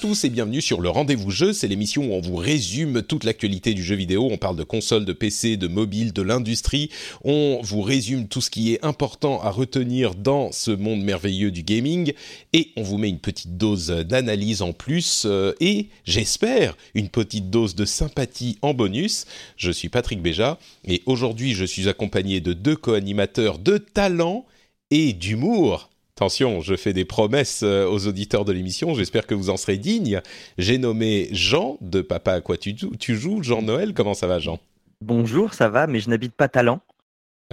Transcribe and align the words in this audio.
Tous 0.00 0.24
et 0.24 0.30
bienvenue 0.30 0.60
sur 0.60 0.80
le 0.80 0.90
Rendez-vous 0.90 1.30
Jeu, 1.30 1.52
c'est 1.52 1.66
l'émission 1.66 2.10
où 2.10 2.12
on 2.12 2.20
vous 2.20 2.36
résume 2.36 3.02
toute 3.02 3.24
l'actualité 3.24 3.74
du 3.74 3.82
jeu 3.82 3.96
vidéo, 3.96 4.28
on 4.30 4.36
parle 4.36 4.54
de 4.54 4.62
consoles, 4.62 5.04
de 5.04 5.12
PC, 5.12 5.56
de 5.56 5.66
mobile, 5.66 6.12
de 6.12 6.22
l'industrie, 6.22 6.90
on 7.24 7.60
vous 7.62 7.80
résume 7.80 8.28
tout 8.28 8.40
ce 8.40 8.50
qui 8.50 8.72
est 8.72 8.84
important 8.84 9.42
à 9.42 9.50
retenir 9.50 10.14
dans 10.14 10.52
ce 10.52 10.70
monde 10.70 11.02
merveilleux 11.02 11.50
du 11.50 11.64
gaming 11.64 12.12
et 12.52 12.70
on 12.76 12.82
vous 12.82 12.96
met 12.96 13.08
une 13.08 13.18
petite 13.18 13.56
dose 13.56 13.88
d'analyse 13.88 14.62
en 14.62 14.72
plus 14.72 15.24
euh, 15.26 15.52
et 15.58 15.88
j'espère 16.04 16.76
une 16.94 17.08
petite 17.08 17.50
dose 17.50 17.74
de 17.74 17.84
sympathie 17.84 18.56
en 18.62 18.74
bonus. 18.74 19.24
Je 19.56 19.72
suis 19.72 19.88
Patrick 19.88 20.22
Béja 20.22 20.58
et 20.86 21.02
aujourd'hui 21.06 21.54
je 21.54 21.64
suis 21.64 21.88
accompagné 21.88 22.40
de 22.40 22.52
deux 22.52 22.76
co-animateurs 22.76 23.58
de 23.58 23.78
talent 23.78 24.44
et 24.90 25.12
d'humour. 25.12 25.87
Attention, 26.22 26.60
je 26.62 26.74
fais 26.74 26.92
des 26.92 27.04
promesses 27.04 27.60
euh, 27.62 27.86
aux 27.88 28.08
auditeurs 28.08 28.44
de 28.44 28.50
l'émission, 28.50 28.92
j'espère 28.92 29.24
que 29.24 29.36
vous 29.36 29.50
en 29.50 29.56
serez 29.56 29.76
dignes. 29.76 30.20
J'ai 30.58 30.76
nommé 30.76 31.28
Jean 31.30 31.78
de 31.80 32.00
Papa 32.00 32.32
à 32.32 32.40
quoi 32.40 32.56
tu, 32.56 32.76
joues- 32.76 32.96
tu 32.98 33.14
joues. 33.14 33.44
Jean 33.44 33.62
Noël, 33.62 33.94
comment 33.94 34.14
ça 34.14 34.26
va 34.26 34.40
Jean? 34.40 34.58
Bonjour, 35.00 35.54
ça 35.54 35.68
va, 35.68 35.86
mais 35.86 36.00
je 36.00 36.10
n'habite 36.10 36.34
pas 36.34 36.48
Talent. 36.48 36.80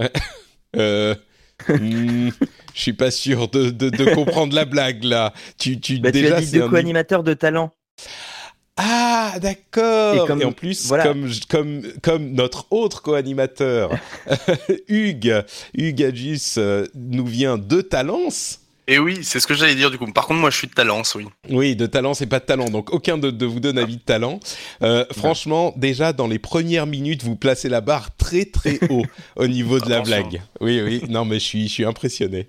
euh, 0.76 1.14
hmm, 1.68 2.30
Je 2.74 2.80
suis 2.80 2.92
pas 2.92 3.12
sûr 3.12 3.46
de, 3.50 3.70
de- 3.70 3.88
de 3.88 4.14
comprendre 4.16 4.52
la 4.52 4.64
blague 4.64 5.04
là. 5.04 5.32
Tu, 5.60 5.78
tu, 5.78 6.00
Bah, 6.00 6.10
tu 6.10 6.26
as 6.26 6.40
dit 6.40 6.50
deux 6.50 6.64
un- 6.64 6.68
co-animateurs 6.68 7.22
de 7.22 7.34
Talent. 7.34 7.70
Ah, 8.76 9.34
d'accord. 9.40 10.30
Et 10.30 10.44
en 10.44 10.52
plus, 10.52 10.86
voilà. 10.86 11.04
comme, 11.04 11.30
comme, 11.48 11.82
comme 12.02 12.32
notre 12.32 12.66
autre 12.70 13.00
co-animateur, 13.02 13.90
Hugues, 14.88 15.44
Hugues 15.74 16.02
Adjus, 16.02 16.58
euh, 16.58 16.86
nous 16.94 17.26
vient 17.26 17.56
de 17.56 17.80
Talence. 17.80 18.60
Et 18.88 18.98
oui, 19.00 19.18
c'est 19.22 19.40
ce 19.40 19.46
que 19.48 19.54
j'allais 19.54 19.74
dire 19.74 19.90
du 19.90 19.98
coup. 19.98 20.06
Par 20.12 20.26
contre, 20.26 20.40
moi, 20.40 20.50
je 20.50 20.58
suis 20.58 20.68
de 20.68 20.72
Talence, 20.72 21.14
oui. 21.16 21.24
Oui, 21.50 21.74
de 21.74 21.86
talent, 21.86 22.14
c'est 22.14 22.26
pas 22.26 22.38
de 22.38 22.44
talent. 22.44 22.66
Donc, 22.70 22.92
aucun 22.92 23.18
de, 23.18 23.30
de 23.32 23.44
vous 23.46 23.58
donne 23.58 23.78
avis 23.78 23.96
de 23.96 24.02
talent. 24.02 24.38
Euh, 24.82 25.04
franchement, 25.12 25.74
déjà, 25.76 26.12
dans 26.12 26.28
les 26.28 26.38
premières 26.38 26.86
minutes, 26.86 27.24
vous 27.24 27.34
placez 27.34 27.68
la 27.68 27.80
barre 27.80 28.16
très, 28.16 28.44
très 28.44 28.78
haut 28.90 29.02
au 29.36 29.48
niveau 29.48 29.80
de 29.80 29.90
la 29.90 30.02
blague. 30.02 30.40
Oui, 30.60 30.80
oui. 30.80 31.02
Non, 31.08 31.24
mais 31.24 31.40
je 31.40 31.44
suis, 31.44 31.66
je 31.68 31.72
suis 31.72 31.84
impressionné. 31.84 32.48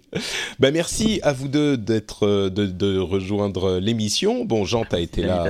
Ben, 0.60 0.72
merci 0.72 1.20
à 1.24 1.34
vous 1.34 1.48
deux 1.48 1.76
d'être, 1.76 2.28
euh, 2.28 2.50
de, 2.52 2.68
de 2.68 3.00
rejoindre 3.00 3.80
l'émission. 3.80 4.46
Bon, 4.46 4.64
Jean, 4.64 4.86
t'as 4.88 5.00
été 5.00 5.24
là. 5.24 5.50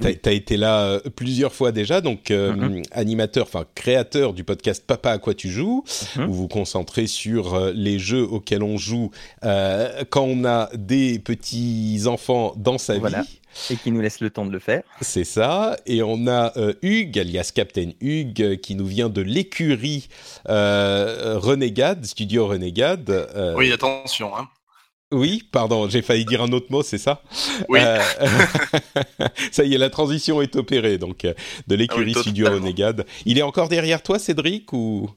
T'as 0.00 0.10
as 0.26 0.32
été 0.32 0.58
là 0.58 0.80
euh, 0.82 1.00
plusieurs 1.16 1.54
fois 1.54 1.72
déjà, 1.72 2.02
donc 2.02 2.30
euh, 2.30 2.52
Mhm. 2.54 2.82
animateur, 2.92 3.44
enfin 3.46 3.64
créateur 3.74 4.34
du 4.34 4.44
podcast 4.44 4.84
Papa 4.86 5.12
à 5.12 5.18
quoi 5.18 5.32
tu 5.32 5.48
joues, 5.48 5.84
où 6.18 6.20
vous 6.26 6.34
vous 6.34 6.48
concentrez 6.48 7.06
sur 7.06 7.58
les 7.74 7.98
jeux 7.98 8.24
auxquels 8.24 8.62
on 8.62 8.76
joue 8.76 9.10
euh, 9.44 10.04
quand 10.10 10.17
on 10.22 10.44
a 10.44 10.68
des 10.74 11.18
petits 11.18 12.02
enfants 12.06 12.52
dans 12.56 12.78
sa 12.78 12.98
Voilà. 12.98 13.22
vie. 13.22 13.40
Et 13.70 13.76
qui 13.76 13.90
nous 13.90 14.00
laisse 14.00 14.20
le 14.20 14.30
temps 14.30 14.46
de 14.46 14.52
le 14.52 14.58
faire. 14.60 14.82
C'est 15.00 15.24
ça. 15.24 15.76
Et 15.86 16.02
on 16.02 16.26
a 16.28 16.52
euh, 16.56 16.74
Hugues, 16.82 17.18
alias 17.18 17.50
Captain 17.52 17.90
Hugues, 18.00 18.42
euh, 18.42 18.56
qui 18.56 18.74
nous 18.76 18.86
vient 18.86 19.08
de 19.08 19.20
l'écurie 19.22 20.08
euh, 20.48 21.38
Renegade, 21.38 22.04
Studio 22.06 22.46
Renegade. 22.46 23.10
Euh, 23.10 23.54
Oui, 23.56 23.72
attention. 23.72 24.36
Hein. 24.36 24.48
oui, 25.12 25.42
pardon, 25.50 25.88
j'ai 25.88 26.02
failli 26.02 26.24
dire 26.24 26.42
un 26.42 26.52
autre 26.52 26.66
mot, 26.70 26.82
c'est 26.82 26.98
ça? 26.98 27.22
Oui. 27.68 27.80
Euh, 27.82 27.98
ça 29.50 29.64
y 29.64 29.74
est, 29.74 29.78
la 29.78 29.90
transition 29.90 30.40
est 30.42 30.54
opérée, 30.56 30.98
donc 30.98 31.26
de 31.66 31.74
l'écurie 31.74 32.12
Ah 32.14 32.18
oui, 32.18 32.22
Studio. 32.22 32.50
Renegade. 32.50 33.06
Il 33.24 33.38
est 33.38 33.42
encore 33.42 33.68
derrière 33.68 34.02
toi, 34.02 34.18
Cédric, 34.18 34.72
ou, 34.72 35.10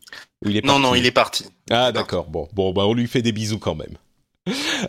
ou 0.45 0.49
il 0.49 0.57
est 0.57 0.65
Non, 0.65 0.73
parti? 0.73 0.83
non, 0.83 0.95
il 0.95 1.05
est 1.05 1.11
parti. 1.11 1.45
Ah, 1.69 1.91
d'accord. 1.91 2.25
Bon, 2.27 2.47
bon, 2.53 2.71
bah, 2.73 2.85
on 2.87 2.93
lui 2.93 3.07
fait 3.07 3.21
des 3.21 3.33
bisous 3.33 3.59
quand 3.59 3.75
même. 3.75 3.97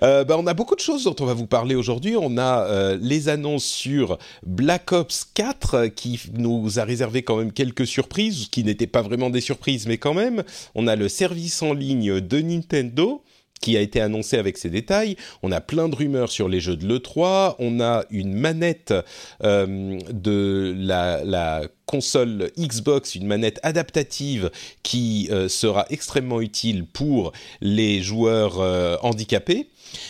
Euh, 0.02 0.24
bah, 0.24 0.36
on 0.38 0.46
a 0.46 0.54
beaucoup 0.54 0.74
de 0.74 0.80
choses 0.80 1.04
dont 1.04 1.14
on 1.20 1.26
va 1.26 1.34
vous 1.34 1.46
parler 1.46 1.74
aujourd'hui. 1.74 2.16
On 2.16 2.38
a 2.38 2.64
euh, 2.64 2.98
les 3.00 3.28
annonces 3.28 3.64
sur 3.64 4.18
Black 4.46 4.92
Ops 4.92 5.26
4 5.34 5.74
euh, 5.74 5.88
qui 5.88 6.20
nous 6.32 6.78
a 6.78 6.84
réservé 6.84 7.22
quand 7.22 7.36
même 7.36 7.52
quelques 7.52 7.86
surprises, 7.86 8.48
qui 8.48 8.64
n'étaient 8.64 8.86
pas 8.86 9.02
vraiment 9.02 9.28
des 9.28 9.42
surprises, 9.42 9.86
mais 9.86 9.98
quand 9.98 10.14
même. 10.14 10.42
On 10.74 10.86
a 10.86 10.96
le 10.96 11.08
service 11.08 11.62
en 11.62 11.74
ligne 11.74 12.20
de 12.20 12.40
Nintendo 12.40 13.22
qui 13.62 13.76
a 13.78 13.80
été 13.80 14.02
annoncé 14.02 14.36
avec 14.36 14.58
ses 14.58 14.68
détails. 14.68 15.16
On 15.42 15.50
a 15.52 15.62
plein 15.62 15.88
de 15.88 15.94
rumeurs 15.94 16.30
sur 16.30 16.48
les 16.48 16.60
jeux 16.60 16.76
de 16.76 16.86
l'E3. 16.86 17.54
On 17.58 17.80
a 17.80 18.04
une 18.10 18.34
manette 18.34 18.92
euh, 19.42 19.98
de 20.12 20.74
la, 20.76 21.62
console 21.86 22.50
Xbox, 22.58 23.16
une 23.16 23.26
manette 23.26 23.60
adaptative 23.62 24.50
qui 24.82 25.28
euh, 25.30 25.48
sera 25.48 25.84
extrêmement 25.90 26.40
utile 26.40 26.86
pour 26.86 27.32
les 27.60 28.00
joueurs 28.00 28.60
euh, 28.60 28.96
handicapés. 29.02 29.68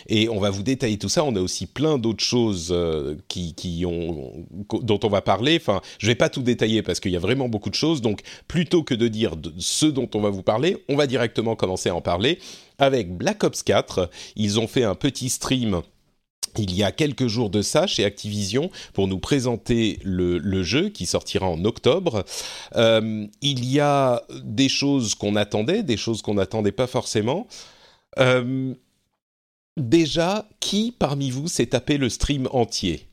Et 0.09 0.29
on 0.29 0.41
va 0.41 0.51
vous 0.51 0.63
détailler 0.63 0.99
tout 0.99 1.09
ça. 1.09 1.25
On 1.25 1.35
a 1.37 1.41
aussi 1.41 1.67
plein 1.67 1.99
d'autres 1.99 2.25
choses 2.25 2.69
euh, 2.71 3.17
qui, 3.29 3.55
qui 3.55 3.85
ont, 3.87 4.47
dont 4.83 5.01
on 5.03 5.09
va 5.09 5.23
parler. 5.23 5.59
Enfin, 5.61 5.81
je 5.99 6.07
vais 6.07 6.15
pas 6.15 6.29
tout 6.29 6.43
détailler 6.43 6.83
parce 6.83 7.01
qu'il 7.01 7.13
y 7.13 7.17
a 7.17 7.21
vraiment 7.21 7.49
beaucoup 7.49 7.71
de 7.71 7.75
choses. 7.75 8.01
Donc, 8.01 8.21
plutôt 8.49 8.83
que 8.83 8.95
de 8.95 9.09
dire 9.09 9.37
de 9.37 9.53
ce 9.59 9.87
dont 9.87 10.09
on 10.15 10.21
va 10.21 10.31
vous 10.31 10.43
parler, 10.43 10.77
on 10.89 10.97
va 10.97 11.07
directement 11.07 11.57
commencer 11.57 11.89
à 11.89 11.95
en 11.95 12.01
parler 12.01 12.39
avec 12.79 13.17
Black 13.17 13.45
Ops 13.45 13.63
4. 13.63 14.11
Ils 14.37 14.59
ont 14.59 14.67
fait 14.67 14.85
un 14.85 14.95
petit 14.95 15.29
stream 15.29 15.83
il 16.59 16.75
y 16.75 16.83
a 16.83 16.93
quelques 16.93 17.29
jours 17.29 17.51
de 17.51 17.63
ça 17.63 17.87
chez 17.87 18.05
Activision 18.05 18.71
pour 18.93 19.09
nous 19.09 19.19
présenter 19.19 19.99
le, 20.05 20.39
le 20.39 20.63
jeu 20.63 20.89
qui 20.91 21.07
sortira 21.07 21.49
en 21.49 21.65
octobre. 21.65 22.25
Euh, 22.77 23.27
il 23.41 23.65
y 23.65 23.81
a 23.81 24.23
des 24.43 24.69
choses 24.69 25.15
qu'on 25.15 25.37
attendait, 25.37 25.83
des 25.83 25.97
choses 25.97 26.23
qu'on 26.23 26.35
n'attendait 26.35 26.73
pas 26.73 26.87
forcément. 26.87 27.47
Euh, 28.19 28.75
déjà, 29.77 30.49
qui 30.61 30.93
parmi 30.93 31.31
vous 31.31 31.49
s'est 31.49 31.67
tapé 31.67 31.99
le 31.99 32.09
stream 32.09 32.49
entier? 32.53 33.12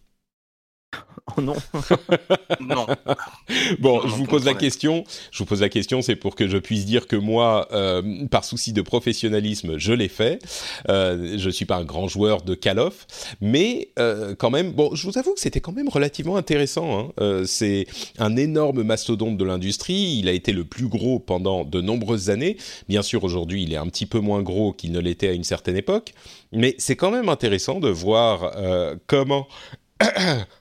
Oh 1.37 1.41
non. 1.41 1.55
Non. 2.59 2.87
Bon, 3.79 4.01
Non, 4.01 4.07
je 4.07 4.15
vous 4.15 4.25
pose 4.25 4.45
la 4.45 4.53
question. 4.53 5.03
Je 5.31 5.39
vous 5.39 5.45
pose 5.45 5.61
la 5.61 5.69
question, 5.69 6.01
c'est 6.01 6.15
pour 6.15 6.35
que 6.35 6.47
je 6.47 6.57
puisse 6.57 6.85
dire 6.85 7.07
que 7.07 7.15
moi, 7.15 7.67
euh, 7.71 8.25
par 8.27 8.43
souci 8.43 8.73
de 8.73 8.81
professionnalisme, 8.81 9.77
je 9.77 9.93
l'ai 9.93 10.07
fait. 10.07 10.39
Euh, 10.89 11.35
je 11.37 11.49
suis 11.49 11.65
pas 11.65 11.75
un 11.77 11.83
grand 11.85 12.07
joueur 12.07 12.41
de 12.41 12.55
Call 12.55 12.79
of, 12.79 13.05
mais 13.41 13.89
euh, 13.99 14.35
quand 14.35 14.49
même, 14.49 14.71
bon, 14.71 14.93
je 14.95 15.07
vous 15.07 15.17
avoue 15.17 15.33
que 15.33 15.39
c'était 15.39 15.61
quand 15.61 15.71
même 15.71 15.89
relativement 15.89 16.35
intéressant. 16.37 16.99
hein. 16.99 17.11
Euh, 17.21 17.43
c'est 17.45 17.85
un 18.17 18.35
énorme 18.35 18.83
mastodonte 18.83 19.37
de 19.37 19.45
l'industrie. 19.45 20.17
Il 20.19 20.27
a 20.27 20.31
été 20.31 20.51
le 20.51 20.65
plus 20.65 20.87
gros 20.87 21.19
pendant 21.19 21.63
de 21.63 21.81
nombreuses 21.81 22.29
années. 22.29 22.57
Bien 22.87 23.01
sûr, 23.01 23.23
aujourd'hui, 23.23 23.63
il 23.63 23.73
est 23.73 23.77
un 23.77 23.87
petit 23.87 24.05
peu 24.05 24.19
moins 24.19 24.41
gros 24.41 24.73
qu'il 24.73 24.91
ne 24.91 24.99
l'était 24.99 25.29
à 25.29 25.33
une 25.33 25.43
certaine 25.43 25.77
époque, 25.77 26.13
mais 26.51 26.75
c'est 26.77 26.95
quand 26.95 27.11
même 27.11 27.29
intéressant 27.29 27.79
de 27.79 27.89
voir 27.89 28.51
euh, 28.57 28.95
comment. 29.07 29.47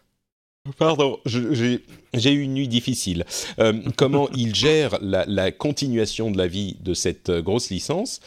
Pardon, 0.76 1.19
j'ai 1.25 2.32
eu 2.32 2.43
une 2.43 2.55
nuit 2.55 2.69
difficile. 2.69 3.25
Euh, 3.59 3.81
comment 3.97 4.29
il 4.37 4.55
gère 4.55 4.99
la, 5.00 5.25
la 5.26 5.53
continuation 5.53 6.31
de 6.31 6.38
la 6.38 6.47
vie 6.47 6.76
de 6.81 6.94
cette 6.94 7.31
euh, 7.31 7.43
grosse 7.43 7.70
licence. 7.70 8.20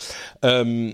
Euh, 0.45 0.91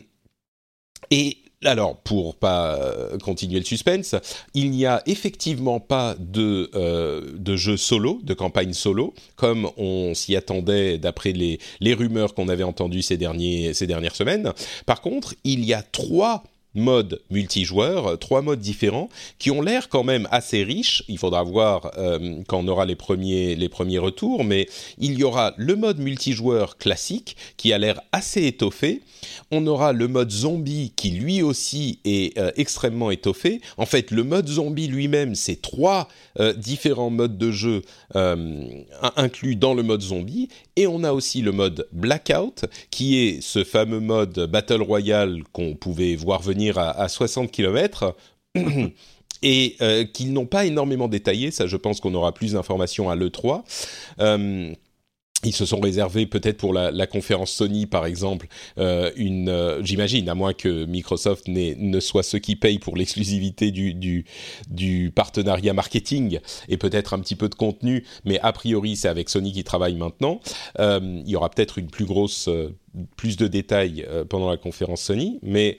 et 1.12 1.38
alors, 1.64 1.98
pour 1.98 2.36
pas 2.36 2.80
continuer 3.24 3.58
le 3.58 3.66
suspense, 3.66 4.16
il 4.54 4.70
n'y 4.70 4.86
a 4.86 5.02
effectivement 5.08 5.80
pas 5.80 6.16
de, 6.20 6.70
euh, 6.76 7.32
de 7.36 7.56
jeu 7.56 7.78
solo, 7.78 8.20
de 8.24 8.36
campagne 8.36 8.74
solo, 8.74 9.16
comme 9.36 9.68
on 9.76 10.14
s'y 10.14 10.36
attendait 10.36 11.00
d'après 11.00 11.32
les, 11.32 11.60
les 11.80 11.96
rumeurs 11.96 12.36
qu'on 12.36 12.48
avait 12.48 12.64
entendues 12.64 13.02
ces, 13.02 13.18
derniers, 13.18 13.74
ces 13.74 13.88
dernières 13.88 14.16
semaines. 14.16 14.54
Par 14.86 15.02
contre, 15.02 15.34
il 15.44 15.66
y 15.66 15.74
a 15.74 15.82
trois 15.82 16.44
modes 16.78 17.22
multijoueurs, 17.30 18.08
euh, 18.08 18.16
trois 18.16 18.42
modes 18.42 18.60
différents 18.60 19.10
qui 19.40 19.52
ont 19.52 19.62
l'air 19.62 19.90
quand 19.90 20.04
même 20.04 20.28
assez 20.32 20.64
riches. 20.64 21.04
Il 21.08 21.18
faudra 21.18 21.44
voir 21.44 21.92
euh, 21.98 22.42
quand 22.48 22.60
on 22.60 22.68
aura 22.68 22.86
les 22.86 22.96
premiers, 22.96 23.56
les 23.56 23.70
premiers 23.70 23.98
retours, 23.98 24.44
mais 24.44 24.70
il 24.98 25.18
y 25.18 25.24
aura 25.24 25.54
le 25.58 25.76
mode 25.76 26.00
multijoueur 26.00 26.78
classique 26.78 27.36
qui 27.58 27.74
a 27.74 27.78
l'air 27.78 28.00
assez 28.12 28.46
étoffé. 28.46 29.02
On 29.52 29.66
aura 29.68 29.92
le 29.94 30.08
mode 30.08 30.32
zombie 30.32 30.94
qui 30.96 31.12
lui 31.12 31.42
aussi 31.42 32.00
est 32.06 32.38
euh, 32.38 32.52
extrêmement 32.56 33.12
étoffé. 33.12 33.62
En 33.78 33.86
fait, 33.86 34.12
le 34.12 34.24
mode 34.24 34.48
zombie 34.48 34.88
lui-même, 34.88 35.36
c'est 35.36 35.62
trois 35.62 36.08
différents 36.58 37.10
modes 37.10 37.38
de 37.38 37.52
jeu 37.52 37.82
inclus 39.16 39.56
dans 39.56 39.74
le 39.74 39.82
mode 39.82 40.02
zombie. 40.02 40.50
Et 40.76 40.86
on 40.86 41.04
a 41.04 41.12
aussi 41.12 41.42
le 41.42 41.52
mode 41.52 41.88
blackout 41.92 42.66
qui 42.92 43.18
est 43.18 43.42
ce 43.42 43.64
fameux 43.64 44.00
mode 44.00 44.48
Battle 44.52 44.84
Royale 44.84 45.42
qu'on 45.52 45.74
pouvait 45.74 46.16
voir 46.16 46.44
venir 46.44 46.67
à, 46.76 46.92
à 46.92 47.08
60 47.08 47.52
km. 47.52 48.16
et 49.42 49.76
euh, 49.82 50.04
qu'ils 50.06 50.34
n'ont 50.34 50.46
pas 50.46 50.66
énormément 50.66 51.08
détaillé. 51.08 51.52
Ça, 51.52 51.68
je 51.68 51.78
pense 51.78 52.00
qu'on 52.00 52.14
aura 52.14 52.34
plus 52.34 52.54
d'informations 52.54 53.10
à 53.10 53.16
l'E3. 53.16 53.64
Euh, 54.20 54.74
ils 55.44 55.54
se 55.54 55.68
sont 55.68 55.80
réservés 55.80 56.26
peut-être 56.26 56.58
pour 56.58 56.74
la, 56.74 57.06
conférence 57.06 57.52
Sony 57.52 57.86
par 57.86 58.08
exemple 58.08 58.48
euh, 58.80 59.12
une 59.16 59.78
j'imagine 59.84 60.28
à 60.30 60.34
moins 60.34 60.54
que 60.54 60.86
Microsoft 60.86 61.48
ne 61.48 62.00
soit 62.00 62.24
ceux 62.24 62.40
qui 62.40 62.56
payent 62.56 62.80
pour 62.80 62.98
l'exclusivité 62.98 63.70
du, 63.70 64.26
du, 64.68 65.12
partenariat 65.12 65.74
marketing 65.74 66.40
et 66.70 66.78
peut-être 66.78 67.14
un 67.14 67.20
petit 67.20 67.36
peu 67.36 67.50
de 67.50 67.56
contenu 67.56 68.04
mais 68.26 68.40
a 68.40 68.52
priori 68.52 68.96
c'est 68.96 69.10
avec 69.10 69.30
Sony 69.30 69.54
qui 69.54 69.64
travaille 69.64 69.96
maintenant 69.96 70.40
il 70.80 71.28
y 71.28 71.36
aura 71.36 71.52
peut-être 71.52 71.78
une 71.78 71.92
plus 71.92 72.06
grosse 72.06 72.50
plus 73.16 73.38
de 73.38 73.46
détails 73.46 74.08
pendant 74.30 74.50
la 74.50 74.58
conférence 74.58 75.04
Sony 75.04 75.38
mais 75.44 75.78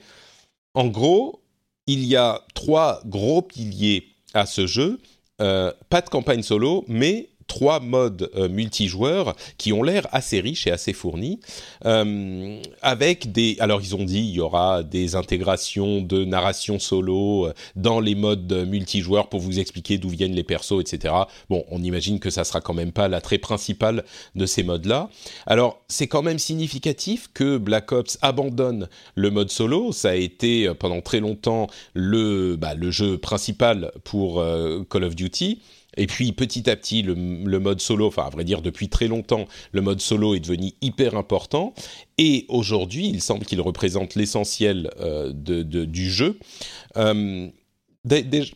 en 0.73 0.87
gros 0.87 1.41
il 1.87 2.05
y 2.05 2.15
a 2.15 2.41
trois 2.53 3.01
gros 3.05 3.41
piliers 3.41 4.07
à 4.33 4.45
ce 4.45 4.67
jeu. 4.67 4.99
Pas 5.37 6.01
de 6.01 6.09
campagne 6.09 6.43
solo 6.43 6.85
mais 6.87 7.29
trois 7.49 7.81
modes 7.81 8.29
euh, 8.35 8.47
multijoueurs 8.47 9.35
qui 9.57 9.73
ont 9.73 9.83
l'air 9.83 10.07
assez 10.13 10.39
riches 10.39 10.67
et 10.67 10.71
assez 10.71 10.93
fournis, 10.93 11.41
euh, 11.85 12.61
avec 12.81 13.33
des... 13.33 13.57
Alors 13.59 13.81
ils 13.81 13.95
ont 13.95 14.05
dit 14.05 14.19
il 14.19 14.35
y 14.35 14.39
aura 14.39 14.83
des 14.83 15.15
intégrations 15.15 16.01
de 16.01 16.23
narration 16.23 16.79
solo 16.79 17.47
euh, 17.47 17.53
dans 17.75 17.99
les 17.99 18.15
modes 18.15 18.65
multijoueurs 18.67 19.27
pour 19.27 19.41
vous 19.41 19.59
expliquer 19.59 19.97
d'où 19.97 20.07
viennent 20.07 20.35
les 20.35 20.43
persos, 20.43 20.79
etc. 20.79 21.13
Bon, 21.49 21.65
on 21.69 21.83
imagine 21.83 22.19
que 22.19 22.29
ça 22.29 22.45
sera 22.45 22.61
quand 22.61 22.73
même 22.73 22.93
pas 22.93 23.09
l'attrait 23.09 23.39
principal 23.39 24.05
de 24.35 24.45
ces 24.45 24.63
modes-là. 24.63 25.09
Alors 25.45 25.81
c'est 25.87 26.07
quand 26.07 26.21
même 26.21 26.39
significatif 26.39 27.29
que 27.33 27.57
Black 27.57 27.91
Ops 27.91 28.19
abandonne 28.21 28.87
le 29.15 29.31
mode 29.31 29.49
solo. 29.49 29.91
Ça 29.91 30.11
a 30.11 30.15
été 30.15 30.71
pendant 30.75 31.01
très 31.01 31.19
longtemps 31.19 31.67
le, 31.95 32.55
bah, 32.55 32.75
le 32.75 32.91
jeu 32.91 33.17
principal 33.17 33.91
pour 34.03 34.43
Call 34.89 35.03
of 35.03 35.15
Duty. 35.15 35.59
Et 35.97 36.07
puis 36.07 36.31
petit 36.31 36.69
à 36.69 36.75
petit, 36.75 37.01
le, 37.01 37.13
le, 37.13 37.59
mode 37.59 37.81
solo, 37.81 38.07
enfin 38.07 38.23
à 38.23 38.29
vrai 38.29 38.43
dire 38.43 38.61
depuis 38.61 38.89
très 38.89 39.07
longtemps, 39.07 39.47
le 39.71 39.81
mode 39.81 40.01
solo 40.01 40.35
est 40.35 40.39
devenu 40.39 40.71
hyper 40.81 41.15
important. 41.15 41.73
Et 42.17 42.45
aujourd'hui, 42.47 43.07
il 43.07 43.21
semble 43.21 43.45
qu'il 43.45 43.61
représente 43.61 44.15
l'essentiel 44.15 44.89
euh, 44.99 45.31
de, 45.33 45.63
de, 45.63 45.85
du 45.85 46.09
jeu. 46.09 46.37
Euh, 46.97 47.47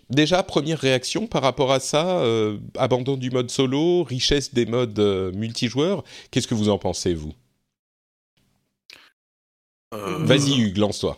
Déjà, 0.09 0.41
première 0.41 0.79
réaction 0.79 1.27
par 1.27 1.41
rapport 1.41 1.73
à 1.73 1.81
ça, 1.81 2.21
euh, 2.21 2.57
abandon 2.77 3.17
du 3.17 3.29
mode 3.29 3.51
solo, 3.51 4.03
richesse 4.03 4.53
des 4.53 4.65
modes 4.65 4.97
multijoueurs, 5.35 6.05
qu'est-ce 6.31 6.47
que 6.47 6.55
vous 6.55 6.69
en 6.69 6.77
pensez, 6.77 7.13
vous? 7.13 7.33
Vas-y, 9.91 10.59
Hugues, 10.59 10.77
lance-toi. 10.77 11.17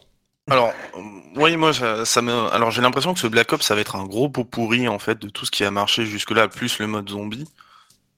Alors, 0.50 0.74
euh, 0.96 1.02
oui, 1.36 1.58
moi, 1.58 1.74
ça, 1.74 2.06
ça 2.06 2.22
me. 2.22 2.32
Alors, 2.54 2.72
j'ai 2.72 2.82
l'impression 2.82 3.14
que 3.14 3.20
ce 3.20 3.28
Black 3.28 3.52
Ops, 3.54 3.66
ça 3.66 3.76
va 3.76 3.82
être 3.82 3.96
un 3.96 4.06
gros 4.06 4.30
pot 4.30 4.46
pourri 4.46 4.88
en 4.88 5.00
fait 5.00 5.18
de 5.20 5.30
tout 5.30 5.46
ce 5.46 5.52
qui 5.52 5.64
a 5.64 5.72
marché 5.72 6.06
jusque-là, 6.06 6.48
plus 6.48 6.78
le 6.80 6.88
mode 6.88 7.10
zombie, 7.10 7.46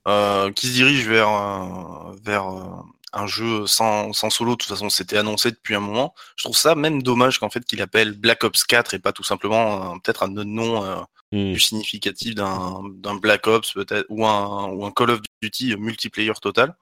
euh, 0.07 0.51
qui 0.51 0.67
se 0.67 0.73
dirige 0.73 1.07
vers 1.07 1.29
euh, 1.29 2.13
vers 2.23 2.47
euh, 2.49 2.83
un 3.13 3.27
jeu 3.27 3.65
sans, 3.67 4.13
sans 4.13 4.29
solo. 4.29 4.51
De 4.51 4.57
toute 4.57 4.69
façon, 4.69 4.89
c'était 4.89 5.17
annoncé 5.17 5.51
depuis 5.51 5.75
un 5.75 5.79
moment. 5.79 6.13
Je 6.35 6.43
trouve 6.43 6.57
ça 6.57 6.75
même 6.75 7.01
dommage 7.03 7.39
qu'en 7.39 7.49
fait 7.49 7.63
qu'il 7.65 7.81
appelle 7.81 8.13
Black 8.13 8.43
Ops 8.43 8.65
4 8.65 8.93
et 8.93 8.99
pas 8.99 9.13
tout 9.13 9.23
simplement 9.23 9.93
euh, 9.93 9.97
peut-être 10.03 10.23
un 10.23 10.31
autre 10.37 10.43
nom 10.49 10.83
euh, 10.83 10.97
Hmm. 11.33 11.51
plus 11.51 11.59
significatif 11.59 12.35
d'un 12.35 12.83
d'un 13.01 13.15
Black 13.15 13.47
Ops 13.47 13.73
peut-être 13.73 14.05
ou 14.07 14.25
un 14.25 14.69
ou 14.69 14.85
un 14.85 14.91
Call 14.91 15.09
of 15.11 15.19
Duty 15.41 15.75
multiplayer 15.75 16.31
total. 16.41 16.73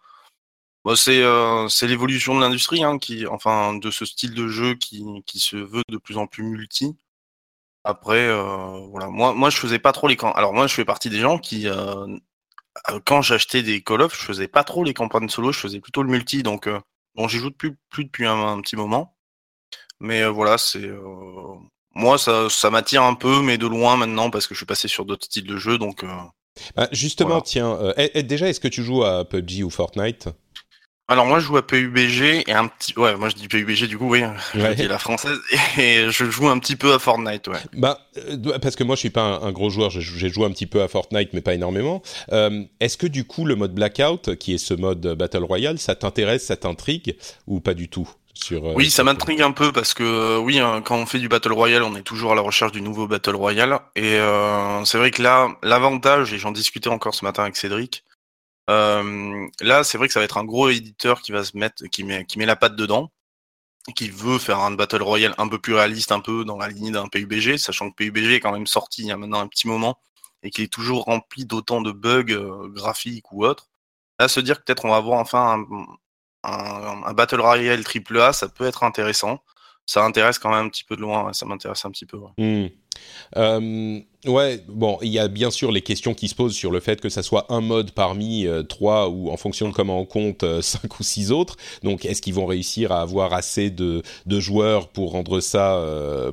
Bon, 0.86 0.96
c'est 0.96 1.24
euh, 1.24 1.68
c'est 1.68 1.88
l'évolution 1.88 2.36
de 2.36 2.42
l'industrie, 2.42 2.84
hein, 2.84 3.00
qui, 3.00 3.26
enfin, 3.26 3.74
de 3.74 3.90
ce 3.90 4.06
style 4.06 4.36
de 4.36 4.48
jeu 4.48 4.76
qui, 4.76 5.04
qui 5.26 5.40
se 5.40 5.58
veut 5.58 5.82
de 5.90 5.98
plus 5.98 6.18
en 6.18 6.28
plus 6.28 6.44
multi. 6.44 6.96
Après, 7.84 8.28
euh, 8.28 8.88
voilà, 8.92 9.08
moi, 9.10 9.34
moi, 9.34 9.50
je 9.50 9.58
faisais 9.58 9.80
pas 9.80 9.92
trop 9.94 10.08
les 10.08 10.16
camps. 10.16 10.32
Alors 10.34 10.54
moi, 10.54 10.68
je 10.68 10.76
fais 10.76 10.86
partie 10.86 11.10
des 11.10 11.20
gens 11.20 11.40
qui, 11.40 11.68
euh, 11.68 12.08
quand 13.06 13.22
j'achetais 13.24 13.64
des 13.64 13.82
Call 13.84 14.02
of, 14.04 14.16
je 14.20 14.26
faisais 14.26 14.48
pas 14.48 14.64
trop 14.64 14.84
les 14.84 14.94
campagnes 14.94 15.30
solo, 15.30 15.52
je 15.52 15.60
faisais 15.60 15.80
plutôt 15.80 16.04
le 16.04 16.10
multi. 16.10 16.44
Donc, 16.44 16.68
euh, 16.68 16.80
bon, 17.16 17.28
j'y 17.28 17.40
joue 17.40 17.52
plus, 17.52 17.78
plus 17.90 18.06
depuis 18.06 18.28
un, 18.28 18.40
un, 18.40 18.62
petit 18.62 18.76
moment. 18.76 19.18
Mais 20.00 20.26
voilà, 20.28 20.58
c'est 20.58 20.90
moi, 21.96 22.18
ça, 22.18 22.50
ça 22.50 22.70
m'attire 22.70 23.04
un 23.04 23.16
peu, 23.16 23.42
mais 23.42 23.58
de 23.58 23.68
loin 23.68 23.98
maintenant 23.98 24.30
parce 24.30 24.48
que 24.48 24.54
je 24.54 24.60
suis 24.60 24.66
passé 24.66 24.88
sur 24.88 25.06
d'autres 25.06 25.26
styles 25.26 25.48
de 25.48 25.58
jeux. 25.58 25.78
Donc, 25.78 26.06
bah, 26.76 26.90
justement, 26.92 27.30
voilà. 27.30 27.44
tiens, 27.44 27.94
déjà, 28.24 28.50
est-ce 28.50 28.60
que 28.60 28.68
tu 28.68 28.84
joues 28.84 29.04
à 29.04 29.26
PUBG 29.26 29.64
ou 29.64 29.70
Fortnite? 29.70 30.30
Alors 31.08 31.26
moi 31.26 31.40
je 31.40 31.46
joue 31.46 31.58
à 31.58 31.66
PUBG 31.66 32.44
et 32.48 32.54
un 32.54 32.68
petit 32.68 32.94
ouais 32.98 33.16
moi 33.16 33.30
je 33.30 33.36
dis 33.36 33.48
PUBG 33.48 33.88
du 33.88 33.98
coup 33.98 34.10
oui 34.10 34.24
je 34.54 34.74
dis 34.74 34.88
la 34.88 34.98
française 34.98 35.40
et 35.78 36.10
je 36.10 36.26
joue 36.30 36.48
un 36.48 36.60
petit 36.60 36.76
peu 36.76 36.94
à 36.94 37.00
Fortnite 37.00 37.48
ouais. 37.48 37.60
Bah, 37.74 38.00
euh, 38.18 38.58
parce 38.60 38.76
que 38.76 38.84
moi 38.84 38.96
je 38.96 39.02
suis 39.02 39.10
pas 39.10 39.22
un, 39.22 39.42
un 39.44 39.52
gros 39.52 39.70
joueur, 39.70 39.90
j'ai 39.90 40.30
joué 40.30 40.46
un 40.46 40.52
petit 40.52 40.68
peu 40.68 40.82
à 40.82 40.88
Fortnite, 40.88 41.30
mais 41.34 41.42
pas 41.42 41.54
énormément. 41.54 42.02
Euh, 42.32 42.64
Est-ce 42.80 42.98
que 42.98 43.08
du 43.08 43.26
coup 43.26 43.46
le 43.46 43.56
mode 43.56 43.74
Blackout, 43.74 44.36
qui 44.36 44.54
est 44.54 44.58
ce 44.58 44.74
mode 44.74 45.02
Battle 45.02 45.44
Royale, 45.44 45.78
ça 45.80 45.96
t'intéresse, 45.96 46.46
ça 46.46 46.58
t'intrigue 46.58 47.16
ou 47.48 47.60
pas 47.60 47.74
du 47.74 47.90
tout 47.90 48.10
sur, 48.36 48.66
euh, 48.66 48.74
Oui, 48.76 48.90
ça 48.90 49.04
m'intrigue 49.04 49.42
un 49.42 49.52
peu 49.52 49.72
parce 49.72 49.94
que 49.94 50.04
euh, 50.04 50.38
oui, 50.38 50.60
hein, 50.60 50.82
quand 50.84 50.98
on 50.98 51.06
fait 51.06 51.20
du 51.20 51.30
Battle 51.30 51.54
Royale, 51.54 51.84
on 51.84 51.96
est 51.96 52.02
toujours 52.04 52.34
à 52.34 52.36
la 52.36 52.42
recherche 52.42 52.72
du 52.72 52.82
nouveau 52.82 53.08
Battle 53.08 53.36
Royale 53.36 53.80
et 53.96 54.16
euh, 54.16 54.84
c'est 54.86 54.98
vrai 54.98 55.12
que 55.12 55.22
là, 55.24 55.48
l'avantage 55.64 56.34
et 56.34 56.38
j'en 56.38 56.52
discutais 56.52 56.90
encore 56.90 57.16
ce 57.16 57.26
matin 57.26 57.44
avec 57.44 57.56
Cédric. 57.56 58.04
Euh, 58.70 59.48
là, 59.62 59.84
c'est 59.84 59.98
vrai 59.98 60.08
que 60.08 60.14
ça 60.14 60.20
va 60.20 60.26
être 60.26 60.38
un 60.38 60.44
gros 60.44 60.70
éditeur 60.70 61.22
qui 61.22 61.32
va 61.32 61.44
se 61.44 61.58
mettre, 61.58 61.86
qui 61.86 62.04
met, 62.04 62.26
qui 62.26 62.40
met 62.40 62.46
la 62.46 62.56
patte 62.56 62.76
dedans, 62.76 63.12
qui 63.96 64.10
veut 64.10 64.40
faire 64.40 64.60
un 64.60 64.72
battle 64.72 65.04
royale 65.04 65.36
un 65.38 65.48
peu 65.48 65.60
plus 65.60 65.74
réaliste, 65.74 66.12
un 66.12 66.20
peu 66.20 66.46
dans 66.46 66.58
la 66.58 66.68
lignée 66.70 66.92
d'un 66.92 67.08
PUBG, 67.08 67.58
sachant 67.58 67.92
que 67.92 67.96
PUBG 67.96 68.36
est 68.36 68.40
quand 68.40 68.52
même 68.52 68.68
sorti 68.68 69.04
il 69.04 69.08
y 69.08 69.12
a 69.12 69.18
maintenant 69.18 69.40
un 69.40 69.48
petit 69.48 69.68
moment 69.68 70.00
et 70.44 70.50
qu'il 70.50 70.64
est 70.64 70.72
toujours 70.72 71.06
rempli 71.06 71.46
d'autant 71.46 71.82
de 71.82 71.92
bugs 71.92 72.26
euh, 72.30 72.68
graphiques 72.70 73.32
ou 73.32 73.46
autres. 73.46 73.68
Là, 74.20 74.28
se 74.28 74.40
dire 74.40 74.60
que 74.60 74.64
peut-être 74.64 74.86
on 74.86 74.90
va 74.90 74.98
avoir 74.98 75.20
enfin 75.20 75.66
un, 76.44 77.14
battle 77.14 77.42
royale 77.42 77.84
triple 77.84 78.20
A, 78.20 78.34
ça 78.34 78.48
peut 78.48 78.66
être 78.66 78.84
intéressant. 78.84 79.44
Ça 79.86 80.04
intéresse 80.04 80.40
quand 80.40 80.50
même 80.50 80.66
un 80.66 80.70
petit 80.70 80.84
peu 80.84 80.96
de 80.96 81.02
loin, 81.02 81.34
ça 81.34 81.46
m'intéresse 81.46 81.84
un 81.86 81.92
petit 81.92 82.06
peu. 82.06 82.18
Mmh. 82.38 82.68
Euh, 83.38 84.00
ouais, 84.26 84.64
bon, 84.68 84.98
il 85.02 85.10
y 85.10 85.20
a 85.20 85.28
bien 85.28 85.52
sûr 85.52 85.72
les 85.72 85.82
questions 85.82 86.14
qui 86.14 86.28
se 86.28 86.36
posent 86.36 86.56
sur 86.56 86.72
le 86.72 86.80
fait 86.80 87.02
que 87.02 87.10
ça 87.10 87.24
soit 87.24 87.46
un 87.50 87.62
mode 87.62 87.92
parmi 87.92 88.48
euh, 88.48 88.64
trois 88.64 89.10
ou 89.10 89.30
en 89.30 89.38
fonction 89.38 89.68
de 89.70 89.74
comment 89.74 90.00
on 90.00 90.06
compte 90.06 90.44
euh, 90.44 90.62
cinq 90.64 91.00
ou 91.00 91.04
six 91.04 91.32
autres. 91.32 91.58
Donc, 91.84 92.06
est-ce 92.06 92.22
qu'ils 92.22 92.34
vont 92.34 92.46
réussir 92.46 92.92
à 92.92 93.02
avoir 93.02 93.34
assez 93.34 93.70
de, 93.70 94.04
de 94.26 94.40
joueurs 94.40 94.90
pour 94.90 95.12
rendre 95.12 95.40
ça, 95.40 95.82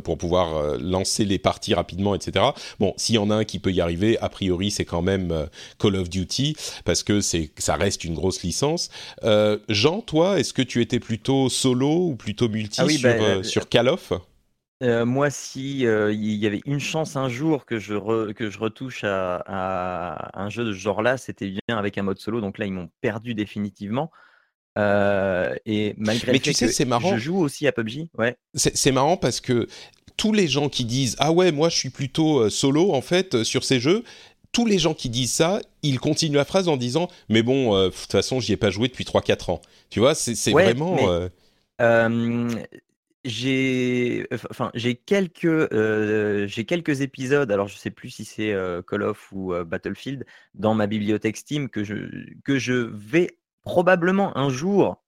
pour 0.04 0.18
pouvoir 0.18 0.78
lancer 0.78 1.24
les 1.24 1.38
parties 1.38 1.74
rapidement, 1.74 2.14
etc. 2.14 2.46
Bon, 2.78 2.94
s'il 2.96 3.16
y 3.16 3.18
en 3.18 3.30
a 3.30 3.34
un 3.36 3.44
qui 3.44 3.58
peut 3.58 3.72
y 3.72 3.80
arriver, 3.80 4.18
a 4.18 4.28
priori, 4.28 4.70
c'est 4.70 4.84
quand 4.84 5.02
même 5.02 5.48
Call 5.78 5.96
of 5.96 6.08
Duty 6.08 6.56
parce 6.84 7.02
que 7.02 7.20
c'est, 7.20 7.50
ça 7.58 7.76
reste 7.76 8.04
une 8.04 8.14
grosse 8.14 8.42
licence. 8.42 8.90
Jean, 9.68 10.00
toi, 10.00 10.38
est-ce 10.38 10.52
que 10.52 10.62
tu 10.62 10.80
étais 10.80 11.00
plutôt 11.00 11.48
solo 11.48 12.08
ou 12.08 12.16
plutôt 12.16 12.48
multi 12.48 12.80
Ah 12.80 12.86
oui, 12.86 12.98
sur, 12.98 13.08
bah, 13.08 13.24
euh, 13.24 13.42
sur 13.42 13.68
Call 13.68 13.88
of? 13.88 14.12
Euh, 14.82 15.04
moi, 15.06 15.30
si 15.30 15.86
euh, 15.86 16.12
il 16.12 16.34
y 16.34 16.46
avait 16.46 16.60
une 16.66 16.80
chance 16.80 17.14
un 17.16 17.28
jour 17.28 17.66
que 17.66 17.78
je, 17.78 17.94
re- 17.94 18.32
que 18.34 18.50
je 18.50 18.58
retouche 18.58 19.04
à, 19.04 19.36
à 19.46 20.42
un 20.42 20.50
jeu 20.50 20.64
de 20.64 20.72
ce 20.72 20.78
genre-là, 20.78 21.16
c'était 21.18 21.48
bien 21.48 21.78
avec 21.78 21.98
un 21.98 22.02
mode 22.02 22.18
solo. 22.18 22.40
Donc 22.40 22.58
là, 22.58 22.66
ils 22.66 22.72
m'ont 22.72 22.90
perdu 23.00 23.34
définitivement. 23.34 24.10
Euh, 24.78 25.54
et 25.66 25.94
malgré 25.98 26.32
Mais 26.32 26.38
le 26.38 26.42
tu 26.42 26.52
sais, 26.54 26.68
c'est 26.68 26.84
marrant. 26.86 27.12
je 27.14 27.18
joue 27.18 27.38
aussi 27.38 27.66
à 27.68 27.72
PUBG, 27.72 28.08
ouais. 28.18 28.36
C'est 28.54 28.90
marrant 28.92 29.16
parce 29.18 29.40
que 29.40 29.68
tous 30.16 30.32
les 30.32 30.48
gens 30.48 30.68
qui 30.68 30.84
disent 30.84 31.14
ah 31.18 31.30
ouais 31.32 31.52
moi 31.52 31.68
je 31.68 31.76
suis 31.76 31.90
plutôt 31.90 32.48
solo 32.50 32.92
en 32.92 33.00
fait 33.02 33.44
sur 33.44 33.64
ces 33.64 33.80
jeux 33.80 34.04
tous 34.52 34.66
les 34.66 34.78
gens 34.78 34.92
qui 34.94 35.08
disent 35.08 35.32
ça 35.32 35.60
ils 35.82 35.98
continuent 35.98 36.36
la 36.36 36.44
phrase 36.44 36.68
en 36.68 36.76
disant 36.76 37.08
mais 37.30 37.42
bon 37.42 37.74
euh, 37.74 37.86
de 37.86 37.94
toute 37.94 38.12
façon 38.12 38.38
j'y 38.38 38.52
ai 38.52 38.56
pas 38.58 38.70
joué 38.70 38.88
depuis 38.88 39.04
3-4 39.04 39.50
ans 39.50 39.62
tu 39.88 40.00
vois 40.00 40.14
c'est 40.14 40.52
Ouais, 40.52 40.64
vraiment 40.64 41.10
euh, 41.10 41.28
Euh, 41.80 42.50
j'ai 43.24 44.26
enfin 44.50 44.70
j'ai 44.74 44.96
quelques 44.96 45.44
euh, 45.44 46.46
j'ai 46.48 46.64
quelques 46.64 47.02
épisodes 47.02 47.50
alors 47.52 47.68
je 47.68 47.76
sais 47.76 47.90
plus 47.90 48.10
si 48.10 48.24
c'est 48.24 48.52
euh, 48.52 48.82
Call 48.82 49.02
of 49.02 49.30
ou 49.32 49.54
euh, 49.54 49.64
Battlefield 49.64 50.26
dans 50.54 50.74
ma 50.74 50.86
bibliothèque 50.86 51.36
Steam 51.36 51.68
que 51.68 51.84
je 51.84 51.94
que 52.44 52.58
je 52.58 52.72
vais 52.72 53.38
probablement 53.62 54.36
un 54.36 54.48
jour 54.50 55.02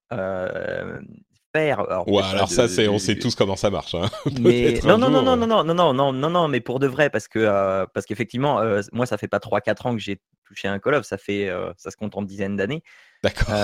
faire 1.54 1.80
alors, 1.80 2.08
ouais, 2.08 2.22
alors 2.22 2.48
ça 2.48 2.68
c'est 2.68 2.88
on 2.88 2.98
sait 2.98 3.16
tous 3.16 3.34
comment 3.34 3.56
ça 3.56 3.70
marche 3.70 3.94
hein. 3.94 4.10
mais 4.40 4.80
non 4.84 4.98
non, 4.98 5.08
non 5.10 5.22
non 5.22 5.36
non 5.36 5.46
non 5.46 5.64
non 5.64 5.74
non 5.74 5.92
non 5.94 6.12
non 6.12 6.30
non 6.30 6.48
mais 6.48 6.60
pour 6.60 6.80
de 6.80 6.86
vrai 6.86 7.10
parce 7.10 7.28
que 7.28 7.86
parce 7.92 8.06
qu'effectivement 8.06 8.60
moi 8.92 9.06
ça 9.06 9.18
fait 9.18 9.28
pas 9.28 9.40
3 9.40 9.60
4 9.60 9.86
ans 9.86 9.94
que 9.94 10.00
j'ai 10.00 10.20
touché 10.44 10.68
un 10.68 10.78
Call 10.78 10.94
of 10.94 11.04
ça 11.04 11.18
fait 11.18 11.50
ça 11.76 11.90
se 11.90 11.96
compte 11.96 12.16
en 12.16 12.22
dizaines 12.22 12.56
d'années 12.56 12.82
D'accord. 13.24 13.54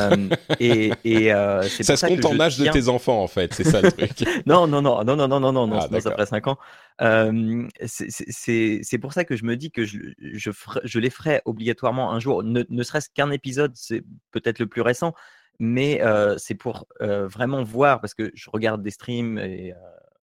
et, 0.58 0.90
et 1.04 1.34
euh, 1.34 1.62
ça 1.62 1.94
se 1.94 2.06
compte 2.06 2.24
en 2.24 2.40
âge 2.40 2.56
de 2.56 2.66
tes 2.70 2.88
enfants, 2.88 3.22
en 3.22 3.26
fait, 3.28 3.52
c'est 3.52 3.64
ça 3.64 3.82
le 3.82 3.92
truc. 3.92 4.26
non, 4.46 4.66
non, 4.66 4.80
non, 4.80 5.04
non, 5.04 5.16
non, 5.16 5.28
non, 5.28 5.38
non, 5.38 5.52
non, 5.52 5.66
non, 5.66 5.78
ah, 5.78 6.00
ça 6.00 6.10
ferait 6.12 6.24
5 6.24 6.46
ans. 6.46 6.58
Euh, 7.02 7.68
c'est 7.84 8.98
pour 8.98 9.12
ça 9.12 9.24
que 9.24 9.36
je 9.36 9.44
me 9.44 9.56
dis 9.56 9.70
que 9.70 9.84
je, 9.84 9.98
je, 10.18 10.50
je 10.84 10.98
les 10.98 11.10
ferai 11.10 11.42
obligatoirement 11.44 12.10
un 12.10 12.20
jour, 12.20 12.42
ne, 12.42 12.64
ne 12.70 12.82
serait-ce 12.82 13.10
qu'un 13.14 13.30
épisode, 13.30 13.72
c'est 13.74 14.02
peut-être 14.30 14.60
le 14.60 14.66
plus 14.66 14.80
récent, 14.80 15.12
mais 15.60 16.02
euh, 16.02 16.36
c'est 16.38 16.56
pour 16.56 16.88
vraiment 16.98 17.62
voir, 17.62 18.00
parce 18.00 18.14
que 18.14 18.32
je 18.34 18.50
regarde 18.50 18.82
des 18.82 18.90
streams 18.90 19.38
et 19.38 19.74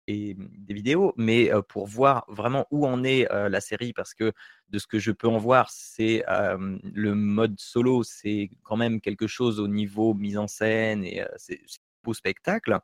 et 0.05 0.35
des 0.37 0.73
vidéos, 0.73 1.13
mais 1.15 1.49
pour 1.69 1.87
voir 1.87 2.25
vraiment 2.27 2.67
où 2.71 2.85
en 2.85 3.05
est 3.05 3.25
la 3.31 3.61
série, 3.61 3.93
parce 3.93 4.13
que 4.13 4.33
de 4.67 4.77
ce 4.77 4.85
que 4.85 4.99
je 4.99 5.13
peux 5.13 5.29
en 5.29 5.37
voir, 5.37 5.69
c'est 5.71 6.25
le 6.27 7.15
mode 7.15 7.55
solo, 7.57 8.03
c'est 8.03 8.49
quand 8.63 8.75
même 8.75 8.99
quelque 8.99 9.27
chose 9.27 9.61
au 9.61 9.69
niveau 9.69 10.13
mise 10.13 10.37
en 10.37 10.47
scène 10.47 11.05
et 11.05 11.23
c'est 11.37 11.61
beau 12.03 12.13
spectacle, 12.13 12.77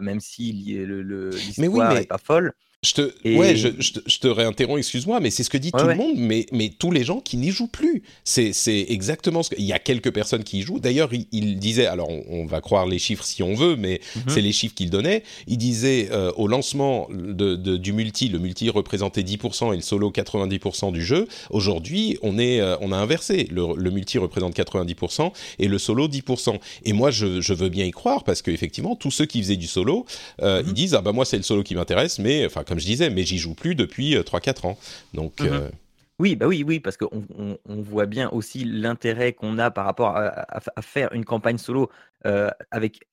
même 0.00 0.20
si 0.20 0.50
l'histoire 0.52 1.92
n'est 1.92 2.06
pas 2.06 2.16
folle. 2.16 2.54
Je 2.84 2.92
te, 2.92 3.28
ouais, 3.36 3.56
je, 3.56 3.68
je, 3.78 4.18
te, 4.18 4.28
réinterromps, 4.28 4.78
excuse-moi, 4.78 5.18
mais 5.18 5.30
c'est 5.30 5.42
ce 5.42 5.50
que 5.50 5.56
dit 5.56 5.72
tout 5.72 5.86
le 5.86 5.94
monde, 5.94 6.16
mais, 6.16 6.46
mais 6.52 6.68
tous 6.68 6.92
les 6.92 7.04
gens 7.04 7.20
qui 7.20 7.38
n'y 7.38 7.50
jouent 7.50 7.66
plus. 7.66 8.02
C'est, 8.22 8.52
exactement 8.88 9.42
ce 9.42 9.50
que. 9.50 9.56
Il 9.58 9.64
y 9.64 9.72
a 9.72 9.78
quelques 9.78 10.12
personnes 10.12 10.44
qui 10.44 10.58
y 10.58 10.62
jouent. 10.62 10.78
D'ailleurs, 10.78 11.10
il, 11.32 11.58
disait, 11.58 11.86
alors 11.86 12.08
on, 12.10 12.44
va 12.44 12.60
croire 12.60 12.86
les 12.86 12.98
chiffres 12.98 13.24
si 13.24 13.42
on 13.42 13.54
veut, 13.54 13.76
mais 13.76 14.00
mhm. 14.14 14.22
c'est 14.28 14.42
les 14.42 14.52
chiffres 14.52 14.74
qu'il 14.74 14.90
donnait. 14.90 15.22
Il 15.46 15.56
disait 15.56 16.10
euh, 16.12 16.30
au 16.36 16.46
lancement 16.48 17.08
de, 17.10 17.56
du 17.56 17.92
multi, 17.92 18.28
le 18.28 18.38
multi 18.38 18.68
représentait 18.68 19.22
10% 19.22 19.72
et 19.72 19.76
le 19.76 19.82
solo 19.82 20.10
90% 20.10 20.92
du 20.92 21.04
jeu. 21.04 21.26
Aujourd'hui, 21.50 22.18
on, 22.22 22.38
est, 22.38 22.60
euh, 22.60 22.76
on 22.82 22.92
a 22.92 22.96
inversé. 22.96 23.48
Le, 23.50 23.74
le, 23.74 23.90
multi 23.90 24.18
représente 24.18 24.54
90% 24.54 25.32
et 25.58 25.66
le 25.66 25.78
solo 25.78 26.08
10%. 26.08 26.58
Et 26.84 26.92
moi, 26.92 27.10
je, 27.10 27.40
je 27.40 27.54
veux 27.54 27.70
bien 27.70 27.86
y 27.86 27.90
croire 27.90 28.22
parce 28.22 28.42
qu'effectivement, 28.42 28.96
tous 28.96 29.10
ceux 29.10 29.26
qui 29.26 29.40
faisaient 29.42 29.56
du 29.56 29.66
solo, 29.66 30.04
euh, 30.42 30.62
mhm. 30.62 30.68
ils 30.68 30.74
disent, 30.74 30.94
ah 30.94 31.00
bah 31.00 31.12
moi, 31.12 31.24
c'est 31.24 31.38
le 31.38 31.42
solo 31.42 31.62
qui 31.62 31.74
m'intéresse, 31.74 32.18
mais 32.18 32.44
enfin, 32.44 32.62
comme 32.66 32.78
je 32.78 32.86
disais, 32.86 33.10
mais 33.10 33.22
j'y 33.22 33.38
joue 33.38 33.54
plus 33.54 33.74
depuis 33.74 34.14
3-4 34.14 34.48
euh, 34.66 34.68
ans. 34.68 34.78
Donc. 35.14 35.40
Mhm. 35.40 35.48
Euh, 35.50 35.70
oui, 36.18 36.34
bah 36.34 36.46
oui, 36.46 36.64
oui, 36.66 36.80
parce 36.80 36.96
qu'on 36.96 37.26
on, 37.66 37.82
voit 37.82 38.06
bien 38.06 38.30
aussi 38.30 38.64
l'intérêt 38.64 39.34
qu'on 39.34 39.58
a 39.58 39.70
par 39.70 39.84
rapport 39.84 40.16
à, 40.16 40.80
faire 40.80 41.12
une 41.12 41.26
campagne 41.26 41.58
solo 41.58 41.90
euh, 42.24 42.48
avec 42.70 43.06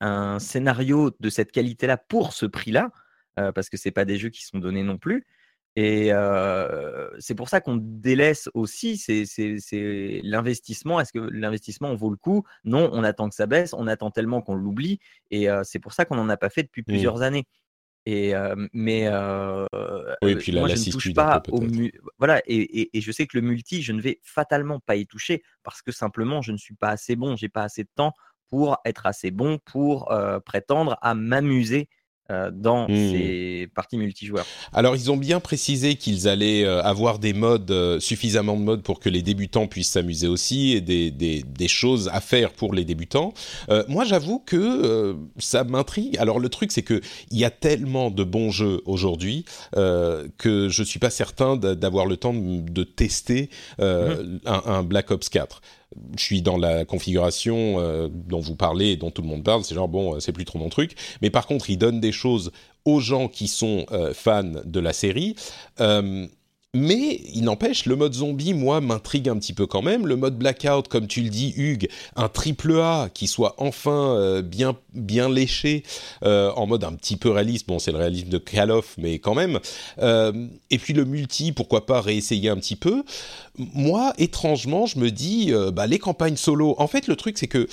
un, 0.00 0.38
scénario 0.38 1.10
de 1.20 1.30
cette 1.30 1.52
qualité-là 1.52 1.96
pour 1.96 2.34
ce 2.34 2.44
prix-là, 2.44 2.90
parce 3.34 3.70
que 3.70 3.78
c'est 3.78 3.92
pas 3.92 4.04
des 4.04 4.18
jeux 4.18 4.28
qui 4.28 4.44
sont 4.44 4.58
donnés 4.58 4.82
non 4.82 4.98
plus. 4.98 5.24
Et 5.74 6.10
c'est 7.18 7.34
pour 7.34 7.48
ça 7.48 7.62
qu'on 7.62 7.78
délaisse 7.80 8.50
aussi 8.52 8.98
c'est 8.98 10.20
l'investissement. 10.22 11.00
Est-ce 11.00 11.14
que 11.14 11.18
l'investissement 11.18 11.94
vaut 11.94 12.10
le 12.10 12.18
coup? 12.18 12.44
Non, 12.66 12.90
on 12.92 13.04
attend 13.04 13.30
que 13.30 13.34
ça 13.34 13.46
baisse, 13.46 13.72
on 13.72 13.86
attend 13.86 14.10
tellement 14.10 14.42
qu'on 14.42 14.54
l'oublie, 14.54 15.00
et 15.30 15.48
c'est 15.62 15.78
pour 15.78 15.94
ça 15.94 16.04
qu'on 16.04 16.16
n'en 16.16 16.28
a 16.28 16.36
pas 16.36 16.50
fait 16.50 16.64
depuis 16.64 16.82
mmh. 16.82 16.92
plusieurs 16.92 17.22
années. 17.22 17.46
Et 18.06 18.34
mais 18.72 19.08
oui, 20.22 20.36
puis 20.36 20.52
moi, 20.52 20.68
je 20.68 20.74
ne 20.74 20.92
touche 20.92 21.14
pas 21.14 21.42
au 21.50 21.62
voilà 22.18 22.42
et, 22.46 22.96
et, 22.96 23.00
je 23.00 23.12
sais 23.12 23.26
que 23.26 23.36
le 23.38 23.42
multi, 23.42 23.82
je 23.82 23.92
ne 23.92 24.00
vais 24.00 24.20
fatalement 24.22 24.80
pas 24.80 24.96
y 24.96 25.06
toucher 25.06 25.42
parce 25.62 25.80
que 25.80 25.92
simplement 25.92 26.42
je 26.42 26.52
ne 26.52 26.58
suis 26.58 26.74
pas 26.74 26.90
assez 26.90 27.16
bon, 27.16 27.36
j'ai 27.36 27.48
pas 27.48 27.62
assez 27.62 27.84
de 27.84 27.90
temps 27.94 28.12
pour 28.48 28.78
être 28.84 29.06
assez 29.06 29.30
bon 29.30 29.58
pour 29.64 30.12
prétendre 30.44 30.98
à 31.00 31.14
m'amuser 31.14 31.88
euh, 32.30 32.50
dans 32.50 32.88
mmh. 32.88 33.10
ces 33.10 33.68
parties 33.74 33.98
multijoueurs. 33.98 34.46
Alors 34.72 34.96
ils 34.96 35.10
ont 35.10 35.18
bien 35.18 35.40
précisé 35.40 35.96
qu'ils 35.96 36.26
allaient 36.26 36.64
euh, 36.64 36.82
avoir 36.82 37.18
des 37.18 37.34
modes, 37.34 37.70
euh, 37.70 38.00
suffisamment 38.00 38.56
de 38.56 38.62
modes 38.62 38.82
pour 38.82 38.98
que 38.98 39.10
les 39.10 39.20
débutants 39.20 39.66
puissent 39.66 39.90
s'amuser 39.90 40.26
aussi 40.26 40.72
et 40.72 40.80
des, 40.80 41.10
des, 41.10 41.42
des, 41.42 41.68
choses 41.68 42.08
à 42.14 42.22
faire 42.22 42.52
pour 42.52 42.72
les 42.72 42.86
débutants. 42.86 43.34
moi 43.88 44.04
j'avoue 44.04 44.38
que 44.38 45.16
ça 45.36 45.64
m'intrigue. 45.64 46.16
Alors 46.16 46.38
le 46.38 46.48
truc 46.48 46.72
c'est 46.72 46.82
que 46.82 47.02
il 47.30 47.38
y 47.38 47.44
a 47.44 47.50
tellement 47.50 48.10
de 48.10 48.24
bons 48.24 48.50
jeux 48.50 48.80
aujourd'hui 48.86 49.44
que 49.74 50.68
je 50.70 50.82
suis 50.82 50.98
pas 50.98 51.10
certain 51.10 51.56
d'avoir 51.56 52.06
le 52.06 52.16
temps 52.16 52.32
de, 52.34 52.84
tester 52.84 53.50
mmh. 53.78 53.82
un, 54.46 54.62
un, 54.64 54.82
Black 54.82 55.10
Ops 55.10 55.28
4 55.28 55.60
je 56.16 56.22
suis 56.22 56.42
dans 56.42 56.56
la 56.56 56.84
configuration 56.84 57.76
euh, 57.78 58.08
dont 58.10 58.40
vous 58.40 58.56
parlez 58.56 58.90
et 58.90 58.96
dont 58.96 59.10
tout 59.10 59.22
le 59.22 59.28
monde 59.28 59.44
parle, 59.44 59.64
c'est 59.64 59.74
genre 59.74 59.88
bon, 59.88 60.16
euh, 60.16 60.20
c'est 60.20 60.32
plus 60.32 60.44
trop 60.44 60.58
mon 60.58 60.68
truc. 60.68 60.96
Mais 61.22 61.30
par 61.30 61.46
contre, 61.46 61.70
il 61.70 61.78
donne 61.78 62.00
des 62.00 62.12
choses 62.12 62.52
aux 62.84 63.00
gens 63.00 63.28
qui 63.28 63.48
sont 63.48 63.86
euh, 63.92 64.12
fans 64.14 64.52
de 64.64 64.80
la 64.80 64.92
série. 64.92 65.36
Mais 66.74 67.20
il 67.32 67.44
n'empêche, 67.44 67.86
le 67.86 67.94
mode 67.94 68.14
zombie, 68.14 68.52
moi, 68.52 68.80
m'intrigue 68.80 69.28
un 69.28 69.36
petit 69.38 69.52
peu 69.52 69.66
quand 69.66 69.80
même. 69.80 70.06
Le 70.06 70.16
mode 70.16 70.36
blackout, 70.36 70.88
comme 70.88 71.06
tu 71.06 71.22
le 71.22 71.28
dis, 71.28 71.54
Hugues, 71.56 71.88
un 72.16 72.28
triple 72.28 72.80
A 72.80 73.08
qui 73.14 73.28
soit 73.28 73.54
enfin 73.58 74.16
euh, 74.16 74.42
bien 74.42 74.76
bien 74.92 75.28
léché, 75.28 75.84
euh, 76.24 76.50
en 76.52 76.66
mode 76.66 76.84
un 76.84 76.92
petit 76.92 77.16
peu 77.16 77.30
réaliste. 77.30 77.68
Bon, 77.68 77.78
c'est 77.78 77.92
le 77.92 77.98
réalisme 77.98 78.28
de 78.28 78.38
Call 78.38 78.72
of, 78.72 78.94
mais 78.98 79.20
quand 79.20 79.34
même. 79.34 79.60
Euh, 79.98 80.32
et 80.70 80.78
puis 80.78 80.94
le 80.94 81.04
multi, 81.04 81.52
pourquoi 81.52 81.86
pas 81.86 82.00
réessayer 82.00 82.48
un 82.48 82.56
petit 82.56 82.76
peu. 82.76 83.04
Moi, 83.56 84.12
étrangement, 84.18 84.86
je 84.86 84.98
me 84.98 85.10
dis, 85.10 85.52
bah, 85.72 85.86
les 85.86 85.98
campagnes 85.98 86.36
solo. 86.36 86.74
En 86.78 86.88
fait, 86.88 87.06
le 87.06 87.14
truc, 87.14 87.38
c'est 87.38 87.46
que 87.46 87.68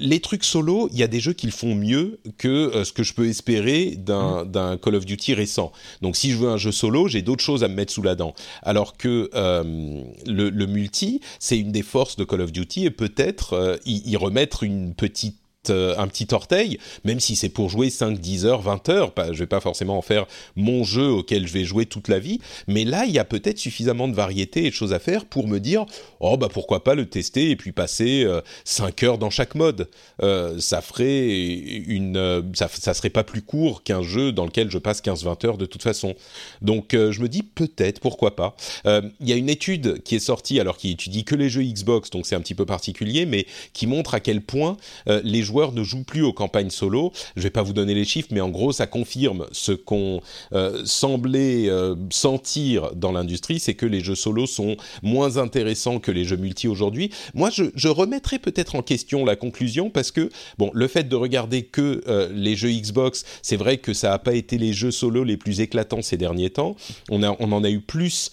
les 0.00 0.20
trucs 0.20 0.44
solo, 0.44 0.88
il 0.92 0.98
y 0.98 1.02
a 1.02 1.06
des 1.06 1.20
jeux 1.20 1.34
qui 1.34 1.46
le 1.46 1.52
font 1.52 1.74
mieux 1.74 2.18
que 2.38 2.48
euh, 2.48 2.84
ce 2.84 2.92
que 2.92 3.02
je 3.02 3.14
peux 3.14 3.28
espérer 3.28 3.96
mm. 3.98 4.50
d'un 4.50 4.76
Call 4.78 4.94
of 4.94 5.04
Duty 5.04 5.34
récent. 5.34 5.72
Donc 6.02 6.16
si 6.16 6.30
je 6.30 6.36
veux 6.38 6.48
un 6.48 6.56
jeu 6.56 6.72
solo, 6.72 7.06
j'ai 7.06 7.22
d'autres 7.22 7.44
choses 7.44 7.62
à 7.62 7.68
me 7.68 7.74
mettre 7.74 7.92
sous 7.92 8.02
la 8.02 8.14
dent. 8.14 8.34
Alors 8.62 8.96
que 8.96 9.30
euh, 9.34 10.02
le, 10.26 10.66
multi, 10.66 11.20
c'est 11.38 11.58
une 11.58 11.72
des 11.72 11.82
forces 11.82 12.16
de 12.16 12.24
Call 12.24 12.40
of 12.40 12.52
Duty 12.52 12.86
et 12.86 12.90
peut-être 12.90 13.52
euh, 13.52 13.76
y, 13.84 14.16
remettre 14.16 14.64
une 14.64 14.94
petite 14.94 15.39
un 15.68 16.08
petit 16.08 16.28
orteil, 16.32 16.78
même 17.04 17.20
si 17.20 17.36
c'est 17.36 17.50
pour 17.50 17.68
jouer 17.68 17.90
5, 17.90 18.18
10 18.18 18.46
heures, 18.46 18.62
20 18.62 18.88
heures. 18.88 19.12
Pas, 19.12 19.32
je 19.32 19.38
vais 19.38 19.46
pas 19.46 19.60
forcément 19.60 19.98
en 19.98 20.02
faire 20.02 20.26
mon 20.56 20.84
jeu 20.84 21.08
auquel 21.10 21.46
je 21.46 21.52
vais 21.52 21.64
jouer 21.64 21.84
toute 21.84 22.08
la 22.08 22.18
vie, 22.18 22.40
mais 22.66 22.84
là, 22.84 23.04
il 23.06 23.12
y 23.12 23.18
a 23.18 23.24
peut-être 23.24 23.58
suffisamment 23.58 24.08
de 24.08 24.14
variété 24.14 24.64
et 24.64 24.70
de 24.70 24.74
choses 24.74 24.94
à 24.94 24.98
faire 24.98 25.26
pour 25.26 25.48
me 25.48 25.58
dire, 25.58 25.84
oh 26.20 26.38
bah 26.38 26.48
pourquoi 26.50 26.82
pas 26.82 26.94
le 26.94 27.06
tester 27.06 27.50
et 27.50 27.56
puis 27.56 27.72
passer 27.72 28.26
5 28.64 29.02
euh, 29.02 29.06
heures 29.06 29.18
dans 29.18 29.28
chaque 29.30 29.54
mode. 29.54 29.88
Euh, 30.22 30.58
ça 30.58 30.80
ferait 30.80 31.28
une, 31.28 32.50
ça, 32.54 32.68
ça, 32.68 32.94
serait 32.94 33.10
pas 33.10 33.24
plus 33.24 33.42
court 33.42 33.82
qu'un 33.82 34.02
jeu 34.02 34.32
dans 34.32 34.46
lequel 34.46 34.70
je 34.70 34.78
passe 34.78 35.02
15-20 35.02 35.46
heures 35.46 35.58
de 35.58 35.66
toute 35.66 35.82
façon. 35.82 36.14
Donc 36.62 36.92
je 36.92 37.20
me 37.20 37.28
dis 37.28 37.42
peut-être, 37.42 38.00
pourquoi 38.00 38.36
pas. 38.36 38.56
Il 38.86 39.28
y 39.28 39.32
a 39.32 39.36
une 39.36 39.50
étude 39.50 40.02
qui 40.02 40.16
est 40.16 40.20
sortie, 40.20 40.58
alors 40.58 40.76
qui 40.76 40.92
étudie 40.92 41.24
que 41.24 41.34
les 41.34 41.50
jeux 41.50 41.62
Xbox, 41.62 42.10
donc 42.10 42.26
c'est 42.26 42.34
un 42.34 42.40
petit 42.40 42.54
peu 42.54 42.64
particulier, 42.64 43.26
mais 43.26 43.46
qui 43.72 43.86
montre 43.86 44.14
à 44.14 44.20
quel 44.20 44.40
point 44.40 44.76
les 45.06 45.42
joueurs 45.50 45.72
ne 45.72 45.82
jouent 45.82 46.04
plus 46.04 46.22
aux 46.22 46.32
campagnes 46.32 46.70
solo. 46.70 47.12
Je 47.36 47.42
vais 47.42 47.50
pas 47.50 47.62
vous 47.62 47.72
donner 47.72 47.94
les 47.94 48.04
chiffres, 48.04 48.28
mais 48.30 48.40
en 48.40 48.50
gros, 48.50 48.72
ça 48.72 48.86
confirme 48.86 49.46
ce 49.50 49.72
qu'on 49.72 50.20
euh, 50.52 50.82
semblait 50.84 51.68
euh, 51.68 51.96
sentir 52.10 52.92
dans 52.94 53.10
l'industrie, 53.10 53.58
c'est 53.58 53.74
que 53.74 53.86
les 53.86 54.00
jeux 54.00 54.14
solo 54.14 54.46
sont 54.46 54.76
moins 55.02 55.38
intéressants 55.38 55.98
que 55.98 56.12
les 56.12 56.24
jeux 56.24 56.36
multi 56.36 56.68
aujourd'hui. 56.68 57.10
Moi, 57.34 57.50
je, 57.50 57.64
je 57.74 57.88
remettrais 57.88 58.38
peut-être 58.38 58.76
en 58.76 58.82
question 58.82 59.24
la 59.24 59.34
conclusion 59.34 59.90
parce 59.90 60.12
que, 60.12 60.30
bon, 60.58 60.70
le 60.72 60.86
fait 60.86 61.08
de 61.08 61.16
regarder 61.16 61.62
que 61.62 62.02
euh, 62.06 62.28
les 62.32 62.54
jeux 62.54 62.70
Xbox, 62.70 63.24
c'est 63.42 63.56
vrai 63.56 63.78
que 63.78 63.92
ça 63.92 64.10
n'a 64.10 64.18
pas 64.20 64.34
été 64.34 64.56
les 64.56 64.72
jeux 64.72 64.92
solo 64.92 65.24
les 65.24 65.36
plus 65.36 65.60
éclatants 65.60 66.02
ces 66.02 66.16
derniers 66.16 66.50
temps. 66.50 66.76
On, 67.10 67.24
a, 67.24 67.36
on 67.40 67.50
en 67.50 67.64
a 67.64 67.70
eu 67.70 67.80
plus 67.80 68.30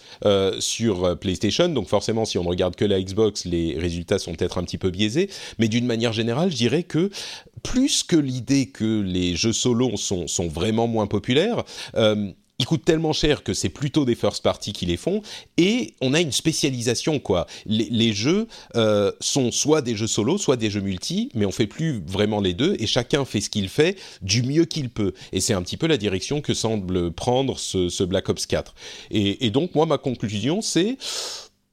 sur 0.59 1.17
PlayStation, 1.17 1.69
donc 1.69 1.87
forcément, 1.87 2.25
si 2.25 2.37
on 2.37 2.43
ne 2.43 2.49
regarde 2.49 2.75
que 2.75 2.85
la 2.85 3.01
Xbox, 3.01 3.45
les 3.45 3.77
résultats 3.79 4.19
sont 4.19 4.33
peut-être 4.35 4.57
un 4.57 4.63
petit 4.63 4.77
peu 4.77 4.91
biaisés. 4.91 5.29
Mais 5.57 5.67
d'une 5.67 5.85
manière 5.85 6.13
générale, 6.13 6.51
je 6.51 6.55
dirais 6.57 6.83
que 6.83 7.06
plus 7.63 8.03
que 8.03 8.15
l'idée 8.15 8.67
que 8.67 9.01
les 9.01 9.35
jeux 9.35 9.53
solo 9.53 9.97
sont, 9.97 10.47
vraiment 10.47 10.87
moins 10.87 11.07
populaires, 11.07 11.63
euh, 11.95 12.31
ils 12.59 12.65
coûtent 12.65 12.85
tellement 12.85 13.13
cher 13.13 13.43
que 13.43 13.53
c'est 13.53 13.69
plutôt 13.69 14.03
des 14.03 14.15
first 14.15 14.41
party 14.41 14.73
qui 14.73 14.87
les 14.87 14.97
font 14.97 15.21
et 15.57 15.93
on 16.01 16.15
a 16.15 16.21
une 16.21 16.31
spécialisation 16.31 17.19
quoi. 17.19 17.45
Les, 17.67 18.13
jeux 18.13 18.47
euh, 18.75 19.11
sont 19.19 19.51
soit 19.51 19.83
des 19.83 19.95
jeux 19.95 20.07
solo, 20.07 20.39
soit 20.39 20.55
des 20.55 20.71
jeux 20.71 20.81
multi, 20.81 21.29
mais 21.35 21.45
on 21.45 21.51
fait 21.51 21.67
plus 21.67 22.01
vraiment 22.07 22.41
les 22.41 22.55
deux 22.55 22.75
et 22.79 22.87
chacun 22.87 23.25
fait 23.25 23.41
ce 23.41 23.51
qu'il 23.51 23.69
fait 23.69 23.95
du 24.23 24.41
mieux 24.41 24.65
qu'il 24.65 24.89
peut. 24.89 25.13
Et 25.33 25.39
c'est 25.39 25.53
un 25.53 25.61
petit 25.61 25.77
peu 25.77 25.85
la 25.85 25.97
direction 25.97 26.41
que 26.41 26.55
semble 26.55 27.11
prendre 27.11 27.59
ce, 27.59 28.03
Black 28.03 28.29
Ops 28.29 28.47
4. 28.47 28.73
et 29.11 29.49
donc 29.51 29.75
moi 29.75 29.85
ma 29.85 29.99
conclusion 29.99 30.61
c'est 30.61 30.97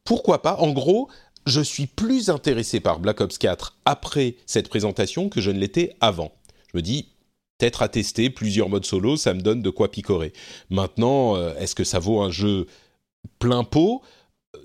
pourquoi 0.05 0.43
pas. 0.43 0.57
En 0.57 0.71
gros, 0.71 1.09
je 1.47 1.61
suis 1.61 1.87
plus 1.87 2.31
intéressé 2.31 2.81
par 2.81 2.99
Black 2.99 3.21
Ops 3.21 3.39
4 3.39 3.77
après 3.85 4.37
cette 4.47 4.69
présentation 4.69 5.29
que 5.29 5.41
je 5.41 5.51
ne 5.51 5.59
l'étais 5.59 5.95
avant. 6.01 6.33
Je 6.73 6.79
me 6.79 6.83
dis, 6.83 7.09
peut-être 7.59 7.83
à 7.83 7.89
tester 7.89 8.31
plusieurs 8.31 8.69
modes 8.69 8.87
solo, 8.87 9.17
ça 9.17 9.35
me 9.35 9.41
donne 9.41 9.63
de 9.63 9.71
quoi 9.71 9.91
picorer. 9.91 10.33
Maintenant, 10.71 11.37
euh, 11.37 11.55
est-ce 11.59 11.75
que 11.75 11.85
ça 11.85 11.99
vaut 11.99 12.21
un 12.21 12.31
jeu 12.31 12.67
plein 13.39 13.65
pot? 13.65 14.03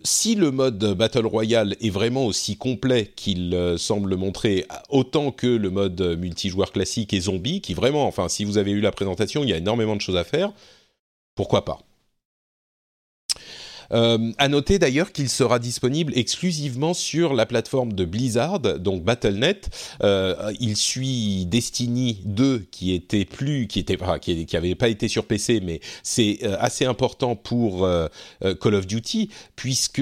Si 0.04 0.36
le 0.36 0.52
mode 0.52 0.94
Battle 0.94 1.26
Royale 1.26 1.76
est 1.82 1.90
vraiment 1.90 2.26
aussi 2.26 2.56
complet 2.56 3.12
qu'il 3.16 3.54
euh, 3.56 3.78
semble 3.78 4.16
montrer, 4.16 4.66
autant 4.90 5.32
que 5.32 5.48
le 5.48 5.70
mode 5.70 6.02
multijoueur 6.18 6.72
classique 6.72 7.14
et 7.14 7.20
zombie, 7.20 7.60
qui 7.60 7.74
vraiment, 7.74 8.06
enfin, 8.08 8.30
si 8.30 8.46
vous 8.46 8.58
avez 8.58 8.72
eu 8.72 8.82
la 8.82 8.92
présentation, 8.92 9.44
il 9.44 9.50
y 9.50 9.54
a 9.54 9.58
énormément 9.58 9.96
de 9.96 10.02
choses 10.02 10.18
à 10.18 10.24
faire, 10.24 10.54
pourquoi 11.36 11.66
pas? 11.66 11.80
Euh, 13.92 14.32
à 14.38 14.48
noter 14.48 14.80
d'ailleurs 14.80 15.12
qu'il 15.12 15.30
sera 15.30 15.60
disponible 15.60 16.14
exclusivement 16.16 16.94
sur 16.94 17.34
la 17.34 17.46
plateforme 17.46 17.94
de 17.94 18.06
Blizzard, 18.06 18.60
donc 18.60 19.04
Battle.net. 19.04 19.70
Euh, 20.04 20.52
il 20.60 20.76
suit 20.76 21.46
Destiny 21.46 22.22
2 22.26 22.68
qui 22.72 22.94
était 22.94 23.26
plus, 23.26 23.68
qui 23.68 23.80
était, 23.80 23.98
qui, 24.22 24.46
qui 24.46 24.58
avait 24.58 24.76
pas 24.76 24.90
été 24.90 25.08
sur 25.08 25.26
PC, 25.26 25.62
mais 25.64 25.80
c'est 26.04 26.40
euh, 26.44 26.56
assez 26.60 26.86
important 26.86 27.36
pour 27.36 27.86
euh, 27.86 28.08
euh, 28.44 28.56
Call 28.56 28.76
of 28.76 28.88
Duty 28.88 29.30
puisque 29.56 30.02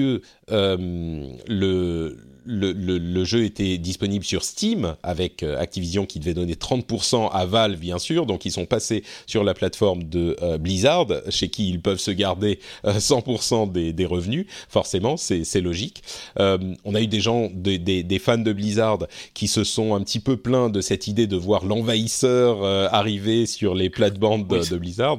le 0.50 2.16
le, 2.48 2.72
le, 2.72 3.24
jeu 3.24 3.44
était 3.44 3.76
disponible 3.76 4.24
sur 4.24 4.42
Steam 4.42 4.96
avec 5.02 5.42
euh, 5.42 5.60
Activision 5.60 6.06
qui 6.06 6.18
devait 6.18 6.34
donner 6.34 6.54
30% 6.54 7.30
à 7.30 7.44
Valve 7.44 7.78
bien 7.78 7.98
sûr, 7.98 8.24
donc 8.24 8.46
ils 8.46 8.52
sont 8.52 8.64
passés 8.64 9.04
sur 9.26 9.44
la 9.44 9.52
plateforme 9.52 10.04
de 10.04 10.34
euh, 10.40 10.56
Blizzard 10.56 11.06
chez 11.28 11.48
qui 11.50 11.68
ils 11.68 11.80
peuvent 11.80 11.98
se 11.98 12.10
garder 12.10 12.58
100% 12.84 13.68
euh, 13.68 13.70
des, 13.70 13.92
des, 13.92 14.06
revenus, 14.06 14.46
forcément 14.68 15.16
c'est 15.16 15.60
logique. 15.60 16.02
on 16.38 16.94
a 16.94 17.00
eu 17.00 17.06
des 17.06 17.20
gens, 17.20 17.50
des, 17.52 17.78
des, 17.78 18.02
des, 18.02 18.18
fans 18.18 18.38
de 18.38 18.52
Blizzard 18.52 19.00
qui 19.34 19.48
se 19.48 19.64
sont 19.64 19.94
un 19.94 20.00
petit 20.00 20.20
peu 20.20 20.36
plaints 20.36 20.70
de 20.70 20.80
cette 20.80 21.06
idée 21.06 21.26
de 21.26 21.36
voir 21.36 21.64
l'envahisseur 21.64 22.64
arriver 22.94 23.44
sur 23.46 23.74
les 23.74 23.90
plates-bandes 23.90 24.46
de, 24.46 24.76
Blizzard. 24.76 25.18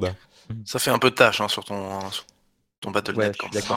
Ça 0.65 0.79
fait 0.79 0.91
un 0.91 0.99
peu 0.99 1.11
de 1.11 1.15
tâche 1.15 1.41
hein, 1.41 1.47
sur 1.47 1.63
ton, 1.63 1.99
ton 2.81 2.91
Battle.net 2.91 3.39
ouais, 3.41 3.75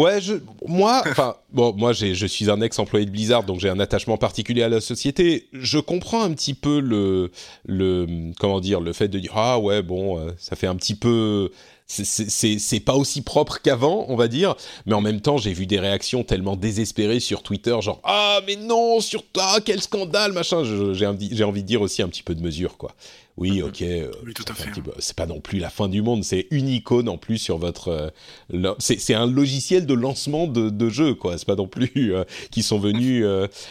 Ouais, 0.00 0.18
je, 0.18 0.32
moi, 0.66 1.02
enfin, 1.06 1.36
bon, 1.52 1.74
moi, 1.76 1.92
je 1.92 2.26
suis 2.26 2.50
un 2.50 2.62
ex-employé 2.62 3.04
de 3.04 3.10
Blizzard, 3.10 3.44
donc 3.44 3.60
j'ai 3.60 3.68
un 3.68 3.80
attachement 3.80 4.16
particulier 4.16 4.62
à 4.62 4.70
la 4.70 4.80
société. 4.80 5.46
Je 5.52 5.78
comprends 5.78 6.22
un 6.22 6.32
petit 6.32 6.54
peu 6.54 6.80
le, 6.80 7.30
le, 7.66 8.32
comment 8.38 8.60
dire, 8.60 8.80
le 8.80 8.94
fait 8.94 9.08
de 9.08 9.18
dire 9.18 9.32
ah 9.34 9.58
ouais, 9.58 9.82
bon, 9.82 10.18
euh, 10.18 10.30
ça 10.38 10.56
fait 10.56 10.66
un 10.66 10.74
petit 10.74 10.94
peu, 10.94 11.50
c'est 11.86 12.80
pas 12.80 12.94
aussi 12.94 13.20
propre 13.20 13.58
qu'avant, 13.62 14.06
on 14.08 14.16
va 14.16 14.28
dire, 14.28 14.54
mais 14.86 14.94
en 14.94 15.02
même 15.02 15.20
temps, 15.20 15.36
j'ai 15.36 15.52
vu 15.52 15.66
des 15.66 15.78
réactions 15.78 16.24
tellement 16.24 16.56
désespérées 16.56 17.20
sur 17.20 17.42
Twitter, 17.42 17.76
genre 17.82 18.00
ah 18.04 18.40
mais 18.46 18.56
non, 18.56 19.00
sur 19.00 19.22
toi, 19.26 19.58
quel 19.62 19.82
scandale, 19.82 20.32
machin. 20.32 20.62
J'ai 20.94 21.06
envie, 21.06 21.44
envie 21.44 21.62
de 21.62 21.66
dire 21.66 21.82
aussi 21.82 22.00
un 22.00 22.08
petit 22.08 22.22
peu 22.22 22.34
de 22.34 22.40
mesure, 22.40 22.78
quoi 22.78 22.94
oui, 23.40 23.62
ok. 23.62 23.80
Euh, 23.80 24.10
oui, 24.26 24.34
tout 24.34 24.44
à 24.48 24.54
fait. 24.54 24.68
C'est 24.98 25.16
pas 25.16 25.24
non 25.24 25.40
plus 25.40 25.58
la 25.58 25.70
fin 25.70 25.88
du 25.88 26.02
monde. 26.02 26.22
C'est 26.24 26.46
une 26.50 26.68
icône 26.68 27.08
en 27.08 27.16
plus 27.16 27.38
sur 27.38 27.56
votre. 27.56 28.12
Euh, 28.52 28.74
c'est 28.78 29.14
un 29.14 29.26
logiciel 29.26 29.86
de 29.86 29.94
lancement 29.94 30.46
de, 30.46 30.68
de 30.68 30.88
jeu, 30.90 31.14
quoi. 31.14 31.38
C'est 31.38 31.46
pas 31.46 31.56
non 31.56 31.66
plus 31.66 32.14
euh, 32.14 32.24
qui 32.50 32.62
sont 32.62 32.78
venus 32.78 33.24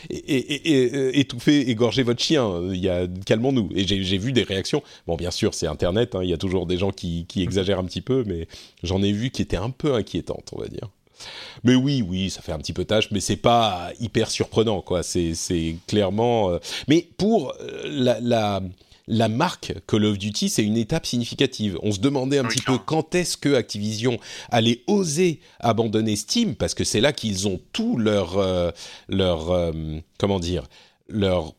et, 0.10 0.16
et, 0.18 0.72
et, 0.72 1.20
étouffer, 1.20 1.70
égorger 1.70 2.02
votre 2.02 2.22
chien. 2.22 2.52
Il 2.74 2.80
y 2.80 2.90
a 2.90 3.06
calmons-nous. 3.28 3.70
Et 3.76 3.86
j'ai 3.86 4.18
vu 4.18 4.32
des 4.32 4.42
réactions. 4.42 4.82
Bon, 5.06 5.16
bien 5.16 5.32
sûr, 5.32 5.54
c'est 5.54 5.68
Internet. 5.68 6.16
Hein, 6.16 6.22
il 6.24 6.30
y 6.30 6.34
a 6.34 6.38
toujours 6.38 6.66
des 6.66 6.78
gens 6.78 6.92
qui, 6.92 7.26
qui 7.28 7.44
exagèrent 7.44 7.80
un 7.80 7.86
petit 7.86 8.02
peu, 8.02 8.24
mais 8.26 8.48
j'en 8.82 9.04
ai 9.04 9.12
vu 9.12 9.30
qui 9.30 9.44
étaient 9.44 9.56
un 9.56 9.70
peu 9.70 9.94
inquiétantes, 9.94 10.50
on 10.52 10.60
va 10.60 10.68
dire. 10.68 10.90
Mais 11.64 11.76
oui, 11.76 12.02
oui, 12.02 12.32
ça 12.32 12.42
fait 12.42 12.54
un 12.54 12.60
petit 12.60 12.74
peu 12.74 12.86
tâche, 12.86 13.12
mais 13.12 13.20
c'est 13.20 13.36
pas 13.36 13.92
hyper 14.00 14.32
surprenant, 14.32 14.82
quoi. 14.82 15.04
C'est 15.04 15.76
clairement. 15.86 16.58
Mais 16.88 17.06
pour 17.18 17.54
la, 17.86 18.20
la 18.20 18.62
la 19.10 19.28
marque 19.28 19.74
Call 19.88 20.06
of 20.06 20.18
Duty, 20.18 20.50
c'est 20.50 20.64
une 20.64 20.78
étape 20.78 21.06
significative. 21.06 21.78
On 21.82 21.92
se 21.92 22.00
demandait 22.00 22.38
un 22.38 22.46
petit 22.46 22.62
peu 22.62 22.78
quand 22.78 23.16
est-ce 23.16 23.36
que 23.38 23.56
Activision 23.56 24.20
allait 24.50 24.84
oser 24.88 25.42
abandonner 25.60 26.16
Steam, 26.16 26.56
parce 26.56 26.76
que 26.76 26.84
c'est 26.84 27.02
là 27.02 27.12
qu'ils 27.12 27.48
ont 27.48 27.60
tout 27.74 27.98
leur, 27.98 28.38
euh, 28.38 28.70
leur 29.10 29.50
euh, 29.50 29.72
comment 30.20 30.40
dire, 30.40 30.68
leur 31.10 31.54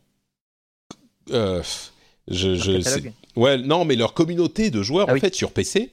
euh, 1.31 1.61
je, 2.29 2.81
ouais, 3.35 3.57
non, 3.57 3.83
mais 3.83 3.95
leur 3.95 4.13
communauté 4.13 4.71
de 4.71 4.81
joueurs 4.81 5.07
ah 5.09 5.13
en 5.13 5.19
fait 5.19 5.35
sur 5.35 5.51
PC. 5.51 5.91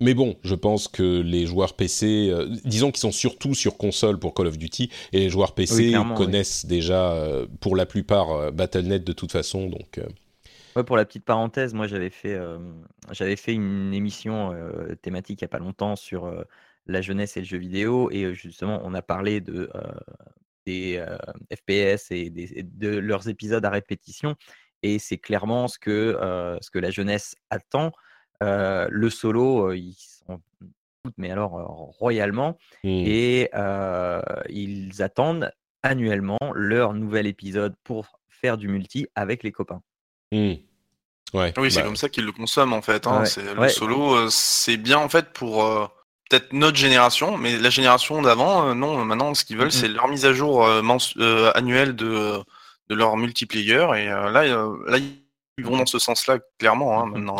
Mais 0.00 0.14
bon, 0.14 0.36
je 0.44 0.54
pense 0.54 0.86
que 0.86 1.20
les 1.20 1.46
joueurs 1.46 1.74
PC, 1.74 2.30
euh, 2.30 2.46
disons 2.64 2.92
qu'ils 2.92 3.00
sont 3.00 3.10
surtout 3.10 3.54
sur 3.54 3.76
console 3.76 4.18
pour 4.18 4.32
Call 4.32 4.46
of 4.46 4.56
Duty, 4.56 4.92
et 5.12 5.18
les 5.18 5.28
joueurs 5.28 5.54
PC 5.54 5.92
connaissent 6.16 6.66
déjà, 6.66 7.12
euh, 7.12 7.46
pour 7.60 7.74
la 7.74 7.84
plupart, 7.84 8.30
euh, 8.30 8.50
Battle.net 8.52 9.02
de 9.02 9.12
toute 9.12 9.32
façon. 9.32 9.68
Donc, 9.68 10.00
ouais, 10.76 10.84
pour 10.84 10.96
la 10.96 11.04
petite 11.04 11.24
parenthèse, 11.24 11.74
moi 11.74 11.88
j'avais 11.88 12.10
fait, 12.10 12.38
j'avais 13.10 13.34
fait 13.34 13.54
une 13.54 13.92
émission 13.92 14.54
thématique 15.02 15.40
il 15.40 15.44
n'y 15.44 15.46
a 15.46 15.48
pas 15.48 15.58
longtemps 15.58 15.96
sur 15.96 16.32
la 16.86 17.02
jeunesse 17.02 17.36
et 17.36 17.40
le 17.40 17.46
jeu 17.46 17.58
vidéo, 17.58 18.08
et 18.12 18.32
justement 18.34 18.80
on 18.84 18.94
a 18.94 19.02
parlé 19.02 19.40
de, 19.40 19.68
des 20.64 21.04
FPS 21.52 22.12
et, 22.12 22.30
des, 22.30 22.62
de 22.62 22.88
leurs 22.98 23.28
épisodes 23.28 23.64
à 23.64 23.70
répétition, 23.70 24.36
et 24.84 25.00
c'est 25.00 25.18
clairement 25.18 25.66
ce 25.66 25.80
que, 25.80 26.16
ce 26.60 26.70
que 26.70 26.78
la 26.78 26.90
jeunesse 26.90 27.34
attend 27.50 27.90
le 28.40 29.10
solo, 29.10 29.72
ils 29.72 29.94
s'en 29.94 30.40
foutent, 30.58 31.14
mais 31.16 31.30
alors 31.30 31.52
royalement. 31.98 32.58
Mmh. 32.84 32.88
Et 32.88 33.50
ils 34.48 35.02
attendent 35.02 35.50
annuellement 35.82 36.38
leur 36.54 36.92
nouvel 36.94 37.26
épisode 37.26 37.74
pour 37.84 38.20
faire 38.28 38.56
du 38.56 38.68
multi 38.68 39.06
avec 39.14 39.42
les 39.42 39.52
copains. 39.52 39.82
Mmh. 40.32 40.54
Ouais, 41.34 41.52
oui, 41.58 41.70
c'est 41.70 41.80
bah 41.80 41.86
comme 41.86 41.96
ça 41.96 42.08
qu'ils 42.08 42.24
le 42.24 42.32
consomment 42.32 42.72
en 42.72 42.80
fait. 42.80 43.06
Hein. 43.06 43.24
Le 43.56 43.68
solo, 43.68 44.30
c'est 44.30 44.78
bien 44.78 44.98
en 44.98 45.08
fait 45.10 45.32
pour 45.32 45.62
peut-être 46.30 46.52
notre 46.52 46.76
génération, 46.76 47.36
mais 47.36 47.58
la 47.58 47.70
génération 47.70 48.22
d'avant, 48.22 48.74
non, 48.74 49.04
maintenant 49.04 49.34
ce 49.34 49.44
qu'ils 49.44 49.56
veulent, 49.56 49.68
mmh 49.68 49.72
c'est 49.72 49.88
leur 49.88 50.08
mise 50.08 50.24
à 50.24 50.32
jour 50.32 50.66
annuelle 50.66 51.96
de, 51.96 52.38
de 52.88 52.94
leur 52.94 53.16
multiplayer. 53.16 53.86
Et 53.96 54.06
là, 54.06 54.30
là, 54.30 54.98
ils 54.98 55.22
vont 55.64 55.76
dans 55.76 55.86
ce 55.86 55.98
sens-là, 55.98 56.38
clairement, 56.58 57.00
hein, 57.00 57.06
maintenant. 57.06 57.36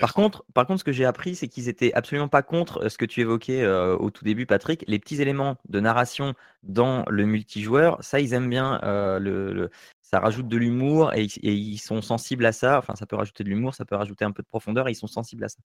Par, 0.00 0.14
contre, 0.14 0.44
par 0.54 0.66
contre, 0.66 0.80
ce 0.80 0.84
que 0.84 0.92
j'ai 0.92 1.04
appris, 1.04 1.34
c'est 1.34 1.48
qu'ils 1.48 1.68
étaient 1.68 1.92
absolument 1.94 2.28
pas 2.28 2.42
contre 2.42 2.84
euh, 2.84 2.88
ce 2.88 2.98
que 2.98 3.04
tu 3.04 3.20
évoquais 3.20 3.62
euh, 3.62 3.96
au 3.96 4.10
tout 4.10 4.24
début, 4.24 4.46
Patrick. 4.46 4.84
Les 4.86 4.98
petits 4.98 5.20
éléments 5.20 5.56
de 5.68 5.80
narration 5.80 6.34
dans 6.62 7.04
le 7.08 7.24
multijoueur, 7.24 8.02
ça, 8.02 8.20
ils 8.20 8.32
aiment 8.32 8.50
bien. 8.50 8.80
Euh, 8.82 9.18
le, 9.18 9.70
ça 10.02 10.20
rajoute 10.20 10.48
de 10.48 10.56
l'humour 10.56 11.12
et, 11.14 11.24
et, 11.24 11.52
ils 11.52 11.78
sont 11.78 12.00
sensibles 12.00 12.46
à 12.46 12.52
ça. 12.52 12.78
Enfin, 12.78 12.94
ça 12.96 13.06
peut 13.06 13.16
rajouter 13.16 13.44
de 13.44 13.48
l'humour, 13.48 13.74
ça 13.74 13.84
peut 13.84 13.96
rajouter 13.96 14.24
un 14.24 14.32
peu 14.32 14.42
de 14.42 14.48
profondeur 14.48 14.88
et 14.88 14.92
ils 14.92 14.96
sont 14.96 15.06
sensibles 15.06 15.44
à 15.44 15.48
ça. 15.48 15.58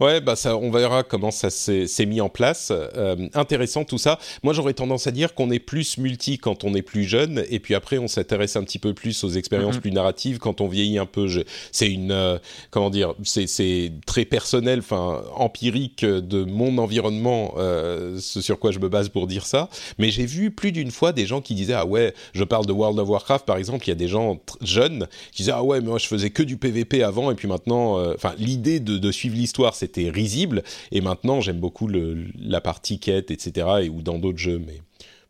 Ouais, 0.00 0.22
bah 0.22 0.34
ça, 0.34 0.56
on 0.56 0.70
verra 0.70 1.02
comment 1.02 1.30
ça 1.30 1.50
s'est 1.50 2.06
mis 2.06 2.22
en 2.22 2.30
place. 2.30 2.72
Euh, 2.72 3.28
intéressant 3.34 3.84
tout 3.84 3.98
ça. 3.98 4.18
Moi, 4.42 4.54
j'aurais 4.54 4.72
tendance 4.72 5.06
à 5.06 5.10
dire 5.10 5.34
qu'on 5.34 5.50
est 5.50 5.58
plus 5.58 5.98
multi 5.98 6.38
quand 6.38 6.64
on 6.64 6.74
est 6.74 6.82
plus 6.82 7.04
jeune, 7.04 7.44
et 7.50 7.60
puis 7.60 7.74
après, 7.74 7.98
on 7.98 8.08
s'intéresse 8.08 8.56
un 8.56 8.64
petit 8.64 8.78
peu 8.78 8.94
plus 8.94 9.22
aux 9.24 9.28
expériences 9.28 9.74
mhm. 9.76 9.80
plus 9.82 9.92
narratives 9.92 10.38
quand 10.38 10.62
on 10.62 10.68
vieillit 10.68 10.98
un 10.98 11.06
peu. 11.06 11.26
C'est 11.70 11.90
une, 11.90 12.12
euh, 12.12 12.38
comment 12.70 12.88
dire, 12.88 13.14
c'est 13.24 13.92
très 14.06 14.24
personnel, 14.24 14.78
enfin 14.78 15.22
empirique 15.34 16.04
de 16.04 16.44
mon 16.44 16.78
environnement, 16.78 17.54
euh, 17.58 18.18
ce 18.18 18.40
sur 18.40 18.58
quoi 18.58 18.70
je 18.70 18.78
me 18.78 18.88
base 18.88 19.10
pour 19.10 19.26
dire 19.26 19.44
ça. 19.44 19.68
Mais 19.98 20.10
j'ai 20.10 20.24
vu 20.24 20.50
plus 20.50 20.72
d'une 20.72 20.90
fois 20.90 21.12
des 21.12 21.26
gens 21.26 21.42
qui 21.42 21.54
disaient 21.54 21.74
ah 21.74 21.84
ouais, 21.84 22.14
je 22.32 22.44
parle 22.44 22.64
de 22.64 22.72
World 22.72 22.98
of 22.98 23.08
Warcraft 23.08 23.44
par 23.44 23.58
exemple, 23.58 23.84
il 23.86 23.88
y 23.88 23.92
a 23.92 23.96
des 23.96 24.08
gens 24.08 24.40
jeunes 24.62 25.06
qui 25.32 25.42
disaient 25.42 25.52
ah 25.54 25.62
ouais, 25.62 25.80
mais 25.80 25.88
moi 25.88 25.98
je 25.98 26.06
faisais 26.06 26.30
que 26.30 26.42
du 26.42 26.56
PVP 26.56 27.02
avant, 27.02 27.30
et 27.30 27.34
puis 27.34 27.48
maintenant, 27.48 27.98
euh, 27.98 28.14
enfin 28.14 28.34
l'idée 28.38 28.80
de, 28.80 28.96
de 28.96 29.12
suivre 29.12 29.36
l'histoire, 29.36 29.74
c'est 29.74 29.89
c'était 29.94 30.10
risible. 30.10 30.62
Et 30.92 31.00
maintenant, 31.00 31.40
j'aime 31.40 31.60
beaucoup 31.60 31.88
le, 31.88 32.24
la 32.38 32.60
partie 32.60 32.98
quête, 32.98 33.30
etc. 33.30 33.66
Et, 33.82 33.88
ou 33.88 34.02
dans 34.02 34.18
d'autres 34.18 34.38
jeux. 34.38 34.60
Mais 34.64 34.80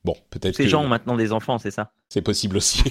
bon, 0.05 0.15
peut-être. 0.31 0.57
Ces 0.57 0.69
gens 0.69 0.85
ont 0.85 0.89
maintenant 0.89 1.17
des 1.17 1.33
enfants, 1.33 1.59
c'est 1.59 1.71
ça? 1.71 1.93
C'est 2.09 2.23
possible 2.23 2.57
aussi. 2.57 2.83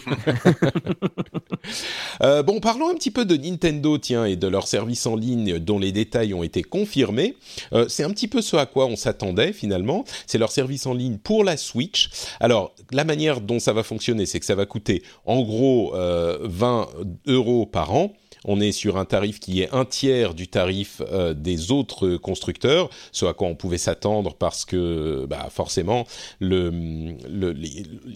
euh, 2.23 2.41
bon, 2.41 2.61
parlons 2.61 2.89
un 2.89 2.95
petit 2.95 3.11
peu 3.11 3.25
de 3.25 3.35
Nintendo, 3.35 3.97
tiens, 3.97 4.23
et 4.23 4.37
de 4.37 4.47
leur 4.47 4.65
service 4.65 5.05
en 5.05 5.17
ligne 5.17 5.59
dont 5.59 5.77
les 5.77 5.91
détails 5.91 6.33
ont 6.33 6.41
été 6.41 6.63
confirmés. 6.63 7.35
Euh, 7.73 7.85
c'est 7.89 8.03
un 8.03 8.11
petit 8.11 8.29
peu 8.29 8.41
ce 8.41 8.55
à 8.55 8.65
quoi 8.65 8.85
on 8.85 8.95
s'attendait 8.95 9.51
finalement. 9.51 10.05
C'est 10.25 10.37
leur 10.37 10.51
service 10.51 10.85
en 10.85 10.93
ligne 10.93 11.17
pour 11.17 11.43
la 11.43 11.57
Switch. 11.57 12.09
Alors, 12.39 12.73
la 12.91 13.03
manière 13.03 13.41
dont 13.41 13.59
ça 13.59 13.73
va 13.73 13.83
fonctionner, 13.83 14.25
c'est 14.25 14.39
que 14.39 14.45
ça 14.45 14.55
va 14.55 14.65
coûter 14.65 15.03
en 15.25 15.41
gros 15.41 15.93
euh, 15.95 16.37
20 16.43 16.87
euros 17.27 17.65
par 17.65 17.93
an 17.93 18.13
on 18.49 18.59
est 18.59 18.71
sur 18.71 18.97
un 18.97 19.05
tarif 19.05 19.39
qui 19.39 19.61
est 19.61 19.69
un 19.71 19.85
tiers 19.85 20.33
du 20.33 20.47
tarif 20.47 21.03
euh, 21.11 21.35
des 21.35 21.71
autres 21.71 22.17
constructeurs, 22.17 22.89
ce 23.11 23.27
à 23.27 23.33
quoi 23.33 23.47
on 23.47 23.53
pouvait 23.53 23.77
s'attendre 23.77 24.33
parce 24.33 24.65
que 24.65 25.27
bah, 25.29 25.49
forcément, 25.51 26.07
il 26.41 27.15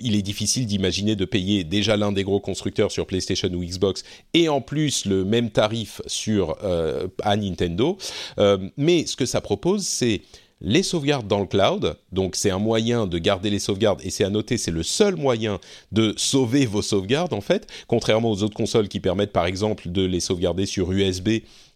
est 0.01 0.21
difficile 0.23 0.65
d'imaginer 0.65 1.15
de 1.15 1.25
payer 1.25 1.63
déjà 1.63 1.97
l'un 1.97 2.11
des 2.11 2.23
gros 2.23 2.39
constructeurs 2.39 2.91
sur 2.91 3.05
PlayStation 3.05 3.49
ou 3.49 3.63
Xbox 3.63 4.03
et 4.33 4.49
en 4.49 4.59
plus 4.59 5.05
le 5.05 5.23
même 5.23 5.51
tarif 5.51 6.01
sur 6.07 6.57
euh, 6.63 7.07
à 7.21 7.37
Nintendo. 7.37 7.97
Euh, 8.39 8.57
mais 8.75 9.05
ce 9.05 9.15
que 9.15 9.27
ça 9.27 9.39
propose, 9.39 9.85
c'est 9.85 10.21
les 10.63 10.81
sauvegardes 10.81 11.27
dans 11.27 11.39
le 11.39 11.45
cloud. 11.45 11.97
Donc 12.11 12.35
c'est 12.35 12.49
un 12.49 12.57
moyen 12.57 13.05
de 13.05 13.17
garder 13.19 13.49
les 13.49 13.59
sauvegardes 13.59 14.01
et 14.03 14.09
c'est 14.09 14.23
à 14.23 14.29
noter, 14.29 14.57
c'est 14.57 14.71
le 14.71 14.83
seul 14.83 15.15
moyen 15.15 15.59
de 15.91 16.13
sauver 16.17 16.65
vos 16.65 16.81
sauvegardes 16.81 17.33
en 17.33 17.41
fait, 17.41 17.67
contrairement 17.87 18.31
aux 18.31 18.41
autres 18.41 18.55
consoles 18.55 18.87
qui 18.87 18.99
permettent 18.99 19.33
par 19.33 19.45
exemple 19.45 19.89
de 19.89 20.03
les 20.03 20.19
sauvegarder 20.19 20.65
sur 20.65 20.91
USB. 20.91 21.29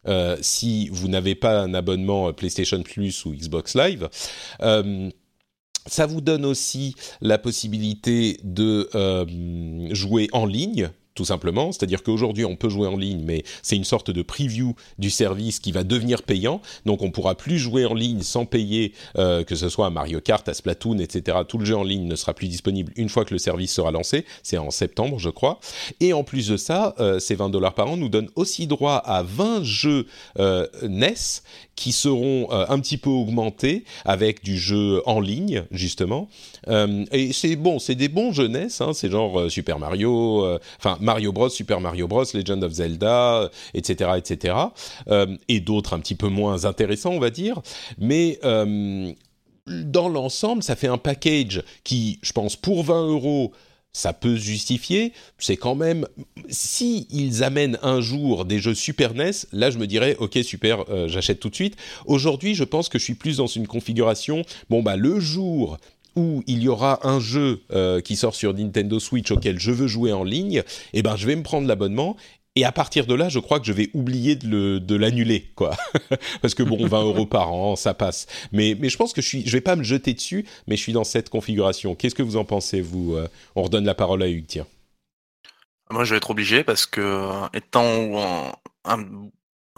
Euh, 0.08 0.38
si 0.40 0.88
vous 0.90 1.10
n'avez 1.10 1.36
pas 1.36 1.60
un 1.60 1.74
abonnement 1.74 2.32
PlayStation 2.32 2.82
Plus 2.82 3.26
ou 3.26 3.34
Xbox 3.34 3.76
Live. 3.76 4.08
Euh, 4.62 5.10
ça 5.86 6.06
vous 6.06 6.22
donne 6.22 6.46
aussi 6.46 6.96
la 7.22 7.38
possibilité 7.38 8.40
de 8.44 8.90
euh, 8.96 9.26
jouer 9.94 10.30
en 10.34 10.46
ligne 10.46 10.90
tout 11.18 11.26
simplement. 11.26 11.72
C'est-à-dire 11.72 12.04
qu'aujourd'hui, 12.04 12.46
on 12.46 12.56
peut 12.56 12.70
jouer 12.70 12.88
en 12.88 12.96
ligne, 12.96 13.24
mais 13.26 13.44
c'est 13.64 13.76
une 13.76 13.84
sorte 13.84 14.12
de 14.12 14.22
preview 14.22 14.76
du 15.00 15.10
service 15.10 15.60
qui 15.60 15.72
va 15.72 15.84
devenir 15.84 16.22
payant. 16.22 16.62
Donc, 16.86 17.02
on 17.02 17.10
pourra 17.10 17.34
plus 17.36 17.58
jouer 17.58 17.86
en 17.86 17.96
ligne 17.96 18.22
sans 18.22 18.46
payer, 18.46 18.94
euh, 19.18 19.44
que 19.44 19.56
ce 19.56 19.68
soit 19.68 19.88
à 19.88 19.90
Mario 19.90 20.22
Kart, 20.22 20.48
à 20.48 20.54
Splatoon, 20.54 21.00
etc. 21.00 21.40
Tout 21.48 21.58
le 21.58 21.66
jeu 21.66 21.76
en 21.76 21.84
ligne 21.84 22.08
ne 22.08 22.16
sera 22.16 22.36
plus 22.36 22.48
disponible 22.48 22.94
une 22.96 23.10
fois 23.10 23.26
que 23.26 23.34
le 23.34 23.40
service 23.40 23.74
sera 23.74 23.90
lancé. 23.90 24.26
C'est 24.44 24.60
en 24.60 24.70
septembre, 24.70 25.18
je 25.18 25.32
crois. 25.32 25.60
Et 26.00 26.14
en 26.14 26.24
plus 26.24 26.50
de 26.50 26.56
ça, 26.56 26.94
euh, 27.00 27.18
ces 27.18 27.34
20 27.34 27.50
dollars 27.50 27.74
par 27.74 27.90
an 27.90 27.98
nous 27.98 28.10
donnent 28.10 28.30
aussi 28.36 28.68
droit 28.68 28.98
à 28.98 29.24
20 29.24 29.64
jeux 29.64 30.06
euh, 30.38 30.68
NES 30.84 31.16
qui 31.76 31.92
seront 31.92 32.52
un 32.52 32.80
petit 32.80 32.98
peu 32.98 33.12
augmentés 33.12 33.84
avec 34.04 34.44
du 34.44 34.58
jeu 34.58 35.04
en 35.06 35.20
ligne 35.20 35.64
justement. 35.70 36.28
Euh, 36.68 37.06
et 37.12 37.34
c'est 37.34 37.56
bon, 37.56 37.80
c'est 37.80 37.96
des 37.96 38.08
bons 38.08 38.32
jeunesses, 38.32 38.82
hein, 38.82 38.92
c'est 38.94 39.10
genre 39.10 39.40
euh, 39.40 39.50
Super 39.50 39.80
Mario, 39.80 40.58
enfin 40.78 40.98
Mario 41.00 41.32
Bros, 41.32 41.50
Super 41.50 41.82
Mario 41.82 42.08
Bros, 42.08 42.24
Legend 42.34 42.64
of 42.64 42.72
Zelda, 42.74 43.50
etc., 43.74 44.12
etc. 44.18 44.56
et 45.48 45.60
d'autres 45.60 45.94
un 45.94 46.00
petit 46.00 46.16
peu 46.16 46.28
moins 46.28 46.66
intéressants, 46.66 47.12
on 47.12 47.20
va 47.20 47.30
dire. 47.30 47.62
Mais 47.98 48.40
dans 49.68 50.10
l'ensemble, 50.10 50.64
ça 50.64 50.76
fait 50.76 50.88
un 50.88 50.98
package 50.98 51.64
qui, 51.84 52.20
je 52.22 52.32
pense, 52.32 52.56
pour 52.56 52.84
20 52.84 53.08
euros, 53.08 53.52
ça 53.98 54.14
peut 54.14 54.38
se 54.38 54.44
justifier. 54.44 55.12
C'est 55.40 55.58
quand 55.58 55.74
même, 55.74 56.06
si 56.50 57.08
ils 57.10 57.44
amènent 57.44 57.80
un 57.82 58.00
jour 58.00 58.46
des 58.46 58.60
jeux 58.60 58.76
Super 58.76 59.16
NES, 59.16 59.32
là 59.52 59.72
je 59.72 59.80
me 59.80 59.88
dirais, 59.88 60.16
ok 60.20 60.38
super, 60.44 60.86
euh, 60.90 61.08
j'achète 61.08 61.40
tout 61.40 61.50
de 61.50 61.56
suite. 61.56 61.76
Aujourd'hui, 62.06 62.54
je 62.54 62.64
pense 62.64 62.90
que 62.90 63.00
je 63.00 63.04
suis 63.04 63.16
plus 63.16 63.38
dans 63.38 63.48
une 63.48 63.66
configuration. 63.66 64.44
Bon 64.70 64.84
bah 64.84 64.96
le 64.98 65.20
jour 65.20 65.78
où 66.18 66.44
il 66.48 66.62
y 66.62 66.68
aura 66.68 67.08
un 67.08 67.20
jeu 67.20 67.62
euh, 67.72 68.02
qui 68.02 68.18
sort 68.18 68.36
sur 68.36 68.54
Nintendo 68.54 69.00
Switch 69.00 69.32
auquel 69.32 69.60
je 69.60 69.72
veux 69.72 69.88
jouer 69.88 70.12
en 70.12 70.24
ligne, 70.24 70.64
eh 70.94 71.02
ben 71.04 71.16
je 71.16 71.28
vais 71.28 71.36
me 71.36 71.44
prendre 71.44 71.68
l'abonnement 71.68 72.18
et 72.58 72.66
à 72.66 72.72
partir 72.72 73.06
de 73.06 73.14
là, 73.14 73.30
je 73.30 73.38
crois 73.38 73.60
que 73.60 73.68
je 73.68 73.72
vais 73.72 73.92
oublier 73.94 74.36
de 74.36 74.96
l'annuler, 74.96 75.52
quoi. 75.54 75.78
Parce 76.42 76.56
que 76.56 76.64
bon, 76.64 76.88
20 76.88 77.04
euros 77.04 77.28
par 77.28 77.54
an, 77.54 77.76
ça 77.76 77.94
passe. 77.94 78.26
Mais, 78.52 78.76
je 78.82 78.98
pense 78.98 79.14
que 79.14 79.22
je 79.22 79.28
suis, 79.28 79.44
vais 79.44 79.62
pas 79.62 79.76
me 79.76 79.84
jeter 79.84 80.16
dessus, 80.16 80.44
mais 80.66 80.76
je 80.76 80.82
suis 80.82 80.92
dans 80.92 81.04
cette 81.04 81.30
configuration. 81.30 81.94
Qu'est-ce 81.94 82.16
que 82.16 82.24
vous 82.24 82.36
en 82.36 82.46
pensez, 82.46 82.82
vous 82.82 83.14
euh 83.14 83.28
On 83.56 83.62
redonne 83.62 83.86
la 83.86 83.94
parole 83.94 84.24
à 84.24 84.28
Hugues, 84.28 84.48
tiens. 84.48 84.66
Moi, 85.92 86.04
je 86.04 86.10
vais 86.10 86.18
être 86.18 86.32
obligé 86.32 86.64
parce 86.64 86.88
que, 86.88 87.30
étant 87.56 88.58
un, 88.86 89.06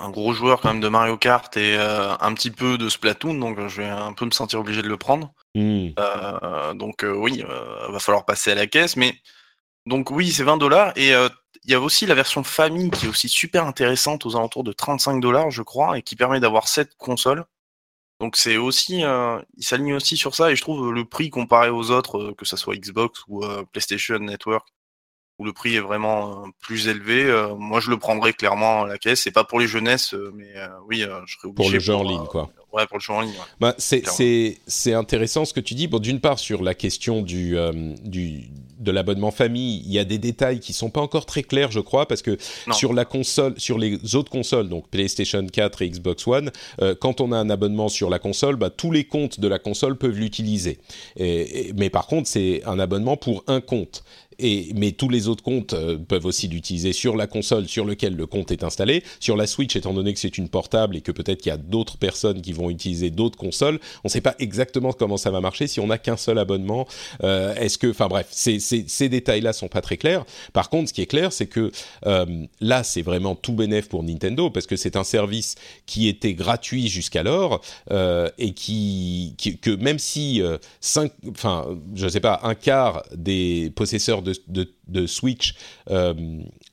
gros 0.08 0.32
joueur 0.32 0.62
quand 0.62 0.70
même 0.70 0.80
de 0.80 0.88
Mario 0.88 1.18
Kart 1.18 1.56
et 1.58 1.76
euh, 1.78 2.16
un 2.22 2.34
petit 2.34 2.52
peu 2.52 2.78
de 2.78 2.88
Splatoon, 2.88 3.34
donc 3.34 3.60
je 3.68 3.82
vais 3.82 3.90
un 3.90 4.14
peu 4.14 4.24
me 4.24 4.32
sentir 4.32 4.62
obligé 4.62 4.82
de 4.82 4.88
le 4.88 4.96
prendre. 4.96 5.34
Mmh. 5.56 5.90
Euh, 6.00 6.74
donc 6.74 7.04
oui, 7.06 7.40
il 7.40 7.46
va 7.46 8.00
falloir 8.00 8.24
passer 8.24 8.52
à 8.52 8.56
la 8.56 8.68
caisse, 8.68 8.96
mais 8.96 9.16
donc 9.86 10.12
oui, 10.12 10.32
c'est 10.32 10.44
20 10.44 10.56
dollars 10.56 10.94
et 10.96 11.14
il 11.66 11.72
y 11.72 11.76
a 11.76 11.82
aussi 11.82 12.06
la 12.06 12.16
version 12.16 12.44
famille 12.44 12.90
qui 12.92 13.06
est 13.06 13.10
aussi 13.10 13.30
super 13.30 13.66
intéressante 13.66 14.26
aux 14.26 14.36
alentours 14.36 14.64
de 14.64 14.72
35 14.72 15.20
dollars, 15.20 15.52
je 15.52 15.62
crois, 15.62 15.98
et 15.98 16.02
qui 16.02 16.16
permet 16.16 16.40
d'avoir 16.40 16.68
7 16.68 16.96
consoles. 16.98 17.46
Donc 18.20 18.36
c'est 18.36 18.58
aussi, 18.58 19.04
euh, 19.04 19.40
il 19.56 19.64
s'aligne 19.64 19.94
aussi 19.94 20.18
sur 20.18 20.36
ça, 20.36 20.52
et 20.52 20.56
je 20.56 20.62
trouve 20.62 20.92
le 20.92 21.06
prix 21.06 21.30
comparé 21.30 21.70
aux 21.70 21.90
autres, 21.92 22.18
euh, 22.18 22.34
que 22.34 22.46
ce 22.46 22.58
soit 22.58 22.76
Xbox 22.76 23.22
ou 23.28 23.44
euh, 23.46 23.64
PlayStation 23.72 24.20
Network, 24.20 24.68
où 25.40 25.46
le 25.46 25.54
prix 25.54 25.76
est 25.76 25.80
vraiment 25.80 26.44
plus 26.62 26.88
élevé, 26.88 27.26
moi 27.58 27.80
je 27.80 27.90
le 27.90 27.98
prendrais 27.98 28.34
clairement 28.34 28.84
à 28.84 28.88
la 28.88 28.98
caisse. 28.98 29.22
C'est 29.22 29.32
pas 29.32 29.44
pour 29.44 29.60
les 29.60 29.68
jeunesses, 29.68 30.14
mais 30.36 30.54
oui, 30.88 31.00
je 31.26 31.34
serais 31.34 31.48
obligé. 31.48 31.56
Pour 31.56 31.72
le 31.72 31.80
jeu 31.80 31.96
en 31.96 32.04
ligne, 32.04 32.26
quoi. 32.30 32.50
Ouais, 32.72 32.86
pour 32.86 32.98
le 32.98 33.02
jeu 33.02 33.14
en 33.14 33.22
ligne. 33.22 33.34
Bah, 33.60 33.74
c'est 33.78 34.94
intéressant 34.94 35.46
ce 35.46 35.54
que 35.54 35.60
tu 35.60 35.74
dis. 35.74 35.88
Bon, 35.88 36.00
d'une 36.00 36.20
part 36.20 36.38
sur 36.38 36.62
la 36.62 36.76
question 36.76 37.22
du, 37.22 37.56
du 38.04 38.50
de 38.80 38.92
l'abonnement 38.92 39.32
famille, 39.32 39.84
il 39.86 39.92
y 39.92 40.00
a 40.00 40.06
des 40.06 40.18
détails 40.18 40.60
qui 40.60 40.74
sont 40.74 40.90
pas 40.90 41.02
encore 41.02 41.26
très 41.26 41.44
clairs, 41.44 41.72
je 41.72 41.80
crois, 41.80 42.08
parce 42.08 42.22
que 42.22 42.38
sur 42.72 42.94
la 42.94 43.06
console, 43.06 43.54
sur 43.58 43.78
les 43.78 44.16
autres 44.16 44.32
consoles, 44.32 44.70
donc 44.70 44.90
PlayStation 44.90 45.46
4 45.46 45.82
et 45.82 45.90
Xbox 45.90 46.28
One, 46.28 46.52
euh, 46.82 46.96
quand 47.00 47.22
on 47.22 47.32
a 47.32 47.38
un 47.38 47.50
abonnement 47.50 47.90
sur 47.90 48.10
la 48.10 48.20
console, 48.20 48.56
bah, 48.56 48.70
tous 48.70 48.92
les 48.92 49.04
comptes 49.04 49.40
de 49.40 49.48
la 49.48 49.60
console 49.60 49.98
peuvent 49.98 50.18
l'utiliser. 50.18 50.80
mais 51.18 51.90
par 51.90 52.08
contre, 52.08 52.28
c'est 52.28 52.62
un 52.66 52.80
abonnement 52.80 53.18
pour 53.18 53.44
un 53.48 53.62
compte 53.62 54.04
mais 54.76 54.92
tous 54.92 55.10
les 55.10 55.28
autres 55.28 55.44
comptes 55.44 55.74
euh, 55.74 55.98
peuvent 55.98 56.26
aussi 56.26 56.48
l'utiliser 56.48 56.94
sur 56.94 57.16
la 57.16 57.28
console 57.28 57.68
sur 57.68 57.86
lequel 57.86 58.16
le 58.16 58.26
compte 58.26 58.52
est 58.52 58.64
installé. 58.64 59.04
Sur 59.20 59.36
la 59.36 59.48
Switch, 59.48 59.76
étant 59.76 59.94
donné 59.94 60.14
que 60.14 60.20
c'est 60.20 60.38
une 60.38 60.50
portable 60.50 60.96
et 60.96 61.02
que 61.02 61.12
peut-être 61.12 61.42
qu'il 61.42 61.50
y 61.50 61.54
a 61.54 61.58
d'autres 61.58 61.98
personnes 61.98 62.42
qui 62.42 62.54
vont 62.54 62.70
utiliser 62.70 63.10
d'autres 63.10 63.38
consoles, 63.38 63.80
on 64.04 64.08
ne 64.08 64.10
sait 64.10 64.22
pas 64.22 64.36
exactement 64.40 64.94
comment 64.94 65.18
ça 65.18 65.32
va 65.32 65.42
marcher 65.42 65.68
si 65.68 65.80
on 65.80 65.88
n'a 65.88 65.98
qu'un 65.98 66.18
seul 66.18 66.38
abonnement. 66.38 66.88
Euh, 67.24 67.54
est-ce 67.56 67.78
que, 67.78 67.88
enfin 67.88 68.08
bref, 68.08 68.28
ces 68.88 69.10
détails-là 69.10 69.54
sont 69.54 69.68
pas 69.68 69.82
très 69.82 69.98
clairs. 69.98 70.26
Par 70.54 70.70
contre, 70.70 70.90
ce 70.90 70.94
qui 70.94 71.02
est 71.02 71.08
clair, 71.08 71.34
c'est 71.34 71.48
que 71.48 71.72
euh, 72.06 72.46
là, 72.60 72.84
c'est 72.84 73.02
vraiment 73.02 73.36
tout 73.36 73.54
bénéf 73.54 73.90
pour 73.90 74.04
Nintendo 74.04 74.50
parce 74.50 74.68
que 74.68 74.76
c'est 74.76 74.96
un 74.96 75.04
service 75.04 75.56
qui 75.86 76.08
était 76.08 76.34
gratuit 76.34 76.88
jusqu'alors 76.88 77.62
et 78.38 78.54
qui, 78.54 79.36
que 79.62 79.72
même 79.72 80.00
si 80.00 80.42
cinq, 80.82 81.12
enfin, 81.30 81.68
je 81.96 82.08
sais 82.08 82.20
pas, 82.20 82.40
un 82.44 82.56
quart 82.56 83.04
des 83.16 83.72
possesseurs 83.76 84.22
de 84.22 85.08
Switch 85.08 85.56
euh, 85.90 86.14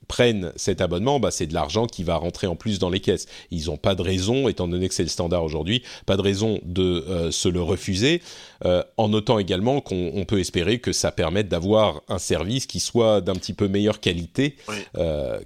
prennent 0.08 0.52
cet 0.56 0.80
abonnement, 0.80 1.20
bah, 1.20 1.30
c'est 1.30 1.46
de 1.46 1.54
l'argent 1.54 1.86
qui 1.86 2.04
va 2.04 2.16
rentrer 2.16 2.46
en 2.46 2.56
plus 2.56 2.78
dans 2.78 2.90
les 2.90 3.00
caisses. 3.00 3.26
Ils 3.50 3.66
n'ont 3.66 3.76
pas 3.76 3.94
de 3.94 4.02
raison, 4.02 4.48
étant 4.48 4.68
donné 4.68 4.88
que 4.88 4.94
c'est 4.94 5.02
le 5.02 5.08
standard 5.08 5.44
aujourd'hui, 5.44 5.82
pas 6.06 6.16
de 6.16 6.22
raison 6.22 6.60
de 6.64 7.04
euh, 7.08 7.30
se 7.30 7.48
le 7.48 7.62
refuser, 7.62 8.22
euh, 8.64 8.82
en 8.96 9.08
notant 9.08 9.38
également 9.38 9.80
qu'on 9.80 10.24
peut 10.26 10.40
espérer 10.40 10.78
que 10.78 10.92
ça 10.92 11.12
permette 11.12 11.48
d'avoir 11.48 12.02
un 12.08 12.18
service 12.18 12.66
qui 12.66 12.80
soit 12.80 13.20
d'un 13.20 13.34
petit 13.34 13.52
peu 13.52 13.68
meilleure 13.68 14.00
qualité 14.00 14.56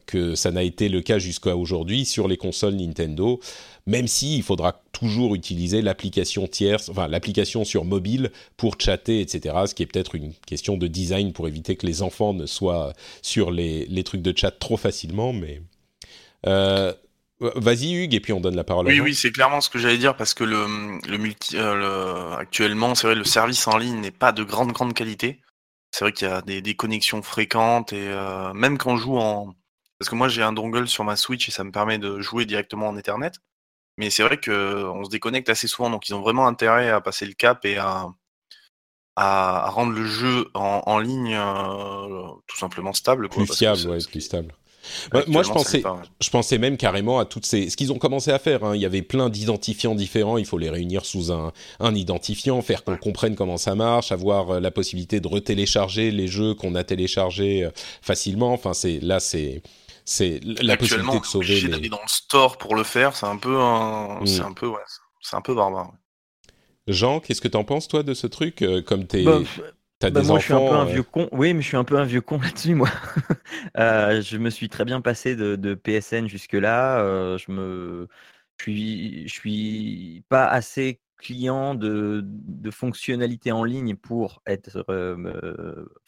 que 0.07 0.35
ça 0.35 0.51
n'a 0.51 0.63
été 0.63 0.89
le 0.89 1.01
cas 1.01 1.19
jusqu'à 1.19 1.57
aujourd'hui 1.57 2.05
sur 2.05 2.29
les 2.29 2.37
consoles 2.37 2.75
Nintendo 2.75 3.41
même 3.87 4.07
si 4.07 4.37
il 4.37 4.43
faudra 4.43 4.83
toujours 4.93 5.35
utiliser 5.35 5.83
l'application 5.83 6.47
tierce, 6.47 6.89
enfin 6.89 7.09
l'application 7.09 7.65
sur 7.65 7.85
mobile 7.85 8.31
pour 8.57 8.77
chatter, 8.79 9.21
etc. 9.21 9.55
Ce 9.67 9.75
qui 9.75 9.83
est 9.83 9.87
peut-être 9.87 10.15
une 10.15 10.33
question 10.47 10.77
de 10.77 10.87
design 10.87 11.33
pour 11.33 11.49
éviter 11.49 11.77
que 11.77 11.87
les 11.87 12.03
enfants 12.03 12.35
ne 12.35 12.47
soient 12.47 12.93
sur 13.23 13.51
les, 13.51 14.05
trucs 14.05 14.23
de 14.23 14.37
chat 14.37 14.51
trop 14.51 14.77
facilement, 14.77 15.33
mais. 15.33 15.63
Euh, 16.47 16.93
vas-y 17.41 17.93
Hugues 17.95 18.15
et 18.15 18.21
puis 18.21 18.33
on 18.33 18.41
donne 18.41 18.57
la 18.57 18.65
parole. 18.65 18.87
Oui 18.87 18.99
à 18.99 19.03
oui 19.03 19.15
c'est 19.15 19.33
clairement 19.33 19.61
ce 19.61 19.71
que 19.71 19.79
j'allais 19.79 19.99
dire 19.99 20.17
parce 20.17 20.35
que 20.35 20.45
le, 20.45 20.67
multi 21.19 21.57
euh, 21.57 22.35
actuellement 22.37 22.95
c'est 22.95 23.07
vrai 23.07 23.17
le 23.17 23.25
service 23.25 23.67
en 23.67 23.79
ligne 23.79 24.01
n'est 24.01 24.11
pas 24.11 24.33
de 24.33 24.43
grande 24.43 24.73
grande 24.73 24.95
qualité. 24.95 25.41
C'est 25.91 26.05
vrai 26.05 26.13
qu'il 26.13 26.29
y 26.29 26.31
a 26.31 26.43
des, 26.43 26.77
connexions 26.77 27.23
fréquentes 27.23 27.93
et 27.93 28.09
euh, 28.09 28.53
même 28.53 28.79
quand 28.79 28.97
je 28.97 29.03
joue 29.03 29.19
en 29.19 29.55
parce 29.99 30.09
que 30.09 30.15
moi 30.15 30.29
j'ai 30.29 30.43
un 30.43 30.53
dongle 30.53 30.87
sur 30.89 31.05
ma 31.05 31.17
Switch 31.17 31.49
et 31.49 31.53
ça 31.53 31.65
me 31.65 31.73
permet 31.73 31.99
de 31.99 32.21
jouer 32.21 32.47
directement 32.47 32.89
en 32.89 32.97
Ethernet. 32.97 33.33
Mais 34.01 34.09
c'est 34.09 34.23
vrai 34.23 34.39
qu'on 34.39 35.05
se 35.05 35.11
déconnecte 35.11 35.51
assez 35.51 35.69
souvent, 35.69 35.91
donc 35.91 36.09
ils 36.09 36.15
ont 36.15 36.23
vraiment 36.23 36.47
intérêt 36.47 36.89
à 36.89 37.03
passer 37.03 37.27
le 37.27 37.35
cap 37.35 37.67
et 37.67 37.77
à, 37.77 38.07
à 39.15 39.69
rendre 39.69 39.93
le 39.93 40.07
jeu 40.07 40.49
en, 40.55 40.99
ligne 40.99 41.35
euh, 41.35 42.23
tout 42.47 42.57
simplement 42.57 42.95
stable. 42.95 43.29
plus 43.29 43.45
fiable, 43.45 43.91
ouais, 43.91 43.99
plus 44.11 44.23
stable. 44.23 44.55
moi, 45.27 45.43
je 45.43 45.51
pensais, 45.51 45.83
je 46.19 46.31
pensais 46.31 46.57
même 46.57 46.79
carrément 46.79 47.19
à 47.19 47.27
toutes 47.27 47.45
ces, 47.45 47.69
ce 47.69 47.77
qu'ils 47.77 47.93
ont 47.93 47.99
commencé 47.99 48.31
à 48.31 48.39
faire. 48.39 48.65
Hein. 48.65 48.75
Il 48.75 48.81
y 48.81 48.87
avait 48.87 49.03
plein 49.03 49.29
d'identifiants 49.29 49.95
différents. 49.95 50.39
Il 50.39 50.47
faut 50.47 50.57
les 50.57 50.71
réunir 50.71 51.05
sous 51.05 51.31
un, 51.31 51.53
un 51.79 51.95
identifiant, 51.95 52.63
faire 52.63 52.85
qu'on 52.85 52.97
comprenne 52.97 53.35
comment 53.35 53.59
ça 53.59 53.75
marche, 53.75 54.13
avoir 54.13 54.53
euh, 54.53 54.61
la 54.61 54.71
possibilité 54.71 55.21
de 55.21 55.29
retélécharger 55.29 56.11
les 56.11 56.27
jeux 56.27 56.55
qu'on 56.55 56.75
a 56.75 56.85
téléchargés 56.85 57.65
euh, 57.65 57.71
facilement. 58.01 58.55
Enfin, 58.55 58.73
c'est 58.73 58.99
là, 59.01 59.21
c'est 59.21 59.61
c'est 60.11 60.41
la 60.43 60.77
possibilité 60.77 61.21
de 61.21 61.25
sauver. 61.25 61.69
d'aller 61.69 61.89
dans 61.89 62.03
le 62.03 62.09
store 62.09 62.59
pour 62.59 62.75
le 62.75 62.83
faire, 62.83 63.15
c'est 63.15 63.27
un 63.27 63.37
peu, 63.37 63.57
un... 63.57 64.21
c'est 64.27 64.43
mm. 64.43 64.47
un 64.47 64.53
peu, 64.53 64.67
ouais, 64.67 64.83
c'est 65.21 65.37
un 65.37 65.41
peu 65.41 65.55
barbare. 65.55 65.93
Jean, 66.89 67.21
qu'est-ce 67.21 67.41
que 67.41 67.47
t'en 67.47 67.63
penses 67.63 67.87
toi 67.87 68.03
de 68.03 68.13
ce 68.13 68.27
truc 68.27 68.63
euh, 68.63 68.83
Comme 68.83 69.07
t'es, 69.07 69.23
bah, 69.23 69.39
t'as 70.01 70.11
bah, 70.11 70.21
des 70.23 70.27
moi, 70.27 70.39
enfants. 70.39 70.41
Je 70.41 70.45
suis 70.45 70.53
un 70.55 70.69
peu 70.69 70.75
un 70.75 70.87
euh, 70.87 70.93
vieux 70.93 71.03
con. 71.05 71.29
Oui, 71.31 71.55
mais 71.55 71.63
je 71.63 71.69
suis 71.69 71.77
un 71.77 71.85
peu 71.85 71.97
un 71.97 72.05
vieux 72.05 72.23
con 72.23 72.39
là-dessus, 72.43 72.75
moi. 72.75 72.89
euh, 73.79 74.21
je 74.21 74.37
me 74.37 74.51
suis 74.51 74.69
très 74.69 74.85
bien 74.85 75.01
passé 75.01 75.37
de, 75.37 75.55
de 75.55 75.75
PSN 75.75 76.27
jusque 76.27 76.55
là. 76.55 76.99
Euh, 76.99 77.39
je 77.39 77.53
me, 77.53 78.09
je 78.59 78.65
suis, 78.65 79.29
je 79.29 79.33
suis 79.33 80.25
pas 80.29 80.47
assez 80.47 81.01
client 81.19 81.77
de, 81.77 82.23
de 82.25 82.71
fonctionnalités 82.73 83.53
en 83.53 83.63
ligne 83.63 83.95
pour 83.95 84.43
être, 84.47 84.85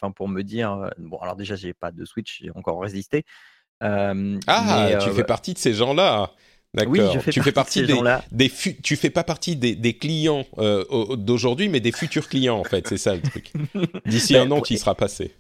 enfin 0.01 0.11
pour 0.11 0.27
me 0.27 0.43
dire, 0.43 0.91
bon 0.99 1.19
alors 1.19 1.37
déjà 1.37 1.55
j'ai 1.55 1.75
pas 1.75 1.93
de 1.93 2.07
Switch, 2.07 2.41
j'ai 2.43 2.51
encore 2.51 2.81
résisté, 2.81 3.27
ah, 4.47 4.91
tu 5.03 5.11
fais 5.11 5.25
partie 5.25 5.55
de 5.55 5.59
ces 5.59 5.75
gens-là. 5.75 6.31
D'accord. 6.75 6.93
Oui, 6.93 7.01
je 7.13 7.19
fais 7.19 7.31
tu 7.33 7.43
fais 7.43 7.53
partie 7.53 7.81
partie 7.81 7.81
de 7.83 7.87
ces 7.87 7.93
des, 7.93 7.99
gens-là. 7.99 8.25
des 8.33 8.49
fu- 8.49 8.81
tu 8.81 8.97
fais 8.97 9.11
pas 9.11 9.25
partie 9.25 9.57
des, 9.57 9.75
des 9.75 9.93
clients 9.93 10.47
euh, 10.57 10.85
au- 10.89 11.17
d'aujourd'hui, 11.17 11.69
mais 11.69 11.81
des 11.81 11.93
futurs 11.93 12.29
clients 12.29 12.59
en 12.59 12.65
fait. 12.65 12.89
C'est 12.89 12.97
ça 12.97 13.15
le 13.15 13.21
truc. 13.21 13.53
D'ici 14.07 14.33
Ben, 14.33 14.51
un 14.51 14.57
an, 14.57 14.63
y 14.69 14.79
seras 14.79 14.95
passé. 14.95 15.35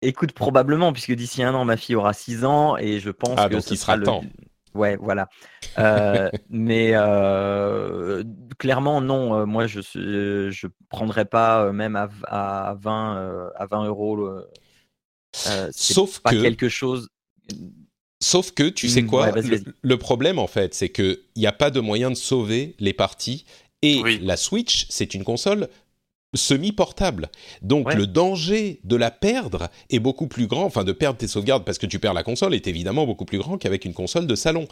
Écoute, 0.00 0.32
probablement, 0.32 0.92
puisque 0.92 1.12
d'ici 1.12 1.42
un 1.42 1.54
an, 1.54 1.64
ma 1.66 1.76
fille 1.76 1.96
aura 1.96 2.12
6 2.14 2.44
ans 2.44 2.76
et 2.78 3.00
je 3.00 3.10
pense 3.10 3.34
Ah, 3.36 3.48
que 3.48 3.54
donc 3.54 3.64
ce 3.64 3.74
il 3.74 3.76
sera 3.76 3.96
le... 3.96 4.06
temps. 4.06 4.24
Ouais, 4.74 4.96
voilà. 4.96 5.28
Euh, 5.78 6.30
mais 6.50 6.92
euh, 6.94 8.22
clairement, 8.58 9.00
non. 9.00 9.34
euh, 9.34 9.44
moi, 9.44 9.66
je 9.66 9.80
ne 9.98 10.50
je 10.50 10.68
prendrais 10.88 11.24
pas 11.24 11.64
euh, 11.64 11.72
même 11.72 11.96
à, 11.96 12.08
à 12.28 12.74
20 12.80 13.16
euh, 13.18 13.48
à 13.56 13.66
20 13.66 13.84
euros. 13.86 14.18
euh, 14.20 14.46
c'est 15.72 15.92
Sauf 15.92 16.20
pas 16.20 16.30
que, 16.30 16.40
quelque 16.40 16.68
chose. 16.68 17.08
Sauf 18.20 18.50
que, 18.52 18.68
tu 18.68 18.88
sais 18.88 19.02
Mm, 19.02 19.06
quoi 19.06 19.30
ouais, 19.30 19.60
le, 19.82 19.96
problème 19.96 20.38
en 20.38 20.46
fait, 20.46 20.74
c'est 20.74 20.88
que 20.88 21.20
il 21.36 21.40
n'y 21.40 21.46
a 21.46 21.52
pas 21.52 21.70
de 21.70 21.80
moyen 21.80 22.10
de 22.10 22.16
sauver 22.16 22.74
les 22.78 22.92
parties. 22.92 23.44
Et 23.82 24.00
Oui. 24.02 24.18
la 24.22 24.36
Switch, 24.36 24.86
c'est 24.90 25.14
une 25.14 25.22
console 25.24 25.68
semi-portable. 26.34 27.28
Donc 27.62 27.86
Ouais. 27.88 27.94
le 27.96 28.06
danger 28.06 28.80
de 28.84 28.96
la 28.96 29.10
perdre 29.10 29.68
est 29.90 29.98
beaucoup 29.98 30.26
plus 30.26 30.46
grand, 30.46 30.64
enfin 30.64 30.84
de 30.84 30.92
perdre 30.92 31.18
tes 31.18 31.28
sauvegardes 31.28 31.64
parce 31.64 31.78
que 31.78 31.86
tu 31.86 31.98
perds 31.98 32.14
la 32.14 32.22
console 32.22 32.54
est 32.54 32.66
évidemment 32.66 33.06
beaucoup 33.06 33.24
plus 33.24 33.38
grand 33.38 33.56
qu'avec 33.58 33.84
une 33.84 33.94
console 33.94 34.26
de 34.26 34.34
salon. 34.34 34.66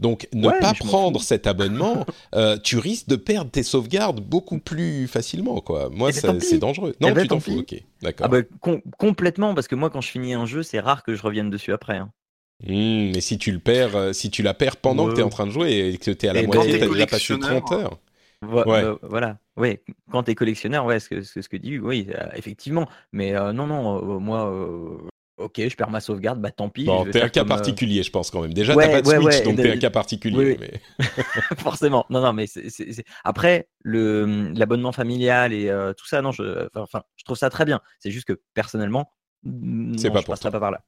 Donc 0.00 0.28
ne 0.34 0.48
Ouais, 0.48 0.60
pas 0.60 0.74
prendre 0.74 1.22
cet 1.22 1.46
abonnement, 1.46 2.04
euh, 2.34 2.58
tu 2.58 2.76
risques 2.78 3.08
de 3.08 3.16
perdre 3.16 3.50
tes 3.50 3.62
sauvegardes 3.62 4.20
beaucoup 4.20 4.58
plus 4.58 5.06
facilement. 5.08 5.60
quoi. 5.60 5.88
Moi, 5.90 6.10
Eh 6.14 6.20
ben, 6.20 6.40
c'est 6.40 6.58
dangereux. 6.58 6.94
Non, 7.00 7.08
Eh 7.10 7.12
ben, 7.12 7.22
tu 7.22 7.28
t'en 7.28 7.40
fous. 7.40 7.60
Ok, 7.60 7.74
d'accord. 8.02 8.26
Ah 8.26 8.28
bah, 8.28 8.42
com- 8.60 8.82
complètement, 8.98 9.54
parce 9.54 9.68
que 9.68 9.74
moi, 9.74 9.88
quand 9.88 10.02
je 10.02 10.10
finis 10.10 10.34
un 10.34 10.44
jeu, 10.44 10.62
c'est 10.62 10.80
rare 10.80 11.02
que 11.02 11.14
je 11.14 11.22
revienne 11.22 11.48
dessus 11.50 11.72
après. 11.72 11.96
hein. 11.96 12.10
Hmm, 12.64 13.12
mais 13.12 13.20
si 13.20 13.36
tu 13.38 13.52
le 13.52 13.58
perds, 13.58 13.96
euh, 13.96 14.12
si 14.12 14.30
tu 14.30 14.42
la 14.42 14.54
perds 14.54 14.76
pendant 14.78 15.08
que 15.08 15.14
tu 15.14 15.20
es 15.20 15.22
en 15.22 15.28
train 15.28 15.46
de 15.46 15.50
jouer 15.52 15.90
et 15.92 15.98
que 15.98 16.10
tu 16.10 16.26
es 16.26 16.28
à 16.28 16.32
la 16.32 16.40
Et 16.40 16.46
moitié, 16.46 16.78
tu 16.78 16.84
as 16.84 16.88
déjà 16.88 17.06
passé 17.06 17.38
collectionneur, 17.38 17.64
30 17.64 17.72
heures. 17.72 17.98
Vo- 18.42 18.64
Ouais. 18.64 18.82
euh, 18.82 18.96
voilà. 19.02 19.38
Oui, 19.56 19.78
quand 20.10 20.22
tu 20.22 20.30
es 20.30 20.34
collectionneur, 20.34 20.84
ouais, 20.86 21.00
ce 21.00 21.08
que, 21.08 21.22
ce 21.22 21.40
que, 21.40 21.56
dit 21.56 21.78
oui, 21.78 22.08
euh, 22.14 22.28
effectivement. 22.34 22.88
Mais 23.12 23.34
euh, 23.34 23.52
non, 23.52 23.66
non, 23.66 24.16
euh, 24.16 24.18
moi, 24.18 24.50
ok, 25.36 25.68
je 25.68 25.76
perds 25.76 25.90
ma 25.90 26.00
sauvegarde, 26.00 26.40
bah 26.40 26.50
tant 26.50 26.68
pis. 26.68 26.84
Bon, 26.84 27.04
t'es 27.04 27.20
un 27.22 27.28
cas 27.28 27.40
comme, 27.40 27.48
particulier, 27.48 28.02
je 28.02 28.10
pense 28.10 28.30
quand 28.30 28.40
même. 28.40 28.54
Déjà, 28.54 28.74
Ouais, 28.74 28.84
t'as 28.84 29.02
pas 29.02 29.02
de 29.02 29.06
Switch, 29.06 29.24
ouais, 29.38 29.42
donc 29.42 29.56
t'es 29.56 29.70
un 29.70 29.76
cas 29.78 29.90
particulier. 29.90 30.36
oui, 30.38 30.56
mais- 30.60 30.80
forcément. 31.58 32.06
Non, 32.10 32.20
non, 32.20 32.32
mais 32.32 32.46
c'est- 32.46 32.70
c'est- 32.70 32.92
c'est- 32.92 33.04
après, 33.24 33.68
le, 33.82 34.52
l'abonnement 34.54 34.92
familial 34.92 35.52
et 35.52 35.68
euh, 35.68 35.92
tout 35.92 36.06
ça, 36.06 36.22
non, 36.22 36.32
je, 36.32 36.68
enfin, 36.74 37.02
je 37.16 37.24
trouve 37.24 37.36
ça 37.36 37.50
très 37.50 37.64
bien. 37.66 37.80
C'est 37.98 38.10
juste 38.10 38.26
que 38.26 38.40
personnellement, 38.54 39.12
C'est 39.96 40.10
pas 40.10 40.20
je 40.20 40.24
pour 40.24 40.34
passerai 40.34 40.50
toi. 40.50 40.52
pas 40.52 40.60
par 40.60 40.70
là. 40.70 40.80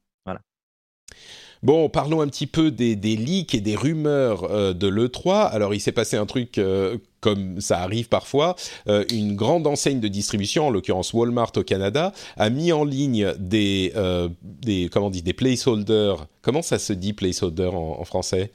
Bon, 1.61 1.89
parlons 1.89 2.21
un 2.21 2.27
petit 2.27 2.47
peu 2.47 2.71
des, 2.71 2.95
des 2.95 3.15
leaks 3.17 3.53
et 3.53 3.59
des 3.61 3.75
rumeurs 3.75 4.45
euh, 4.49 4.73
de 4.73 4.87
l'E3. 4.87 5.49
Alors, 5.49 5.73
il 5.73 5.81
s'est 5.81 5.91
passé 5.91 6.15
un 6.15 6.25
truc 6.25 6.57
euh, 6.57 6.97
comme 7.19 7.59
ça 7.59 7.79
arrive 7.79 8.07
parfois. 8.07 8.55
Euh, 8.87 9.03
une 9.11 9.35
grande 9.35 9.67
enseigne 9.67 9.99
de 9.99 10.07
distribution, 10.07 10.67
en 10.67 10.69
l'occurrence 10.69 11.13
Walmart 11.13 11.51
au 11.57 11.63
Canada, 11.63 12.13
a 12.37 12.49
mis 12.49 12.71
en 12.71 12.85
ligne 12.85 13.33
des, 13.37 13.91
euh, 13.95 14.29
des 14.43 14.89
comment 14.91 15.07
on 15.07 15.09
dit, 15.09 15.21
des 15.21 15.33
placeholders. 15.33 16.27
Comment 16.41 16.61
ça 16.61 16.79
se 16.79 16.93
dit 16.93 17.13
placeholder 17.13 17.71
en, 17.73 17.97
en 17.99 18.05
français? 18.05 18.51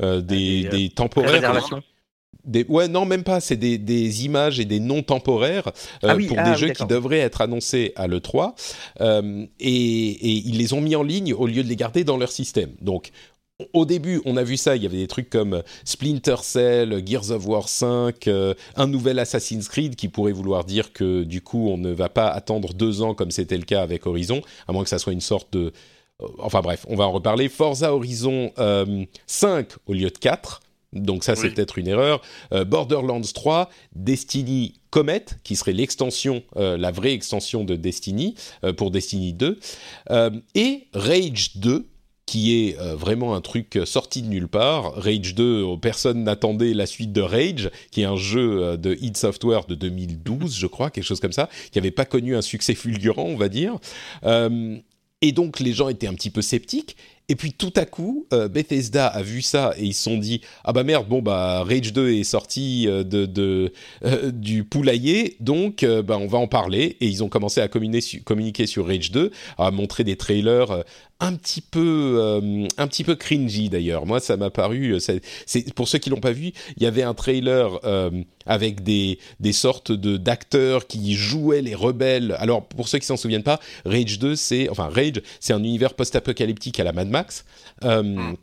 Des, 0.00 0.22
des, 0.22 0.66
euh, 0.66 0.70
des 0.70 0.88
temporaires. 0.90 1.40
Des, 2.44 2.64
ouais, 2.68 2.88
non, 2.88 3.06
même 3.06 3.24
pas. 3.24 3.40
C'est 3.40 3.56
des, 3.56 3.78
des 3.78 4.24
images 4.24 4.60
et 4.60 4.64
des 4.64 4.80
noms 4.80 5.02
temporaires 5.02 5.68
euh, 6.04 6.08
Ah 6.10 6.16
oui, 6.16 6.26
pour 6.26 6.38
ah 6.38 6.50
des 6.50 6.56
jeux 6.56 6.70
qui 6.70 6.84
devraient 6.86 7.18
être 7.18 7.40
annoncés 7.40 7.92
à 7.96 8.06
l'E3. 8.06 8.54
Euh, 9.00 9.46
et, 9.60 9.68
et 9.68 10.42
ils 10.46 10.58
les 10.58 10.72
ont 10.72 10.80
mis 10.80 10.96
en 10.96 11.02
ligne 11.02 11.34
au 11.34 11.46
lieu 11.46 11.62
de 11.62 11.68
les 11.68 11.76
garder 11.76 12.04
dans 12.04 12.16
leur 12.16 12.32
système. 12.32 12.70
Donc, 12.80 13.10
au 13.72 13.84
début, 13.84 14.20
on 14.24 14.36
a 14.36 14.42
vu 14.42 14.56
ça. 14.56 14.76
Il 14.76 14.82
y 14.82 14.86
avait 14.86 14.98
des 14.98 15.06
trucs 15.06 15.30
comme 15.30 15.62
Splinter 15.84 16.36
Cell, 16.42 17.02
Gears 17.06 17.30
of 17.30 17.46
War 17.46 17.68
5, 17.68 18.26
euh, 18.26 18.54
un 18.76 18.86
nouvel 18.86 19.18
Assassin's 19.18 19.68
Creed 19.68 19.94
qui 19.94 20.08
pourrait 20.08 20.32
vouloir 20.32 20.64
dire 20.64 20.92
que 20.92 21.22
du 21.22 21.40
coup, 21.40 21.68
on 21.68 21.78
ne 21.78 21.92
va 21.92 22.08
pas 22.08 22.28
attendre 22.28 22.74
deux 22.74 23.02
ans 23.02 23.14
comme 23.14 23.30
c'était 23.30 23.56
le 23.56 23.64
cas 23.64 23.82
avec 23.82 24.06
Horizon, 24.06 24.42
à 24.66 24.72
moins 24.72 24.82
que 24.82 24.88
ça 24.88 24.98
soit 24.98 25.12
une 25.12 25.20
sorte 25.20 25.52
de. 25.52 25.72
Enfin 26.38 26.60
bref, 26.62 26.84
on 26.88 26.96
va 26.96 27.04
en 27.04 27.12
reparler. 27.12 27.48
Forza 27.48 27.94
Horizon 27.94 28.52
euh, 28.58 29.04
5 29.26 29.68
au 29.86 29.92
lieu 29.92 30.10
de 30.10 30.18
4. 30.18 30.60
Donc 30.94 31.24
ça, 31.24 31.34
c'est 31.36 31.48
Oui. 31.48 31.54
peut-être 31.54 31.78
une 31.78 31.88
erreur. 31.88 32.22
Euh, 32.52 32.64
Borderlands 32.64 33.20
3, 33.20 33.68
Destiny 33.94 34.74
Comet, 34.90 35.24
qui 35.42 35.56
serait 35.56 35.72
l'extension, 35.72 36.42
euh, 36.56 36.76
la 36.76 36.90
vraie 36.92 37.12
extension 37.12 37.64
de 37.64 37.74
Destiny 37.76 38.34
euh, 38.64 38.72
pour 38.72 38.90
Destiny 38.90 39.32
2, 39.32 39.58
euh, 40.10 40.30
et 40.54 40.86
Rage 40.94 41.56
2, 41.56 41.86
qui 42.26 42.54
est 42.68 42.76
vraiment 42.96 43.34
un 43.34 43.42
truc 43.42 43.78
sorti 43.84 44.22
de 44.22 44.28
nulle 44.28 44.48
part. 44.48 44.94
Rage 44.94 45.34
2, 45.34 45.44
euh, 45.44 45.76
personne 45.76 46.24
n'attendait 46.24 46.72
la 46.72 46.86
suite 46.86 47.12
de 47.12 47.20
Rage, 47.20 47.70
qui 47.90 48.00
est 48.00 48.06
un 48.06 48.16
jeu 48.16 48.78
de 48.78 48.96
id 49.00 49.16
Software 49.16 49.66
de 49.66 49.74
2012, 49.74 50.56
je 50.56 50.66
crois, 50.66 50.90
quelque 50.90 51.04
chose 51.04 51.20
comme 51.20 51.32
ça, 51.32 51.50
qui 51.70 51.78
n'avait 51.78 51.90
pas 51.90 52.06
connu 52.06 52.34
un 52.34 52.40
succès 52.42 52.74
fulgurant, 52.74 53.24
on 53.26 53.36
va 53.36 53.48
dire. 53.50 53.76
Et 55.20 55.32
donc 55.32 55.60
les 55.60 55.72
gens 55.72 55.88
étaient 55.88 56.06
un 56.06 56.14
petit 56.14 56.30
peu 56.30 56.42
sceptiques. 56.42 56.96
Et 57.30 57.36
puis 57.36 57.54
tout 57.54 57.72
à 57.76 57.86
coup, 57.86 58.26
euh, 58.34 58.48
Bethesda 58.48 59.06
a 59.06 59.22
vu 59.22 59.40
ça 59.40 59.72
et 59.78 59.84
ils 59.84 59.94
se 59.94 60.02
sont 60.02 60.18
dit 60.18 60.42
ah 60.62 60.74
bah 60.74 60.84
merde 60.84 61.08
bon 61.08 61.22
bah 61.22 61.64
Rage 61.64 61.94
2 61.94 62.12
est 62.12 62.24
sorti 62.24 62.84
euh, 62.86 63.02
de, 63.02 63.72
euh, 64.04 64.30
du 64.30 64.64
poulailler. 64.64 65.36
Donc 65.40 65.84
euh, 65.84 66.02
bah 66.02 66.18
on 66.20 66.26
va 66.26 66.36
en 66.36 66.48
parler 66.48 66.98
et 67.00 67.06
ils 67.06 67.24
ont 67.24 67.30
commencé 67.30 67.62
à 67.62 67.68
communiquer, 67.68 68.20
communiquer 68.20 68.66
sur 68.66 68.86
Rage 68.86 69.10
2 69.10 69.30
à 69.56 69.70
montrer 69.70 70.04
des 70.04 70.16
trailers 70.16 70.84
un 71.20 71.34
petit 71.34 71.62
peu 71.62 72.68
un 72.76 72.86
petit 72.88 73.04
peu 73.04 73.14
cringy 73.14 73.70
d'ailleurs. 73.70 74.04
Moi 74.04 74.20
ça 74.20 74.36
m'a 74.36 74.50
paru 74.50 74.98
c'est 75.00 75.22
pour 75.74 75.88
ceux 75.88 75.98
qui 75.98 76.10
l'ont 76.10 76.20
pas 76.20 76.32
vu 76.32 76.52
il 76.76 76.82
y 76.82 76.86
avait 76.86 77.04
un 77.04 77.14
trailer 77.14 77.80
avec 78.44 78.82
des 78.82 79.18
des 79.40 79.52
sortes 79.52 79.92
de 79.92 80.18
d'acteurs 80.18 80.86
qui 80.86 81.14
jouaient 81.14 81.62
les 81.62 81.74
rebelles. 81.74 82.36
Alors 82.38 82.66
pour 82.66 82.88
ceux 82.88 82.98
qui 82.98 83.06
s'en 83.06 83.16
souviennent 83.16 83.44
pas 83.44 83.60
Rage 83.86 84.18
2 84.18 84.36
c'est 84.36 84.68
enfin 84.68 84.90
un 85.50 85.58
univers 85.62 85.94
post-apocalyptique 85.94 86.80
à 86.80 86.84
la 86.84 86.92
Mad 86.92 87.13
Max 87.14 87.44
euh, 87.84 88.02
Mm. 88.02 88.36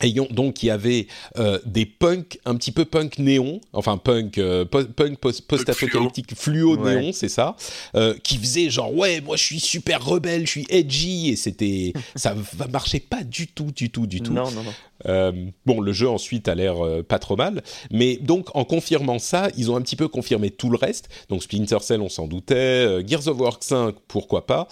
Ayant, 0.00 0.26
donc 0.30 0.64
il 0.64 0.66
y 0.66 0.70
avait 0.70 1.06
euh, 1.38 1.60
des 1.64 1.86
punks 1.86 2.40
un 2.44 2.56
petit 2.56 2.72
peu 2.72 2.84
punk 2.84 3.18
néon, 3.18 3.60
enfin 3.72 3.98
punk 3.98 4.36
euh, 4.38 4.64
punk 4.64 5.18
post- 5.18 5.46
post-apocalyptique 5.46 6.34
fluo 6.34 6.76
Ouais. 6.76 6.96
néon, 6.96 7.12
c'est 7.12 7.28
ça, 7.28 7.54
euh, 7.94 8.12
qui 8.24 8.36
faisait 8.38 8.68
genre 8.68 8.92
ouais 8.92 9.20
moi 9.20 9.36
je 9.36 9.44
suis 9.44 9.60
super 9.60 10.04
rebelle, 10.04 10.44
je 10.46 10.50
suis 10.50 10.66
edgy 10.70 11.28
et 11.30 11.36
c'était 11.36 11.92
ça 12.16 12.34
va 12.54 12.66
marchait 12.66 12.98
pas 12.98 13.22
du 13.22 13.46
tout 13.46 13.70
du 13.70 13.90
tout 13.90 14.08
du 14.08 14.20
tout. 14.22 14.32
Non, 14.32 14.50
non, 14.50 14.64
non. 14.64 14.72
Euh, 15.06 15.32
bon, 15.66 15.80
le 15.80 15.92
jeu 15.92 16.08
ensuite 16.08 16.48
a 16.48 16.54
l'air 16.54 16.84
euh, 16.84 17.02
pas 17.02 17.18
trop 17.18 17.36
mal, 17.36 17.62
mais 17.90 18.16
donc 18.16 18.54
en 18.54 18.64
confirmant 18.64 19.18
ça, 19.18 19.48
ils 19.56 19.70
ont 19.70 19.76
un 19.76 19.82
petit 19.82 19.96
peu 19.96 20.08
confirmé 20.08 20.50
tout 20.50 20.70
le 20.70 20.76
reste. 20.76 21.08
Donc 21.28 21.42
Splinter 21.42 21.78
Cell, 21.80 22.00
on 22.00 22.08
s'en 22.08 22.26
doutait, 22.26 22.54
euh, 22.54 23.06
Gears 23.06 23.28
of 23.28 23.38
War 23.40 23.58
5, 23.60 23.94
pourquoi 24.08 24.46
pas, 24.46 24.68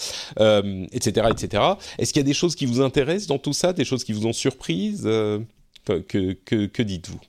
etc., 0.92 1.28
etc. 1.30 1.62
Est-ce 1.98 2.12
qu'il 2.12 2.20
y 2.20 2.24
a 2.24 2.26
des 2.26 2.34
choses 2.34 2.54
qui 2.54 2.66
vous 2.66 2.80
intéressent 2.80 3.28
dans 3.28 3.38
tout 3.38 3.52
ça, 3.52 3.72
des 3.72 3.84
choses 3.84 4.04
qui 4.04 4.12
vous 4.12 4.26
ont 4.26 4.32
surprise 4.32 5.02
que, 5.84 6.82
dites-vous? 6.82 7.20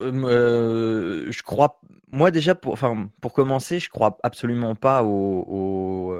Je 0.00 1.42
crois, 1.42 1.80
moi 2.10 2.30
déjà, 2.30 2.54
pour, 2.54 2.78
commencer, 3.32 3.80
je 3.80 3.88
crois 3.88 4.18
absolument 4.22 4.74
pas 4.74 5.02
au, 5.04 6.14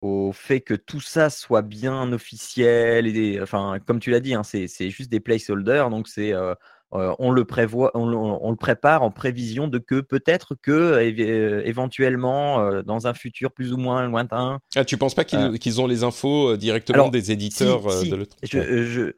au 0.00 0.32
fait 0.32 0.60
que 0.60 0.74
tout 0.74 1.00
ça 1.00 1.30
soit 1.30 1.62
bien 1.62 2.12
officiel. 2.12 3.06
Et 3.16 3.40
enfin, 3.40 3.78
comme 3.86 4.00
tu 4.00 4.10
l'as 4.10 4.20
dit, 4.20 4.34
hein, 4.34 4.42
c'est 4.44 4.68
juste 4.90 5.10
des 5.10 5.20
placeholders, 5.20 5.90
donc 5.90 6.08
c'est 6.08 6.32
euh, 6.32 6.54
euh, 6.94 7.14
on 7.18 7.30
le 7.30 7.44
prévoit, 7.44 7.90
on, 7.94 8.06
le- 8.06 8.16
on 8.16 8.50
le 8.50 8.56
prépare 8.56 9.02
en 9.02 9.10
prévision 9.10 9.68
de 9.68 9.78
que 9.78 10.00
peut-être 10.00 10.54
que 10.54 10.70
euh, 10.72 11.62
éventuellement 11.66 12.60
euh, 12.60 12.82
dans 12.82 13.06
un 13.06 13.14
futur 13.14 13.52
plus 13.52 13.72
ou 13.72 13.76
moins 13.76 14.06
lointain, 14.08 14.60
Ah, 14.76 14.84
tu 14.84 14.96
penses 14.98 15.14
pas 15.14 15.24
qu'ils 15.24 15.80
ont 15.80 15.86
les 15.86 16.02
infos 16.04 16.56
directement 16.56 17.04
Alors, 17.04 17.10
des 17.10 17.30
éditeurs 17.32 17.82
si, 17.84 18.06
si, 18.06 18.10
de 18.10 18.16
l'autre? 18.16 18.36
je, 18.42 18.84
je, 18.86 19.12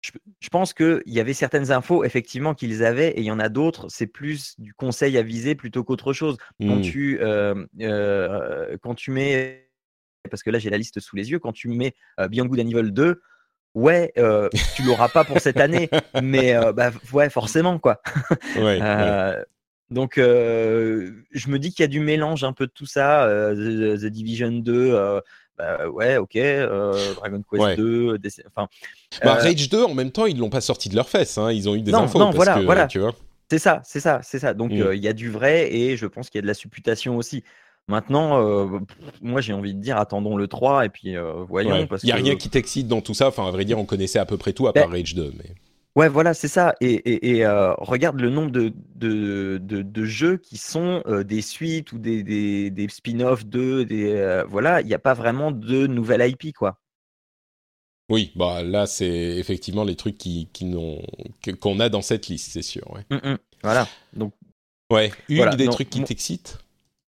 je, 0.00 0.12
je 0.40 0.48
pense 0.50 0.74
qu'il 0.74 1.02
y 1.06 1.20
avait 1.20 1.34
certaines 1.34 1.72
infos 1.72 2.04
effectivement 2.04 2.54
qu'ils 2.54 2.84
avaient 2.84 3.10
et 3.10 3.20
il 3.20 3.24
y 3.26 3.30
en 3.30 3.40
a 3.40 3.48
d'autres, 3.48 3.86
c'est 3.88 4.06
plus 4.06 4.54
du 4.58 4.74
conseil 4.74 5.18
à 5.18 5.22
viser 5.22 5.54
plutôt 5.54 5.84
qu'autre 5.84 6.12
chose. 6.12 6.38
Quand, 6.66 6.76
Hmm. 6.76 6.82
tu, 6.82 7.18
quand 8.82 8.94
tu 8.96 9.10
mets, 9.10 9.67
parce 10.28 10.42
que 10.42 10.50
là 10.50 10.58
j'ai 10.58 10.70
la 10.70 10.78
liste 10.78 11.00
sous 11.00 11.16
les 11.16 11.30
yeux, 11.30 11.38
quand 11.38 11.52
tu 11.52 11.68
mets 11.68 11.94
euh, 12.20 12.28
Beyond 12.28 12.46
Good 12.46 12.60
and 12.60 12.68
Evil 12.68 12.90
2, 12.92 13.20
ouais, 13.74 14.12
euh, 14.18 14.48
tu 14.76 14.82
l'auras 14.82 15.08
pas 15.08 15.24
pour 15.24 15.40
cette 15.40 15.58
année, 15.60 15.88
mais 16.22 16.54
euh, 16.54 16.72
bah, 16.72 16.90
ouais, 17.12 17.30
forcément 17.30 17.78
quoi. 17.78 18.00
Ouais, 18.56 18.62
ouais. 18.62 18.78
Euh, 18.82 19.42
Donc, 19.90 20.14
je 20.16 21.48
me 21.48 21.58
dis 21.58 21.70
qu'il 21.72 21.82
y 21.82 21.84
a 21.84 21.88
du 21.88 22.00
mélange 22.00 22.44
un 22.44 22.52
peu 22.52 22.66
de 22.66 22.72
tout 22.72 22.86
ça. 22.86 23.26
The, 23.54 23.98
The 24.00 24.06
Division 24.06 24.50
2, 24.52 24.72
euh, 24.94 25.20
bah, 25.56 25.88
ouais, 25.88 26.16
ok. 26.18 26.34
Dragon 26.34 27.42
Quest 27.50 27.62
Ouais. 27.62 27.76
2, 27.76 28.18
des- 28.18 28.30
enfin, 28.54 28.68
Bah, 29.24 29.34
Rage 29.34 29.68
2, 29.70 29.82
en 29.84 29.94
même 29.94 30.10
temps, 30.12 30.26
ils 30.26 30.36
l'ont 30.38 30.50
pas 30.50 30.60
sorti 30.60 30.88
de 30.88 30.94
leurs 30.94 31.08
fesses, 31.08 31.38
hein, 31.38 31.50
ils 31.52 31.68
ont 31.68 31.74
eu 31.74 31.80
des 31.82 31.92
Non, 31.92 32.00
infos 32.02 32.18
non, 32.18 32.26
parce 32.26 32.36
voilà, 32.36 32.54
que, 32.60 32.64
voilà. 32.64 32.86
tu 32.86 32.98
vois. 32.98 33.14
c'est 33.50 33.58
ça, 33.58 33.80
c'est 33.84 34.00
ça, 34.00 34.20
c'est 34.22 34.38
ça. 34.38 34.52
Donc, 34.54 34.72
Mm. 34.72 34.92
il 34.94 35.00
y 35.02 35.08
a 35.08 35.12
du 35.14 35.30
vrai 35.30 35.72
et 35.74 35.96
je 35.96 36.06
pense 36.06 36.28
qu'il 36.30 36.38
y 36.38 36.40
a 36.40 36.42
de 36.42 36.46
la 36.46 36.54
supputation 36.54 37.16
aussi. 37.16 37.42
Maintenant, 37.88 38.40
euh, 38.40 38.78
moi, 39.22 39.40
j'ai 39.40 39.52
envie 39.54 39.74
de 39.74 39.80
dire, 39.80 39.96
attendons 39.96 40.36
le 40.36 40.46
3 40.46 40.84
et 40.84 40.88
puis 40.90 41.16
euh, 41.16 41.44
voyons. 41.48 41.70
Ouais. 41.72 41.88
Il 42.02 42.08
y 42.08 42.12
a 42.12 42.16
que- 42.18 42.22
rien 42.22 42.36
qui 42.36 42.50
t'excite 42.50 42.86
dans 42.86 43.00
tout 43.00 43.14
ça. 43.14 43.28
Enfin, 43.28 43.46
à 43.48 43.50
vrai 43.50 43.64
dire, 43.64 43.78
on 43.78 43.86
connaissait 43.86 44.18
à 44.18 44.26
peu 44.26 44.36
près 44.36 44.52
tout 44.52 44.66
à 44.68 44.72
Ben, 44.72 44.82
part 44.82 44.90
Rage 44.90 45.14
2. 45.14 45.32
Mais... 45.38 45.54
Ouais, 45.96 46.08
voilà, 46.08 46.34
c'est 46.34 46.48
ça. 46.48 46.74
Et, 46.80 46.92
et- 46.92 47.36
et, 47.38 47.44
euh, 47.46 47.72
regarde 47.78 48.20
le 48.20 48.28
nombre 48.30 48.50
de, 48.50 48.72
de, 48.94 49.58
de- 49.60 49.82
de 49.82 50.04
jeux 50.04 50.36
qui 50.36 50.56
sont 50.58 51.02
des 51.26 51.40
suites 51.40 51.92
ou 51.92 51.98
des, 51.98 52.22
des, 52.22 52.70
des 52.70 52.88
spin-offs 52.88 53.46
de, 53.46 53.82
des, 53.84 54.42
voilà, 54.48 54.80
il 54.82 54.86
n'y 54.86 54.94
a 54.94 54.98
pas 54.98 55.14
vraiment 55.14 55.50
de 55.50 55.86
nouvelle 55.86 56.28
IP, 56.30 56.52
quoi. 56.54 56.78
Oui, 58.10 58.32
bah 58.36 58.62
là 58.62 58.86
c'est 58.86 59.06
effectivement 59.36 59.84
les 59.84 59.94
trucs 59.96 60.16
qui, 60.16 60.48
qui 60.54 60.64
n'ont 60.64 61.02
que- 61.42 61.50
qu'on 61.50 61.78
a 61.80 61.88
dans 61.90 62.00
cette 62.00 62.28
liste, 62.28 62.52
c'est 62.52 62.62
sûr. 62.62 62.90
Ouais. 62.90 63.04
Mm, 63.10 63.32
mm. 63.32 63.38
Voilà. 63.62 63.86
Donc, 64.14 64.32
Ouais. 64.90 65.10
Voilà, 65.28 65.54
des 65.56 65.66
non, 65.66 65.72
trucs 65.72 65.90
qui 65.90 66.02
t'excitent 66.02 66.58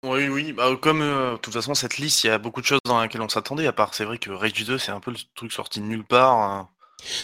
Oui, 0.02 0.28
oui, 0.28 0.52
bah, 0.52 0.70
comme 0.80 1.02
euh, 1.02 1.32
de 1.32 1.36
toute 1.38 1.52
façon, 1.52 1.74
cette 1.74 1.98
liste, 1.98 2.24
il 2.24 2.28
y 2.28 2.30
a 2.30 2.38
beaucoup 2.38 2.62
de 2.62 2.66
choses 2.66 2.80
dans 2.86 3.02
lesquelles 3.02 3.20
on 3.20 3.28
s'attendait, 3.28 3.66
à 3.66 3.72
part 3.72 3.92
c'est 3.94 4.04
vrai 4.04 4.16
que 4.16 4.30
Rage 4.30 4.64
2, 4.64 4.78
c'est 4.78 4.92
un 4.92 5.00
peu 5.00 5.10
le 5.10 5.18
truc 5.34 5.52
sorti 5.52 5.80
de 5.80 5.84
nulle 5.84 6.04
part. 6.04 6.38
hein. 6.38 6.68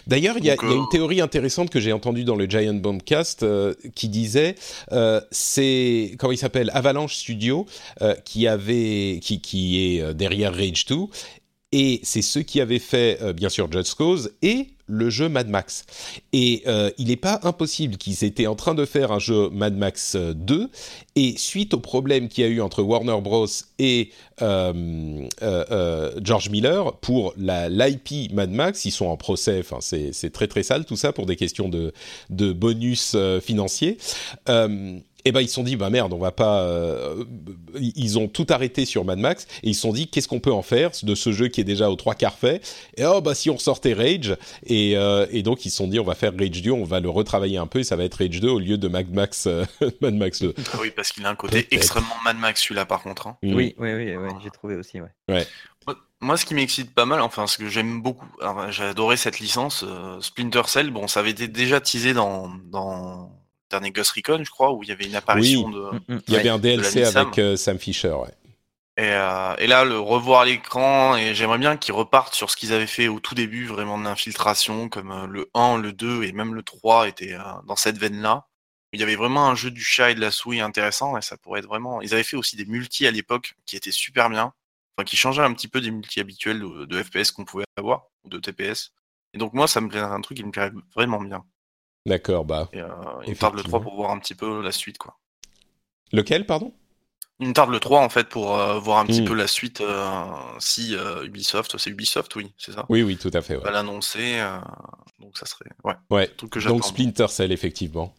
D'ailleurs, 0.07 0.37
il 0.39 0.45
y, 0.45 0.51
a- 0.51 0.55
y 0.55 0.59
a 0.59 0.62
euh, 0.65 0.75
une 0.77 0.89
théorie 0.89 1.21
intéressante 1.23 1.71
que 1.71 1.81
j'ai 1.81 1.93
entendue 1.93 2.25
dans 2.25 2.37
le 2.37 2.47
Giant 2.47 2.75
Bombcast 2.75 3.43
euh, 3.43 3.75
qui 3.95 4.09
disait 4.09 4.57
euh, 4.93 5.21
c'est 5.31 6.17
comment 6.19 6.33
il 6.33 6.39
s'appelle 6.39 6.71
Avalanche 6.75 7.15
Studio 7.15 7.67
qui 8.25 8.47
avait 8.47 9.21
qui, 9.23 9.41
qui 9.43 9.97
est 9.99 10.15
derrière 10.15 10.55
Rage 10.55 10.87
2 10.87 10.97
et 11.73 12.01
c'est 12.05 12.23
ceux 12.23 12.43
qui 12.43 12.61
avaient 12.62 12.79
fait 12.79 13.19
bien 13.35 13.51
sûr 13.51 13.71
Just 13.71 13.95
Cause 13.97 14.33
et 14.41 14.69
le 14.87 15.11
jeu 15.11 15.29
Mad 15.29 15.49
Max. 15.49 15.85
Et 16.33 16.62
euh, 16.66 16.90
il 16.99 17.09
n'est 17.09 17.16
pas 17.16 17.40
impossible 17.42 17.96
qu'ils 17.96 18.25
étaient 18.25 18.46
en 18.46 18.55
train 18.55 18.75
de 18.75 18.85
faire 18.85 19.12
un 19.12 19.18
jeu 19.18 19.51
Mad 19.51 19.77
Max 19.77 20.14
euh, 20.14 20.33
2 20.35 20.68
et 21.16 21.35
suite 21.38 21.75
au 21.75 21.81
problème 21.81 22.29
qu'il 22.29 22.44
y 22.44 22.46
a 22.46 22.51
eu 22.51 22.61
entre 22.61 22.83
Warner 22.83 23.20
Bros 23.20 23.46
et 23.79 24.11
euh, 24.42 25.27
euh, 25.42 25.64
euh, 25.70 26.12
George 26.22 26.51
Miller 26.51 26.94
pour 26.99 27.35
l'IP 27.37 28.33
Mad 28.33 28.51
Max, 28.51 28.85
ils 28.85 28.90
sont 28.90 29.07
en 29.07 29.16
procès. 29.16 29.59
Enfin, 29.61 29.79
c'est 29.81 30.33
très 30.33 30.46
très 30.46 30.62
sale 30.62 30.85
tout 30.85 30.96
ça 30.96 31.12
pour 31.12 31.27
des 31.27 31.37
questions 31.37 31.68
de 31.68 31.92
de 32.31 32.53
bonus 32.53 33.12
euh, 33.14 33.40
financiers. 33.40 33.99
Et 35.27 35.33
ben 35.33 35.41
ils 35.43 35.49
se 35.49 35.55
sont 35.55 35.62
dit 35.65 35.77
bah 35.77 35.91
merde 35.91 36.12
on 36.15 36.19
va 36.19 36.31
pas 36.33 36.61
euh, 36.62 37.25
ils 37.75 38.19
ont 38.19 38.29
tout 38.29 38.47
arrêté 38.49 38.85
sur 38.87 39.05
Mad 39.05 39.19
Max 39.19 39.47
et 39.62 39.69
ils 39.71 39.75
se 39.75 39.81
sont 39.83 39.93
dit 39.93 40.07
qu'est-ce 40.09 40.29
qu'on 40.29 40.41
peut 40.41 40.53
en 40.53 40.62
faire 40.62 40.93
de 41.03 41.15
ce 41.15 41.33
jeu 41.33 41.49
qui 41.49 41.61
est 41.61 41.65
déjà 41.65 41.91
aux 41.91 41.97
trois 41.97 42.15
quarts 42.15 42.39
fait? 42.39 42.65
Et 42.97 43.05
oh 43.05 43.21
bah 43.21 43.35
si 43.35 43.51
on 43.51 43.59
sortait 43.59 43.93
Rage 43.93 44.37
et, 44.65 44.97
euh, 44.97 45.27
et 45.31 45.43
donc 45.43 45.67
ils 45.67 45.71
se 45.71 45.77
sont 45.79 45.89
dit 45.89 45.99
on 46.01 46.05
va 46.05 46.15
faire 46.15 46.33
Rage 46.39 46.62
2 46.62 46.71
on 46.71 46.85
va 46.85 47.01
le 47.01 47.11
retravailler 47.11 47.59
un 47.59 47.67
peu 47.67 47.81
et 47.81 47.85
ça 47.85 47.97
va 47.97 48.05
être 48.05 48.15
Rage 48.15 48.41
2 48.41 48.49
au 48.49 48.59
lieu 48.61 48.79
de 48.79 48.89
Mad 48.89 49.11
Max 49.12 49.47
euh, 49.49 49.65
Mad 50.01 50.15
Max 50.15 50.41
2 50.43 50.55
Ah 50.73 50.79
oui, 50.81 50.93
parce 50.95 51.11
qu'il 51.12 51.27
a 51.27 51.31
un 51.31 51.35
côté 51.35 51.67
extrêmement 51.73 52.15
Mad 52.25 52.39
Max, 52.39 52.62
celui-là, 52.62 52.87
par 52.87 53.03
contre. 53.03 53.27
hein. 53.27 53.37
Mm. 53.43 53.55
oui, 53.55 53.75
oui, 53.79 53.93
oui, 53.95 54.17
oui, 54.17 54.31
j'ai 54.45 54.51
trouvé 54.51 54.77
aussi, 54.77 55.01
ouais. 55.01 55.45
Moi- 55.87 55.97
Moi, 56.21 56.37
ce 56.37 56.45
qui 56.47 56.55
m'excite 56.55 56.95
pas 56.95 57.05
mal, 57.05 57.21
enfin, 57.21 57.47
ce 57.47 57.59
que 57.59 57.69
j'aime 57.69 58.01
beaucoup, 58.01 58.27
alors, 58.41 58.71
j'ai 58.71 58.85
adoré 58.85 59.17
cette 59.17 59.41
licence, 59.41 59.85
euh, 59.87 60.21
Splinter 60.21 60.62
Cell. 60.67 60.91
Bon, 60.91 61.09
ça 61.09 61.21
avait 61.21 61.31
été 61.31 61.49
déjà 61.49 61.81
teasé 61.81 62.15
dans, 62.15 62.49
dans 62.71 63.31
dernier 63.71 63.91
Ghost 63.91 64.13
Recon, 64.13 64.43
je 64.45 64.51
crois, 64.51 64.73
où 64.73 64.83
il 64.83 64.89
y 64.89 64.93
avait 64.93 65.07
une 65.07 65.17
apparition 65.17 65.69
de. 65.69 65.81
Mm, 65.81 66.15
mm. 66.15 66.21
il 66.29 66.35
y 66.35 66.37
avait 66.37 66.49
un 66.49 66.59
DLC 66.59 67.05
Sam. 67.05 67.27
avec 67.27 67.39
euh, 67.39 67.57
Sam 67.57 67.79
Fisher 67.79 68.13
ouais. 68.13 68.35
Et, 68.99 69.11
euh, 69.13 69.55
et 69.59 69.67
là, 69.67 69.85
le 69.85 69.99
revoir 69.99 70.43
à 70.43 70.45
l'écran, 70.47 71.17
et 71.17 71.35
j'aimerais 71.35 71.59
bien 71.59 71.77
qu'ils 71.77 71.93
repartent 71.93 72.35
sur 72.35 72.51
ce 72.51 72.57
qu'ils 72.57 72.73
avaient 72.73 72.87
fait 72.87 73.09
au 73.09 73.21
tout 73.21 73.35
début, 73.35 73.67
vraiment 73.67 73.99
de 73.99 74.05
l'infiltration, 74.05 74.89
comme 74.89 75.13
euh, 75.13 75.27
le 75.27 75.51
1, 75.53 75.79
le 75.79 75.93
2 75.93 76.23
et 76.23 76.33
même 76.33 76.55
le 76.55 76.63
3 76.63 77.07
étaient 77.09 77.35
euh, 77.35 77.43
dans 77.67 77.77
cette 77.77 77.99
veine-là. 77.99 78.47
Il 78.95 79.01
y 79.01 79.03
avait 79.03 79.17
vraiment 79.17 79.49
un 79.49 79.55
jeu 79.55 79.71
du 79.71 79.83
chat 79.83 80.13
et 80.13 80.15
de 80.15 80.21
la 80.21 80.31
souris 80.31 80.61
intéressant, 80.63 81.19
et 81.19 81.23
ça 81.23 81.37
pourrait 81.37 81.61
être 81.61 81.67
vraiment. 81.67 82.01
Ils 82.01 82.15
avaient 82.15 82.23
fait 82.23 82.39
aussi 82.39 82.57
des 82.57 82.65
multis 82.65 83.07
à 83.07 83.11
l'époque 83.11 83.55
qui 83.67 83.77
étaient 83.77 83.93
super 83.93 84.31
bien, 84.31 84.55
enfin 84.97 85.05
qui 85.05 85.17
changeaient 85.17 85.43
un 85.43 85.53
petit 85.53 85.69
peu 85.69 85.83
des 85.83 85.91
multis 85.91 86.21
habituels 86.21 86.61
de, 86.61 86.87
de 86.87 87.03
FPS 87.03 87.33
qu'on 87.33 87.45
pouvait 87.45 87.67
avoir, 87.77 88.07
ou 88.25 88.31
de 88.31 88.39
TPS. 88.39 88.93
Et 89.35 89.39
donc 89.39 89.53
moi, 89.53 89.69
ça 89.69 89.83
me 89.83 89.89
plairait 89.89 90.07
un 90.07 90.21
truc 90.23 90.39
qui 90.39 90.45
me 90.45 90.53
plairait 90.53 90.73
vraiment 90.95 91.21
bien. 91.21 91.45
D'accord 92.07 92.45
bah 92.47 92.71
Et, 92.73 92.81
euh, 92.81 92.87
il 93.27 93.33
me 93.33 93.37
tarde 93.37 93.55
le 93.57 93.62
3 93.62 93.81
Effectivement. 93.81 93.81
pour 93.81 93.95
voir 93.97 94.11
un 94.12 94.19
petit 94.19 94.35
peu 94.35 94.62
la 94.62 94.73
suite, 94.73 94.99
quoi. 94.99 95.19
lequel 96.12 96.47
pardon? 96.47 96.73
Il 97.38 97.49
me 97.49 97.53
tarde 97.53 97.71
le 97.71 97.81
3 97.81 98.01
en 98.01 98.09
fait 98.09 98.29
pour 98.29 98.57
euh, 98.59 98.79
voir 98.79 98.99
un 98.99 99.05
petit 99.07 99.21
Mm. 99.21 99.27
peu 99.27 99.35
la 99.35 99.47
suite 99.47 99.83
euh, 99.83 100.25
si 100.59 100.97
euh, 100.97 101.23
Ubisoft, 101.25 101.77
c'est 101.77 101.90
Ubisoft, 101.90 102.35
oui, 102.37 102.55
c'est 102.57 102.73
ça? 102.73 102.87
oui 102.88 103.03
oui 103.03 103.19
tout 103.19 103.31
à 103.35 103.42
fait 103.42 103.57
ouais. 103.57 103.62
va 103.62 103.71
l'annoncer. 103.71 104.38
donc 105.21 105.37
ça 105.37 105.45
serait 105.45 105.71
ouais, 105.85 105.95
Ouais. 106.11 106.29
truc 106.29 106.51
que. 106.53 106.61
Donc 106.66 106.85
Splinter 106.85 107.29
Cell, 107.29 107.53
effectivement. 107.53 108.14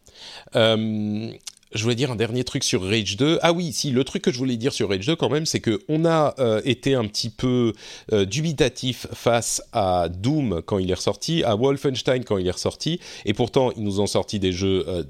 Je 1.74 1.82
voulais 1.82 1.94
dire 1.94 2.10
un 2.10 2.16
dernier 2.16 2.44
truc 2.44 2.64
sur 2.64 2.82
Rage 2.82 3.16
2. 3.16 3.38
Ah 3.42 3.52
oui, 3.52 3.72
si, 3.72 3.90
le 3.90 4.02
truc 4.04 4.22
que 4.22 4.32
je 4.32 4.38
voulais 4.38 4.56
dire 4.56 4.72
sur 4.72 4.88
Rage 4.88 5.06
2 5.06 5.16
quand 5.16 5.28
même, 5.28 5.44
c'est 5.44 5.60
que 5.60 5.80
on 5.88 6.06
a 6.06 6.34
euh, 6.38 6.62
été 6.64 6.94
un 6.94 7.04
petit 7.04 7.28
peu 7.28 7.74
euh, 8.12 8.24
dubitatif 8.24 9.06
face 9.12 9.62
à 9.72 10.08
Doom 10.08 10.62
quand 10.64 10.78
il 10.78 10.90
est 10.90 10.94
ressorti, 10.94 11.44
à 11.44 11.56
Wolfenstein 11.56 12.24
quand 12.24 12.38
il 12.38 12.46
est 12.46 12.52
ressorti, 12.52 13.00
et 13.26 13.34
pourtant 13.34 13.70
ils 13.76 13.82
nous 13.82 14.00
ont 14.00 14.06
sorti 14.06 14.38
des 14.38 14.52
jeux 14.52 14.84
euh, 14.88 15.02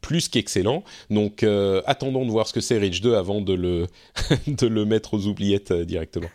plus 0.00 0.28
qu'excellents. 0.28 0.84
Donc 1.10 1.42
euh, 1.42 1.82
attendons 1.86 2.24
de 2.24 2.30
voir 2.30 2.46
ce 2.46 2.52
que 2.52 2.60
c'est 2.60 2.78
Rage 2.78 3.00
2 3.00 3.14
avant 3.14 3.40
de 3.40 3.52
le, 3.54 3.86
de 4.46 4.66
le 4.66 4.84
mettre 4.84 5.14
aux 5.14 5.26
oubliettes 5.26 5.70
euh, 5.72 5.84
directement. 5.84 6.28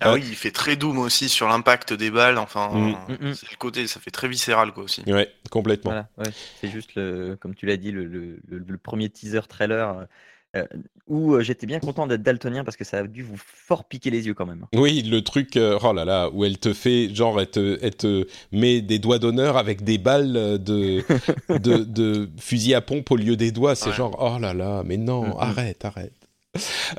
Ah 0.00 0.10
Euh, 0.10 0.14
oui, 0.14 0.22
il 0.28 0.34
fait 0.36 0.50
très 0.50 0.76
Doom 0.76 0.98
aussi 0.98 1.28
sur 1.28 1.48
l'impact 1.48 1.92
des 1.92 2.10
balles. 2.10 2.38
Enfin, 2.38 2.68
Mm. 2.72 2.96
Mm, 3.08 3.28
mm. 3.30 3.34
c'est 3.34 3.50
le 3.50 3.56
côté, 3.56 3.86
ça 3.86 4.00
fait 4.00 4.10
très 4.10 4.28
viscéral 4.28 4.72
quoi 4.72 4.84
aussi. 4.84 5.02
Ouais, 5.06 5.32
complètement. 5.50 5.90
Voilà, 5.90 6.08
ouais. 6.18 6.32
C'est 6.60 6.68
juste, 6.70 6.94
le, 6.94 7.36
comme 7.40 7.54
tu 7.54 7.66
l'as 7.66 7.76
dit, 7.76 7.90
le, 7.90 8.04
le- 8.04 8.38
le- 8.48 8.64
le 8.66 8.78
premier 8.78 9.08
teaser 9.10 9.40
trailer 9.48 10.06
euh, 10.56 10.64
où 11.06 11.34
euh, 11.34 11.42
j'étais 11.42 11.66
bien 11.66 11.80
content 11.80 12.06
d'être 12.06 12.22
daltonien 12.22 12.64
parce 12.64 12.76
que 12.76 12.84
ça 12.84 12.98
a 12.98 13.02
dû 13.06 13.22
vous 13.22 13.36
fort 13.38 13.86
piquer 13.88 14.10
les 14.10 14.26
yeux 14.26 14.34
quand 14.34 14.46
même. 14.46 14.66
Oui, 14.74 15.02
le 15.02 15.22
truc, 15.22 15.56
euh, 15.56 15.78
oh 15.82 15.92
là 15.92 16.04
là, 16.04 16.30
où 16.32 16.44
elle 16.44 16.58
te 16.58 16.72
fait, 16.74 17.14
genre, 17.14 17.40
elle 17.40 17.50
te, 17.50 17.78
elle 17.82 17.96
te 17.96 18.26
met 18.52 18.80
des 18.82 18.98
doigts 18.98 19.18
d'honneur 19.18 19.56
avec 19.56 19.82
des 19.82 19.98
balles 19.98 20.32
de, 20.62 21.04
de, 21.54 21.84
de 21.84 22.30
fusil 22.38 22.74
à 22.74 22.80
pompe 22.82 23.10
au 23.10 23.16
lieu 23.16 23.36
des 23.36 23.50
doigts. 23.52 23.74
C'est 23.74 23.90
Ouais. 23.90 23.92
genre, 23.92 24.16
oh 24.20 24.38
là 24.38 24.54
là, 24.54 24.82
mais 24.84 24.96
non, 24.98 25.34
Mm, 25.34 25.34
mm. 25.34 25.38
arrête, 25.38 25.84
arrête. 25.84 26.12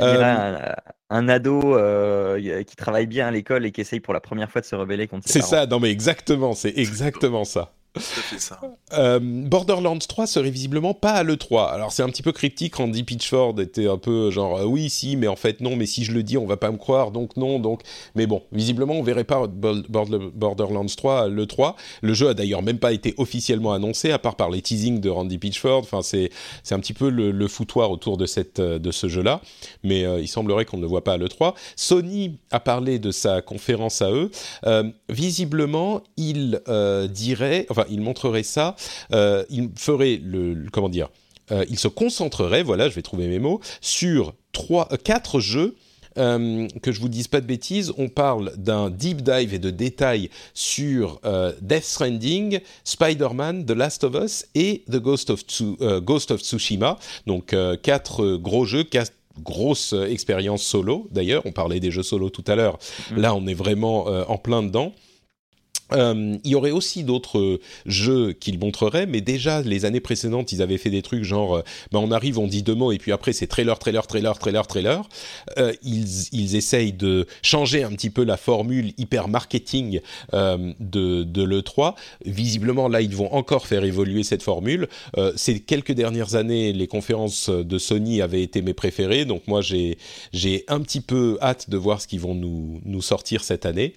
Il 0.02 0.12
y 0.12 0.16
Euh, 0.16 0.22
a 0.22 0.72
un, 0.72 0.76
un 1.10 1.30
ado 1.30 1.76
euh, 1.78 2.64
qui 2.64 2.76
travaille 2.76 3.08
bien 3.08 3.28
à 3.28 3.32
l'école 3.32 3.66
et 3.66 3.72
qui 3.72 3.82
essaye 3.82 4.00
pour 4.00 4.14
la 4.14 4.22
première 4.22 4.52
fois 4.52 4.62
de 4.62 4.66
se 4.66 4.76
rebeller 4.76 5.08
contre 5.08 5.28
ses 5.28 5.34
c'est 5.34 5.42
ça, 5.42 5.66
non 5.68 5.80
mais 5.80 5.92
exactement, 5.92 6.54
c'est 6.54 6.78
exactement 6.78 7.46
ça. 7.46 7.74
Euh, 8.94 9.20
Borderlands 9.22 9.98
3 9.98 10.28
serait 10.28 10.52
visiblement 10.52 10.94
pas 10.94 11.12
à 11.12 11.24
l'E3. 11.24 11.70
Alors 11.70 11.92
c'est 11.92 12.04
un 12.04 12.10
petit 12.10 12.22
peu 12.22 12.32
cryptique, 12.32 12.76
Randy 12.76 13.04
Pitchford 13.04 13.60
était 13.60 13.88
un 13.88 13.98
peu 13.98 14.30
genre 14.30 14.58
euh, 14.58 14.66
oui 14.66 14.90
si 14.90 15.16
mais 15.16 15.28
en 15.28 15.36
fait 15.36 15.62
non 15.62 15.76
mais 15.76 15.86
si 15.86 16.04
je 16.04 16.12
le 16.12 16.22
dis 16.22 16.38
on 16.38 16.46
va 16.46 16.58
pas 16.58 16.72
me 16.72 16.78
croire 16.78 17.12
donc 17.12 17.36
non 17.36 17.60
donc 17.60 17.82
mais 18.16 18.28
bon 18.28 18.44
visiblement 18.52 18.94
on 18.94 19.04
verrait 19.04 19.24
pas 19.24 19.48
Borderlands 19.48 20.86
3 20.86 21.22
à 21.22 21.28
l'E3. 21.28 21.76
Le 22.02 22.14
jeu 22.14 22.30
a 22.30 22.34
d'ailleurs 22.34 22.62
même 22.62 22.80
pas 22.80 22.94
été 22.94 23.16
officiellement 23.18 23.74
annoncé 23.74 24.12
à 24.12 24.20
part 24.20 24.36
par 24.36 24.50
les 24.50 24.62
teasings 24.62 25.00
de 25.00 25.10
Randy 25.10 25.38
Pitchford. 25.40 25.80
Enfin 25.80 26.02
c'est 26.02 26.30
un 26.72 26.80
petit 26.80 26.94
peu 26.94 27.10
le, 27.10 27.48
foutoir 27.48 27.90
autour 27.90 28.18
de 28.18 28.28
cette 28.28 28.60
euh, 28.60 28.78
de 28.78 28.92
ce 28.92 29.08
jeu-là, 29.08 29.42
mais 29.84 30.02
il 30.22 30.28
semblerait 30.28 30.66
qu'on 30.66 30.78
ne 30.78 30.84
le 30.84 30.88
voit 30.88 31.04
pas 31.04 31.14
à 31.14 31.18
l'E3. 31.18 31.56
Sony 31.76 32.38
a 32.52 32.60
parlé 32.60 33.00
de 33.00 33.12
sa 33.12 33.42
conférence 33.42 34.02
à 34.02 34.12
eux. 34.12 34.30
Visiblement, 35.10 36.02
il 36.18 36.62
dirait, 37.10 37.66
il 37.90 38.02
montrerait 38.02 38.44
ça, 38.44 38.76
euh, 39.14 39.44
il 39.50 39.70
ferait 39.76 40.20
le, 40.24 40.54
le- 40.54 40.70
comment 40.72 40.90
dire, 40.90 41.10
euh, 41.52 41.66
il 41.70 41.80
se 41.80 41.88
concentrerait, 41.88 42.64
voilà, 42.64 42.90
je 42.90 42.96
vais 42.96 43.02
trouver 43.02 43.28
mes 43.28 43.40
mots, 43.40 43.60
sur 43.82 44.34
trois, 44.52 44.88
euh, 44.92 44.98
quatre 44.98 45.40
jeux. 45.40 45.76
euh, 46.18 46.68
que 46.82 46.92
je 46.92 47.00
vous 47.00 47.08
dise 47.08 47.28
pas 47.28 47.40
de 47.40 47.46
bêtises, 47.46 47.94
on 47.98 48.10
parle 48.10 48.52
d'un 48.58 48.90
deep 48.90 49.22
dive 49.22 49.54
et 49.54 49.60
de 49.60 49.70
détails 49.70 50.30
sur 50.54 51.20
euh, 51.24 51.54
Death 51.62 51.84
Stranding, 51.86 52.60
Spider-Man, 52.84 53.66
The 53.66 53.72
Last 53.72 54.04
of 54.04 54.16
Us 54.22 54.46
et 54.56 54.84
The 54.92 54.98
Ghost 54.98 55.30
of, 55.30 55.42
Tsu- 55.46 55.78
euh, 55.82 56.02
Ghost 56.02 56.32
of 56.32 56.42
Tsushima. 56.42 56.98
Donc 57.28 57.56
quatre 57.84 58.36
gros 58.38 58.66
jeux, 58.66 58.84
quatre 58.84 59.14
grosses 59.42 59.94
expériences 60.10 60.64
solo. 60.64 61.08
D'ailleurs, 61.12 61.44
on 61.46 61.52
parlait 61.52 61.80
des 61.80 61.92
jeux 61.92 62.04
solo 62.04 62.30
tout 62.30 62.44
à 62.48 62.56
l'heure. 62.56 62.80
Mhm. 63.12 63.22
Là, 63.22 63.36
on 63.36 63.46
est 63.48 63.54
vraiment 63.54 64.06
en 64.08 64.38
plein 64.38 64.64
dedans. 64.64 64.92
Euh, 65.94 66.38
il 66.44 66.52
y 66.52 66.56
aurait 66.56 66.72
aussi 66.72 67.04
d'autres 67.04 67.40
euh, 67.40 67.60
jeux 67.86 68.34
qu'ils 68.34 68.60
montreraient, 68.60 69.06
mais 69.06 69.22
déjà 69.22 69.62
les 69.62 69.86
années 69.86 70.00
précédentes, 70.00 70.52
ils 70.52 70.62
avaient 70.62 70.78
fait 70.78 70.90
des 70.90 71.02
trucs 71.02 71.24
genre, 71.24 71.64
bah, 71.92 72.00
on 72.00 72.12
arrive, 72.12 72.40
on 72.40 72.48
dit 72.48 72.64
deux 72.64 72.76
mots, 72.76 72.92
et 72.92 72.98
puis 72.98 73.12
après 73.12 73.34
c'est 73.34 73.48
trailer, 73.48 73.78
trailer, 73.80 74.06
trailer, 74.08 74.38
trailer, 74.38 74.68
trailer. 74.68 75.10
Ils, 75.84 76.28
ils 76.32 76.56
essayent 76.56 76.94
de 76.94 77.28
changer 77.42 77.84
un 77.84 77.92
petit 77.92 78.10
peu 78.10 78.24
la 78.24 78.38
formule 78.38 78.94
hyper 78.98 79.28
marketing 79.28 80.02
de, 80.34 81.24
de 81.24 81.44
l'E3. 81.44 81.96
Visiblement, 82.26 82.88
là, 82.88 83.02
ils 83.02 83.16
vont 83.16 83.34
encore 83.34 83.68
faire 83.68 83.84
évoluer 83.84 84.24
cette 84.24 84.44
formule. 84.44 84.88
Ces 85.36 85.60
quelques 85.60 85.92
dernières 85.92 86.36
années, 86.36 86.74
les 86.74 86.88
conférences 86.88 87.50
de 87.50 87.78
Sony 87.78 88.22
avaient 88.22 88.44
été 88.44 88.62
mes 88.62 88.74
préférées, 88.74 89.26
donc 89.26 89.48
moi 89.48 89.62
j'ai 89.62 89.98
j'ai 90.34 90.64
un 90.68 90.82
petit 90.82 91.02
peu 91.02 91.38
hâte 91.42 91.70
de 91.70 91.78
voir 91.78 92.02
ce 92.02 92.08
qu'ils 92.08 92.20
vont 92.20 92.36
nous, 92.36 92.82
nous 92.86 93.02
sortir 93.02 93.44
cette 93.44 93.66
année. 93.66 93.94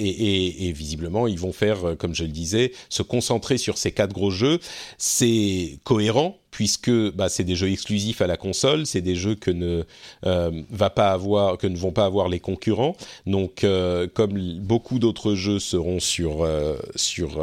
Et, 0.00 0.72
visiblement, 0.72 1.26
ils 1.26 1.38
vont 1.38 1.52
faire, 1.52 1.96
comme 1.98 2.14
je 2.14 2.24
le 2.24 2.30
disais, 2.30 2.72
se 2.88 3.02
concentrer 3.02 3.58
sur 3.58 3.78
ces 3.78 3.92
quatre 3.92 4.12
gros 4.12 4.30
jeux. 4.30 4.58
C'est 4.98 5.78
cohérent 5.84 6.40
puisque 6.50 6.90
bah, 7.12 7.28
c'est 7.28 7.44
des 7.44 7.54
jeux 7.54 7.70
exclusifs 7.70 8.20
à 8.20 8.26
la 8.26 8.36
console, 8.36 8.86
c'est 8.86 9.00
des 9.00 9.14
jeux 9.14 9.34
que 9.34 9.50
ne 9.50 9.84
euh, 10.26 10.62
va 10.70 10.90
pas 10.90 11.10
avoir, 11.10 11.58
que 11.58 11.66
ne 11.66 11.76
vont 11.76 11.92
pas 11.92 12.04
avoir 12.04 12.28
les 12.28 12.40
concurrents. 12.40 12.96
Donc, 13.26 13.64
euh, 13.64 14.08
comme 14.12 14.58
beaucoup 14.58 14.98
d'autres 14.98 15.34
jeux 15.34 15.58
seront 15.58 16.00
sur 16.00 16.42
euh, 16.42 16.76
sur 16.96 17.42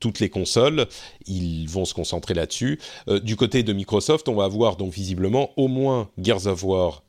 toutes 0.00 0.20
les 0.20 0.28
consoles, 0.28 0.86
ils 1.26 1.66
vont 1.68 1.84
se 1.84 1.94
concentrer 1.94 2.34
là-dessus. 2.34 2.78
du 3.22 3.36
côté 3.36 3.62
de 3.62 3.72
Microsoft, 3.72 4.28
on 4.28 4.34
va 4.34 4.44
avoir 4.44 4.76
donc 4.76 4.92
visiblement 4.92 5.50
au 5.56 5.68
moins 5.68 6.08
Gears 6.18 6.46
of 6.46 6.64
War 6.64 7.02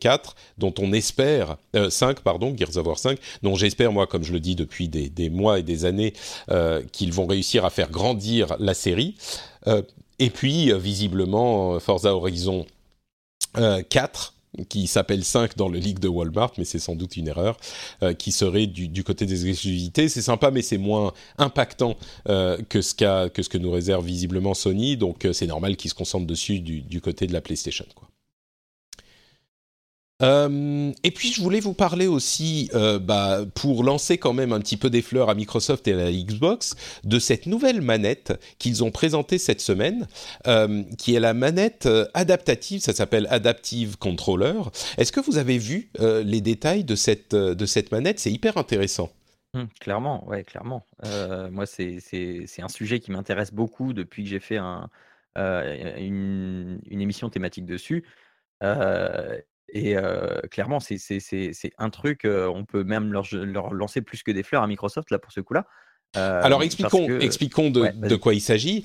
4, 0.00 0.34
dont 0.58 0.74
on 0.78 0.92
espère, 0.92 1.56
5, 1.88 2.20
pardon, 2.20 2.54
Gears 2.56 2.76
of 2.76 2.86
War 2.86 2.98
5, 2.98 3.18
dont 3.42 3.54
j'espère, 3.54 3.92
moi, 3.92 4.06
comme 4.06 4.24
je 4.24 4.32
le 4.32 4.40
dis 4.40 4.56
depuis 4.56 4.88
des, 4.88 5.30
mois 5.30 5.58
et 5.58 5.62
des 5.62 5.84
années, 5.84 6.12
qu'ils 6.92 7.12
vont 7.12 7.26
réussir 7.26 7.64
à 7.64 7.70
faire 7.70 7.90
grandir 7.90 8.56
la 8.58 8.74
série. 8.74 9.16
Et 10.22 10.30
puis, 10.30 10.70
euh, 10.70 10.78
visiblement, 10.78 11.74
euh, 11.74 11.78
Forza 11.80 12.14
Horizon 12.14 12.64
4, 13.54 14.34
euh, 14.58 14.64
qui 14.68 14.86
s'appelle 14.86 15.24
5 15.24 15.56
dans 15.56 15.68
le 15.68 15.80
leak 15.80 15.98
de 15.98 16.06
Walmart, 16.06 16.52
mais 16.58 16.64
c'est 16.64 16.78
sans 16.78 16.94
doute 16.94 17.16
une 17.16 17.26
erreur, 17.26 17.56
qui 18.18 18.32
serait 18.32 18.66
du, 18.66 19.02
côté 19.02 19.26
des 19.26 19.48
exclusivités. 19.48 20.08
C'est 20.08 20.22
sympa, 20.22 20.50
mais 20.52 20.62
c'est 20.62 20.78
moins 20.78 21.12
impactant 21.38 21.96
que, 22.26 22.82
ce 22.82 22.94
que 22.94 23.58
nous 23.58 23.70
réserve 23.70 24.04
visiblement 24.04 24.52
Sony, 24.52 24.98
donc 24.98 25.26
c'est 25.32 25.46
normal 25.46 25.76
qu'ils 25.76 25.90
se 25.90 25.94
concentrent 25.94 26.26
dessus 26.26 26.60
du, 26.60 27.00
côté 27.00 27.26
de 27.26 27.32
la 27.32 27.40
PlayStation. 27.40 27.86
Quoi. 27.94 28.11
Euh, 30.22 30.92
et 31.02 31.10
puis 31.10 31.32
je 31.32 31.42
voulais 31.42 31.60
vous 31.60 31.74
parler 31.74 32.06
aussi, 32.06 32.70
euh, 32.74 32.98
bah, 32.98 33.40
pour 33.54 33.84
lancer 33.84 34.18
quand 34.18 34.32
même 34.32 34.52
un 34.52 34.60
petit 34.60 34.76
peu 34.76 34.90
des 34.90 35.02
fleurs 35.02 35.28
à 35.30 35.34
Microsoft 35.34 35.86
et 35.88 35.92
à 35.92 35.96
la 35.96 36.12
Xbox, 36.12 36.76
de 37.04 37.18
cette 37.18 37.46
nouvelle 37.46 37.80
manette 37.80 38.32
qu'ils 38.58 38.84
ont 38.84 38.90
présentée 38.90 39.38
cette 39.38 39.60
semaine, 39.60 40.06
euh, 40.46 40.82
qui 40.98 41.14
est 41.14 41.20
la 41.20 41.34
manette 41.34 41.88
adaptative, 42.14 42.80
ça 42.80 42.92
s'appelle 42.92 43.26
Adaptive 43.30 43.98
Controller. 43.98 44.60
Est-ce 44.98 45.12
que 45.12 45.20
vous 45.20 45.38
avez 45.38 45.58
vu 45.58 45.90
les 46.00 46.40
détails 46.40 46.84
de 46.84 46.94
cette, 46.94 47.34
de 47.34 47.66
cette 47.66 47.92
manette? 47.92 48.18
C'est 48.18 48.32
hyper 48.32 48.56
intéressant. 48.56 49.10
Mmh, 49.54 49.64
clairement, 49.80 50.26
ouais, 50.28 50.44
clairement. 50.44 50.86
moi, 51.50 51.66
c'est 51.66 52.00
un 52.58 52.68
sujet 52.68 53.00
qui 53.00 53.10
m'intéresse 53.10 53.52
beaucoup 53.52 53.92
depuis 53.92 54.24
que 54.24 54.30
j'ai 54.30 54.40
fait 54.40 54.58
un, 54.58 54.88
une, 55.36 56.80
une, 56.88 57.00
émission 57.00 57.28
thématique 57.28 57.66
dessus. 57.66 58.04
Et 59.72 59.96
clairement, 60.50 60.80
c'est 60.80 61.72
un 61.78 61.90
truc, 61.90 62.22
on 62.24 62.64
peut 62.64 62.84
même 62.84 63.12
leur, 63.12 63.24
leur, 63.32 63.72
lancer 63.72 64.02
plus 64.02 64.22
que 64.22 64.30
des 64.30 64.42
fleurs 64.42 64.62
à 64.62 64.66
Microsoft 64.66 65.10
là 65.10 65.18
pour 65.18 65.32
ce 65.32 65.40
coup-là. 65.40 65.66
Alors 66.14 66.62
expliquons, 66.62 67.20
expliquons 67.20 67.70
de, 67.70 68.16
quoi 68.16 68.34
il 68.34 68.42
s'agit. 68.42 68.84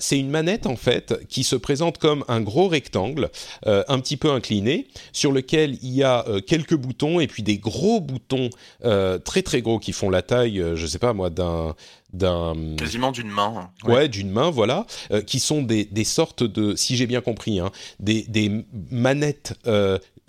c'est 0.00 0.18
une 0.18 0.30
manette 0.30 0.66
en 0.66 0.74
fait 0.74 1.24
qui 1.28 1.44
se 1.44 1.54
présente 1.54 1.98
comme 1.98 2.24
un 2.26 2.40
gros 2.40 2.66
rectangle, 2.66 3.30
un 3.64 4.00
petit 4.00 4.16
peu 4.16 4.32
incliné, 4.32 4.88
sur 5.12 5.30
lequel 5.30 5.78
il 5.82 5.94
y 5.94 6.02
a 6.02 6.24
quelques 6.48 6.74
boutons 6.74 7.20
et 7.20 7.28
puis 7.28 7.44
des 7.44 7.58
gros 7.58 8.00
boutons 8.00 8.50
très 8.80 9.42
très 9.42 9.62
gros 9.62 9.78
qui 9.78 9.92
font 9.92 10.10
la 10.10 10.22
taille, 10.22 10.64
je 10.74 10.86
sais 10.86 10.98
pas 10.98 11.12
moi, 11.12 11.30
d'un 11.30 11.76
d'un 12.12 12.54
quasiment 12.76 13.10
d'une 13.10 13.28
main. 13.28 13.70
Hein. 13.84 13.90
Ouais, 13.90 14.08
d'une 14.08 14.30
main, 14.30 14.50
voilà, 14.50 14.86
qui 15.26 15.40
sont 15.40 15.62
des, 15.62 15.84
des, 15.84 16.04
sortes 16.04 16.44
de, 16.44 16.76
si 16.76 16.96
j'ai 16.96 17.06
bien 17.06 17.20
compris, 17.20 17.58
hein, 17.58 17.70
des, 17.98 18.22
des, 18.22 18.64
manettes 18.90 19.54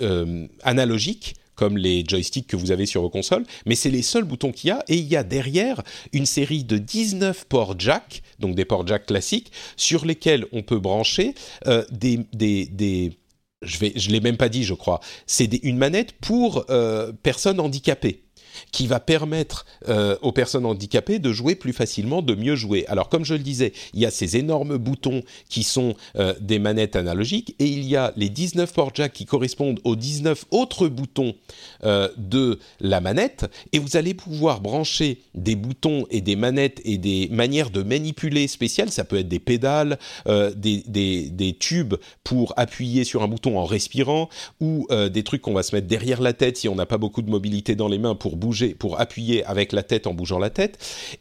euh, 0.02 0.48
analogiques 0.64 1.36
comme 1.56 1.78
les 1.78 2.04
joysticks 2.06 2.48
que 2.48 2.58
vous 2.58 2.72
avez 2.72 2.86
sur 2.86 3.02
vos 3.02 3.10
consoles, 3.10 3.46
mais 3.66 3.76
c'est 3.76 3.90
les 3.90 4.02
seuls 4.02 4.26
boutons 4.26 4.52
qu'il 4.52 4.68
y 4.70 4.72
a, 4.72 4.84
et 4.88 4.96
il 4.96 5.08
y 5.08 5.16
a 5.16 5.24
derrière 5.24 5.82
une 6.14 6.26
série 6.26 6.64
de 6.64 6.78
19 6.78 7.46
ports 7.46 7.80
jack, 7.80 8.22
donc 8.40 8.56
des 8.56 8.66
ports 8.66 8.86
jack 8.86 9.06
classiques, 9.06 9.52
sur 9.78 10.06
lesquels 10.06 10.46
on 10.52 10.64
peut 10.64 10.80
brancher 10.80 11.34
euh, 11.68 11.86
des, 11.92 12.20
des, 12.34 12.66
des, 12.66 13.18
je 13.62 13.78
vais, 13.78 13.94
je 13.96 14.10
l'ai 14.10 14.20
même 14.20 14.38
pas 14.38 14.50
dit, 14.50 14.64
je 14.64 14.74
crois, 14.74 15.00
c'est 15.26 15.52
une 15.64 15.78
manette 15.78 16.12
pour 16.14 16.66
euh, 16.70 17.12
personnes 17.24 17.60
handicapées 17.60 18.25
qui 18.72 18.88
va 18.88 19.00
permettre 19.00 19.66
euh, 19.88 20.18
aux 20.22 20.32
personnes 20.32 20.66
handicapées 20.66 21.20
de 21.20 21.32
jouer 21.32 21.56
plus 21.56 21.74
facilement, 21.74 22.22
de 22.22 22.36
mieux 22.36 22.56
jouer. 22.56 22.86
Alors 22.88 23.10
comme 23.10 23.26
je 23.26 23.34
le 23.34 23.40
disais, 23.40 23.74
il 23.94 24.00
y 24.00 24.06
a 24.06 24.12
ces 24.12 24.38
énormes 24.38 24.78
boutons 24.78 25.24
qui 25.50 25.64
sont 25.64 25.96
euh, 26.16 26.34
des 26.40 26.60
manettes 26.60 26.96
analogiques 26.96 27.56
et 27.60 27.66
il 27.66 27.84
y 27.84 27.96
a 27.96 28.14
les 28.16 28.30
19 28.30 28.74
ports 28.74 28.92
jack 28.94 29.14
qui 29.14 29.26
correspondent 29.26 29.80
aux 29.84 29.96
19 29.96 30.46
autres 30.52 30.88
boutons 30.88 31.36
euh, 31.84 32.10
de 32.18 32.60
la 32.80 33.02
manette 33.02 33.46
et 33.74 33.80
vous 33.80 33.98
allez 33.98 34.14
pouvoir 34.14 34.62
brancher 34.62 35.22
des 35.34 35.56
boutons 35.56 36.06
et 36.10 36.22
des 36.22 36.36
manettes 36.36 36.82
et 36.86 36.98
des 36.98 37.30
manières 37.32 37.70
de 37.70 37.84
manipuler 37.84 38.48
spéciales. 38.48 38.92
Ça 38.92 39.04
peut 39.04 39.18
être 39.18 39.28
des 39.28 39.40
pédales, 39.40 39.98
des, 40.26 40.84
des, 40.88 41.54
tubes 41.60 41.96
pour 42.24 42.54
appuyer 42.58 43.04
sur 43.04 43.24
un 43.24 43.28
bouton 43.28 43.58
en 43.60 43.66
respirant 43.66 44.30
ou 44.60 44.88
des 45.12 45.24
trucs 45.24 45.42
qu'on 45.42 45.54
va 45.54 45.64
se 45.64 45.76
mettre 45.76 45.88
derrière 45.88 46.22
la 46.22 46.34
tête 46.34 46.58
si 46.58 46.68
on 46.68 46.76
n'a 46.76 46.86
pas 46.86 46.98
beaucoup 46.98 47.22
de 47.22 47.30
mobilité 47.30 47.76
dans 47.76 47.88
les 47.88 47.98
mains 47.98 48.16
pour 48.16 48.36
pour 48.78 49.00
appuyer 49.00 49.44
avec 49.46 49.72
la 49.72 49.84
tête 49.84 50.08
en 50.08 50.14
bougeant 50.14 50.40
la 50.40 50.50
tête. 50.50 50.78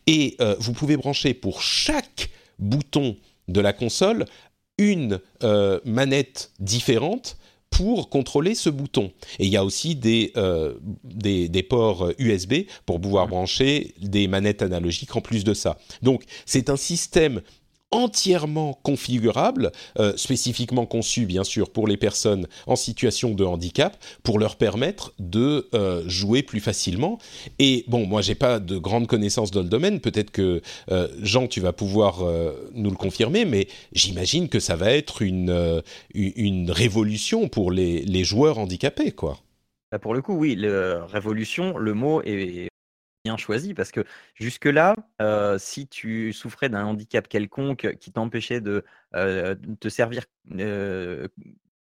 Et 0.06 0.36
euh, 0.40 0.56
vous 0.58 0.72
pouvez 0.72 0.96
brancher 0.96 1.34
pour 1.34 1.62
chaque 1.62 2.30
bouton 2.58 3.16
de 3.48 3.60
la 3.60 3.72
console 3.72 4.26
une 4.78 5.20
euh, 5.42 5.80
manette 5.84 6.52
différente 6.58 7.36
pour 7.70 8.08
contrôler 8.08 8.54
ce 8.54 8.70
bouton. 8.70 9.12
Et 9.38 9.46
il 9.46 9.50
y 9.50 9.56
a 9.56 9.64
aussi 9.64 9.96
des, 9.96 10.32
euh, 10.36 10.74
des, 11.02 11.62
ports 11.62 12.12
USB 12.18 12.66
pour 12.86 13.00
pouvoir 13.00 13.26
brancher 13.26 13.94
des 14.00 14.28
manettes 14.28 14.62
analogiques 14.62 15.14
en 15.16 15.20
plus 15.20 15.42
de 15.42 15.54
ça. 15.54 15.78
Donc 16.02 16.22
c'est 16.46 16.70
un 16.70 16.76
système 16.76 17.42
entièrement 17.94 18.78
configurable, 18.82 19.70
euh, 20.00 20.16
spécifiquement 20.16 20.84
conçu 20.84 21.26
bien 21.26 21.44
sûr 21.44 21.70
pour 21.70 21.86
les 21.86 21.96
personnes 21.96 22.48
en 22.66 22.74
situation 22.74 23.34
de 23.34 23.44
handicap, 23.44 23.96
pour 24.24 24.40
leur 24.40 24.56
permettre 24.56 25.14
de 25.20 25.68
euh, 25.74 26.02
jouer 26.08 26.42
plus 26.42 26.58
facilement. 26.58 27.18
Et 27.60 27.84
bon, 27.86 28.04
moi 28.04 28.20
j'ai 28.20 28.34
pas 28.34 28.58
de 28.58 28.78
grandes 28.78 29.06
connaissances 29.06 29.52
dans 29.52 29.62
le 29.62 29.68
domaine, 29.68 30.00
peut-être 30.00 30.32
que 30.32 30.60
euh, 30.90 31.08
Jean 31.22 31.46
tu 31.46 31.60
vas 31.60 31.72
pouvoir 31.72 32.24
nous 32.74 32.90
le 32.90 32.96
confirmer, 32.96 33.44
mais 33.44 33.68
j'imagine 33.92 34.48
que 34.48 34.58
ça 34.58 34.74
va 34.74 34.90
être 34.90 35.22
une, 35.22 35.82
une 36.14 36.70
révolution 36.70 37.48
pour 37.48 37.70
les, 37.70 38.02
les 38.02 38.24
joueurs 38.24 38.58
handicapés, 38.58 39.12
quoi. 39.12 39.38
Bah, 39.92 39.98
pour 40.00 40.14
le 40.14 40.22
coup, 40.22 40.34
oui, 40.34 40.58
révolution, 41.12 41.78
le 41.78 41.94
mot 41.94 42.22
est 42.22 42.68
choisi 43.36 43.74
parce 43.74 43.90
que 43.90 44.04
jusque-là, 44.34 44.94
si 45.58 45.88
tu 45.88 46.32
souffrais 46.32 46.68
d'un 46.68 46.84
handicap 46.84 47.26
quelconque 47.28 47.96
qui 47.98 48.12
t'empêchait 48.12 48.60
de 48.60 48.84
te 49.12 49.88
servir 49.88 50.24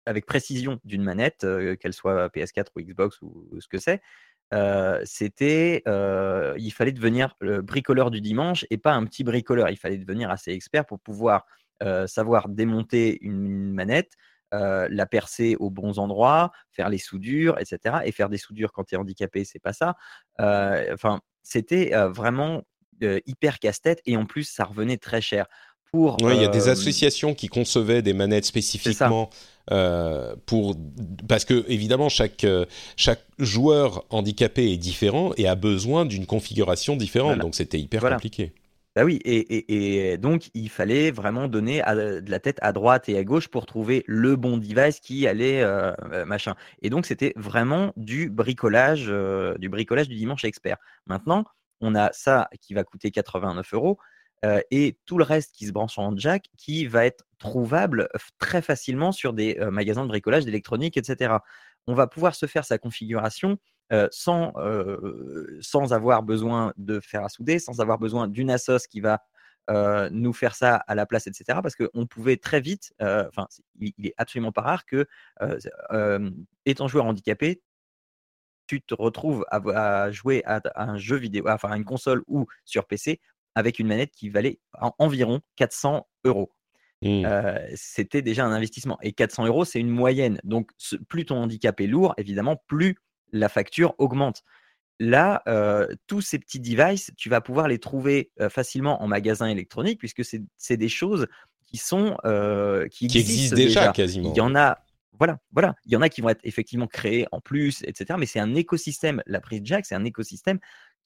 avec 0.06 0.26
précision 0.26 0.80
d'une 0.84 1.04
manette, 1.04 1.46
qu'elle 1.80 1.94
soit 1.94 2.28
PS4 2.30 2.68
ou 2.76 2.82
Xbox 2.82 3.22
ou, 3.22 3.50
ce 3.60 3.68
que 3.68 3.78
c'est, 3.78 4.02
c'était, 5.06 5.84
il 6.58 6.72
fallait 6.72 6.92
devenir 6.92 7.36
le 7.40 7.62
bricoleur 7.62 8.12
du 8.12 8.22
dimanche 8.22 8.66
et 8.70 8.78
pas 8.78 8.94
un 8.94 9.06
petit 9.06 9.24
bricoleur. 9.24 9.70
Il 9.70 9.78
fallait 9.78 9.98
devenir 9.98 10.30
assez 10.30 10.52
expert 10.52 10.86
pour 10.86 11.00
pouvoir 11.00 11.46
savoir 12.08 12.50
démonter 12.50 13.18
une 13.22 13.74
manette, 13.74 14.14
la 14.52 15.06
percer 15.06 15.56
aux 15.60 15.70
bons 15.70 16.00
endroits, 16.00 16.52
faire 16.72 16.90
les 16.90 16.98
soudures, 16.98 17.58
etc. 17.60 17.98
Et 18.06 18.12
faire 18.12 18.30
des 18.30 18.38
soudures 18.38 18.72
quand 18.72 18.84
tu 18.84 18.96
es 18.96 18.98
handicapé, 18.98 19.44
c'est 19.46 19.60
pas 19.60 19.74
ça. 19.74 19.96
Enfin, 20.40 21.22
c'était 21.44 21.92
vraiment 22.10 22.64
hyper 23.02 23.60
casse-tête 23.60 24.02
et 24.06 24.18
en 24.18 24.26
plus, 24.26 24.44
ça 24.44 24.64
revenait 24.64 24.98
très 24.98 25.22
cher. 25.22 25.46
Pour, 25.92 26.16
il 26.22 26.42
y 26.42 26.46
a 26.46 26.48
des 26.48 26.70
associations 26.70 27.34
qui 27.34 27.48
concevaient 27.48 28.02
des 28.02 28.14
manettes 28.14 28.46
spécifiquement 28.46 29.30
pour 30.46 30.76
parce 31.28 31.44
que 31.44 31.66
évidemment 31.68 32.08
chaque 32.08 32.46
chaque 32.96 33.26
joueur 33.40 34.06
handicapé 34.10 34.72
est 34.72 34.78
différent 34.78 35.34
et 35.36 35.48
a 35.50 35.56
besoin 35.56 36.06
d'une 36.06 36.26
configuration 36.26 36.96
différente 36.96 37.40
donc 37.40 37.56
c'était 37.56 37.80
hyper 37.80 38.02
compliqué. 38.02 38.54
Bah 38.96 39.06
oui, 39.06 39.20
et, 39.24 40.18
donc 40.18 40.50
il 40.54 40.70
fallait 40.70 41.12
vraiment 41.12 41.48
donner 41.48 41.82
de 41.82 42.30
la 42.30 42.40
tête 42.42 42.58
à 42.62 42.74
droite 42.74 43.08
et 43.08 43.18
à 43.18 43.24
gauche 43.24 43.48
pour 43.48 43.66
trouver 43.66 44.04
le 44.06 44.36
bon 44.36 44.58
device 44.58 45.00
qui 45.00 45.28
allait 45.28 45.62
euh, 45.62 45.94
euh, 46.12 46.26
machin. 46.26 46.56
Et 46.82 46.90
donc 46.90 47.06
c'était 47.06 47.32
vraiment 47.38 47.94
du 47.96 48.30
bricolage, 48.30 49.06
euh, 49.08 49.58
du 49.60 49.70
bricolage 49.70 50.10
du 50.10 50.16
dimanche 50.16 50.44
expert. 50.44 50.76
Maintenant, 51.06 51.46
on 51.80 51.96
a 51.96 52.12
ça 52.12 52.50
qui 52.60 52.74
va 52.74 52.84
coûter 52.84 53.12
89 53.12 53.74
euros 53.74 53.98
et 54.72 54.98
tout 55.06 55.20
le 55.20 55.24
reste 55.24 55.54
qui 55.56 55.68
se 55.68 55.72
branche 55.72 56.00
en 56.00 56.18
jack 56.18 56.46
qui 56.58 56.88
va 56.88 57.06
être 57.06 57.26
trouvable 57.38 58.10
très 58.40 58.64
facilement 58.64 59.12
sur 59.12 59.34
des 59.34 59.56
magasins 59.72 60.02
de 60.02 60.08
bricolage, 60.08 60.46
d'électronique, 60.46 60.98
etc. 60.98 61.36
On 61.86 61.94
va 61.94 62.08
pouvoir 62.08 62.34
se 62.34 62.48
faire 62.48 62.66
sa 62.66 62.80
configuration 62.80 63.60
sans, 64.12 64.54
sans 65.62 65.94
avoir 65.94 66.24
besoin 66.24 66.74
de 66.78 67.00
faire 67.00 67.24
à 67.24 67.30
souder, 67.30 67.60
sans 67.60 67.80
avoir 67.80 68.00
besoin 68.00 68.28
d'une 68.28 68.50
assos 68.50 68.88
qui 68.90 69.02
va 69.02 69.22
nous 70.12 70.34
faire 70.34 70.56
ça 70.56 70.76
à 70.76 70.96
la 70.96 71.06
place, 71.06 71.28
etc. 71.28 71.60
Parce 71.62 71.76
qu'on 71.76 72.06
pouvait 72.06 72.38
très 72.38 72.62
vite, 72.62 72.94
enfin, 73.00 73.48
il, 73.80 73.94
est 74.04 74.14
absolument 74.18 74.52
pas 74.52 74.62
rare 74.62 74.86
que, 74.86 75.08
étant 76.66 76.88
joueur 76.88 77.06
handicapé, 77.06 77.62
tu 78.68 78.82
te 78.82 78.94
retrouves 78.94 79.46
à, 79.50 80.12
jouer 80.12 80.44
à, 80.46 80.62
un 80.76 80.98
jeu 80.98 81.18
vidéo, 81.18 81.44
enfin 81.50 81.72
à 81.72 81.78
une 81.78 81.84
console 81.84 82.24
ou 82.28 82.46
sur 82.64 82.86
PC 82.86 83.20
avec 83.54 83.80
une 83.80 83.88
manette 83.88 84.12
qui 84.12 84.30
valait 84.30 84.60
environ 84.98 85.42
400 85.58 86.08
euros. 86.24 86.52
Mmh. 87.04 87.26
c'était 87.74 88.22
déjà 88.22 88.46
un 88.46 88.52
investissement. 88.52 88.98
Et 89.02 89.12
400 89.12 89.48
euros, 89.48 89.66
c'est 89.66 89.80
une 89.80 89.90
moyenne. 89.90 90.40
Donc, 90.44 90.70
plus 91.10 91.26
ton 91.26 91.38
handicap 91.38 91.82
est 91.82 91.88
lourd, 91.88 92.14
évidemment, 92.18 92.64
plus 92.68 92.96
la 93.32 93.50
facture 93.50 93.96
augmente. 93.98 94.44
Là, 95.00 95.44
tous 96.08 96.22
ces 96.22 96.38
petits 96.38 96.60
devices, 96.60 97.12
tu 97.18 97.30
vas 97.30 97.42
pouvoir 97.42 97.68
les 97.68 97.80
trouver 97.80 98.32
facilement 98.50 99.02
en 99.02 99.08
magasin 99.08 99.48
électronique 99.48 100.00
puisque 100.00 100.24
c'est 100.24 100.78
des 100.78 100.90
choses 100.90 101.28
qui 101.64 101.78
sont 101.78 102.16
qui, 102.92 103.06
existent, 103.06 103.56
déjà, 103.56 103.92
quasiment. 103.94 104.32
Il 104.32 104.38
y 104.38 104.42
en 104.42 104.56
a, 104.56 104.78
voilà, 105.18 105.40
voilà, 105.52 105.76
il 105.86 105.92
y 105.92 105.96
en 105.96 106.02
a 106.02 106.10
qui 106.10 106.22
vont 106.22 106.30
être 106.30 106.42
effectivement 106.44 106.88
créés 106.88 107.26
en 107.32 107.42
plus, 107.42 107.82
etc. 107.84 108.16
Mais 108.20 108.28
c'est 108.28 108.40
un 108.40 108.54
écosystème. 108.54 109.24
La 109.26 109.40
prise 109.40 109.62
jack, 109.64 109.86
c'est 109.86 109.96
un 109.96 110.06
écosystème 110.06 110.60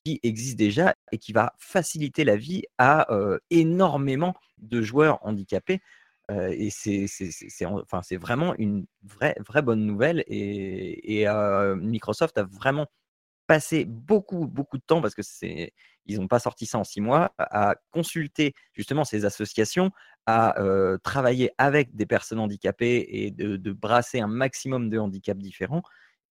qui 0.04 0.20
existe 0.24 0.58
déjà 0.58 0.94
et 1.12 1.18
qui 1.18 1.32
va 1.32 1.54
faciliter 1.58 2.26
la 2.26 2.36
vie 2.36 2.64
à 2.78 3.08
énormément 3.50 4.36
de 4.58 4.82
joueurs 4.82 5.20
handicapés. 5.22 5.80
Et 6.30 6.70
c'est 6.70 7.66
enfin, 7.66 8.02
vraiment 8.18 8.56
une 8.58 8.86
vraie, 9.04 9.36
vraie 9.48 9.62
bonne 9.62 9.86
nouvelle. 9.86 10.24
Et, 10.28 11.26
Microsoft 11.78 12.38
a 12.38 12.44
vraiment 12.44 12.88
passé 13.48 13.86
beaucoup, 13.86 14.48
beaucoup 14.48 14.78
de 14.78 14.84
temps, 14.86 15.02
parce 15.02 15.14
que 15.14 15.22
c'est, 15.22 15.74
ils 16.06 16.20
n'ont 16.20 16.28
pas 16.28 16.40
sorti 16.40 16.66
ça 16.66 16.80
en 16.80 16.84
six 16.84 17.02
mois, 17.02 17.34
à 17.38 17.76
consulter 17.92 18.54
justement 18.74 19.04
ces 19.04 19.26
associations, 19.26 19.92
à 20.26 20.56
travailler 21.04 21.52
avec 21.58 21.96
des 21.96 22.06
personnes 22.06 22.40
handicapées 22.40 23.06
et 23.08 23.32
de, 23.32 23.72
brasser 23.72 24.20
un 24.20 24.28
maximum 24.28 24.90
de 24.90 24.98
handicaps 24.98 25.42
différents. 25.42 25.84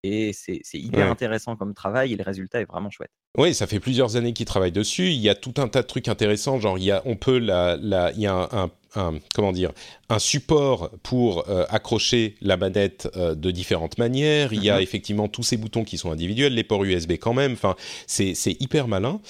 Et 0.07 0.35
c'est 0.35 0.61
hyper 0.75 1.11
intéressant 1.11 1.57
comme 1.57 1.73
travail 1.73 2.13
et 2.13 2.17
le 2.17 2.23
résultat 2.23 2.61
est 2.61 2.67
vraiment 2.67 2.91
chouette. 2.91 3.11
Oui, 3.39 3.55
ça 3.55 3.67
fait 3.67 3.81
plusieurs 3.81 4.17
années 4.17 4.35
qu'ils 4.35 4.45
travaillent 4.45 4.71
dessus. 4.71 5.09
Il 5.09 5.19
y 5.19 5.31
a 5.31 5.35
tout 5.35 5.55
un 5.57 5.67
tas 5.67 5.81
de 5.81 5.87
trucs 5.87 6.09
intéressants, 6.09 6.61
genre 6.61 6.77
il 6.77 6.85
y 6.85 6.91
a, 6.91 7.01
on 7.07 7.17
peut 7.17 7.39
la, 7.39 7.79
la 7.81 8.13
il 8.13 8.21
y 8.21 8.27
a 8.27 8.35
un, 8.53 8.71
un, 8.97 9.15
comment 9.35 9.53
dire, 9.53 9.73
un 10.11 10.19
support 10.19 10.91
pour 11.03 11.49
euh, 11.49 11.65
accrocher 11.71 12.37
la 12.43 12.59
manette 12.59 13.09
euh, 13.17 13.35
de 13.35 13.51
différentes 13.51 13.97
manières. 13.97 14.53
Il 14.53 14.63
y 14.63 14.69
a 14.69 14.77
mhm. 14.77 14.83
effectivement 14.83 15.29
tous 15.29 15.43
ces 15.43 15.57
boutons 15.57 15.85
qui 15.85 15.97
sont 15.97 16.11
individuels, 16.11 16.55
les 16.55 16.65
ports 16.65 16.85
USB 16.85 17.13
quand 17.13 17.35
même. 17.35 17.53
Enfin, 17.53 17.75
c'est 18.07 18.35
hyper 18.61 18.89
malin. 18.89 19.21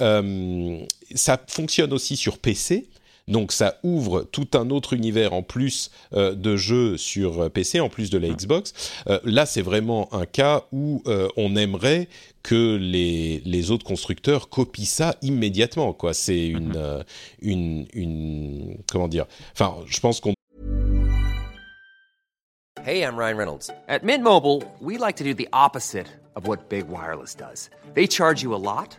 Euh, 0.00 0.80
ça 1.14 1.40
fonctionne 1.48 1.92
aussi 1.92 2.16
sur 2.16 2.38
PC. 2.38 2.88
Donc 3.28 3.52
ça 3.52 3.78
ouvre 3.82 4.22
tout 4.22 4.48
un 4.54 4.70
autre 4.70 4.92
univers 4.92 5.32
en 5.32 5.42
plus 5.42 5.90
euh, 6.12 6.34
de 6.34 6.56
jeux 6.56 6.96
sur 6.96 7.44
euh, 7.44 7.48
PC, 7.48 7.80
en 7.80 7.88
plus 7.88 8.10
de 8.10 8.18
la 8.18 8.28
Xbox. 8.28 8.74
Euh, 9.06 9.18
là, 9.24 9.46
c'est 9.46 9.62
vraiment 9.62 10.12
un 10.12 10.26
cas 10.26 10.64
où 10.72 11.02
on 11.36 11.56
aimerait 11.56 12.08
que 12.42 12.76
les, 12.76 13.40
les 13.44 13.70
autres 13.70 13.84
constructeurs 13.84 14.48
copient 14.48 14.84
ça 14.84 15.16
immédiatement. 15.22 15.92
Quoi, 15.92 16.12
c'est 16.14 16.46
une, 16.46 16.72
mm-hmm. 16.72 17.04
une, 17.40 17.86
une 17.92 18.76
comment 18.90 19.08
dire? 19.08 19.26
Enfin, 19.52 19.76
je 19.86 20.00
pense 20.00 20.20
qu'on 20.20 20.34
Hey, 22.84 23.02
I'm 23.02 23.16
Ryan 23.16 23.38
Reynolds. 23.38 23.70
At 23.88 24.02
Mint 24.02 24.22
Mobile, 24.22 24.62
we 24.78 24.98
like 24.98 25.16
to 25.16 25.24
do 25.24 25.32
the 25.32 25.48
opposite 25.54 26.06
of 26.36 26.46
what 26.46 26.68
Big 26.68 26.86
Wireless 26.88 27.34
does. 27.34 27.70
They 27.94 28.06
charge 28.06 28.42
you 28.42 28.54
a 28.54 28.60
lot. 28.60 28.98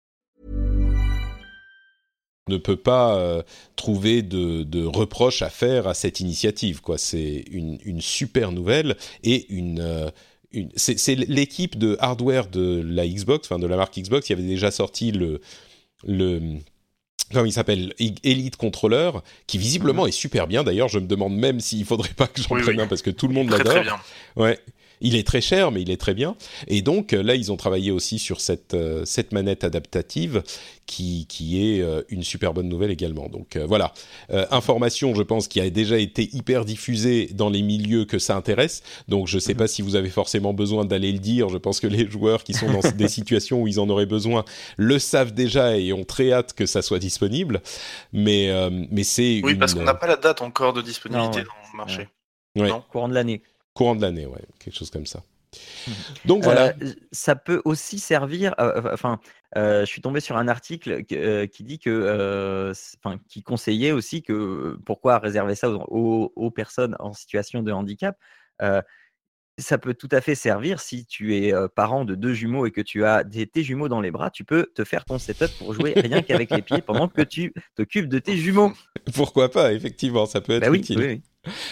ne 2.47 2.57
peut 2.57 2.77
pas 2.77 3.15
euh, 3.15 3.43
trouver 3.75 4.21
de, 4.21 4.85
reproches 4.85 5.41
à 5.41 5.49
faire 5.49 5.87
à 5.87 5.93
cette 5.93 6.19
initiative. 6.19 6.81
Quoi. 6.81 6.97
C'est 6.97 7.45
une, 7.51 8.01
super 8.01 8.51
nouvelle 8.51 8.97
et 9.23 9.47
une... 9.53 9.79
Euh, 9.79 10.09
c'est 10.75 11.15
l'équipe 11.15 11.77
de 11.77 11.95
hardware 12.01 12.47
de 12.47 12.81
la 12.85 13.07
Xbox, 13.07 13.47
enfin 13.47 13.57
de 13.57 13.67
la 13.67 13.77
marque 13.77 13.97
Xbox, 13.97 14.27
qui 14.27 14.33
avait 14.33 14.41
déjà 14.43 14.69
sorti 14.69 15.13
le, 15.13 15.39
le 16.05 16.57
comment 17.31 17.45
il 17.45 17.53
s'appelle 17.53 17.93
Elite 17.99 18.57
Controller, 18.57 19.11
qui 19.47 19.57
visiblement 19.57 20.03
mhm. 20.03 20.09
est 20.09 20.11
super 20.11 20.47
bien. 20.47 20.65
D'ailleurs, 20.65 20.89
je 20.89 20.99
me 20.99 21.07
demande 21.07 21.35
même 21.35 21.61
s'il 21.61 21.85
faudrait 21.85 22.13
pas 22.13 22.27
que 22.27 22.41
j'en 22.41 22.55
prenne 22.57 22.81
un 22.81 22.87
parce 22.87 23.01
que 23.01 23.09
tout 23.09 23.29
le 23.29 23.33
monde 23.33 23.49
l'adore. 23.49 24.03
Ouais. 24.35 24.59
Il 25.01 25.15
est 25.15 25.25
très 25.25 25.41
cher, 25.41 25.71
mais 25.71 25.81
il 25.81 25.89
est 25.89 25.99
très 25.99 26.13
bien. 26.13 26.35
Et 26.67 26.81
donc 26.81 27.11
là, 27.11 27.35
ils 27.35 27.51
ont 27.51 27.57
travaillé 27.57 27.91
aussi 27.91 28.19
sur 28.19 28.39
cette, 28.39 28.73
euh, 28.73 29.03
cette 29.05 29.31
manette 29.31 29.63
adaptative 29.63 30.43
qui, 30.85 31.25
qui 31.27 31.63
est 31.65 31.81
euh, 31.81 32.01
une 32.09 32.23
super 32.23 32.53
bonne 32.53 32.69
nouvelle 32.69 32.91
également. 32.91 33.27
Donc 33.27 33.55
euh, 33.55 33.65
voilà, 33.65 33.93
information, 34.51 35.15
je 35.15 35.23
pense, 35.23 35.47
qui 35.47 35.59
a 35.59 35.69
déjà 35.69 35.97
été 35.97 36.29
hyper 36.35 36.65
diffusée 36.65 37.29
dans 37.33 37.49
les 37.49 37.61
milieux 37.61 38.05
que 38.05 38.19
ça 38.19 38.35
intéresse. 38.35 38.83
Donc 39.07 39.27
je 39.27 39.35
ne 39.35 39.39
sais 39.39 39.53
mhm. 39.53 39.59
pas 39.59 39.67
si 39.67 39.81
vous 39.81 39.95
avez 39.95 40.09
forcément 40.09 40.53
besoin 40.53 40.85
d'aller 40.85 41.11
le 41.11 41.19
dire. 41.19 41.49
Je 41.49 41.57
pense 41.57 41.79
que 41.79 41.87
les 41.87 42.09
joueurs 42.09 42.43
qui 42.43 42.53
sont 42.53 42.71
dans 42.71 42.87
des 42.95 43.07
situations 43.07 43.61
où 43.61 43.67
ils 43.67 43.79
en 43.79 43.89
auraient 43.89 44.05
besoin 44.05 44.45
le 44.77 44.99
savent 44.99 45.33
déjà 45.33 45.77
et 45.77 45.93
ont 45.93 46.03
très 46.03 46.31
hâte 46.31 46.53
que 46.53 46.65
ça 46.65 46.81
soit 46.81 46.99
disponible. 46.99 47.61
Mais, 48.13 48.49
mais 48.91 49.03
c'est... 49.03 49.41
Oui, 49.43 49.55
parce 49.55 49.73
qu'on 49.73 49.83
n'a 49.83 49.93
pas 49.93 50.07
la 50.07 50.17
date 50.17 50.41
encore 50.41 50.73
de 50.73 50.81
disponibilité 50.81 51.39
dans 51.43 51.71
le 51.71 51.77
marché. 51.77 52.07
Non, 52.55 52.83
courant 52.91 53.07
de 53.07 53.13
l'année. 53.13 53.41
Courant 53.73 53.95
de 53.95 54.01
l'année, 54.01 54.25
ouais, 54.25 54.41
quelque 54.59 54.75
chose 54.75 54.89
comme 54.89 55.05
ça. 55.05 55.23
Donc 56.25 56.43
voilà. 56.43 56.73
Euh, 56.81 56.93
ça 57.11 57.35
peut 57.35 57.61
aussi 57.65 57.99
servir. 57.99 58.55
Euh, 58.59 58.81
euh, 58.85 58.93
enfin, 58.93 59.19
je 59.55 59.85
suis 59.85 60.01
tombé 60.01 60.19
sur 60.19 60.37
un 60.37 60.47
article 60.47 61.03
qui 61.03 61.63
dit 61.63 61.79
que, 61.79 62.73
qui 63.27 63.43
conseillait 63.43 63.91
aussi 63.91 64.23
que 64.23 64.77
pourquoi 64.85 65.19
réserver 65.19 65.55
ça 65.55 65.69
aux, 65.69 66.51
personnes 66.51 66.95
en 66.99 67.13
situation 67.13 67.63
de 67.63 67.71
handicap. 67.71 68.17
Ça 69.57 69.77
peut 69.77 69.93
tout 69.93 70.09
à 70.11 70.21
fait 70.21 70.35
servir 70.35 70.79
si 70.79 71.05
tu 71.05 71.35
es 71.35 71.53
parent 71.75 72.05
de 72.05 72.15
deux 72.15 72.33
jumeaux 72.33 72.65
et 72.65 72.71
que 72.71 72.81
tu 72.81 73.05
as 73.05 73.23
des, 73.23 73.47
tes 73.47 73.63
jumeaux 73.63 73.89
dans 73.89 74.01
les 74.01 74.11
bras. 74.11 74.31
Tu 74.31 74.43
peux 74.43 74.67
te 74.73 74.83
faire 74.83 75.05
ton 75.05 75.19
setup 75.19 75.51
pour 75.59 75.73
jouer 75.73 75.93
rien 75.95 76.21
qu'avec 76.21 76.51
les 76.51 76.61
pieds 76.61 76.81
pendant 76.81 77.07
que 77.07 77.21
tu 77.21 77.53
t'occupes 77.75 78.07
de 78.07 78.19
tes 78.19 78.37
jumeaux. 78.37 78.73
Pourquoi 79.13 79.51
pas 79.51 79.73
Effectivement, 79.73 80.25
ça 80.25 80.41
peut 80.41 80.53
être 80.53 80.69
bah 80.69 80.75
utile. 80.75 80.99
Oui, 80.99 81.21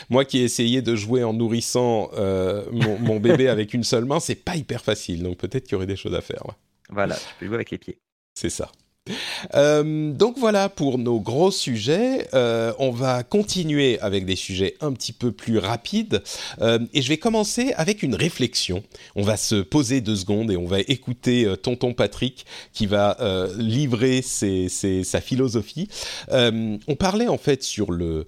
moi 0.10 0.26
qui 0.26 0.40
ai 0.40 0.44
essayé 0.44 0.82
de 0.82 0.96
jouer 0.96 1.24
en 1.24 1.34
nourrissant 1.34 2.10
euh, 2.14 2.66
mon, 2.72 3.20
bébé 3.20 3.48
avec 3.48 3.74
une 3.74 3.84
seule 3.84 4.06
main, 4.06 4.20
c'est 4.20 4.36
pas 4.36 4.56
hyper 4.56 4.84
facile. 4.84 5.24
Donc 5.24 5.38
peut-être 5.38 5.66
qu'il 5.66 5.74
y 5.74 5.76
aurait 5.76 5.86
des 5.86 5.96
choses 5.96 6.16
à 6.16 6.22
faire. 6.22 6.44
Voilà, 6.90 7.16
tu 7.16 7.24
peux 7.40 7.46
jouer 7.46 7.56
avec 7.56 7.72
les 7.72 7.78
pieds. 7.78 8.00
C'est 8.34 8.50
ça. 8.50 8.72
Euh, 9.56 10.12
donc 10.14 10.38
voilà 10.38 10.70
pour 10.70 10.98
nos 10.98 11.20
gros 11.20 11.52
sujets. 11.52 12.28
Euh, 12.34 12.74
on 12.80 12.92
va 12.92 13.24
continuer 13.24 14.00
avec 14.00 14.26
des 14.26 14.36
sujets 14.36 14.76
un 14.82 14.94
petit 14.94 15.14
peu 15.14 15.32
plus 15.32 15.58
rapides. 15.58 16.22
Euh, 16.62 16.80
et 16.94 17.02
je 17.02 17.10
vais 17.10 17.18
commencer 17.18 17.74
avec 17.76 18.04
une 18.04 18.16
réflexion. 18.16 18.84
On 19.16 19.24
va 19.24 19.38
se 19.38 19.56
poser 19.56 20.02
deux 20.02 20.16
secondes 20.16 20.52
et 20.52 20.58
on 20.58 20.66
va 20.66 20.80
écouter 20.82 21.52
Tonton 21.62 21.94
Patrick 21.94 22.46
qui 22.74 22.86
va 22.86 23.18
livrer 23.58 24.22
sa 24.22 25.22
philosophie. 25.22 25.88
on 26.32 26.96
parlait 26.98 27.28
en 27.28 27.38
fait 27.38 27.64
sur 27.64 27.92
le, 27.92 28.26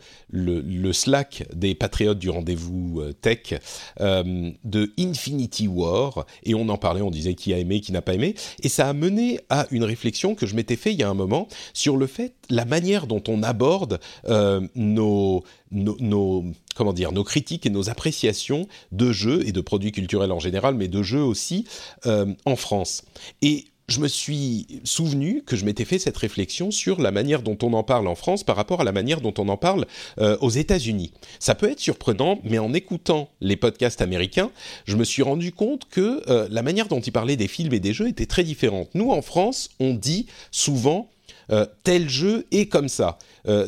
Slack 0.94 1.46
des 1.54 1.76
patriotes 1.76 2.20
du 2.20 2.30
rendez-vous 2.30 3.02
tech 3.22 3.54
de 4.00 4.92
Infinity 5.00 5.68
War. 5.68 6.26
Et 6.44 6.54
on 6.56 6.68
en 6.70 6.78
parlait, 6.78 7.02
on 7.02 7.12
disait 7.12 7.34
qui 7.34 7.54
a 7.54 7.58
aimé, 7.58 7.82
qui 7.82 7.92
n'a 7.92 8.02
pas 8.02 8.14
aimé. 8.14 8.36
Et 8.64 8.70
ça 8.70 8.90
a 8.90 8.94
mené 8.94 9.40
à 9.50 9.68
une 9.72 9.84
réflexion 9.84 10.36
que 10.36 10.46
je 10.46 10.56
m'étais 10.56 10.76
fait 10.76 10.94
il 10.94 11.01
a 11.04 11.10
un 11.10 11.14
moment 11.14 11.48
sur 11.74 11.98
le 11.98 12.08
fait, 12.08 12.34
la 12.50 12.66
manière 12.66 13.08
dont 13.08 13.24
on 13.28 13.44
aborde 13.44 14.00
euh, 14.30 14.62
nos, 14.76 15.44
nos 15.72 17.24
critiques 17.24 17.66
et 17.66 17.70
nos 17.70 17.90
appréciations 17.90 18.68
de 18.92 19.12
jeux 19.12 19.48
et 19.48 19.52
de 19.52 19.62
produits 19.62 19.92
culturels 19.92 20.32
en 20.32 20.40
général, 20.40 20.76
mais 20.76 20.88
de 20.88 21.04
jeux 21.04 21.24
aussi 21.24 21.66
euh, 22.06 22.34
en 22.46 22.56
France. 22.56 23.04
Et 23.42 23.66
je 23.92 24.00
me 24.00 24.08
suis 24.08 24.66
souvenu 24.84 25.44
que 25.46 25.56
je 25.56 25.66
m'étais 25.66 25.86
fait 25.86 26.00
cette 26.00 26.18
réflexion 26.18 26.72
sur 26.72 27.02
la 27.02 27.12
manière 27.12 27.42
dont 27.42 27.58
on 27.62 27.74
en 27.74 27.84
parle 27.84 28.08
en 28.08 28.16
France 28.16 28.44
par 28.44 28.56
rapport 28.56 28.82
à 28.82 28.84
la 28.84 28.92
manière 28.92 29.22
dont 29.22 29.34
on 29.38 29.50
en 29.50 29.58
parle 29.58 29.86
euh, 30.20 30.38
aux 30.40 30.50
États-Unis. 30.50 31.12
Ça 31.40 31.54
peut 31.54 31.70
être 31.70 31.80
surprenant, 31.80 32.40
mais 32.44 32.58
en 32.58 32.74
écoutant 32.74 33.30
les 33.42 33.58
podcasts 33.58 34.02
américains, 34.02 34.50
je 34.86 34.96
me 34.96 35.04
suis 35.04 35.22
rendu 35.22 35.52
compte 35.52 35.88
que 35.90 36.24
euh, 36.30 36.48
la 36.50 36.64
manière 36.64 36.88
dont 36.88 37.02
ils 37.02 37.12
parlaient 37.12 37.36
des 37.36 37.50
films 37.50 37.74
et 37.74 37.80
des 37.80 37.94
jeux 37.94 38.08
était 38.08 38.26
très 38.26 38.44
différente. 38.44 38.90
Nous, 38.94 39.12
en 39.12 39.22
France, 39.22 39.70
on 39.80 39.94
dit 39.94 40.26
souvent 40.52 41.10
euh, 41.52 41.66
tel 41.84 42.10
jeu 42.10 42.48
est 42.52 42.68
comme 42.68 42.88
ça, 42.88 43.20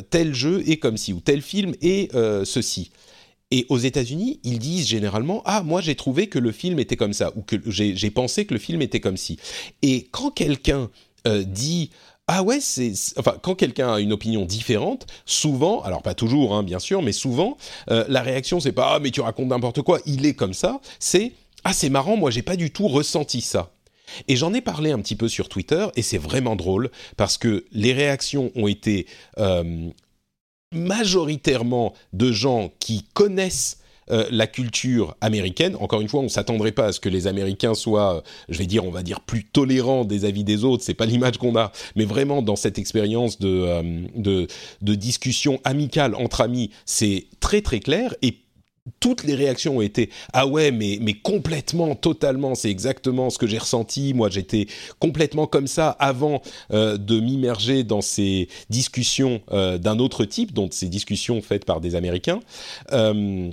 tel 0.10 0.34
jeu 0.34 0.64
est 0.68 0.78
comme 0.78 0.96
ci, 0.96 1.12
ou 1.12 1.20
tel 1.20 1.42
film 1.42 1.74
est 1.82 2.12
ceci. 2.46 2.92
Et 3.54 3.68
aux 3.70 3.78
États-Unis, 3.78 4.40
ils 4.44 4.58
disent 4.58 4.88
généralement 4.88 5.44
Ah, 5.46 5.62
moi 5.62 5.80
j'ai 5.80 5.94
trouvé 5.94 6.26
que 6.26 6.40
le 6.40 6.52
film 6.52 6.80
était 6.80 6.96
comme 6.96 7.14
ça, 7.14 7.32
ou 7.36 7.44
que 7.44 7.56
j'ai 7.68 8.10
pensé 8.10 8.46
que 8.46 8.54
le 8.56 8.60
film 8.60 8.82
était 8.82 9.00
comme 9.00 9.16
ci. 9.16 9.38
Et 9.84 10.08
quand 10.10 10.32
quelqu'un 10.32 10.90
euh, 11.28 11.44
dit 11.44 11.92
ah 12.26 12.42
ouais, 12.42 12.60
c'est 12.60 12.94
enfin 13.16 13.36
quand 13.44 13.54
quelqu'un 13.54 13.94
a 13.94 14.00
une 14.00 14.12
opinion 14.12 14.46
différente, 14.46 15.06
souvent, 15.28 15.84
alors 15.84 16.02
pas 16.02 16.16
toujours, 16.16 16.56
hein, 16.56 16.64
bien 16.64 16.80
sûr, 16.80 17.04
mais 17.04 17.12
souvent, 17.12 17.58
euh, 17.92 18.04
la 18.10 18.24
réaction 18.24 18.60
c'est 18.60 18.72
pas 18.72 18.96
ah 18.96 19.00
mais 19.00 19.12
tu 19.12 19.22
racontes 19.22 19.50
n'importe 19.50 19.84
quoi, 19.84 20.00
il 20.08 20.26
est 20.26 20.34
comme 20.34 20.56
ça. 20.56 20.82
C'est 20.98 21.34
ah 21.64 21.74
c'est 21.74 21.90
marrant, 21.90 22.18
moi 22.18 22.32
j'ai 22.32 22.42
pas 22.42 22.56
du 22.56 22.72
tout 22.72 22.88
ressenti 22.88 23.42
ça. 23.42 23.72
Et 24.28 24.36
j'en 24.36 24.52
ai 24.56 24.62
parlé 24.62 24.92
un 24.92 25.00
petit 25.00 25.16
peu 25.16 25.28
sur 25.28 25.48
Twitter 25.48 25.86
et 25.96 26.02
c'est 26.02 26.18
vraiment 26.18 26.56
drôle 26.56 26.90
parce 27.18 27.38
que 27.38 27.66
les 27.72 27.94
réactions 27.94 28.52
ont 28.56 28.68
été 28.68 29.06
euh, 29.38 29.90
majoritairement 30.74 31.94
de 32.14 32.32
gens 32.32 32.72
qui 32.80 33.06
connaissent 33.14 33.78
euh, 34.12 34.26
la 34.32 34.48
culture 34.48 35.16
américaine. 35.22 35.78
Encore 35.80 36.02
une 36.02 36.10
fois, 36.10 36.20
on 36.20 36.28
s'attendrait 36.28 36.74
pas 36.74 36.88
à 36.88 36.92
ce 36.92 37.00
que 37.00 37.08
les 37.08 37.26
Américains 37.26 37.74
soient, 37.74 38.18
euh, 38.18 38.22
je 38.50 38.58
vais 38.58 38.66
dire, 38.66 38.84
on 38.84 38.92
va 38.92 39.02
dire, 39.02 39.22
plus 39.22 39.46
tolérants 39.46 40.04
des 40.04 40.26
avis 40.26 40.44
des 40.44 40.66
autres. 40.66 40.84
C'est 40.84 40.94
pas 40.94 41.06
l'image 41.06 41.38
qu'on 41.38 41.56
a, 41.56 41.72
mais 41.96 42.04
vraiment 42.04 42.42
dans 42.42 42.58
cette 42.58 42.78
expérience 42.78 43.40
de, 43.40 43.48
euh, 43.48 44.02
de, 44.16 44.48
de 44.82 44.96
discussion 44.96 45.62
amicale 45.64 46.16
entre 46.16 46.42
amis, 46.42 46.70
c'est 46.86 47.28
très 47.40 47.62
très 47.62 47.80
clair. 47.80 48.14
Et 48.22 48.43
toutes 49.00 49.24
les 49.24 49.36
réactions 49.36 49.78
ont 49.78 49.82
été 49.82 50.10
ah 50.34 50.46
ouais 50.46 50.72
mais 50.72 50.98
mais 51.02 51.14
complètement 51.14 51.96
totalement 51.96 52.54
c'est 52.54 52.70
exactement 52.70 53.30
ce 53.30 53.38
que 53.38 53.48
j'ai 53.48 53.58
ressenti. 53.58 54.14
Moi 54.14 54.30
j'étais 54.30 54.68
complètement 55.00 55.48
comme 55.48 55.68
ça 55.68 55.90
avant 55.90 56.42
euh, 56.72 56.98
de 56.98 57.20
m'immerger 57.20 57.84
dans 57.84 58.02
ces 58.02 58.50
discussions 58.70 59.42
euh, 59.52 59.78
d'un 59.78 60.00
autre 60.00 60.26
type 60.26 60.54
donc 60.54 60.74
ces 60.74 60.88
discussions 60.88 61.42
faites 61.42 61.66
par 61.66 61.80
des 61.80 61.96
américains. 61.96 62.40
Euh, 62.92 63.50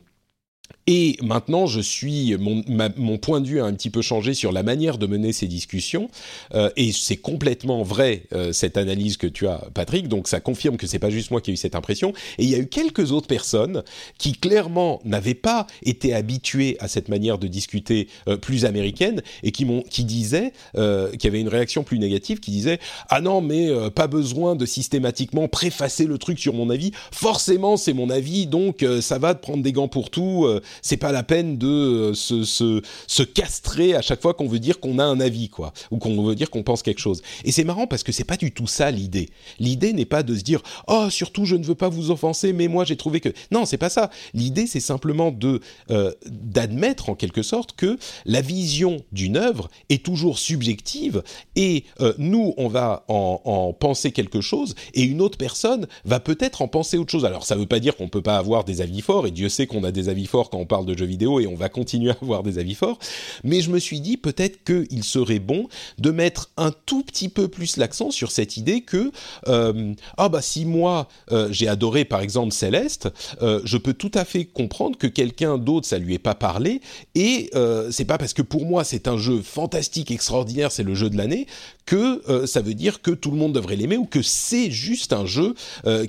et 0.93 1.17
maintenant, 1.23 1.67
je 1.67 1.81
suis 1.81 2.37
mon, 2.37 2.65
mon, 2.97 3.17
point 3.17 3.41
de 3.41 3.47
vue 3.47 3.61
a 3.61 3.65
un 3.65 3.73
petit 3.75 3.91
peu 3.91 4.03
changé 4.03 4.35
sur 4.35 4.51
la 4.51 4.65
manière 4.65 4.99
de 4.99 5.07
mener 5.07 5.33
ces 5.33 5.47
discussions, 5.47 6.11
euh, 6.55 6.69
et 6.77 6.91
c'est 6.91 7.17
complètement 7.17 7.85
vrai 7.85 8.25
euh, 8.33 8.53
cette 8.53 8.77
analyse 8.77 9.17
que 9.17 9.29
tu 9.29 9.47
as, 9.47 9.69
Patrick. 9.73 10.09
Donc 10.09 10.27
ça 10.27 10.41
confirme 10.41 10.77
que 10.77 10.89
c'est 10.89 10.99
pas 10.99 11.11
juste 11.11 11.31
moi 11.31 11.41
qui 11.41 11.53
ai 11.53 11.55
eu 11.55 11.57
cette 11.57 11.77
impression. 11.77 12.13
Et 12.39 12.43
il 12.43 12.51
y 12.51 12.57
a 12.57 12.59
eu 12.59 12.67
quelques 12.67 13.13
autres 13.13 13.29
personnes 13.29 13.85
qui 14.19 14.33
clairement 14.33 15.01
n'avaient 15.05 15.35
pas 15.35 15.69
été 15.85 16.13
habituées 16.13 16.77
à 16.81 16.89
cette 16.89 17.09
manière 17.09 17.39
de 17.39 17.47
discuter 17.47 18.09
euh, 18.29 18.37
plus 18.37 18.65
américaine 18.65 19.23
et 19.43 19.53
qui 19.53 19.65
m'ont, 19.65 19.83
qui 19.83 20.05
disaient, 20.05 20.53
euh, 20.77 21.11
qui 21.13 21.27
avaient 21.29 21.41
une 21.41 21.49
réaction 21.49 21.85
plus 21.85 22.01
négative, 22.01 22.41
qui 22.41 22.51
disaient 22.51 22.81
ah 23.09 23.21
non 23.21 23.41
mais 23.41 23.69
euh, 23.69 23.91
pas 23.91 24.09
besoin 24.09 24.57
de 24.57 24.67
systématiquement 24.67 25.47
préfacer 25.47 26.07
le 26.07 26.19
truc 26.19 26.39
sur 26.39 26.55
mon 26.55 26.69
avis. 26.69 26.91
Forcément 27.13 27.77
c'est 27.77 27.93
mon 27.93 28.11
avis, 28.11 28.47
donc 28.47 28.85
ça 29.01 29.19
va 29.19 29.35
de 29.35 29.39
prendre 29.39 29.63
des 29.63 29.73
gants 29.73 29.89
pour 29.89 30.11
tout 30.11 30.49
c'est 30.83 30.97
pas 30.97 31.13
la 31.13 31.23
peine 31.23 31.59
de 31.59 31.67
euh, 31.67 32.15
se, 32.15 32.45
se, 32.45 32.83
se, 33.07 33.23
castrer 33.23 33.95
à 33.95 34.03
chaque 34.03 34.21
fois 34.21 34.35
qu'on 34.35 34.49
veut 34.49 34.59
dire 34.59 34.81
qu'on 34.81 34.99
a 34.99 35.05
un 35.05 35.21
avis, 35.21 35.49
quoi, 35.49 35.73
ou 35.91 35.99
qu'on 35.99 36.23
veut 36.23 36.35
dire 36.35 36.51
qu'on 36.51 36.63
pense 36.63 36.83
quelque 36.83 37.01
chose. 37.01 37.23
Et 37.45 37.53
c'est 37.53 37.65
marrant 37.65 37.87
parce 37.87 38.03
que 38.03 38.13
c'est 38.13 38.25
pas 38.25 38.37
du 38.37 38.53
tout 38.53 38.67
ça 38.67 38.91
l'idée. 38.91 39.29
L'idée 39.59 39.93
n'est 39.93 40.05
pas 40.05 40.23
de 40.23 40.37
se 40.37 40.43
dire 40.43 40.63
oh 40.89 41.09
surtout 41.11 41.45
je 41.45 41.57
ne 41.57 41.65
veux 41.65 41.75
pas 41.75 41.89
vous 41.89 42.11
offenser, 42.11 42.53
mais 42.53 42.69
moi 42.69 42.85
j'ai 42.85 42.97
trouvé 42.97 43.21
que 43.21 43.31
non 43.51 43.65
c'est 43.65 43.79
pas 43.79 43.91
ça. 43.91 44.11
L'idée 44.35 44.67
c'est 44.67 44.81
simplement 44.81 45.31
de 45.31 45.61
euh, 45.91 46.13
d'admettre 46.27 47.11
en 47.11 47.15
quelque 47.15 47.43
sorte 47.43 47.73
que 47.73 47.99
la 48.25 48.41
vision 48.41 49.03
d'une 49.13 49.37
œuvre 49.37 49.71
est 49.89 50.05
toujours 50.05 50.39
subjective 50.39 51.23
et 51.57 51.85
euh, 52.01 52.15
nous 52.19 52.55
on 52.57 52.69
va 52.69 53.05
en, 53.09 53.41
en, 53.45 53.73
penser 53.73 54.13
quelque 54.13 54.41
chose 54.41 54.75
et 54.95 55.03
une 55.03 55.21
autre 55.21 55.39
personne 55.39 55.87
va 56.05 56.21
peut-être 56.21 56.63
en 56.63 56.69
penser 56.69 56.99
autre 56.99 57.11
chose. 57.11 57.25
Alors 57.25 57.45
ça 57.45 57.57
veut 57.57 57.67
pas 57.67 57.81
dire 57.81 57.97
qu'on 57.97 58.09
peut 58.09 58.23
pas 58.23 58.37
avoir 58.37 58.65
des 58.65 58.81
avis 58.81 59.01
forts 59.01 59.27
et 59.27 59.31
Dieu 59.31 59.49
sait 59.49 59.67
qu'on 59.67 59.85
a 59.85 59.93
des 59.93 60.09
avis 60.09 60.27
forts 60.27 60.51
quand 60.51 60.60
on 60.61 60.67
parle 60.67 60.87
de 60.87 60.97
jeux 60.97 61.07
vidéo 61.07 61.41
et 61.41 61.47
on 61.47 61.55
va 61.55 61.69
continuer 61.69 62.11
à 62.11 62.17
avoir 62.23 62.43
des 62.43 62.59
avis 62.59 62.75
forts. 62.75 62.99
Mais 63.45 63.61
je 63.61 63.71
me 63.71 63.79
suis 63.79 64.01
dit 64.01 64.17
peut-être 64.17 64.65
qu'il 64.65 65.05
serait 65.05 65.39
bon 65.39 65.69
de 65.99 66.11
mettre 66.11 66.51
un 66.57 66.73
tout 66.87 67.03
petit 67.03 67.29
peu 67.29 67.49
plus 67.49 67.77
l'accent 67.77 68.11
sur 68.11 68.31
cette 68.31 68.57
idée 68.57 68.83
que 68.83 69.11
euh, 69.49 69.95
ah 70.17 70.29
bah 70.29 70.43
si 70.43 70.65
moi 70.65 71.09
euh, 71.33 71.49
j'ai 71.51 71.69
adoré 71.69 72.05
par 72.05 72.21
exemple 72.21 72.53
Céleste, 72.53 73.09
euh, 73.43 73.61
je 73.65 73.77
peux 73.77 73.95
tout 73.95 74.11
à 74.15 74.25
fait 74.25 74.45
comprendre 74.45 74.99
que 74.99 75.07
quelqu'un 75.07 75.59
d'autre 75.59 75.87
ça 75.87 75.99
lui 75.99 76.15
ait 76.15 76.19
pas 76.19 76.35
parlé 76.35 76.81
et 77.15 77.51
c'est 77.91 78.05
pas 78.05 78.19
parce 78.19 78.33
que 78.33 78.43
pour 78.43 78.67
moi 78.67 78.85
c'est 78.85 79.09
un 79.09 79.17
jeu 79.17 79.41
fantastique 79.43 80.11
extraordinaire, 80.11 80.73
c'est 80.73 80.83
le 80.83 80.95
jeu 80.95 81.11
de 81.11 81.17
l'année 81.17 81.47
que 81.87 82.47
ça 82.47 82.61
veut 82.61 82.75
dire 82.75 83.03
que 83.03 83.11
tout 83.11 83.31
le 83.31 83.37
monde 83.37 83.53
devrait 83.53 83.77
l'aimer 83.77 83.97
ou 83.97 84.05
que 84.05 84.23
c'est 84.23 84.71
juste 84.71 85.13
un 85.13 85.27
jeu 85.27 85.55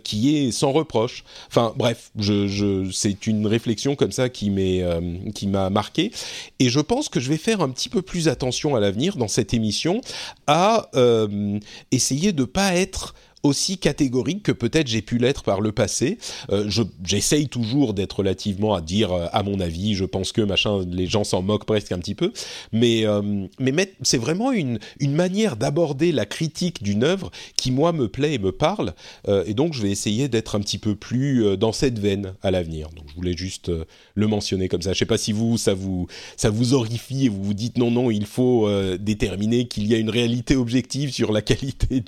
qui 0.03 0.35
est 0.35 0.51
sans 0.51 0.71
reproche. 0.71 1.23
Enfin 1.47 1.73
bref, 1.75 2.11
je, 2.17 2.89
c'est 2.91 3.27
une 3.27 3.47
réflexion 3.47 3.95
comme 3.95 4.11
ça 4.11 4.29
qui 4.29 4.40
m'est 4.49 4.81
euh, 4.81 5.17
qui 5.33 5.47
m'a 5.47 5.69
marqué. 5.69 6.11
Et 6.59 6.69
je 6.69 6.79
pense 6.79 7.09
que 7.09 7.19
je 7.19 7.29
vais 7.29 7.37
faire 7.37 7.61
un 7.61 7.69
petit 7.69 7.89
peu 7.89 8.01
plus 8.01 8.27
attention 8.27 8.75
à 8.75 8.79
l'avenir 8.79 9.17
dans 9.17 9.27
cette 9.27 9.53
émission 9.53 10.01
à 10.47 10.89
euh, 10.95 11.59
essayer 11.91 12.31
de 12.31 12.43
pas 12.43 12.75
être 12.75 13.13
aussi 13.43 13.77
catégorique 13.77 14.43
que 14.43 14.51
peut-être 14.51 14.87
j'ai 14.87 15.01
pu 15.01 15.17
l'être 15.17 15.43
par 15.43 15.61
le 15.61 15.71
passé. 15.71 16.17
Euh, 16.51 16.69
J'essaye 17.03 17.47
toujours 17.47 17.93
d'être 17.93 18.19
relativement 18.19 18.73
à 18.73 18.81
dire 18.81 19.11
euh, 19.11 19.27
à 19.31 19.43
mon 19.43 19.59
avis, 19.59 19.95
je 19.95 20.05
pense 20.05 20.31
que 20.31 20.41
machin, 20.41 20.85
les 20.87 21.07
gens 21.07 21.23
s'en 21.23 21.41
moquent 21.41 21.65
presque 21.65 21.91
un 21.91 21.99
petit 21.99 22.15
peu, 22.15 22.31
mais 22.71 23.05
euh, 23.05 23.47
mais 23.59 23.93
c'est 24.01 24.17
vraiment 24.17 24.51
une 24.51 24.79
une 24.99 25.13
manière 25.13 25.55
d'aborder 25.55 26.11
la 26.11 26.25
critique 26.25 26.83
d'une 26.83 27.03
œuvre 27.03 27.31
qui 27.55 27.71
moi 27.71 27.91
me 27.93 28.07
plaît 28.07 28.35
et 28.35 28.39
me 28.39 28.51
parle, 28.51 28.93
euh, 29.27 29.43
et 29.47 29.53
donc 29.53 29.73
je 29.73 29.81
vais 29.81 29.91
essayer 29.91 30.27
d'être 30.27 30.55
un 30.55 30.59
petit 30.59 30.77
peu 30.77 30.95
plus 30.95 31.45
euh, 31.45 31.57
dans 31.57 31.71
cette 31.71 31.99
veine 31.99 32.33
à 32.41 32.51
l'avenir. 32.51 32.89
Donc 32.95 33.05
je 33.09 33.15
voulais 33.15 33.35
juste 33.35 33.71
le 34.15 34.27
mentionner 34.27 34.67
comme 34.67 34.81
ça. 34.81 34.93
Je 34.93 34.99
sais 34.99 35.05
pas 35.05 35.17
si 35.17 35.31
vous 35.31 35.57
ça 35.57 35.73
vous 35.73 36.07
ça 36.37 36.49
vous 36.49 36.73
horrifie 36.73 37.25
et 37.25 37.29
vous 37.29 37.43
vous 37.43 37.53
dites 37.53 37.77
non 37.77 37.91
non 37.91 38.11
il 38.11 38.25
faut 38.25 38.69
déterminer 38.97 39.67
qu'il 39.67 39.87
y 39.87 39.93
a 39.93 39.97
une 39.97 40.09
réalité 40.09 40.55
objective 40.55 41.11
sur 41.11 41.31
la 41.31 41.41
qualité 41.51 42.03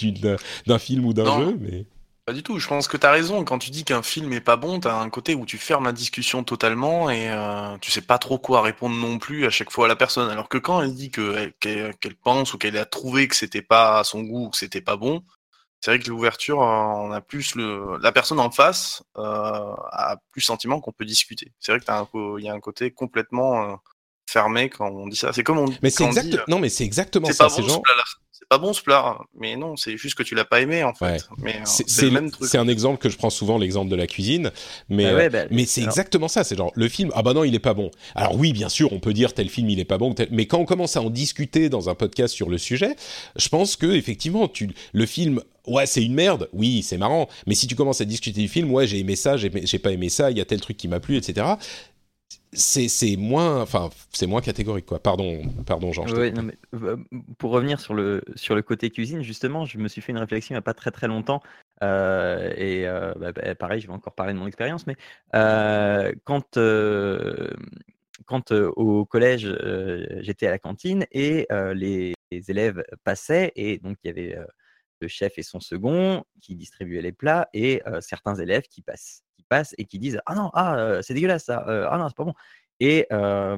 d'un 0.66 0.80
film 0.80 1.06
ou 1.06 1.14
d'un 1.14 1.23
Non. 1.24 1.40
jeu, 1.40 1.58
mais 1.60 1.86
Pas 2.26 2.34
du 2.34 2.44
tout, 2.44 2.60
je 2.60 2.68
pense 2.68 2.88
que 2.88 2.98
t'as 2.98 3.12
raison. 3.12 3.44
Quand 3.44 3.60
tu 3.60 3.70
dis 3.72 3.84
qu'un 3.84 4.02
film 4.02 4.32
est 4.34 4.42
pas 4.42 4.56
bon, 4.56 4.80
t'as 4.80 5.00
un 5.00 5.10
côté 5.10 5.36
où 5.36 5.46
tu 5.46 5.58
fermes 5.58 5.86
la 5.86 5.92
discussion 5.92 6.44
totalement 6.44 7.10
et 7.10 7.30
euh, 7.30 7.78
tu 7.80 7.92
sais 7.92 8.02
pas 8.02 8.18
trop 8.18 8.38
quoi 8.38 8.62
répondre 8.62 8.96
non 8.96 9.20
plus 9.20 9.46
à 9.46 9.50
chaque 9.50 9.72
fois 9.72 9.86
à 9.86 9.88
la 9.88 9.96
personne. 9.96 10.30
Alors 10.30 10.50
que 10.50 10.58
quand 10.58 10.82
elle 10.82 10.94
dit 10.94 11.12
que 11.12 11.52
qu'elle 11.60 11.96
qu'elle 11.98 12.16
pense 12.16 12.54
ou 12.54 12.58
qu'elle 12.58 12.78
a 12.78 12.86
trouvé 12.86 13.28
que 13.28 13.36
c'était 13.36 13.62
pas 13.62 14.00
à 14.00 14.04
son 14.04 14.22
goût 14.22 14.46
ou 14.46 14.50
que 14.50 14.58
c'était 14.58 14.82
pas 14.82 14.96
bon, 14.96 15.24
c'est 15.82 15.92
vrai 15.92 16.00
que 16.00 16.10
l'ouverture, 16.10 16.60
on 16.60 17.12
a 17.12 17.20
plus 17.20 17.56
le 17.56 17.98
la 18.02 18.14
personne 18.14 18.40
en 18.40 18.50
face 18.52 19.04
euh, 19.18 19.22
a 19.92 20.16
plus 20.32 20.40
le 20.40 20.46
sentiment 20.46 20.80
qu'on 20.80 20.94
peut 20.94 21.04
discuter. 21.04 21.52
C'est 21.60 21.74
vrai 21.74 21.82
que 21.82 22.40
il 22.40 22.46
y 22.46 22.50
a 22.50 22.54
un 22.54 22.62
côté 22.62 22.92
complètement 22.92 23.64
euh, 23.64 23.76
fermé 24.30 24.70
quand 24.70 24.90
on 24.90 25.08
dit 25.08 25.18
ça. 25.18 25.34
C'est 25.34 25.44
comme 25.44 25.60
on 25.60 25.66
mais 25.82 25.90
c'est 25.90 26.06
exact. 26.06 26.28
dit, 26.28 26.40
non, 26.48 26.60
mais 26.60 26.70
c'est 26.70 26.86
exactement 26.86 27.28
c'est 27.28 27.34
ça. 27.34 27.46
pas 27.46 27.50
Ces 27.50 27.64
bon 27.64 27.68
ce 27.68 27.74
gens. 27.74 27.82
Pas 28.54 28.60
bon 28.60 28.74
ce 28.74 28.82
plat, 28.84 29.18
mais 29.40 29.56
non, 29.56 29.76
c'est 29.76 29.98
juste 29.98 30.16
que 30.16 30.24
tu 30.24 30.36
l'as 30.36 30.46
pas 30.46 30.62
aimé 30.62 30.84
en 30.84 30.94
fait. 30.94 31.26
Ouais. 31.42 31.54
Euh, 31.56 31.62
C'est 31.66 32.06
le 32.06 32.12
même 32.12 32.30
truc. 32.30 32.48
c'est 32.48 32.58
un 32.60 32.68
exemple 32.68 33.00
que 33.00 33.10
je 33.10 33.18
prends 33.18 33.30
souvent, 33.32 33.58
l'exemple 33.58 33.90
de 33.90 33.96
la 33.96 34.06
cuisine, 34.08 34.52
mais 34.90 35.06
Bah 35.06 35.16
ouais, 35.16 35.26
euh, 35.26 35.30
bah, 35.30 35.44
mais 35.50 35.66
c'est 35.66 35.82
exactement 35.82 36.28
ça. 36.28 36.44
C'est 36.44 36.56
genre 36.56 36.72
le 36.76 36.88
film. 36.88 37.10
Ah 37.16 37.24
bah 37.24 37.34
non, 37.34 37.44
il 37.44 37.56
est 37.56 37.60
pas 37.60 37.74
bon. 37.74 37.90
Alors 38.16 38.36
oui, 38.36 38.54
bien 38.54 38.70
sûr, 38.70 38.94
on 38.94 39.00
peut 39.00 39.14
dire 39.14 39.34
tel 39.34 39.50
film 39.50 39.70
il 39.70 39.80
est 39.80 39.86
pas 39.86 39.98
bon, 39.98 40.14
tel- 40.14 40.28
mais 40.32 40.46
quand 40.46 40.60
on 40.60 40.66
commence 40.66 40.96
à 40.98 41.02
en 41.02 41.10
discuter 41.10 41.70
dans 41.70 41.90
un 41.90 41.96
podcast 41.96 42.34
sur 42.34 42.50
le 42.50 42.58
sujet, 42.60 42.96
je 43.36 43.50
pense 43.50 43.76
que 43.76 43.88
effectivement, 43.88 44.48
tu 44.48 44.70
le 44.94 45.06
film. 45.06 45.42
Ouais, 45.66 45.86
c'est 45.86 46.04
une 46.04 46.14
merde. 46.14 46.50
Oui, 46.52 46.84
c'est 46.84 46.98
marrant. 46.98 47.30
Mais 47.48 47.56
si 47.56 47.68
tu 47.68 47.76
commences 47.76 48.02
à 48.02 48.06
discuter 48.06 48.42
du 48.42 48.50
film, 48.50 48.70
ouais, 48.74 48.86
j'ai 48.86 49.00
aimé 49.00 49.16
ça, 49.16 49.38
j'ai 49.38 49.50
pas 49.80 49.92
aimé 49.94 50.10
ça, 50.10 50.30
il 50.30 50.38
y 50.38 50.42
a 50.42 50.46
tel 50.46 50.60
truc 50.60 50.76
qui 50.76 50.90
m'a 50.90 51.00
plu, 51.00 51.16
etc. 51.16 51.48
C'est 52.56 52.88
c'est 52.88 53.16
moins, 53.16 53.62
enfin, 53.62 53.90
c'est 54.12 54.28
moins 54.28 54.42
catégorique, 54.42 54.86
quoi. 54.86 55.00
Pardon, 55.02 55.42
pardon, 55.66 55.92
Jean. 55.92 56.06
je 56.08 56.14
Ouais, 56.16 56.30
t'ai- 56.30 56.36
non, 56.36 56.44
mais, 56.44 56.58
euh, 56.76 56.98
pour 57.38 57.52
revenir 57.52 57.80
sur 57.80 57.94
le, 57.94 58.22
sur 58.36 58.56
le 58.56 58.62
côté 58.62 58.90
cuisine, 58.90 59.22
justement, 59.24 59.66
je 59.66 59.78
me 59.78 59.88
suis 59.88 60.02
fait 60.02 60.12
une 60.12 60.18
réflexion 60.20 60.54
il 60.54 60.56
n'y 60.56 60.60
a 60.60 60.62
pas 60.62 60.74
très 60.74 60.92
très 60.92 61.08
longtemps. 61.08 61.42
euh, 61.82 62.54
et 62.56 62.88
euh, 62.88 63.14
bah, 63.16 63.32
bah, 63.32 63.56
pareil, 63.56 63.82
je 63.82 63.88
vais 63.88 63.94
encore 63.94 64.14
parler 64.16 64.34
de 64.34 64.38
mon 64.40 64.48
expérience, 64.48 64.86
mais 64.88 64.96
quand, 66.24 66.58
quand 68.26 68.52
au 68.52 69.06
collège, 69.06 69.54
j'étais 70.22 70.48
à 70.48 70.52
la 70.52 70.60
cantine 70.60 71.06
et 71.12 71.48
les, 71.74 72.14
les 72.32 72.52
élèves 72.52 72.84
passaient, 73.04 73.52
et 73.56 73.80
donc 73.80 73.98
il 74.04 74.08
y 74.08 74.10
avait 74.12 74.38
le 75.02 75.08
chef 75.08 75.38
et 75.38 75.44
son 75.44 75.60
second 75.60 76.24
qui 76.42 76.56
distribuaient 76.56 77.02
les 77.02 77.12
plats, 77.12 77.50
et 77.54 77.82
certains 78.02 78.36
élèves 78.36 78.64
qui 78.64 78.82
passent, 78.82 79.23
qui 79.36 79.44
passent 79.44 79.76
et 79.78 79.86
qui 79.86 80.00
disent 80.00 80.20
Ah 80.26 80.36
non, 80.36 80.50
ah, 80.54 80.76
euh, 80.78 81.02
c'est 81.02 81.14
dégueulasse 81.14 81.46
ça, 81.46 81.66
euh, 81.68 81.88
ah 81.90 81.98
non, 81.98 82.08
c'est 82.10 82.16
pas 82.16 82.24
bon. 82.24 82.34
Et 82.80 83.08
euh, 83.12 83.58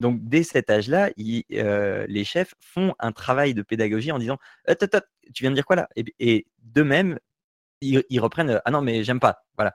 Donc, 0.00 0.20
dès 0.22 0.42
cet 0.42 0.70
âge-là, 0.70 1.10
les 1.16 2.24
chefs 2.24 2.54
font 2.60 2.94
un 2.98 3.12
travail 3.12 3.54
de 3.54 3.62
pédagogie 3.62 4.12
en 4.12 4.18
disant 4.18 4.38
Tu 4.66 5.42
viens 5.42 5.50
de 5.50 5.54
dire 5.54 5.66
quoi 5.66 5.76
là? 5.76 5.88
Et, 5.96 6.46
de 6.62 6.82
même, 6.82 7.18
ils, 7.80 8.20
reprennent 8.20 8.60
Ah 8.64 8.70
non, 8.70 8.82
mais 8.82 9.04
j'aime 9.04 9.20
pas. 9.20 9.44
Voilà. 9.56 9.74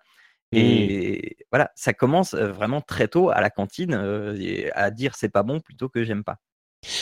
Mmh. 0.53 0.57
Et 0.57 1.37
voilà, 1.51 1.71
ça 1.75 1.93
commence 1.93 2.33
vraiment 2.33 2.79
très 2.81 3.09
tôt 3.09 3.29
à 3.29 3.41
la 3.41 3.49
cantine 3.49 3.93
à 4.73 4.91
dire 4.91 5.15
c'est 5.15 5.29
pas 5.29 5.43
bon 5.43 5.59
plutôt 5.59 5.89
que 5.89 6.03
j'aime 6.03 6.23
pas. 6.23 6.37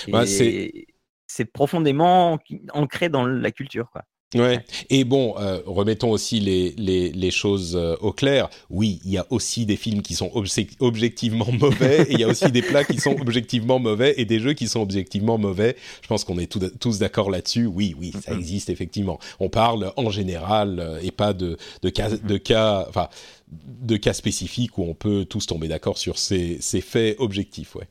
Bah, 0.07 0.25
c'est 0.25 1.45
profondément 1.45 2.39
ancré 2.73 3.09
dans 3.09 3.25
la 3.25 3.51
culture. 3.51 3.89
Quoi. 3.91 4.03
Ouais. 4.35 4.59
Et 4.89 5.03
bon, 5.03 5.35
euh, 5.39 5.61
remettons 5.65 6.11
aussi 6.11 6.39
les, 6.39 6.73
les, 6.77 7.09
les 7.11 7.31
choses 7.31 7.75
euh, 7.75 7.95
au 8.01 8.11
clair. 8.11 8.49
Oui, 8.69 8.99
il 9.05 9.11
y 9.11 9.17
a 9.17 9.25
aussi 9.29 9.65
des 9.65 9.77
films 9.77 10.01
qui 10.01 10.13
sont 10.13 10.31
objectivement 10.79 11.47
mauvais, 11.59 12.03
et 12.03 12.13
il 12.13 12.19
y 12.19 12.23
a 12.23 12.27
aussi 12.27 12.51
des 12.51 12.61
plats 12.61 12.83
qui 12.83 12.99
sont 12.99 13.15
objectivement 13.19 13.79
mauvais, 13.79 14.13
et 14.17 14.25
des 14.25 14.39
jeux 14.39 14.53
qui 14.53 14.67
sont 14.67 14.81
objectivement 14.81 15.37
mauvais. 15.37 15.75
Je 16.01 16.07
pense 16.07 16.23
qu'on 16.23 16.37
est 16.37 16.51
tous 16.79 16.99
d'accord 16.99 17.29
là-dessus. 17.29 17.65
Oui, 17.65 17.95
oui, 17.99 18.11
ça 18.23 18.33
existe 18.33 18.69
effectivement. 18.69 19.19
On 19.39 19.49
parle 19.49 19.93
en 19.95 20.09
général 20.09 20.79
euh, 20.79 20.99
et 21.01 21.11
pas 21.11 21.33
de, 21.33 21.57
de 21.81 21.89
cas, 21.89 22.09
de 22.09 22.37
cas, 22.37 22.85
enfin, 22.89 23.09
de 23.47 23.97
cas 23.97 24.13
spécifiques 24.13 24.77
où 24.77 24.83
on 24.83 24.93
peut 24.93 25.25
tous 25.25 25.45
tomber 25.47 25.67
d'accord 25.67 25.97
sur 25.97 26.17
ces, 26.17 26.57
ces 26.59 26.81
faits 26.81 27.15
objectifs. 27.19 27.75
Ouais. 27.75 27.87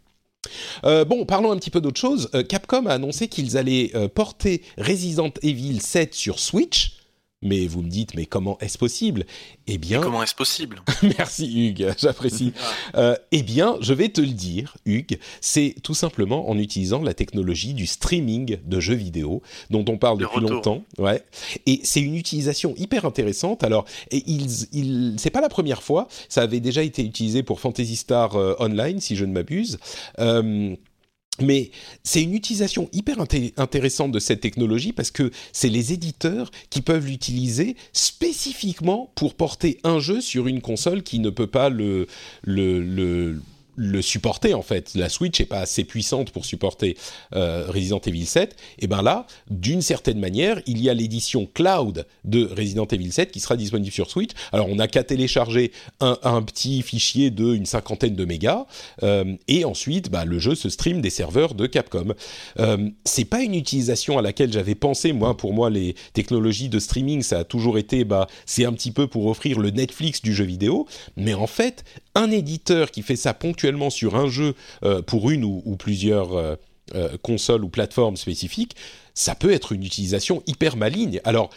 Euh, 0.84 1.04
bon, 1.04 1.24
parlons 1.24 1.52
un 1.52 1.56
petit 1.56 1.70
peu 1.70 1.80
d'autre 1.80 2.00
chose. 2.00 2.28
Euh, 2.34 2.42
Capcom 2.42 2.86
a 2.86 2.92
annoncé 2.92 3.28
qu'ils 3.28 3.56
allaient 3.56 3.90
euh, 3.94 4.08
porter 4.08 4.62
Resident 4.78 5.32
Evil 5.42 5.80
7 5.80 6.14
sur 6.14 6.38
Switch 6.38 6.93
mais 7.44 7.66
vous 7.66 7.82
me 7.82 7.88
dites, 7.88 8.14
mais 8.14 8.26
comment 8.26 8.58
est-ce 8.60 8.78
possible? 8.78 9.24
Eh 9.66 9.78
bien, 9.78 10.00
comment 10.00 10.22
est-ce 10.22 10.34
possible? 10.34 10.82
Merci 11.18 11.68
Hugues, 11.68 11.94
j'apprécie. 11.98 12.52
euh, 12.96 13.14
eh 13.30 13.42
bien, 13.42 13.76
je 13.80 13.94
vais 13.94 14.08
te 14.08 14.20
le 14.20 14.28
dire, 14.28 14.76
Hugues, 14.86 15.18
c'est 15.40 15.76
tout 15.82 15.94
simplement 15.94 16.48
en 16.48 16.58
utilisant 16.58 17.02
la 17.02 17.14
technologie 17.14 17.74
du 17.74 17.86
streaming 17.86 18.58
de 18.64 18.80
jeux 18.80 18.94
vidéo 18.94 19.42
dont 19.70 19.84
on 19.88 19.98
parle 19.98 20.18
depuis 20.18 20.40
longtemps. 20.40 20.82
Ouais. 20.98 21.22
Et 21.66 21.80
c'est 21.84 22.00
une 22.00 22.16
utilisation 22.16 22.74
hyper 22.76 23.04
intéressante. 23.04 23.62
Alors, 23.62 23.84
et 24.10 24.22
ils, 24.26 24.66
ils, 24.72 25.14
c'est 25.18 25.30
pas 25.30 25.40
la 25.40 25.48
première 25.48 25.82
fois. 25.82 26.08
Ça 26.28 26.42
avait 26.42 26.60
déjà 26.60 26.82
été 26.82 27.04
utilisé 27.04 27.42
pour 27.42 27.60
Fantasy 27.60 27.96
Star 27.96 28.36
euh, 28.36 28.54
Online, 28.58 29.00
si 29.00 29.16
je 29.16 29.24
ne 29.24 29.32
m'abuse. 29.32 29.78
Euh, 30.18 30.74
mais 31.40 31.70
c'est 32.02 32.22
une 32.22 32.34
utilisation 32.34 32.88
hyper 32.92 33.16
intéressante 33.56 34.12
de 34.12 34.18
cette 34.18 34.40
technologie 34.40 34.92
parce 34.92 35.10
que 35.10 35.30
c'est 35.52 35.68
les 35.68 35.92
éditeurs 35.92 36.50
qui 36.70 36.80
peuvent 36.80 37.06
l'utiliser 37.06 37.76
spécifiquement 37.92 39.10
pour 39.14 39.34
porter 39.34 39.78
un 39.84 39.98
jeu 39.98 40.20
sur 40.20 40.46
une 40.46 40.60
console 40.60 41.02
qui 41.02 41.18
ne 41.18 41.30
peut 41.30 41.48
pas 41.48 41.70
le, 41.70 42.06
le 43.76 44.02
supporter 44.02 44.54
en 44.54 44.62
fait. 44.62 44.94
La 44.94 45.08
Switch 45.08 45.40
est 45.40 45.46
pas 45.46 45.60
assez 45.60 45.84
puissante 45.84 46.30
pour 46.30 46.44
supporter 46.44 46.96
euh, 47.34 47.66
Resident 47.68 48.00
Evil 48.00 48.26
7. 48.26 48.56
Et 48.78 48.86
ben 48.86 49.02
là, 49.02 49.26
d'une 49.50 49.82
certaine 49.82 50.18
manière, 50.18 50.60
il 50.66 50.80
y 50.80 50.88
a 50.88 50.94
l'édition 50.94 51.46
cloud 51.52 52.06
de 52.24 52.46
Resident 52.56 52.86
Evil 52.86 53.12
7 53.12 53.30
qui 53.30 53.40
sera 53.40 53.56
disponible 53.56 53.92
sur 53.92 54.10
Switch. 54.10 54.30
Alors 54.52 54.68
on 54.68 54.76
n'a 54.76 54.88
qu'à 54.88 55.02
télécharger 55.02 55.72
un, 56.00 56.42
petit 56.42 56.82
fichier 56.82 57.30
de 57.30 57.58
cinquantaine 57.64 58.14
de 58.14 58.24
mégas 58.24 58.66
euh, 59.02 59.36
et 59.48 59.64
ensuite 59.64 60.10
bah, 60.10 60.24
le 60.24 60.38
jeu 60.38 60.54
se 60.54 60.68
stream 60.68 61.00
des 61.00 61.10
serveurs 61.10 61.54
de 61.54 61.66
Capcom. 61.66 62.14
Euh, 62.58 62.90
c'est 63.04 63.24
pas 63.24 63.42
une 63.42 63.54
utilisation 63.54 64.18
à 64.18 64.22
laquelle 64.22 64.52
j'avais 64.52 64.74
pensé 64.74 65.12
moi. 65.12 65.36
Pour 65.36 65.52
moi, 65.52 65.70
les 65.70 65.94
technologies 66.12 66.68
de 66.68 66.78
streaming, 66.78 67.22
ça 67.22 67.40
a 67.40 67.44
toujours 67.44 67.78
été 67.78 68.04
bah 68.04 68.26
c'est 68.46 68.64
un 68.64 68.72
petit 68.72 68.90
peu 68.90 69.06
pour 69.06 69.26
offrir 69.26 69.58
le 69.58 69.70
Netflix 69.70 70.22
du 70.22 70.34
jeu 70.34 70.44
vidéo. 70.44 70.86
Mais 71.16 71.34
en 71.34 71.46
fait, 71.46 71.84
un 72.14 72.30
éditeur 72.30 72.90
qui 72.90 73.02
fait 73.02 73.16
ça 73.16 73.34
ponctuellement 73.34 73.63
sur 73.90 74.16
un 74.16 74.28
jeu 74.28 74.54
euh, 74.84 75.02
pour 75.02 75.30
une 75.30 75.44
ou, 75.44 75.76
plusieurs 75.78 76.34
euh, 76.34 76.56
euh, 76.94 77.16
consoles 77.22 77.64
ou 77.64 77.68
plateformes 77.68 78.16
spécifiques, 78.16 78.76
ça 79.14 79.34
peut 79.34 79.52
être 79.52 79.72
une 79.72 79.84
utilisation 79.84 80.42
hyper 80.46 80.76
maligne. 80.76 81.20
Alors, 81.24 81.50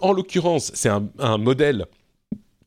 en 0.00 0.12
l'occurrence, 0.12 0.70
c'est 0.74 0.88
un, 0.88 1.38
modèle 1.38 1.86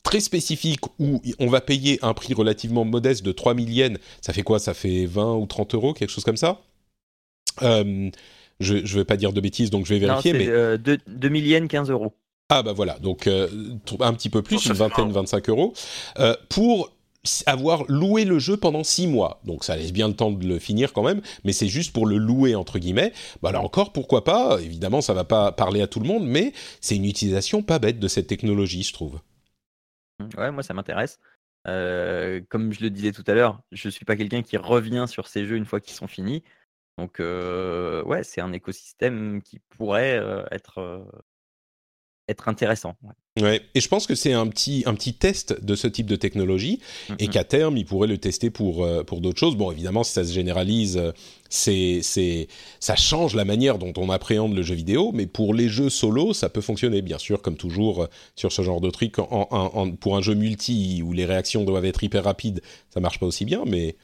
très 0.03 0.19
spécifique 0.19 0.81
où 0.97 1.21
on 1.39 1.47
va 1.47 1.61
payer 1.61 1.99
un 2.01 2.13
prix 2.13 2.33
relativement 2.33 2.85
modeste 2.85 3.23
de 3.23 3.31
3000 3.31 3.73
yens. 3.73 3.97
Ça 4.21 4.33
fait 4.33 4.43
quoi? 4.43 4.59
Ça 4.59 4.73
fait 4.73 5.05
20 5.05 5.35
ou 5.35 5.45
30 5.45 5.75
euros, 5.75 5.93
quelque 5.93 6.11
chose 6.11 6.23
comme 6.23 6.37
ça? 6.37 6.61
Je 7.61 8.73
ne 8.73 8.81
vais 8.81 9.05
pas 9.05 9.17
dire 9.17 9.31
de 9.31 9.39
bêtises, 9.39 9.69
donc 9.69 9.85
je 9.85 9.93
vais 9.93 9.99
vérifier. 9.99 10.33
Non, 10.33 10.39
mais 10.39 10.97
2000 11.07 11.47
yens, 11.47 11.67
15 11.67 11.89
euros. 11.89 12.13
Ah 12.51 12.63
bah 12.63 12.73
voilà, 12.73 12.97
donc 12.99 13.27
un 13.27 14.13
petit 14.13 14.29
peu 14.29 14.41
plus, 14.41 14.65
une 14.65 14.73
vingtaine, 14.73 15.11
25 15.11 15.49
euros, 15.49 15.73
pour 16.49 16.91
avoir 17.45 17.83
loué 17.89 18.25
le 18.25 18.39
jeu 18.39 18.57
pendant 18.57 18.83
six 18.83 19.07
mois. 19.07 19.41
Donc 19.43 19.63
ça 19.63 19.75
laisse 19.75 19.91
bien 19.91 20.07
le 20.07 20.15
temps 20.15 20.31
de 20.31 20.47
le 20.47 20.59
finir 20.59 20.93
quand 20.93 21.03
même, 21.03 21.21
mais 21.43 21.51
c'est 21.51 21.67
juste 21.67 21.93
pour 21.93 22.05
le 22.05 22.17
louer 22.17 22.55
entre 22.55 22.79
guillemets. 22.79 23.13
Bah 23.41 23.51
là 23.51 23.61
encore, 23.61 23.91
pourquoi 23.91 24.23
pas? 24.23 24.59
Évidemment, 24.61 25.01
ça 25.01 25.13
va 25.13 25.25
pas 25.25 25.51
parler 25.51 25.81
à 25.81 25.87
tout 25.87 25.99
le 25.99 26.07
monde, 26.07 26.25
mais 26.25 26.53
c'est 26.81 26.95
une 26.95 27.05
utilisation 27.05 27.61
pas 27.61 27.79
bête 27.79 27.99
de 27.99 28.07
cette 28.07 28.27
technologie, 28.27 28.83
je 28.83 28.93
trouve. 28.93 29.19
Ouais, 30.37 30.51
moi 30.51 30.63
ça 30.63 30.73
m'intéresse. 30.73 31.19
Euh, 31.67 32.41
comme 32.49 32.71
je 32.71 32.81
le 32.81 32.89
disais 32.89 33.11
tout 33.11 33.23
à 33.27 33.33
l'heure, 33.33 33.61
je 33.71 33.89
suis 33.89 34.05
pas 34.05 34.15
quelqu'un 34.15 34.41
qui 34.41 34.57
revient 34.57 35.05
sur 35.07 35.27
ces 35.27 35.45
jeux 35.45 35.57
une 35.57 35.65
fois 35.65 35.81
qu'ils 35.81 35.93
sont 35.93 36.07
finis. 36.07 36.43
Donc 36.97 37.19
euh, 37.19 38.03
ouais, 38.03 38.23
c'est 38.23 38.41
un 38.41 38.53
écosystème 38.53 39.41
qui 39.41 39.59
pourrait 39.69 40.17
euh, 40.17 40.45
être 40.51 41.05
être 42.29 42.47
intéressant. 42.47 42.95
Ouais. 43.03 43.13
Et 43.47 43.81
je 43.81 43.87
pense 43.87 44.07
que 44.07 44.15
c'est 44.15 44.33
un 44.33 44.47
petit, 44.47 44.83
un 44.85 44.93
petit 44.93 45.13
test 45.13 45.63
de 45.63 45.75
ce 45.75 45.87
type 45.87 46.05
de 46.07 46.15
technologie 46.15 46.79
et 47.19 47.27
qu'à 47.27 47.43
terme, 47.43 47.77
il 47.77 47.85
pourrait 47.85 48.07
le 48.07 48.17
tester 48.17 48.49
pour, 48.49 48.83
euh, 48.83 49.03
pour 49.03 49.21
d'autres 49.21 49.39
choses. 49.39 49.55
Bon, 49.55 49.71
évidemment, 49.71 50.03
si 50.03 50.13
ça 50.13 50.23
se 50.23 50.33
généralise, 50.33 50.97
euh, 50.97 51.11
c'est, 51.49 52.01
ça 52.79 52.95
change 52.95 53.35
la 53.35 53.45
manière 53.45 53.77
dont 53.77 53.93
on 53.97 54.09
appréhende 54.09 54.53
le 54.53 54.61
jeu 54.61 54.75
vidéo, 54.75 55.11
mais 55.13 55.25
pour 55.25 55.53
les 55.53 55.69
jeux 55.69 55.89
solo, 55.89 56.33
ça 56.33 56.49
peut 56.49 56.61
fonctionner, 56.61 57.01
bien 57.01 57.17
sûr, 57.17 57.41
comme 57.41 57.57
toujours 57.57 58.03
euh, 58.03 58.07
sur 58.35 58.51
ce 58.51 58.61
genre 58.61 58.81
de 58.81 58.89
truc. 58.89 59.19
En, 59.19 59.91
pour 59.91 60.17
un 60.17 60.21
jeu 60.21 60.33
multi 60.33 61.01
où 61.03 61.13
les 61.13 61.25
réactions 61.25 61.63
doivent 61.63 61.85
être 61.85 62.03
hyper 62.03 62.23
rapides, 62.23 62.61
ça 62.93 62.99
marche 62.99 63.19
pas 63.19 63.25
aussi 63.25 63.45
bien, 63.45 63.63
mais 63.65 63.95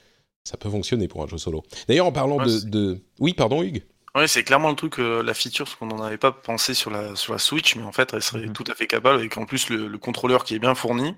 ça 0.44 0.58
peut 0.58 0.70
fonctionner 0.70 1.08
pour 1.08 1.24
un 1.24 1.28
jeu 1.28 1.38
solo. 1.38 1.64
D'ailleurs, 1.88 2.06
en 2.06 2.12
parlant 2.12 2.44
de, 2.46 2.60
de... 2.68 3.00
Oui, 3.20 3.34
pardon, 3.34 3.64
Hugues 3.64 3.84
Ouais, 4.16 4.30
c'est 4.30 4.46
clairement 4.46 4.70
le 4.70 4.78
truc, 4.78 5.00
euh, 5.00 5.22
la 5.22 5.34
feature, 5.34 5.66
parce 5.66 5.76
qu'on 5.76 5.88
n'en 5.88 6.02
avait 6.02 6.18
pas 6.18 6.32
pensé 6.32 6.74
sur 6.74 6.90
la, 6.90 7.18
sur 7.18 7.34
la 7.34 7.40
Switch, 7.40 7.76
mais 7.76 7.84
en 7.84 7.92
fait, 7.92 8.14
elle 8.14 8.24
serait 8.24 8.46
mhm. 8.46 8.54
tout 8.54 8.64
à 8.68 8.74
fait 8.74 8.88
capable, 8.88 9.20
avec 9.20 9.36
en 9.38 9.46
plus 9.46 9.70
le, 9.70 9.98
contrôleur 9.98 10.46
qui 10.46 10.56
est 10.56 10.60
bien 10.60 10.74
fourni. 10.74 11.16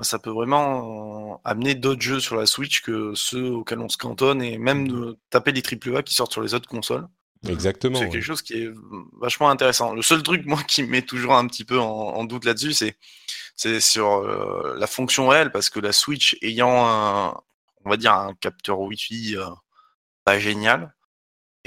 Ça 0.00 0.18
peut 0.18 0.30
vraiment 0.30 1.42
amener 1.44 1.74
d'autres 1.74 2.00
jeux 2.00 2.20
sur 2.20 2.36
la 2.36 2.46
Switch 2.46 2.80
que 2.82 3.12
ceux 3.14 3.50
auxquels 3.50 3.80
on 3.80 3.90
se 3.90 3.98
cantonne, 3.98 4.40
et 4.40 4.56
même 4.56 4.88
de 4.88 5.18
taper 5.28 5.52
les 5.52 5.62
AAA 5.62 6.02
qui 6.02 6.14
sortent 6.14 6.32
sur 6.32 6.40
les 6.40 6.54
autres 6.54 6.68
consoles. 6.68 7.06
Exactement. 7.46 7.98
C'est 7.98 8.08
quelque 8.08 8.22
chose 8.22 8.42
qui 8.42 8.54
est 8.54 8.70
vachement 9.20 9.50
intéressant. 9.50 9.92
Le 9.92 10.02
seul 10.02 10.22
truc, 10.22 10.42
moi, 10.46 10.62
qui 10.62 10.82
me 10.84 10.88
met 10.88 11.02
toujours 11.02 11.34
un 11.34 11.46
petit 11.46 11.64
peu 11.64 11.78
en, 11.78 12.24
doute 12.24 12.46
là-dessus, 12.46 12.72
c'est, 12.72 12.96
c'est 13.54 13.80
sur 13.80 14.08
euh, 14.08 14.76
la 14.78 14.86
fonction 14.86 15.28
réelle, 15.28 15.52
parce 15.52 15.68
que 15.68 15.78
la 15.78 15.92
Switch 15.92 16.38
ayant 16.40 16.86
un, 16.86 17.34
on 17.84 17.90
va 17.90 17.98
dire, 17.98 18.14
un 18.14 18.34
capteur 18.34 18.80
Wi-Fi 18.80 19.36
euh, 19.36 19.44
pas 20.24 20.38
génial, 20.38 20.94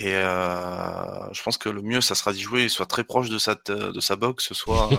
et 0.01 0.15
euh, 0.15 1.31
je 1.31 1.43
pense 1.43 1.57
que 1.57 1.69
le 1.69 1.83
mieux, 1.83 2.01
ça 2.01 2.15
sera 2.15 2.33
d'y 2.33 2.41
jouer, 2.41 2.69
soit 2.69 2.87
très 2.87 3.03
proche 3.03 3.29
de 3.29 3.37
sa, 3.37 3.55
de 3.55 3.99
sa 3.99 4.15
box, 4.15 4.51
soit 4.53 4.89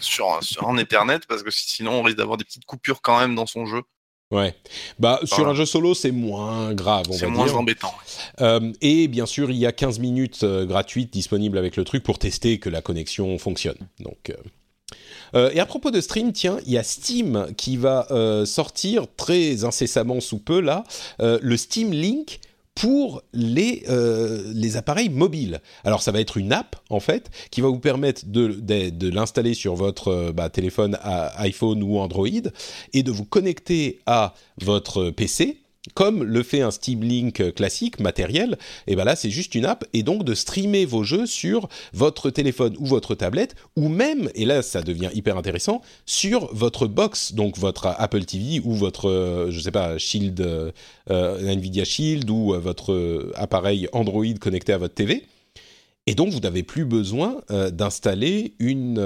sur, 0.00 0.40
en 0.62 0.78
Ethernet, 0.78 1.18
parce 1.28 1.42
que 1.42 1.50
sinon 1.50 1.94
on 1.94 2.02
risque 2.02 2.18
d'avoir 2.18 2.36
des 2.36 2.44
petites 2.44 2.64
coupures 2.64 3.02
quand 3.02 3.18
même 3.18 3.34
dans 3.34 3.46
son 3.46 3.66
jeu. 3.66 3.82
Ouais, 4.30 4.54
bah 5.00 5.18
sur 5.24 5.48
un 5.48 5.54
jeu 5.54 5.66
solo 5.66 5.92
c'est 5.92 6.12
moins 6.12 6.72
grave, 6.72 7.06
on 7.08 7.12
va 7.12 7.16
dire. 7.16 7.26
C'est 7.26 7.32
moins 7.32 7.52
embêtant. 7.54 7.92
Euh, 8.40 8.72
et 8.80 9.08
bien 9.08 9.26
sûr 9.26 9.50
il 9.50 9.56
y 9.56 9.66
a 9.66 9.72
15 9.72 9.98
minutes 9.98 10.44
euh, 10.44 10.64
gratuites 10.66 11.12
disponibles 11.12 11.58
avec 11.58 11.76
le 11.76 11.82
truc 11.82 12.04
pour 12.04 12.20
tester 12.20 12.60
que 12.60 12.70
la 12.70 12.80
connexion 12.80 13.36
fonctionne. 13.38 13.88
Donc 13.98 14.32
euh, 15.34 15.50
et 15.50 15.58
à 15.58 15.66
propos 15.66 15.90
de 15.90 16.00
stream, 16.00 16.32
tiens, 16.32 16.58
il 16.64 16.72
y 16.72 16.78
a 16.78 16.84
Steam 16.84 17.48
qui 17.56 17.76
va 17.76 18.06
sortir 18.46 19.06
très 19.16 19.64
incessamment 19.64 20.20
sous 20.20 20.38
peu 20.38 20.60
là 20.60 20.84
le 21.18 21.56
Steam 21.56 21.92
Link 21.92 22.40
pour 22.74 23.22
les, 23.32 23.84
euh, 23.88 24.50
les 24.54 24.76
appareils 24.76 25.08
mobiles. 25.08 25.60
Alors 25.84 26.02
ça 26.02 26.12
va 26.12 26.20
être 26.20 26.36
une 26.36 26.52
app 26.52 26.76
en 26.88 27.00
fait 27.00 27.30
qui 27.50 27.60
va 27.60 27.68
vous 27.68 27.80
permettre 27.80 28.22
de, 28.26 29.08
l'installer 29.10 29.54
sur 29.54 29.74
votre 29.74 30.08
euh, 30.08 30.32
bah, 30.32 30.48
téléphone 30.48 30.98
iPhone 31.02 31.82
ou 31.82 31.98
Android 31.98 32.28
et 32.92 33.02
de 33.02 33.10
vous 33.10 33.24
connecter 33.24 34.00
à 34.06 34.34
votre 34.60 35.10
PC 35.10 35.60
comme 35.94 36.22
le 36.22 36.42
fait 36.42 36.60
un 36.60 36.70
Steam 36.70 37.02
Link 37.02 37.54
classique 37.54 38.00
matériel, 38.00 38.58
et 38.86 38.96
ben 38.96 39.04
là 39.04 39.16
c'est 39.16 39.30
juste 39.30 39.54
une 39.54 39.64
app 39.64 39.84
et 39.92 40.02
donc 40.02 40.24
de 40.24 40.34
streamer 40.34 40.84
vos 40.84 41.04
jeux 41.04 41.26
sur 41.26 41.68
votre 41.94 42.30
téléphone 42.30 42.76
ou 42.78 42.86
votre 42.86 43.14
tablette 43.14 43.54
ou 43.76 43.88
même 43.88 44.28
et 44.34 44.44
là 44.44 44.62
ça 44.62 44.82
devient 44.82 45.10
hyper 45.14 45.38
intéressant 45.38 45.80
sur 46.04 46.52
votre 46.54 46.86
box 46.86 47.32
donc 47.32 47.56
votre 47.56 47.86
Apple 47.86 48.24
TV 48.24 48.60
ou 48.64 48.74
votre 48.74 49.08
euh, 49.08 49.50
je 49.50 49.60
sais 49.60 49.70
pas 49.70 49.98
Shield 49.98 50.40
euh, 50.40 50.72
Nvidia 51.08 51.84
Shield 51.84 52.28
ou 52.30 52.54
euh, 52.54 52.58
votre 52.58 53.32
appareil 53.34 53.88
Android 53.92 54.24
connecté 54.40 54.72
à 54.72 54.78
votre 54.78 54.94
TV. 54.94 55.26
Et 56.06 56.14
donc, 56.14 56.30
vous 56.30 56.40
n'avez 56.40 56.62
plus 56.62 56.84
besoin 56.84 57.40
d'installer 57.72 58.54
une 58.58 58.98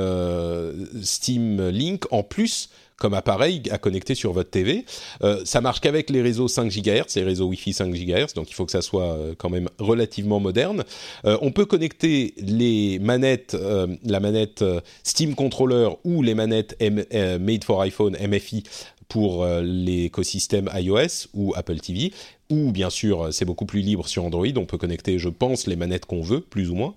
Steam 1.03 1.69
Link 1.69 2.05
en 2.13 2.23
plus 2.23 2.71
comme 2.99 3.15
appareil 3.15 3.63
à 3.71 3.79
connecter 3.79 4.15
sur 4.15 4.33
votre 4.33 4.51
TV. 4.51 4.85
Euh, 5.23 5.41
ça 5.45 5.61
marche 5.61 5.81
qu'avec 5.81 6.11
les 6.11 6.23
réseaux 6.23 6.49
5 6.49 6.71
GHz, 6.71 7.17
les 7.17 7.25
réseaux 7.25 7.47
Wi-Fi 7.47 7.73
5 7.73 7.93
GHz, 7.93 8.35
donc 8.35 8.51
il 8.51 8.55
faut 8.55 8.65
que 8.65 8.73
ça 8.73 8.83
soit 8.83 9.13
euh, 9.13 9.35
quand 9.37 9.51
même 9.51 9.69
relativement 9.79 10.41
moderne. 10.41 10.85
Euh, 11.25 11.37
on 11.43 11.51
peut 11.51 11.67
connecter 11.67 12.35
les 12.39 12.99
manettes, 13.01 13.55
euh, 13.55 13.89
la 14.05 14.21
manette 14.21 14.65
Steam 15.03 15.35
Controller 15.35 15.89
ou 16.05 16.23
les 16.23 16.35
manettes 16.35 16.77
Made 16.81 17.65
for 17.65 17.81
iPhone 17.83 18.17
MFI 18.21 18.65
pour 19.09 19.45
euh, 19.45 19.63
l'écosystème 19.63 20.71
iOS 20.75 21.29
ou 21.35 21.53
Apple 21.57 21.79
TV, 21.79 22.13
ou 22.51 22.73
bien 22.73 22.91
sûr 22.91 23.27
euh, 23.27 23.31
c'est 23.31 23.45
beaucoup 23.45 23.67
plus 23.67 23.81
libre 23.81 24.09
sur 24.09 24.25
Android, 24.25 24.47
on 24.57 24.67
peut 24.67 24.79
connecter 24.79 25.19
je 25.19 25.29
pense 25.29 25.67
les 25.67 25.77
manettes 25.77 26.07
qu'on 26.07 26.23
veut, 26.23 26.41
plus 26.41 26.71
ou 26.71 26.75
moins, 26.75 26.95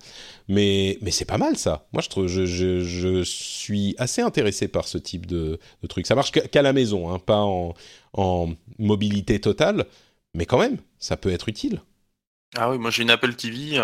mais, 0.47 0.97
mais 1.01 1.11
c'est 1.11 1.25
pas 1.25 1.37
mal 1.37 1.57
ça, 1.57 1.87
moi 1.93 2.01
je, 2.01 2.27
je, 2.27 2.45
je, 2.45 2.83
je 2.83 3.23
suis 3.23 3.95
assez 3.97 4.21
intéressé 4.21 4.67
par 4.67 4.87
ce 4.87 4.97
type 4.97 5.25
de, 5.25 5.59
truc, 5.89 6.07
ça 6.07 6.15
marche 6.15 6.31
qu'à 6.31 6.61
la 6.61 6.73
maison, 6.73 7.11
hein, 7.13 7.19
pas 7.19 7.41
en, 7.41 7.73
en 8.13 8.49
mobilité 8.79 9.39
totale, 9.39 9.85
mais 10.33 10.45
quand 10.45 10.59
même, 10.59 10.77
ça 10.99 11.17
peut 11.17 11.31
être 11.31 11.49
utile. 11.49 11.81
Ah 12.55 12.69
oui, 12.71 12.77
moi 12.77 12.91
j'ai 12.91 13.03
une 13.03 13.09
Apple 13.09 13.35
TV, 13.35 13.75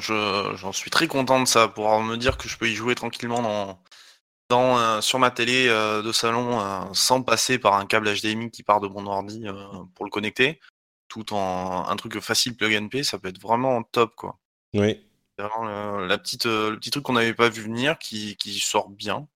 je, 0.00 0.56
j'en 0.56 0.72
suis 0.72 0.90
très 0.90 1.06
content 1.06 1.40
de 1.40 1.46
ça, 1.46 1.68
pour 1.68 2.00
me 2.02 2.16
dire 2.16 2.36
que 2.36 2.48
je 2.48 2.58
peux 2.58 2.68
y 2.68 2.74
jouer 2.74 2.94
tranquillement 2.96 3.42
dans, 3.42 3.78
dans, 4.48 4.78
euh, 4.78 5.00
sur 5.00 5.18
ma 5.18 5.30
télé 5.30 5.68
euh, 5.68 6.02
de 6.02 6.12
salon 6.12 6.60
euh, 6.60 6.80
sans 6.92 7.22
passer 7.22 7.58
par 7.58 7.74
un 7.74 7.86
câble 7.86 8.12
HDMI 8.14 8.50
qui 8.50 8.62
part 8.62 8.80
de 8.80 8.88
mon 8.88 9.06
ordi 9.06 9.44
pour 9.94 10.04
le 10.04 10.10
connecter, 10.10 10.60
tout 11.08 11.32
en 11.32 11.86
un 11.88 11.96
truc 11.96 12.18
facile 12.20 12.56
plug 12.56 12.74
and 12.74 12.88
play, 12.88 13.02
ça 13.02 13.18
peut 13.18 13.28
être 13.28 13.40
vraiment 13.40 13.82
top 13.82 14.14
quoi. 14.14 14.38
Oui, 14.74 15.04
C'est 15.36 15.44
vraiment 15.44 15.98
le, 15.98 16.06
la 16.06 16.18
petite, 16.18 16.46
le 16.46 16.76
petit 16.76 16.90
truc 16.90 17.04
qu'on 17.04 17.14
n'avait 17.14 17.34
pas 17.34 17.48
vu 17.48 17.62
venir 17.62 17.98
qui, 17.98 18.36
qui 18.36 18.58
sort 18.58 18.88
bien. 18.88 19.26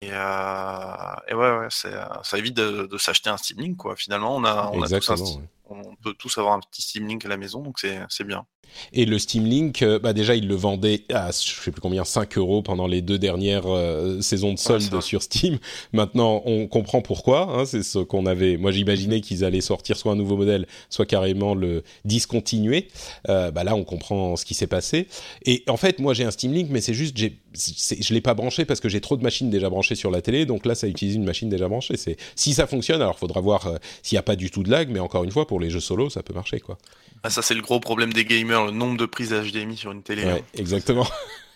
Et, 0.00 0.08
et 0.08 1.34
ouais, 1.34 1.66
ça 1.70 2.38
évite 2.38 2.54
de, 2.54 2.86
de 2.86 2.98
s'acheter 2.98 3.30
un 3.30 3.36
Steam 3.36 3.58
Link 3.58 3.76
quoi. 3.76 3.96
Finalement, 3.96 4.36
on 4.36 4.44
a, 4.44 4.70
on 4.72 4.82
a 4.82 4.88
tous 4.88 5.10
un 5.10 5.16
ouais. 5.16 5.48
On 5.70 5.96
peut 6.02 6.14
tous 6.14 6.38
avoir 6.38 6.54
un 6.54 6.60
petit 6.60 6.82
Steam 6.82 7.06
Link 7.06 7.24
à 7.24 7.28
la 7.28 7.36
maison, 7.36 7.62
donc 7.62 7.78
c'est, 7.78 8.24
bien. 8.24 8.46
Et 8.92 9.06
le 9.06 9.18
Steam 9.18 9.46
Link, 9.46 9.82
euh, 9.82 9.98
bah 9.98 10.12
déjà, 10.12 10.34
il 10.34 10.46
le 10.46 10.54
vendait 10.54 11.04
à, 11.12 11.30
je 11.30 11.62
sais 11.62 11.70
plus 11.70 11.80
combien, 11.80 12.04
5 12.04 12.36
euros 12.38 12.62
pendant 12.62 12.86
les 12.86 13.00
deux 13.00 13.18
dernières 13.18 13.66
euh, 13.66 14.20
saisons 14.20 14.52
de 14.52 14.58
solde 14.58 15.00
sur 15.00 15.22
Steam. 15.22 15.58
Maintenant, 15.92 16.42
on 16.44 16.66
comprend 16.66 17.00
pourquoi. 17.00 17.48
Hein, 17.50 17.64
c'est 17.64 17.82
ce 17.82 17.98
qu'on 17.98 18.26
avait. 18.26 18.56
Moi, 18.56 18.70
j'imaginais 18.70 19.20
qu'ils 19.20 19.44
allaient 19.44 19.60
sortir 19.60 19.96
soit 19.96 20.12
un 20.12 20.16
nouveau 20.16 20.36
modèle, 20.36 20.66
soit 20.90 21.06
carrément 21.06 21.54
le 21.54 21.82
discontinuer. 22.04 22.88
Euh, 23.28 23.50
bah 23.50 23.64
là, 23.64 23.74
on 23.74 23.84
comprend 23.84 24.36
ce 24.36 24.44
qui 24.44 24.54
s'est 24.54 24.66
passé. 24.66 25.08
Et 25.44 25.64
en 25.68 25.76
fait, 25.76 25.98
moi, 25.98 26.14
j'ai 26.14 26.24
un 26.24 26.30
Steam 26.30 26.52
Link, 26.52 26.68
mais 26.70 26.80
c'est 26.80 26.94
juste, 26.94 27.16
je 27.18 28.14
l'ai 28.14 28.20
pas 28.20 28.34
branché 28.34 28.64
parce 28.64 28.80
que 28.80 28.88
j'ai 28.88 29.00
trop 29.00 29.16
de 29.16 29.22
machines 29.22 29.50
déjà 29.50 29.70
branchées 29.70 29.94
sur 29.94 30.10
la 30.10 30.22
télé. 30.22 30.46
Donc 30.46 30.66
là, 30.66 30.74
ça 30.74 30.86
utilise 30.86 31.14
une 31.14 31.24
machine 31.24 31.48
déjà 31.48 31.68
branchée. 31.68 31.96
C'est 31.96 32.16
si 32.36 32.54
ça 32.54 32.66
fonctionne, 32.66 33.00
alors 33.00 33.18
faudra 33.18 33.40
voir 33.40 33.66
euh, 33.66 33.76
s'il 34.02 34.16
n'y 34.16 34.20
a 34.20 34.22
pas 34.22 34.36
du 34.36 34.50
tout 34.50 34.62
de 34.62 34.70
lag. 34.70 34.90
Mais 34.90 35.00
encore 35.00 35.24
une 35.24 35.30
fois, 35.30 35.46
pour 35.46 35.57
les 35.60 35.70
jeux 35.70 35.80
solo, 35.80 36.10
ça 36.10 36.22
peut 36.22 36.34
marcher, 36.34 36.60
quoi. 36.60 36.78
Ah, 37.22 37.30
ça, 37.30 37.42
c'est 37.42 37.54
le 37.54 37.62
gros 37.62 37.80
problème 37.80 38.12
des 38.12 38.24
gamers, 38.24 38.66
le 38.66 38.72
nombre 38.72 38.96
de 38.96 39.06
prises 39.06 39.32
HDMI 39.32 39.76
sur 39.76 39.92
une 39.92 40.02
télé. 40.02 40.24
Ouais, 40.24 40.40
hein. 40.40 40.44
exactement. 40.54 41.06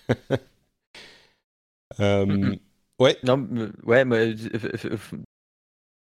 Euh, 2.01 2.57
ouais, 2.99 3.19
Non, 3.23 3.47
ouais, 3.85 4.07
moi, 4.07 4.21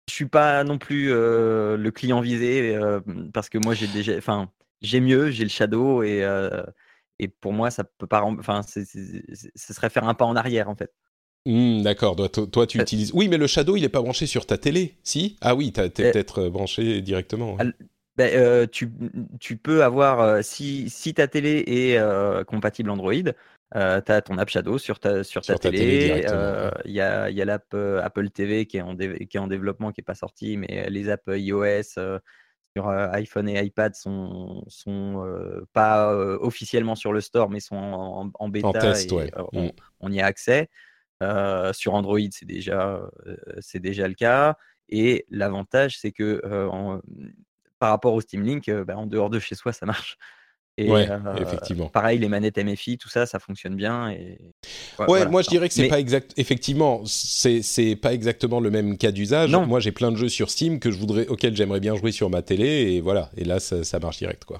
je 0.08 0.14
suis 0.14 0.26
pas 0.26 0.64
non 0.64 0.78
plus 0.78 1.12
euh, 1.12 1.76
le 1.76 1.90
client 1.90 2.20
visé 2.20 2.76
euh, 2.76 3.00
parce 3.32 3.48
que 3.48 3.58
moi 3.58 3.74
j'ai 3.74 3.88
déjà, 3.88 4.16
enfin, 4.16 4.50
j'ai 4.80 5.00
mieux, 5.00 5.30
j'ai 5.30 5.42
le 5.44 5.50
Shadow 5.50 6.02
et 6.02 6.24
euh, 6.24 6.62
et 7.18 7.28
pour 7.28 7.52
moi 7.52 7.70
ça 7.70 7.84
peut 7.84 8.06
pas, 8.06 8.22
enfin, 8.22 8.62
ce 8.62 8.84
serait 9.56 9.90
faire 9.90 10.04
un 10.08 10.14
pas 10.14 10.24
en 10.24 10.36
arrière 10.36 10.68
en 10.68 10.76
fait. 10.76 10.92
Hmm, 11.46 11.82
d'accord. 11.82 12.16
Toi, 12.50 12.66
tu 12.66 12.78
Euh, 12.78 12.82
utilises. 12.82 13.12
Oui, 13.14 13.28
mais 13.28 13.38
le 13.38 13.46
Shadow, 13.46 13.76
il 13.76 13.84
est 13.84 13.88
pas 13.88 14.02
branché 14.02 14.26
sur 14.26 14.46
ta 14.46 14.58
télé, 14.58 14.96
si? 15.04 15.36
Ah 15.40 15.54
oui, 15.54 15.72
t'as- 15.72 15.88
t'es 15.88 16.04
Euh, 16.04 16.12
peut-être 16.12 16.42
euh, 16.42 16.50
branché 16.50 17.00
directement. 17.00 17.56
Ben, 18.16 18.32
euh, 18.34 18.66
tu, 18.66 18.90
tu 19.40 19.58
peux 19.58 19.84
avoir, 19.84 20.20
euh, 20.20 20.40
si, 20.42 20.88
si 20.88 21.12
ta 21.12 21.28
télé 21.28 21.62
est 21.66 21.98
euh, 21.98 22.44
compatible 22.44 22.88
Android, 22.88 23.12
tu 23.12 23.32
as 23.74 24.22
ton 24.22 24.38
app 24.38 24.48
Shadow 24.48 24.78
sur 24.78 24.98
ta, 24.98 25.22
sur 25.22 25.42
ta 25.42 25.52
Sur 25.52 25.60
ta 25.60 25.70
télé. 25.70 26.24
Il 26.86 26.92
y 26.92 27.00
a, 27.00 27.28
il 27.30 27.36
y 27.36 27.42
a 27.42 27.44
l'app 27.44 27.74
Apple 27.74 28.30
TV 28.30 28.66
qui 28.66 28.78
est, 28.78 28.80
en 28.82 28.94
dé- 28.94 29.26
qui 29.26 29.36
est 29.36 29.40
en 29.40 29.48
développement, 29.48 29.92
qui 29.92 30.00
n'est 30.00 30.04
pas 30.04 30.14
sortie, 30.14 30.56
mais 30.56 30.88
les 30.88 31.10
apps 31.10 31.24
iOS 31.28 31.98
sur 32.74 32.88
iPhone 32.88 33.48
et 33.50 33.62
iPad 33.64 33.94
sont, 33.94 34.64
sont 34.68 35.22
pas 35.74 36.14
officiellement 36.40 36.94
sur 36.94 37.12
le 37.12 37.20
store, 37.20 37.50
mais 37.50 37.60
sont 37.60 37.76
en, 37.76 38.30
en 38.32 38.48
bêta 38.48 38.68
En 38.68 38.72
test, 38.72 39.10
et 39.10 39.14
ouais. 39.14 39.30
on, 39.52 39.66
Hmm. 39.66 39.70
on 40.00 40.12
y 40.12 40.20
a 40.20 40.26
accès. 40.26 40.68
Euh, 41.22 41.72
sur 41.72 41.94
Android, 41.94 42.18
c'est 42.30 42.46
déjà, 42.46 43.00
euh, 43.26 43.36
c'est 43.60 43.80
déjà 43.80 44.06
le 44.08 44.14
cas. 44.14 44.56
Et 44.88 45.24
l'avantage, 45.30 45.98
c'est 45.98 46.12
que 46.12 46.40
euh, 46.44 46.68
en- 46.68 47.00
par 47.78 47.90
rapport 47.90 48.14
au 48.14 48.20
Steam 48.20 48.42
Link, 48.42 48.70
bah, 48.70 48.96
en 48.96 49.06
dehors 49.06 49.30
de 49.30 49.38
chez 49.38 49.54
soi, 49.54 49.72
ça 49.72 49.86
marche. 49.86 50.16
Et 50.78 50.90
Ouais, 50.90 51.08
euh, 51.10 51.36
effectivement. 51.36 51.88
pareil, 51.88 52.18
les 52.18 52.28
manettes 52.28 52.58
MFI, 52.58 52.98
tout 52.98 53.08
ça, 53.08 53.24
ça 53.24 53.38
fonctionne 53.38 53.76
bien. 53.76 54.10
Et... 54.10 54.38
Ouais, 54.98 55.06
voilà. 55.06 55.24
moi 55.30 55.40
je 55.40 55.48
dirais 55.48 55.68
que 55.68 55.74
c'est 55.74 55.82
Mais- 55.82 55.88
pas 55.88 55.98
exact. 56.00 56.34
Effectivement, 56.36 57.02
c'est 57.06 57.62
c'est 57.62 57.96
pas 57.96 58.12
exactement 58.12 58.60
le 58.60 58.70
même 58.70 58.98
cas 58.98 59.10
d'usage. 59.10 59.50
Non. 59.50 59.64
Moi, 59.66 59.80
j'ai 59.80 59.92
plein 59.92 60.12
de 60.12 60.16
jeux 60.16 60.28
sur 60.28 60.50
Steam 60.50 60.78
que 60.78 60.90
je 60.90 60.98
voudrais, 60.98 61.26
auxquels 61.28 61.56
j'aimerais 61.56 61.80
bien 61.80 61.94
jouer 61.96 62.12
sur 62.12 62.28
ma 62.28 62.42
télé, 62.42 62.66
et 62.92 63.00
voilà. 63.00 63.30
Et 63.38 63.44
là, 63.44 63.58
ça, 63.58 63.84
ça 63.84 63.98
marche 64.00 64.18
direct, 64.18 64.44
quoi. 64.44 64.58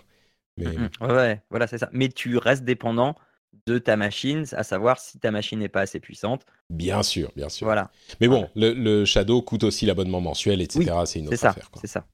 Mais 0.57 0.69
ouais, 1.03 1.43
voilà, 1.51 1.67
c'est 1.67 1.77
ça. 1.77 1.91
Mais 1.93 2.09
tu 2.09 2.39
restes 2.39 2.65
dépendant 2.65 3.15
de 3.67 3.79
ta 3.79 3.97
machine, 3.97 4.45
à 4.53 4.63
savoir 4.63 4.99
si 5.01 5.19
ta 5.19 5.31
machine 5.31 5.59
n'est 5.59 5.69
pas 5.69 5.81
assez 5.81 5.99
puissante. 6.01 6.47
bien 6.71 7.03
sûr, 7.03 7.33
bien 7.37 7.49
sûr. 7.49 7.67
Voilà, 7.67 7.91
Mais 8.21 8.29
bon, 8.29 8.49
le, 8.55 8.73
le 8.73 9.05
Shadow 9.05 9.43
coûte 9.43 9.65
aussi 9.65 9.87
l'abonnement 9.87 10.21
mensuel, 10.21 10.61
etc. 10.61 10.93
c'est 11.07 11.19
une 11.19 11.29
autre 11.29 11.37
ça. 11.37 11.51
affaire. 11.51 11.71
C'est 11.81 11.87
ça. 11.89 12.07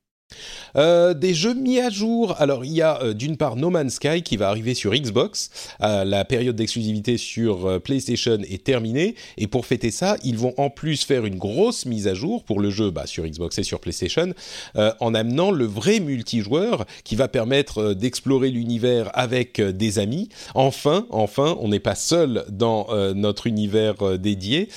Euh, 0.77 1.15
des 1.15 1.35
jeux 1.35 1.55
mis 1.55 1.81
à 1.81 1.91
jour. 1.91 2.35
Alors, 2.39 2.65
il 2.65 2.73
y 2.73 2.83
a 2.83 3.03
euh, 3.03 3.15
d'une 3.15 3.37
part 3.37 3.57
No 3.57 3.71
Man's 3.71 3.95
Sky 3.95 4.23
qui 4.23 4.37
va 4.37 4.49
arriver 4.49 4.75
sur 4.75 4.93
Xbox. 4.93 5.51
Euh, 5.83 6.05
la 6.05 6.25
période 6.25 6.57
d'exclusivité 6.57 7.19
sur 7.19 7.81
PlayStation 7.83 8.39
est 8.49 8.65
terminée. 8.65 9.15
Et 9.37 9.47
pour 9.47 9.67
fêter 9.67 9.91
ça, 9.91 10.17
ils 10.25 10.39
vont 10.39 10.55
en 10.57 10.71
plus 10.71 11.05
faire 11.05 11.27
une 11.27 11.37
grosse 11.37 11.87
mise 11.87 12.09
à 12.09 12.15
jour 12.15 12.45
pour 12.45 12.61
le 12.61 12.71
jeu 12.71 12.91
bah, 12.91 13.07
sur 13.07 13.25
Xbox 13.25 13.59
et 13.59 13.63
sur 13.63 13.81
PlayStation 13.81 14.33
en 14.75 15.15
amenant 15.15 15.51
le 15.51 15.65
vrai 15.65 16.01
multijoueur 16.01 16.87
qui 17.05 17.17
va 17.17 17.29
permettre 17.29 17.95
d'explorer 17.95 18.51
l'univers 18.51 19.11
avec 19.15 19.61
des 19.61 19.99
amis. 19.99 20.29
Enfin, 20.55 21.07
enfin, 21.11 21.57
on 21.61 21.69
n'est 21.69 21.81
pas 21.81 21.95
seul 21.95 22.45
dans 22.49 22.89
notre 23.15 23.47
univers 23.47 24.19
dédié. 24.19 24.69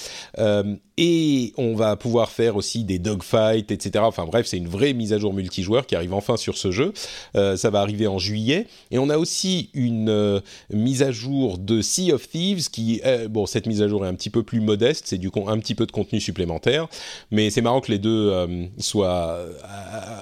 Et 0.98 1.52
on 1.58 1.76
va 1.76 1.98
pouvoir 1.98 2.30
faire 2.32 2.56
aussi 2.56 2.86
des 2.86 3.00
dogfights, 3.00 3.70
etc. 3.70 4.06
Enfin 4.08 4.26
bref, 4.26 4.46
c'est 4.48 4.58
une 4.58 4.70
vraie 4.70 4.94
mise 4.94 5.12
à 5.12 5.18
jour 5.18 5.34
multijoueur 5.34 5.86
qui 5.86 5.94
arrive 5.96 6.14
enfin 6.14 6.38
sur 6.38 6.58
ce 6.58 6.72
jeu. 6.72 6.94
Euh, 7.36 7.58
ça 7.58 7.70
va 7.70 7.82
arriver 7.82 8.08
en 8.08 8.18
juillet. 8.18 8.68
Et 8.92 8.98
on 8.98 9.10
a 9.10 9.18
aussi 9.18 9.70
une 9.74 10.08
euh, 10.08 10.40
mise 10.72 11.04
à 11.04 11.12
jour 11.12 11.58
de 11.58 11.82
Sea 11.82 12.14
of 12.14 12.30
Thieves 12.30 12.70
qui, 12.70 13.02
euh, 13.06 13.28
bon, 13.28 13.46
cette 13.46 13.68
mise 13.68 13.82
à 13.82 13.90
jour 13.90 14.06
est 14.06 14.08
un 14.08 14.14
petit 14.14 14.30
peu 14.30 14.44
plus 14.44 14.62
modeste, 14.62 15.04
c'est 15.08 15.18
du 15.18 15.32
con- 15.32 15.50
un 15.50 15.60
petit 15.60 15.76
peu 15.76 15.86
de 15.86 15.92
contenu 15.92 16.22
supplémentaire, 16.22 16.88
mais 17.30 17.50
c'est 17.50 17.62
marrant 17.62 17.82
que 17.82 17.92
les 17.92 18.00
deux 18.00 18.30
euh, 18.32 18.66
soient 18.78 19.32
euh, 19.34 19.52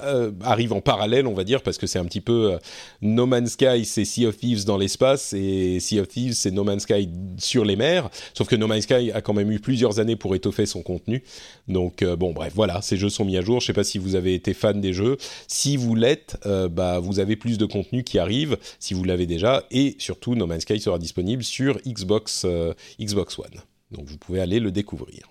euh, 0.06 0.32
arrivent 0.44 0.74
en 0.74 0.82
parallèle, 0.82 1.28
on 1.28 1.34
va 1.36 1.44
dire, 1.44 1.62
parce 1.62 1.78
que 1.78 1.86
c'est 1.86 2.00
un 2.00 2.06
petit 2.06 2.22
peu 2.22 2.58
No 3.04 3.28
Man's 3.28 3.52
Sky, 3.52 3.86
c'est 3.86 4.06
Sea 4.06 4.26
of 4.26 4.38
Thieves 4.38 4.66
dans 4.66 4.78
l'espace 4.78 5.34
et 5.34 5.80
Sea 5.80 6.00
of 6.00 6.08
Thieves, 6.08 6.34
c'est 6.34 6.50
No 6.52 6.64
Man's 6.64 6.82
Sky 6.82 7.10
sur 7.38 7.64
les 7.64 7.76
mers. 7.76 8.10
Sauf 8.34 8.48
que 8.48 8.56
No 8.56 8.66
Man's 8.66 8.86
Sky 8.86 9.12
a 9.12 9.22
quand 9.22 9.34
même 9.34 9.52
eu 9.52 9.60
plusieurs 9.60 10.00
années 10.00 10.16
pour 10.16 10.34
étoffer 10.34 10.63
son 10.66 10.82
contenu. 10.82 11.24
Donc 11.68 12.02
euh, 12.02 12.16
bon, 12.16 12.34
bref, 12.34 12.54
voilà, 12.56 12.82
ces 12.82 12.98
jeux 12.98 13.10
sont 13.10 13.26
mis 13.26 13.38
à 13.38 13.42
jour. 13.42 13.60
Je 13.60 13.68
sais 13.68 13.74
pas 13.74 13.84
si 13.84 13.98
vous 13.98 14.16
avez 14.16 14.34
été 14.34 14.54
fan 14.54 14.80
des 14.82 14.94
jeux. 14.94 15.18
Si 15.48 15.78
vous 15.78 15.96
l'êtes, 15.96 16.38
euh, 16.46 16.68
bah 16.70 17.00
vous 17.00 17.20
avez 17.20 17.36
plus 17.36 17.58
de 17.58 17.66
contenu 17.66 18.04
qui 18.04 18.20
arrive. 18.20 18.58
Si 18.80 18.94
vous 18.94 19.04
l'avez 19.04 19.26
déjà, 19.26 19.64
et 19.72 19.96
surtout 20.00 20.36
No 20.36 20.48
Man's 20.48 20.64
Sky 20.64 20.80
sera 20.80 21.00
disponible 21.00 21.44
sur 21.44 21.80
Xbox 21.88 22.44
euh, 22.46 22.74
Xbox 23.00 23.38
One. 23.40 23.62
Donc 23.92 24.06
vous 24.06 24.18
pouvez 24.18 24.42
aller 24.42 24.60
le 24.60 24.72
découvrir. 24.72 25.30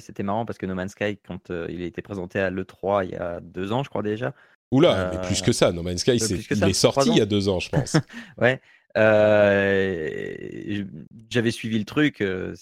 C'était 0.00 0.22
marrant 0.24 0.44
parce 0.44 0.58
que 0.58 0.66
No 0.66 0.74
Man's 0.74 0.92
Sky, 0.92 1.18
quand 1.26 1.50
il 1.68 1.82
a 1.82 1.86
été 1.86 2.02
présenté 2.02 2.40
à 2.40 2.50
l'E3 2.50 3.04
il 3.04 3.10
y 3.12 3.16
a 3.16 3.40
deux 3.40 3.70
ans, 3.72 3.84
je 3.84 3.90
crois 3.90 4.02
déjà. 4.02 4.34
Oula, 4.70 4.92
Euh, 4.92 5.10
mais 5.12 5.26
plus 5.26 5.40
que 5.40 5.52
ça. 5.52 5.70
No 5.70 5.82
Man's 5.82 6.00
Sky, 6.00 6.18
c'est 6.18 6.34
il 6.50 6.64
est 6.64 6.72
sorti 6.72 7.10
il 7.10 7.16
y 7.16 7.20
a 7.20 7.26
deux 7.26 7.48
ans, 7.48 7.60
je 7.60 7.68
pense. 7.70 7.96
Ouais. 8.38 8.60
Euh, 8.96 10.84
J'avais 11.30 11.50
suivi 11.50 11.78
le 11.78 11.84
truc. 11.84 12.20
euh, 12.20 12.54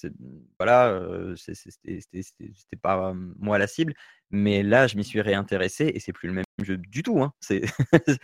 Voilà, 0.59 0.89
euh, 0.89 1.35
c'était 1.37 2.77
pas 2.81 3.13
moi 3.39 3.59
la 3.59 3.67
cible. 3.67 3.95
Mais 4.31 4.63
là, 4.63 4.87
je 4.87 4.97
m'y 4.97 5.05
suis 5.05 5.21
réintéressé 5.21 5.93
et 5.95 6.01
c'est 6.01 6.13
plus 6.13 6.27
le 6.29 6.33
même 6.35 6.45
jeu 6.63 6.79
du 6.79 7.03
tout. 7.03 7.23
Hein. 7.23 7.33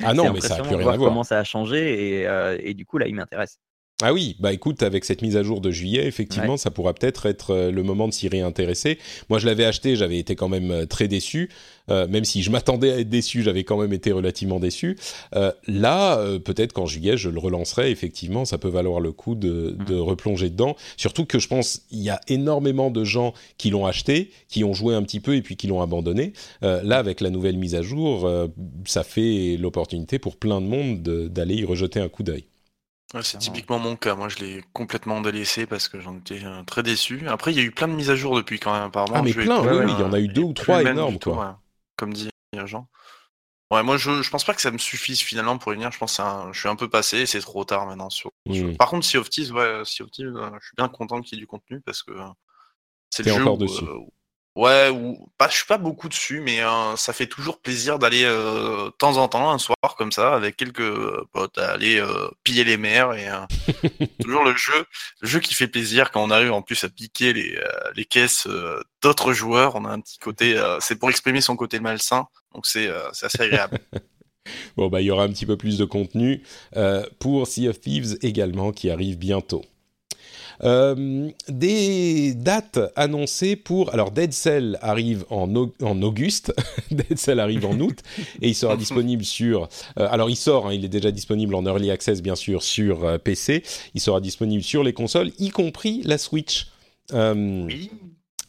Ah 0.02 0.14
non, 0.14 0.32
mais 0.32 0.40
ça 0.40 0.54
a 0.54 0.56
plus 0.62 0.74
rien 0.76 0.88
à 0.88 0.96
voir. 0.96 1.09
Comment 1.11 1.22
ça 1.24 1.38
a 1.38 1.44
changé 1.44 2.20
et, 2.20 2.26
euh, 2.26 2.56
et 2.61 2.72
du 2.74 2.86
coup 2.86 2.96
là, 2.98 3.06
il 3.06 3.14
m'intéresse. 3.14 3.59
Ah 4.01 4.12
oui, 4.12 4.36
bah 4.38 4.53
écoute, 4.53 4.84
avec 4.84 5.05
cette 5.05 5.22
mise 5.22 5.36
à 5.36 5.42
jour 5.42 5.61
de 5.61 5.72
juillet, 5.72 6.07
effectivement, 6.07 6.57
ça 6.57 6.70
pourra 6.70 6.94
peut-être 6.94 7.26
être 7.26 7.51
euh, 7.53 7.72
le 7.72 7.82
moment 7.82 8.07
de 8.07 8.12
s'y 8.12 8.28
réintéresser. 8.28 8.96
Moi, 9.28 9.40
je 9.40 9.46
l'avais 9.46 9.64
acheté, 9.64 9.96
j'avais 9.96 10.18
été 10.20 10.36
quand 10.36 10.49
même 10.49 10.70
euh, 10.70 10.86
très 10.86 11.09
déçu, 11.09 11.51
euh, 11.90 12.07
même 12.07 12.24
si 12.24 12.44
je 12.44 12.51
m'attendais 12.53 12.92
à 12.92 12.99
être 13.01 13.09
déçu, 13.09 13.42
j'avais 13.42 13.64
quand 13.64 13.76
même 13.76 13.92
été 13.92 14.12
relativement 14.12 14.61
déçu. 14.61 14.96
Euh, 15.34 15.51
là, 15.66 16.16
euh, 16.20 16.38
peut-être 16.38 16.72
qu'en 16.72 16.86
juillet, 16.86 17.16
je 17.16 17.28
le 17.28 17.40
relancerai. 17.40 17.90
Effectivement, 17.90 18.44
ça 18.44 18.57
peut 18.57 18.68
valoir 18.68 19.01
le 19.01 19.11
coup 19.11 19.34
de, 19.34 19.76
de 19.88 19.96
replonger 19.96 20.49
dedans. 20.49 20.76
Surtout 20.96 21.24
que 21.24 21.40
je 21.40 21.49
pense 21.49 21.80
il 21.90 21.99
y 22.01 22.11
a 22.11 22.20
énormément 22.28 22.92
de 22.92 23.03
gens 23.03 23.34
qui 23.57 23.70
l'ont 23.70 23.84
acheté, 23.84 24.30
qui 24.49 24.62
ont 24.62 24.74
joué 24.74 24.94
un 24.94 25.03
petit 25.03 25.18
peu 25.18 25.34
et 25.34 25.42
puis 25.42 25.57
qui 25.57 25.66
l'ont 25.66 25.82
abandonné. 25.82 26.34
Euh, 26.62 26.80
là, 26.84 26.99
avec 26.99 27.20
la 27.20 27.30
nouvelle 27.30 27.57
mise 27.59 27.74
à 27.74 27.82
jour, 27.82 28.26
euh, 28.26 28.46
ça 28.84 29.03
fait 29.03 29.57
l'opportunité 29.59 30.20
pour 30.20 30.36
plein 30.36 30.61
de 30.61 30.66
monde 30.66 31.03
de- 31.03 31.26
d'aller 31.26 31.57
y 31.57 31.64
rejeter 31.64 31.99
un 31.99 32.09
coup 32.09 32.22
d'œil. 32.22 32.44
Ouais, 33.14 33.22
c'est 33.22 33.38
typiquement 33.38 33.78
mon 33.78 33.96
cas. 33.96 34.14
Moi, 34.14 34.28
je 34.28 34.38
l'ai 34.38 34.62
complètement 34.74 35.20
délaissé 35.20 35.66
parce 35.66 35.88
que 35.88 35.98
j'en 36.00 36.16
étais 36.18 36.44
euh, 36.44 36.62
très 36.64 36.82
déçu. 36.82 37.26
Après, 37.26 37.52
il 37.52 37.56
y 37.56 37.61
a 37.61 37.62
eu 37.62 37.70
plein 37.70 37.88
de 37.88 37.94
mises 37.94 38.11
à 38.11 38.16
jour 38.16 38.36
depuis 38.36 38.59
quand 38.61 38.72
même. 38.72 38.82
Apparemment, 38.84 39.16
Ah, 39.16 39.22
mais 39.22 39.32
plein, 39.32 39.62
oui, 39.62 39.68
oui, 39.86 39.92
il 39.92 40.00
y 40.00 40.02
en 40.02 40.12
a 40.12 40.18
eu 40.18 40.24
il 40.24 40.32
deux 40.32 40.42
ou 40.42 40.52
trois 40.52 40.82
énormes, 40.82 41.18
tout, 41.18 41.30
ouais, 41.30 41.46
comme 41.96 42.12
dit 42.12 42.28
Jean. 42.66 42.86
Ouais, 43.70 43.82
moi, 43.82 43.96
je, 43.98 44.22
je 44.22 44.30
pense 44.30 44.44
pas 44.44 44.54
que 44.54 44.61
ça 44.62 44.70
me 44.70 44.78
suffise 44.78 45.20
finalement 45.20 45.59
pour 45.59 45.72
y 45.72 45.76
venir. 45.76 45.92
Je 45.92 45.98
pense 45.98 46.16
que 46.18 46.22
un- 46.22 46.52
je 46.52 46.61
suis 46.61 46.68
un 46.68 46.76
peu 46.76 46.88
passé 46.88 47.18
et 47.20 47.26
c'est 47.26 47.40
trop 47.40 47.64
tard 47.64 47.86
maintenant. 47.86 48.11
Sur, 48.11 48.32
sur-. 48.52 48.76
Par 48.78 48.88
contre, 48.90 49.06
Sea 49.06 49.18
of 49.18 49.30
Thieves, 49.30 49.52
ouais, 49.52 49.82
Sea 49.84 50.02
of 50.04 50.11
Thieves, 50.11 50.36
euh, 50.36 50.50
je 50.61 50.66
suis 50.66 50.76
bien 50.76 50.88
content 50.88 51.20
qu'il 51.22 51.36
y 51.38 51.40
ait 51.40 51.42
du 51.42 51.46
contenu 51.46 51.80
parce 51.82 52.02
que 52.02 52.12
euh, 52.12 52.24
c'est 53.11 53.24
le 53.24 53.28
jeu 53.30 53.42
encore 53.42 53.59
où, 53.59 53.62
dessus. 53.62 53.84
euh, 53.84 53.98
ouais, 54.59 54.90
où, 54.90 55.30
pas, 55.38 55.48
je 55.48 55.56
suis 55.56 55.66
pas 55.66 55.78
beaucoup 55.78 56.09
dessus, 56.09 56.40
mais 56.40 56.61
euh, 56.61 56.96
ça 56.96 57.12
fait 57.12 57.28
toujours 57.28 57.61
plaisir 57.61 57.98
d'aller 57.98 58.24
euh, 58.24 58.86
de 58.86 58.90
temps 58.90 59.16
en 59.16 59.28
temps, 59.28 59.50
un 59.50 59.59
soir 59.59 59.76
comme 59.96 60.11
ça, 60.11 60.34
avec 60.34 60.56
quelques 60.56 60.80
euh, 60.80 61.26
potes, 61.32 61.56
à 61.59 61.70
aller 61.70 62.00
euh, 62.00 62.28
piller 62.42 62.64
les 62.64 62.76
mers 62.76 63.12
et 63.14 63.28
toujours 64.20 64.44
le 64.44 64.56
jeu, 64.56 64.84
le 65.20 65.28
jeu 65.28 65.38
qui 65.38 65.54
fait 65.54 65.68
plaisir 65.68 66.11
quand 66.11 66.22
on 66.24 66.30
arrive 66.30 66.52
en 66.52 66.62
plus 66.62 66.82
à 66.82 66.88
piquer 66.88 67.32
les, 67.32 67.59
les 67.94 68.04
caisses 68.04 68.48
d'autres 69.00 69.32
joueurs. 69.32 69.76
On 69.76 69.84
a 69.84 69.90
un 69.90 70.00
petit 70.00 70.18
côté, 70.18 70.61
c'est 70.80 70.98
pour 70.98 71.11
exprimer 71.11 71.40
son 71.40 71.54
côté 71.56 71.78
malsain, 71.78 72.26
donc 72.54 72.66
c'est 72.66 72.90
c'est 73.12 73.26
assez 73.26 73.42
agréable. 73.42 73.78
Bon, 74.78 74.88
bah, 74.88 75.02
il 75.02 75.04
y 75.04 75.11
aura 75.11 75.24
un 75.24 75.28
petit 75.28 75.44
peu 75.44 75.59
plus 75.59 75.76
de 75.76 75.84
contenu 75.84 76.42
pour 77.18 77.46
Sea 77.46 77.68
of 77.68 77.80
Thieves 77.80 78.16
également 78.22 78.72
qui 78.72 78.88
arrive 78.88 79.18
bientôt. 79.18 79.62
Euh, 80.64 81.30
des 81.48 82.34
dates 82.34 82.80
annoncées 82.96 83.54
pour 83.54 83.92
alors 83.94 84.11
Dead 84.11 84.32
Cell 84.32 84.78
arrive 84.82 85.24
en, 85.30 85.52
en 85.54 86.02
auguste, 86.02 86.52
Dead 86.90 87.18
Cell 87.18 87.38
arrive 87.38 87.64
en 87.64 87.78
août 87.78 88.00
et 88.42 88.48
il 88.48 88.54
sera 88.54 88.76
disponible 88.76 89.24
sur 89.24 89.68
euh, 89.98 90.09
alors 90.11 90.30
il 90.30 90.36
sort, 90.36 90.66
hein, 90.66 90.72
il 90.72 90.84
est 90.84 90.88
déjà 90.88 91.11
disponible 91.11 91.54
en 91.54 91.64
early 91.64 91.90
access 91.90 92.22
bien 92.22 92.34
sûr 92.34 92.62
sur 92.62 93.04
euh, 93.04 93.18
PC, 93.18 93.62
il 93.94 94.00
sera 94.00 94.20
disponible 94.20 94.62
sur 94.62 94.82
les 94.82 94.92
consoles, 94.92 95.30
y 95.38 95.50
compris 95.50 96.02
la 96.04 96.18
Switch. 96.18 96.66
Oui. 97.12 97.90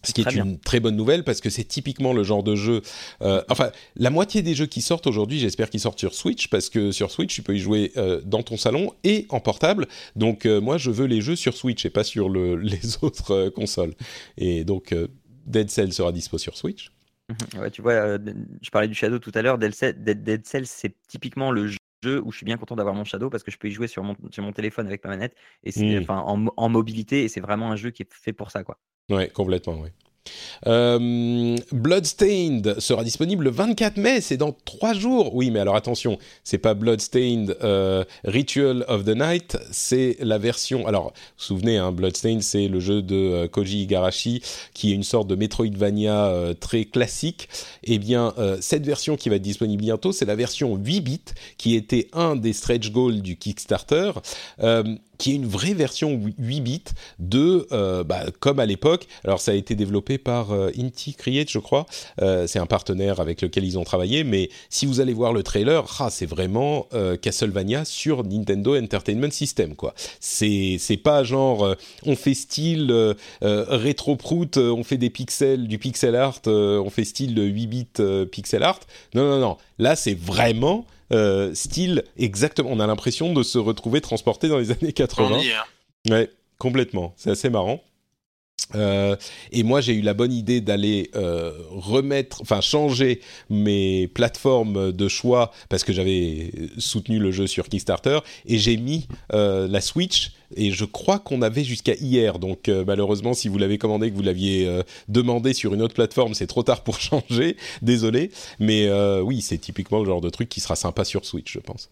Ce 0.03 0.13
qui 0.13 0.21
est 0.21 0.25
bien. 0.25 0.45
une 0.45 0.59
très 0.59 0.79
bonne 0.79 0.95
nouvelle 0.95 1.23
parce 1.23 1.41
que 1.41 1.49
c'est 1.49 1.63
typiquement 1.65 2.13
le 2.13 2.23
genre 2.23 2.43
de 2.43 2.55
jeu. 2.55 2.81
euh, 3.21 3.43
enfin, 3.49 3.71
la 3.95 4.09
moitié 4.09 4.41
des 4.41 4.55
jeux 4.55 4.65
qui 4.65 4.81
sortent 4.81 5.07
aujourd'hui, 5.07 5.39
j'espère 5.39 5.69
qu'ils 5.69 5.79
sortent 5.81 5.99
sur 5.99 6.13
Switch 6.13 6.47
parce 6.47 6.69
que 6.69 6.91
sur 6.91 7.11
Switch, 7.11 7.33
tu 7.35 7.41
peux 7.43 7.55
y 7.55 7.59
jouer 7.59 7.91
euh, 7.97 8.21
dans 8.23 8.41
ton 8.43 8.57
salon 8.57 8.93
et 9.03 9.25
en 9.29 9.39
portable. 9.39 9.87
Donc, 10.15 10.45
euh, 10.45 10.61
moi, 10.61 10.77
je 10.77 10.89
veux 10.91 11.05
les 11.05 11.21
jeux 11.21 11.35
sur 11.35 11.55
Switch 11.55 11.85
et 11.85 11.89
pas 11.89 12.03
sur 12.03 12.29
le, 12.29 12.55
les 12.57 13.03
autres 13.03 13.49
consoles. 13.49 13.93
Et 14.37 14.63
donc, 14.63 14.95
Dead 15.45 15.69
Cell 15.69 15.91
sera 15.93 16.11
dispo 16.11 16.37
sur 16.37 16.55
Switch. 16.57 16.91
Ouais, 17.59 17.69
tu 17.69 17.81
vois, 17.83 18.17
je 18.17 18.69
parlais 18.71 18.87
du 18.87 18.95
Shadow 18.95 19.19
tout 19.19 19.31
à 19.35 19.41
l'heure. 19.43 19.57
Dead 19.59 19.73
Cell, 19.75 20.03
Dead, 20.03 20.23
Dead 20.23 20.45
Cell, 20.47 20.65
c'est 20.65 20.95
typiquement 21.07 21.51
le 21.51 21.67
jeu 21.67 21.77
où 22.23 22.31
je 22.31 22.37
suis 22.37 22.45
bien 22.45 22.57
content 22.57 22.75
d'avoir 22.75 22.95
mon 22.95 23.03
Shadow 23.03 23.29
parce 23.29 23.43
que 23.43 23.51
je 23.51 23.57
peux 23.57 23.67
y 23.67 23.71
jouer 23.71 23.87
sur 23.87 24.03
mon, 24.03 24.15
sur 24.31 24.41
mon 24.41 24.51
téléphone 24.53 24.87
avec 24.87 25.03
ma 25.03 25.11
manette 25.11 25.35
et 25.63 25.71
c'est 25.71 25.99
Mm. 25.99 26.01
enfin 26.01 26.17
en, 26.25 26.45
en 26.57 26.69
mobilité 26.69 27.23
et 27.25 27.27
c'est 27.29 27.41
vraiment 27.41 27.71
un 27.71 27.75
jeu 27.75 27.91
qui 27.91 28.01
est 28.03 28.11
fait 28.11 28.33
pour 28.33 28.49
ça 28.49 28.63
quoi. 28.63 28.79
Ouais, 29.09 29.29
complètement, 29.29 29.79
ouais. 29.79 29.91
Euh, 30.67 31.55
Bloodstained 31.71 32.79
sera 32.79 33.03
disponible 33.03 33.45
le 33.45 33.49
24 33.51 33.97
mai, 33.97 34.21
c'est 34.21 34.37
dans 34.37 34.55
trois 34.65 34.93
jours. 34.93 35.35
Oui, 35.35 35.51
mais 35.51 35.59
alors 35.59 35.75
attention, 35.75 36.17
c'est 36.43 36.57
pas 36.57 36.73
Bloodstained 36.73 37.57
euh, 37.63 38.03
Ritual 38.25 38.85
of 38.87 39.05
the 39.05 39.15
Night, 39.15 39.57
c'est 39.71 40.17
la 40.19 40.37
version. 40.37 40.87
Alors, 40.87 41.05
vous 41.05 41.09
vous 41.09 41.43
souvenez, 41.43 41.77
hein, 41.77 41.91
Bloodstained, 41.91 42.43
c'est 42.43 42.67
le 42.67 42.79
jeu 42.79 43.01
de 43.01 43.15
euh, 43.15 43.47
Koji 43.47 43.83
Igarashi, 43.83 44.41
qui 44.73 44.91
est 44.91 44.95
une 44.95 45.03
sorte 45.03 45.27
de 45.27 45.35
Metroidvania 45.35 46.27
euh, 46.27 46.53
très 46.53 46.85
classique. 46.85 47.49
Eh 47.83 47.97
bien, 47.97 48.33
cette 48.61 48.85
version 48.85 49.15
qui 49.15 49.29
va 49.29 49.35
être 49.35 49.41
disponible 49.41 49.81
bientôt, 49.81 50.11
c'est 50.11 50.25
la 50.25 50.35
version 50.35 50.75
8 50.75 51.01
bits, 51.01 51.21
qui 51.57 51.75
était 51.75 52.07
un 52.13 52.35
des 52.35 52.53
stretch 52.53 52.91
goals 52.91 53.21
du 53.21 53.37
Kickstarter. 53.37 54.11
Qui 55.19 55.33
est 55.33 55.35
une 55.35 55.45
vraie 55.45 55.73
version 55.73 56.19
8 56.39 56.61
bits 56.61 56.83
de, 57.19 57.67
euh, 57.71 58.03
bah, 58.03 58.25
comme 58.39 58.59
à 58.59 58.65
l'époque, 58.65 59.05
alors 59.23 59.41
ça 59.41 59.51
a 59.51 59.53
été 59.53 59.75
développé 59.75 60.17
par 60.17 60.51
euh, 60.51 60.71
Inti 60.79 61.13
Create, 61.13 61.49
je 61.49 61.59
crois, 61.59 61.85
euh, 62.21 62.47
c'est 62.47 62.57
un 62.57 62.65
partenaire 62.65 63.19
avec 63.19 63.41
lequel 63.41 63.65
ils 63.65 63.77
ont 63.77 63.83
travaillé, 63.83 64.23
mais 64.23 64.49
si 64.69 64.85
vous 64.85 65.01
allez 65.01 65.13
voir 65.13 65.33
le 65.33 65.43
trailer, 65.43 65.85
ah, 65.99 66.09
c'est 66.09 66.25
vraiment 66.25 66.87
euh, 66.93 67.17
Castlevania 67.17 67.83
sur 67.83 68.23
Nintendo 68.23 68.77
Entertainment 68.77 69.29
System, 69.29 69.75
quoi. 69.75 69.93
C'est, 70.21 70.79
pas 71.03 71.23
genre, 71.23 71.75
on 72.05 72.15
fait 72.15 72.33
style 72.33 73.15
rétro-prout, 73.41 74.57
on 74.57 74.83
fait 74.83 74.97
des 74.97 75.09
pixels, 75.09 75.67
du 75.67 75.77
pixel 75.77 76.15
art, 76.15 76.39
on 76.45 76.89
fait 76.89 77.03
style 77.03 77.37
8 77.37 77.67
bits 77.67 78.25
pixel 78.31 78.63
art. 78.63 78.79
Non, 79.13 79.23
non, 79.23 79.39
non, 79.39 79.57
là 79.77 79.95
c'est 79.95 80.17
vraiment 80.17 80.85
euh, 81.11 81.53
style 81.53 82.03
exactement. 82.17 82.69
On 82.71 82.79
a 82.79 82.87
l'impression 82.87 83.33
de 83.33 83.43
se 83.43 83.57
retrouver 83.57 84.01
transporté 84.01 84.47
dans 84.47 84.57
les 84.57 84.71
années 84.71 84.93
80. 84.93 85.29
On 85.31 85.39
y 85.39 85.47
est. 85.47 85.53
hein. 85.53 85.63
Ouais, 86.09 86.29
complètement. 86.57 87.13
C'est 87.17 87.31
assez 87.31 87.49
marrant. 87.49 87.81
Euh, 88.75 89.15
et 89.51 89.63
moi, 89.63 89.81
j'ai 89.81 89.93
eu 89.93 90.01
la 90.01 90.13
bonne 90.13 90.33
idée 90.33 90.61
d'aller 90.61 91.09
euh, 91.15 91.51
remettre, 91.69 92.41
enfin 92.41 92.61
changer 92.61 93.21
mes 93.49 94.07
plateformes 94.07 94.91
de 94.91 95.07
choix 95.07 95.51
parce 95.69 95.83
que 95.83 95.93
j'avais 95.93 96.51
soutenu 96.77 97.19
le 97.19 97.31
jeu 97.31 97.47
sur 97.47 97.67
Kickstarter 97.67 98.19
et 98.45 98.57
j'ai 98.57 98.77
mis 98.77 99.07
euh, 99.33 99.67
la 99.67 99.81
Switch. 99.81 100.31
Et 100.55 100.71
je 100.71 100.85
crois 100.85 101.19
qu'on 101.19 101.41
avait 101.41 101.63
jusqu'à 101.63 101.93
hier. 101.95 102.39
Donc 102.39 102.69
euh, 102.69 102.83
malheureusement, 102.85 103.33
si 103.33 103.47
vous 103.47 103.57
l'avez 103.57 103.77
commandé, 103.77 104.09
que 104.09 104.15
vous 104.15 104.23
l'aviez 104.23 104.67
euh, 104.67 104.83
demandé 105.07 105.53
sur 105.53 105.73
une 105.73 105.81
autre 105.81 105.93
plateforme, 105.93 106.33
c'est 106.33 106.47
trop 106.47 106.63
tard 106.63 106.83
pour 106.83 106.99
changer. 106.99 107.57
Désolé, 107.81 108.31
mais 108.59 108.87
euh, 108.87 109.21
oui, 109.21 109.41
c'est 109.41 109.57
typiquement 109.57 109.99
le 109.99 110.05
genre 110.05 110.21
de 110.21 110.29
truc 110.29 110.49
qui 110.49 110.59
sera 110.59 110.75
sympa 110.75 111.05
sur 111.05 111.25
Switch, 111.25 111.53
je 111.53 111.59
pense. 111.59 111.89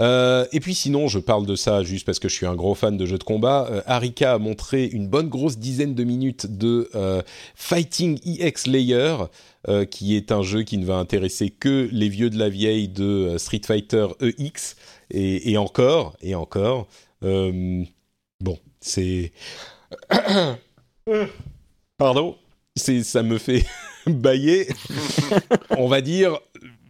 Euh, 0.00 0.46
et 0.52 0.60
puis 0.60 0.74
sinon, 0.74 1.08
je 1.08 1.18
parle 1.18 1.46
de 1.46 1.54
ça 1.54 1.82
juste 1.82 2.06
parce 2.06 2.18
que 2.18 2.28
je 2.28 2.34
suis 2.34 2.46
un 2.46 2.54
gros 2.54 2.74
fan 2.74 2.96
de 2.96 3.06
jeux 3.06 3.18
de 3.18 3.24
combat. 3.24 3.68
Euh, 3.70 3.82
Arika 3.86 4.34
a 4.34 4.38
montré 4.38 4.86
une 4.86 5.08
bonne 5.08 5.28
grosse 5.28 5.58
dizaine 5.58 5.94
de 5.94 6.04
minutes 6.04 6.46
de 6.46 6.88
euh, 6.94 7.22
Fighting 7.54 8.18
EX 8.24 8.66
Layer, 8.66 9.16
qui 9.90 10.16
est 10.16 10.32
un 10.32 10.42
jeu 10.42 10.62
qui 10.62 10.78
ne 10.78 10.86
va 10.86 10.96
intéresser 10.96 11.50
que 11.50 11.86
les 11.92 12.08
vieux 12.08 12.30
de 12.30 12.38
la 12.38 12.48
vieille 12.48 12.88
de 12.88 13.36
Street 13.36 13.60
Fighter 13.62 14.06
EX 14.22 14.74
et, 15.10 15.50
et 15.52 15.58
encore 15.58 16.16
et 16.22 16.34
encore. 16.34 16.88
Bon, 17.22 18.58
c'est 18.80 19.32
pardon, 21.98 22.38
c'est 22.74 23.02
ça 23.02 23.22
me 23.22 23.36
fait 23.36 23.66
bailler. 24.06 24.66
On 25.76 25.88
va 25.88 26.00
dire 26.00 26.38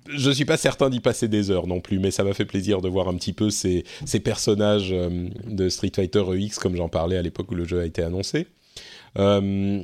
je 0.08 0.30
suis 0.30 0.44
pas 0.44 0.56
certain 0.56 0.90
d'y 0.90 1.00
passer 1.00 1.28
des 1.28 1.50
heures 1.50 1.66
non 1.66 1.80
plus, 1.80 1.98
mais 1.98 2.10
ça 2.10 2.24
m'a 2.24 2.34
fait 2.34 2.44
plaisir 2.44 2.80
de 2.80 2.88
voir 2.88 3.08
un 3.08 3.14
petit 3.14 3.32
peu 3.32 3.50
ces, 3.50 3.84
ces 4.06 4.20
personnages 4.20 4.90
euh, 4.92 5.28
de 5.46 5.68
Street 5.68 5.92
Fighter 5.94 6.24
EX, 6.34 6.58
comme 6.58 6.76
j'en 6.76 6.88
parlais 6.88 7.16
à 7.16 7.22
l'époque 7.22 7.50
où 7.50 7.54
le 7.54 7.64
jeu 7.64 7.80
a 7.80 7.84
été 7.84 8.02
annoncé. 8.02 8.46
Euh, 9.18 9.82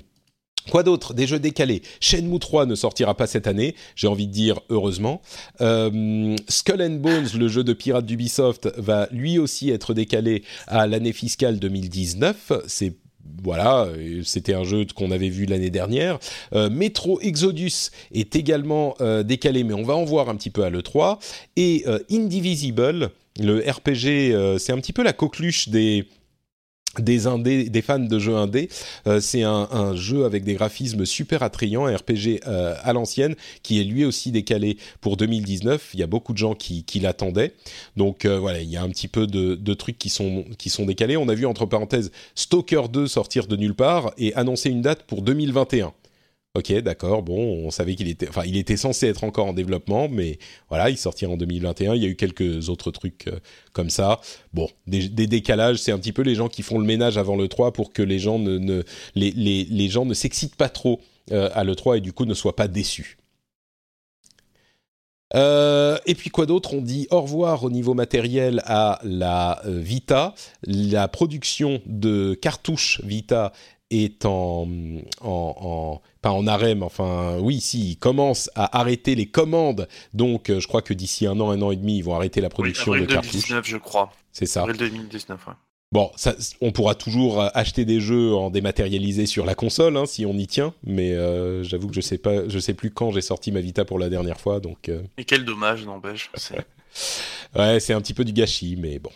Quoi 0.71 0.83
d'autre? 0.83 1.15
Des 1.15 1.27
jeux 1.27 1.39
décalés. 1.39 1.83
Shenmue 2.01 2.39
3 2.39 2.67
ne 2.67 2.75
sortira 2.75 3.17
pas 3.17 3.27
cette 3.27 3.47
année, 3.47 3.77
j'ai 3.95 4.09
envie 4.09 4.27
de 4.27 4.33
dire 4.33 4.61
heureusement. 4.69 5.23
Euh, 5.61 6.37
Skull 6.49 6.83
and 6.83 6.97
Bones, 6.97 7.29
le 7.39 7.49
jeu 7.49 7.63
de 7.63 7.73
pirates 7.73 8.07
d'Ubisoft, 8.07 8.69
va 8.77 9.09
lui 9.13 9.39
aussi 9.39 9.71
être 9.71 9.95
décalé 9.95 10.43
à 10.67 10.87
l'année 10.87 11.13
fiscale 11.13 11.61
2019. 11.61 12.53
C'est 12.67 12.95
voilà, 13.43 13.89
c'était 14.25 14.55
un 14.55 14.65
jeu 14.65 14.87
qu'on 14.95 15.11
avait 15.11 15.29
vu 15.29 15.47
l'année 15.47 15.71
dernière. 15.71 16.19
Euh, 16.53 16.71
Metro 16.71 17.21
Exodus 17.21 17.91
est 18.13 18.37
également 18.37 18.95
euh, 19.01 19.23
décalé, 19.23 19.65
mais 19.65 19.75
on 19.75 19.83
va 19.83 19.95
en 19.95 20.05
voir 20.05 20.29
un 20.29 20.37
petit 20.37 20.51
peu 20.51 20.65
à 20.65 20.71
l'E3. 20.71 21.19
Et 21.57 21.85
euh, 21.87 21.99
Indivisible, 22.11 23.11
le 23.39 23.59
RPG, 23.59 24.59
c'est 24.59 24.73
un 24.73 24.79
petit 24.79 24.93
peu 24.93 25.03
la 25.03 25.13
coqueluche 25.13 25.69
des 25.69 26.07
des 27.03 27.27
indés, 27.27 27.69
des 27.69 27.83
fans 27.83 27.99
de 27.99 28.19
jeux 28.19 28.37
indés. 28.37 28.69
Euh, 29.07 29.21
c'est 29.21 29.43
un, 29.43 29.69
un, 29.71 29.97
jeu 29.97 30.25
avec 30.25 30.45
des 30.45 30.55
graphismes 30.55 31.07
super 31.07 31.43
attrayants, 31.43 31.87
un 31.87 31.97
RPG 31.97 32.41
euh, 32.47 32.75
à 32.83 32.93
l'ancienne, 32.93 33.35
qui 33.63 33.81
est 33.81 33.85
lui 33.85 34.05
aussi 34.05 34.31
décalé 34.31 34.77
pour 35.01 35.17
2019. 35.17 35.91
Il 35.95 36.01
y 36.01 36.03
a 36.03 36.07
beaucoup 36.07 36.33
de 36.33 36.39
gens 36.39 36.55
qui, 36.55 36.85
qui 36.85 37.01
l'attendaient. 37.01 37.55
Donc 37.97 38.25
euh, 38.25 38.39
voilà, 38.39 38.61
il 38.61 38.69
y 38.69 38.77
a 38.77 38.83
un 38.83 38.89
petit 38.89 39.09
peu 39.09 39.27
de, 39.27 39.55
de, 39.55 39.75
trucs 39.75 39.99
qui 39.99 40.09
sont, 40.09 40.45
qui 40.59 40.71
sont 40.71 40.87
décalés. 40.87 41.17
On 41.17 41.29
a 41.29 41.35
vu, 41.35 41.47
entre 41.47 41.67
parenthèses, 41.67 42.11
Stalker 42.35 42.83
2 42.93 43.07
sortir 43.07 43.47
de 43.47 43.57
nulle 43.57 43.75
part 43.75 44.13
et 44.19 44.35
annoncer 44.35 44.71
une 44.71 44.83
date 44.83 45.03
pour 45.05 45.23
2021. 45.23 45.93
Ok, 46.57 46.73
d'accord. 46.73 47.23
Bon, 47.23 47.67
on 47.67 47.71
savait 47.71 47.95
qu'il 47.97 48.09
était, 48.09 48.31
enfin, 48.31 48.43
il 48.47 48.57
était 48.57 48.79
censé 48.79 49.09
être 49.09 49.25
encore 49.25 49.45
en 49.45 49.53
développement, 49.53 50.09
mais 50.09 50.39
voilà, 50.71 50.89
il 50.89 50.97
sortira 50.97 51.31
en 51.31 51.37
2021. 51.37 51.95
Il 51.95 52.03
y 52.03 52.07
a 52.07 52.09
eu 52.09 52.17
quelques 52.17 52.71
autres 52.71 52.91
trucs 52.91 53.29
euh, 53.29 53.41
comme 53.75 53.91
ça. 53.91 54.23
Bon, 54.55 54.67
des, 54.87 55.27
décalages, 55.27 55.77
c'est 55.77 55.93
un 55.93 55.99
petit 55.99 56.15
peu 56.15 56.23
les 56.23 56.35
gens 56.35 56.49
qui 56.49 56.63
font 56.63 56.79
le 56.79 56.87
ménage 56.87 57.19
avant 57.19 57.37
le 57.37 57.47
3 57.49 57.75
pour 57.75 57.93
que 57.93 58.01
les 58.01 58.19
gens 58.19 58.39
ne, 58.39 58.85
s'excitent 60.15 60.57
pas 60.57 60.71
trop 60.71 61.03
euh, 61.31 61.51
à 61.53 61.63
le 61.63 61.77
3 61.77 61.99
et 61.99 62.01
du 62.01 62.15
coup 62.15 62.25
ne 62.25 62.33
soient 62.33 62.57
pas 62.57 62.69
déçus. 62.69 63.19
Euh, 65.35 65.99
et 66.07 66.15
puis 66.15 66.31
quoi 66.31 66.47
d'autre? 66.47 66.73
On 66.73 66.81
dit 66.81 67.07
au 67.11 67.21
revoir 67.21 67.65
au 67.65 67.71
niveau 67.71 67.93
matériel 67.93 68.63
à 68.65 68.99
la 69.03 69.61
Vita. 69.67 70.35
La 70.63 71.09
production 71.09 71.83
de 71.85 72.33
cartouches 72.33 73.03
Vita 73.05 73.53
est 73.91 74.25
en, 74.25 74.69
en, 75.21 75.55
en 75.61 76.03
pas 76.23 76.31
en 76.31 76.47
arrêt, 76.47 76.75
mais 76.75 76.85
enfin 76.85 77.39
oui, 77.39 77.61
si, 77.61 77.91
ils 77.91 77.97
commencent 77.97 78.51
à 78.55 78.79
arrêter 78.79 79.15
les 79.15 79.27
commandes. 79.27 79.89
Donc 80.15 80.51
euh, 80.51 80.61
je 80.61 80.67
crois 80.67 80.83
que 80.83 80.95
d'ici 80.95 81.27
un 81.27 81.39
an, 81.41 81.51
un 81.51 81.63
an 81.63 81.71
et 81.71 81.77
demi, 81.77 81.99
ils 81.99 82.03
vont 82.03 82.15
arrêter 82.15 82.41
la 82.41 82.49
production 82.49 82.93
oui, 82.93 82.99
de 82.99 83.05
avril 83.05 83.15
cartouches. 83.15 83.49
2019, 83.49 83.67
je 83.67 83.77
crois. 83.77 84.13
C'est 84.33 84.47
ça. 84.47 84.63
Avril 84.63 84.77
2019, 84.77 85.47
ouais. 85.47 85.53
Bon, 85.93 86.11
ça, 86.17 86.35
on 86.61 86.73
pourra 86.73 86.95
toujours 86.97 87.41
euh, 87.41 87.49
acheter 87.55 87.85
des 87.85 88.01
jeux 88.01 88.35
en 88.35 88.51
dématérialisé 88.51 89.25
sur 89.25 89.47
la 89.47 89.55
console 89.55 89.97
hein, 89.97 90.05
si 90.05 90.27
on 90.27 90.35
y 90.35 90.47
tient, 90.47 90.75
mais 90.83 91.13
euh, 91.13 91.63
j'avoue 91.63 91.89
que 91.89 91.95
je 91.95 92.01
sais 92.01 92.19
pas, 92.19 92.49
je 92.49 92.59
sais 92.59 92.75
plus 92.75 92.91
quand 92.91 93.13
j'ai 93.13 93.21
sorti 93.21 93.53
ma 93.53 93.61
Vita 93.61 93.85
pour 93.85 93.99
la 93.99 94.09
dernière 94.09 94.41
fois, 94.41 94.59
donc 94.59 94.89
euh, 94.89 95.03
Et 95.17 95.25
quel 95.25 95.45
dommage, 95.45 95.87
n'empêche. 95.87 96.31
ouais, 97.57 97.79
c'est 97.79 97.93
un 97.93 98.01
petit 98.01 98.15
peu 98.15 98.25
du 98.25 98.33
gâchis, 98.33 98.77
mais 98.77 98.99
bon. 98.99 99.11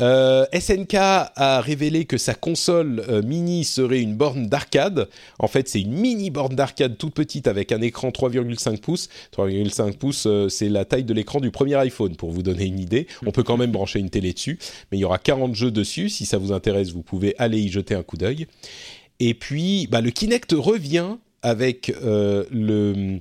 Euh, 0.00 0.44
SNK 0.52 0.94
a 0.94 1.60
révélé 1.60 2.04
que 2.04 2.18
sa 2.18 2.34
console 2.34 3.04
euh, 3.08 3.22
mini 3.22 3.64
serait 3.64 4.00
une 4.00 4.14
borne 4.16 4.46
d'arcade. 4.46 5.08
En 5.38 5.48
fait, 5.48 5.68
c'est 5.68 5.80
une 5.80 5.92
mini 5.92 6.30
borne 6.30 6.54
d'arcade 6.54 6.98
toute 6.98 7.14
petite 7.14 7.46
avec 7.46 7.72
un 7.72 7.80
écran 7.80 8.10
3,5 8.10 8.80
pouces. 8.80 9.08
3,5 9.36 9.96
pouces, 9.96 10.26
euh, 10.26 10.48
c'est 10.48 10.68
la 10.68 10.84
taille 10.84 11.04
de 11.04 11.14
l'écran 11.14 11.40
du 11.40 11.50
premier 11.50 11.74
iPhone, 11.76 12.16
pour 12.16 12.30
vous 12.30 12.42
donner 12.42 12.64
une 12.64 12.78
idée. 12.78 13.06
On 13.26 13.30
peut 13.30 13.42
quand 13.42 13.56
même 13.56 13.72
brancher 13.72 13.98
une 13.98 14.10
télé 14.10 14.32
dessus, 14.32 14.58
mais 14.90 14.98
il 14.98 15.00
y 15.00 15.04
aura 15.04 15.18
40 15.18 15.54
jeux 15.54 15.70
dessus. 15.70 16.08
Si 16.08 16.26
ça 16.26 16.38
vous 16.38 16.52
intéresse, 16.52 16.90
vous 16.90 17.02
pouvez 17.02 17.34
aller 17.38 17.58
y 17.58 17.68
jeter 17.68 17.94
un 17.94 18.02
coup 18.02 18.16
d'œil. 18.16 18.46
Et 19.20 19.34
puis, 19.34 19.86
bah, 19.90 20.00
le 20.00 20.10
Kinect 20.10 20.52
revient 20.52 21.16
avec 21.42 21.92
le 22.02 23.20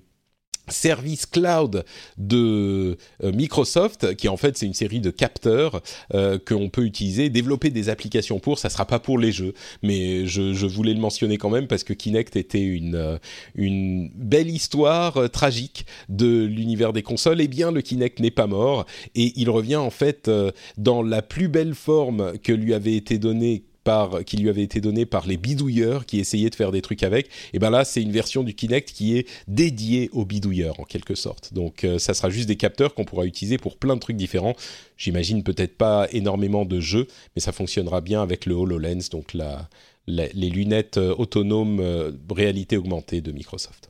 service 0.67 1.25
cloud 1.25 1.83
de 2.17 2.97
euh, 3.23 3.31
Microsoft, 3.31 4.15
qui 4.15 4.27
en 4.27 4.37
fait 4.37 4.57
c'est 4.57 4.65
une 4.65 4.73
série 4.73 4.99
de 4.99 5.09
capteurs 5.09 5.81
euh, 6.13 6.37
qu'on 6.43 6.69
peut 6.69 6.83
utiliser, 6.83 7.29
développer 7.29 7.69
des 7.69 7.89
applications 7.89 8.39
pour. 8.39 8.59
Ça 8.59 8.69
sera 8.69 8.85
pas 8.85 8.99
pour 8.99 9.17
les 9.17 9.31
jeux, 9.31 9.53
mais 9.83 10.25
je, 10.27 10.65
voulais 10.65 10.93
le 10.93 10.99
mentionner 10.99 11.37
quand 11.37 11.49
même 11.49 11.67
parce 11.67 11.83
que 11.83 11.93
Kinect 11.93 12.35
était 12.35 12.63
une 12.63 12.95
euh, 12.95 14.07
belle 14.15 14.49
histoire 14.49 15.17
euh, 15.17 15.27
tragique 15.27 15.85
de 16.09 16.45
l'univers 16.45 16.93
des 16.93 17.03
consoles. 17.03 17.41
Eh 17.41 17.47
bien, 17.47 17.71
le 17.71 17.81
Kinect 17.81 18.19
n'est 18.19 18.31
pas 18.31 18.47
mort 18.47 18.85
et 19.15 19.33
il 19.35 19.49
revient 19.49 19.75
en 19.75 19.89
fait 19.89 20.29
dans 20.77 21.01
la 21.01 21.21
plus 21.21 21.47
belle 21.47 21.75
forme 21.75 22.37
que 22.39 22.53
lui 22.53 22.73
avait 22.73 22.95
été 22.95 23.17
donnée 23.17 23.63
par, 23.83 24.23
qui 24.23 24.37
lui 24.37 24.49
avait 24.49 24.63
été 24.63 24.81
donné 24.81 25.05
par 25.05 25.27
les 25.27 25.37
bidouilleurs 25.37 26.05
qui 26.05 26.19
essayaient 26.19 26.49
de 26.49 26.55
faire 26.55 26.71
des 26.71 26.81
trucs 26.81 27.03
avec. 27.03 27.29
Et 27.53 27.59
ben 27.59 27.69
là, 27.69 27.83
c'est 27.83 28.01
une 28.01 28.11
version 28.11 28.43
du 28.43 28.53
Kinect 28.53 28.91
qui 28.91 29.17
est 29.17 29.27
dédiée 29.47 30.09
aux 30.13 30.25
bidouilleurs 30.25 30.79
en 30.79 30.83
quelque 30.83 31.15
sorte. 31.15 31.53
Donc 31.53 31.83
euh, 31.83 31.99
ça 31.99 32.13
sera 32.13 32.29
juste 32.29 32.47
des 32.47 32.57
capteurs 32.57 32.93
qu'on 32.93 33.05
pourra 33.05 33.25
utiliser 33.25 33.57
pour 33.57 33.77
plein 33.77 33.95
de 33.95 33.99
trucs 33.99 34.17
différents. 34.17 34.55
J'imagine 34.97 35.43
peut-être 35.43 35.77
pas 35.77 36.07
énormément 36.11 36.65
de 36.65 36.79
jeux, 36.79 37.07
mais 37.35 37.41
ça 37.41 37.51
fonctionnera 37.51 38.01
bien 38.01 38.21
avec 38.21 38.45
le 38.45 38.55
HoloLens, 38.55 39.09
donc 39.11 39.33
la, 39.33 39.67
les 40.07 40.49
lunettes 40.49 40.97
euh, 40.97 41.15
autonomes 41.17 41.79
euh, 41.79 42.11
réalité 42.29 42.77
augmentée 42.77 43.21
de 43.21 43.31
Microsoft. 43.31 43.89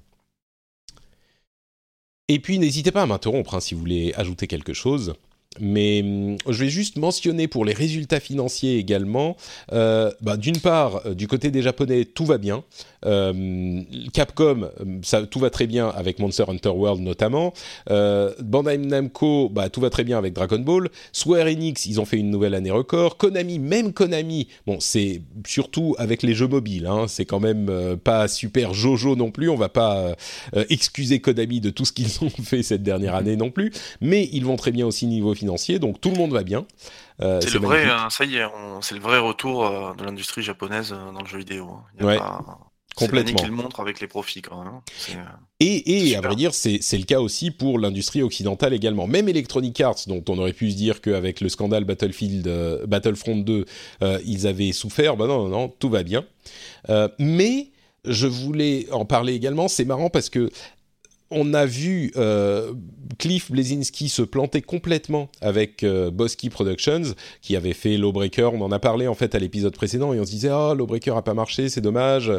Et 2.27 2.39
puis 2.39 2.59
n'hésitez 2.59 2.91
pas 2.91 3.01
à 3.01 3.05
m'interrompre 3.05 3.55
hein, 3.55 3.59
si 3.59 3.73
vous 3.73 3.81
voulez 3.81 4.13
ajouter 4.15 4.47
quelque 4.47 4.73
chose. 4.73 5.15
Mais 5.59 6.01
hum, 6.01 6.37
je 6.47 6.63
vais 6.63 6.69
juste 6.69 6.97
mentionner 6.97 7.49
pour 7.49 7.65
les 7.65 7.73
résultats 7.73 8.21
financiers 8.21 8.77
également. 8.77 9.35
euh, 9.73 10.09
bah, 10.21 10.37
D'une 10.37 10.57
part, 10.57 11.01
euh, 11.05 11.13
du 11.13 11.27
côté 11.27 11.51
des 11.51 11.61
Japonais, 11.61 12.05
tout 12.05 12.25
va 12.25 12.37
bien. 12.37 12.63
Euh, 13.05 13.81
Capcom, 14.13 14.63
euh, 14.63 14.99
ça, 15.03 15.23
tout 15.25 15.39
va 15.39 15.49
très 15.49 15.67
bien 15.67 15.89
avec 15.89 16.19
Monster 16.19 16.45
Hunter 16.47 16.69
World 16.69 17.01
notamment. 17.01 17.51
Bandai 17.89 18.77
Namco, 18.77 19.49
bah, 19.49 19.69
tout 19.69 19.81
va 19.81 19.89
très 19.89 20.05
bien 20.05 20.17
avec 20.17 20.31
Dragon 20.33 20.59
Ball. 20.59 20.89
Square 21.11 21.47
Enix, 21.47 21.85
ils 21.85 21.99
ont 21.99 22.05
fait 22.05 22.17
une 22.17 22.29
nouvelle 22.29 22.53
année 22.53 22.71
record. 22.71 23.17
Konami, 23.17 23.59
même 23.59 23.91
Konami, 23.91 24.47
bon, 24.65 24.77
c'est 24.79 25.21
surtout 25.45 25.95
avec 25.97 26.23
les 26.23 26.33
jeux 26.33 26.47
mobiles. 26.47 26.87
Hein, 26.87 27.07
c'est 27.09 27.25
quand 27.25 27.41
même 27.41 27.97
pas 28.01 28.29
super 28.29 28.73
jojo 28.73 29.17
non 29.17 29.31
plus. 29.31 29.49
On 29.49 29.57
va 29.57 29.69
pas 29.69 30.15
excuser 30.69 31.19
Konami 31.19 31.59
de 31.59 31.71
tout 31.71 31.83
ce 31.83 31.91
qu'ils 31.91 32.11
ont 32.21 32.29
fait 32.29 32.63
cette 32.63 32.83
dernière 32.83 33.15
année 33.15 33.35
non 33.35 33.51
plus. 33.51 33.73
Mais 33.99 34.29
ils 34.31 34.45
vont 34.45 34.55
très 34.55 34.71
bien 34.71 34.85
aussi 34.87 35.07
niveau 35.07 35.33
financier, 35.41 35.79
donc 35.79 35.99
tout 36.01 36.11
le 36.13 36.17
monde 36.17 36.31
va 36.33 36.43
bien. 36.43 36.65
Euh, 37.21 37.39
C'est 37.41 37.53
le 37.53 37.59
vrai, 37.59 37.85
magnifique. 37.85 38.11
ça 38.17 38.25
y 38.25 38.35
est, 38.37 38.45
on- 38.45 38.81
c'est 38.81 38.95
le 38.95 39.01
vrai 39.01 39.19
retour 39.19 39.65
euh, 39.65 39.93
de 39.97 40.03
l'industrie 40.03 40.41
japonaise 40.43 40.91
euh, 40.93 41.11
dans 41.13 41.21
le 41.21 41.27
jeu 41.27 41.37
vidéo. 41.39 41.65
hein. 41.69 41.83
Il 41.95 41.99
y 42.01 42.03
a 42.03 42.07
Ouais, 42.07 42.17
pas- 42.17 42.41
C'est 42.97 43.05
complètement. 43.07 43.39
qu'il 43.39 43.51
montre 43.51 43.79
avec 43.79 44.01
les 44.01 44.07
profits 44.07 44.41
quand 44.41 44.57
même. 44.63 44.73
hein. 44.73 44.81
C'est, 44.97 45.15
euh, 45.15 45.21
Et, 45.61 46.09
et 46.09 46.15
à 46.17 46.21
vrai 46.21 46.35
dire, 46.35 46.53
c'est 46.53 46.79
c'est 46.81 46.97
le 46.97 47.05
cas 47.05 47.19
aussi 47.21 47.49
pour 47.51 47.79
l'industrie 47.79 48.21
occidentale 48.21 48.73
également. 48.73 49.07
Même 49.07 49.29
Electronic 49.29 49.79
Arts, 49.79 50.01
dont 50.07 50.23
on 50.27 50.37
aurait 50.39 50.51
pu 50.61 50.71
se 50.71 50.75
dire 50.75 50.99
qu'avec 51.01 51.39
le 51.41 51.49
scandale 51.49 51.85
Battlefield, 51.85 52.47
euh, 52.47 52.85
Battlefront 52.87 53.37
2, 53.37 53.65
euh, 54.03 54.19
ils 54.25 54.45
avaient 54.45 54.73
souffert. 54.73 55.15
Ben 55.17 55.27
non, 55.27 55.43
non, 55.43 55.49
non, 55.49 55.67
tout 55.79 55.89
va 55.89 56.03
bien. 56.03 56.23
Mais 57.19 57.69
je 58.05 58.27
voulais 58.27 58.87
en 58.91 59.05
parler 59.05 59.33
également. 59.35 59.67
C'est 59.67 59.85
marrant 59.85 60.09
parce 60.09 60.29
que 60.29 60.49
on 61.31 61.53
a 61.53 61.65
vu 61.65 62.11
euh, 62.17 62.73
Cliff 63.17 63.51
Blazinski 63.51 64.09
se 64.09 64.21
planter 64.21 64.61
complètement 64.61 65.29
avec 65.41 65.83
euh, 65.83 66.11
Bosky 66.11 66.49
Productions, 66.49 67.15
qui 67.41 67.55
avait 67.55 67.73
fait 67.73 67.97
Lawbreaker. 67.97 68.53
On 68.53 68.61
en 68.61 68.71
a 68.71 68.79
parlé 68.79 69.07
en 69.07 69.15
fait 69.15 69.33
à 69.35 69.39
l'épisode 69.39 69.73
précédent 69.73 70.13
et 70.13 70.19
on 70.19 70.25
se 70.25 70.31
disait 70.31 70.49
ah 70.51 70.73
Lawbreaker 70.77 71.15
a 71.15 71.23
pas 71.23 71.33
marché, 71.33 71.69
c'est 71.69 71.81
dommage. 71.81 72.31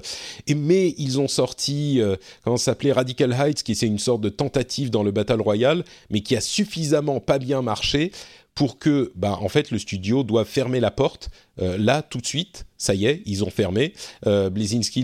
Et 0.46 0.54
mais 0.54 0.94
ils 0.98 1.18
ont 1.20 1.28
sorti 1.28 2.00
euh, 2.00 2.16
comment 2.44 2.56
s'appelait 2.56 2.92
Radical 2.92 3.32
Heights, 3.32 3.62
qui 3.62 3.74
c'est 3.74 3.86
une 3.86 3.98
sorte 3.98 4.20
de 4.20 4.28
tentative 4.28 4.90
dans 4.90 5.02
le 5.02 5.10
Battle 5.10 5.40
Royale, 5.40 5.84
mais 6.10 6.20
qui 6.20 6.36
a 6.36 6.40
suffisamment 6.40 7.20
pas 7.20 7.38
bien 7.38 7.62
marché 7.62 8.12
pour 8.54 8.78
que, 8.78 9.12
bah, 9.14 9.38
en 9.40 9.48
fait, 9.48 9.70
le 9.70 9.78
studio 9.78 10.22
doit 10.22 10.44
fermer 10.44 10.80
la 10.80 10.90
porte 10.90 11.30
euh, 11.60 11.78
là 11.78 12.02
tout 12.02 12.18
de 12.18 12.26
suite. 12.26 12.66
Ça 12.76 12.94
y 12.94 13.06
est, 13.06 13.22
ils 13.26 13.44
ont 13.44 13.50
fermé. 13.50 13.92
Euh, 14.26 14.50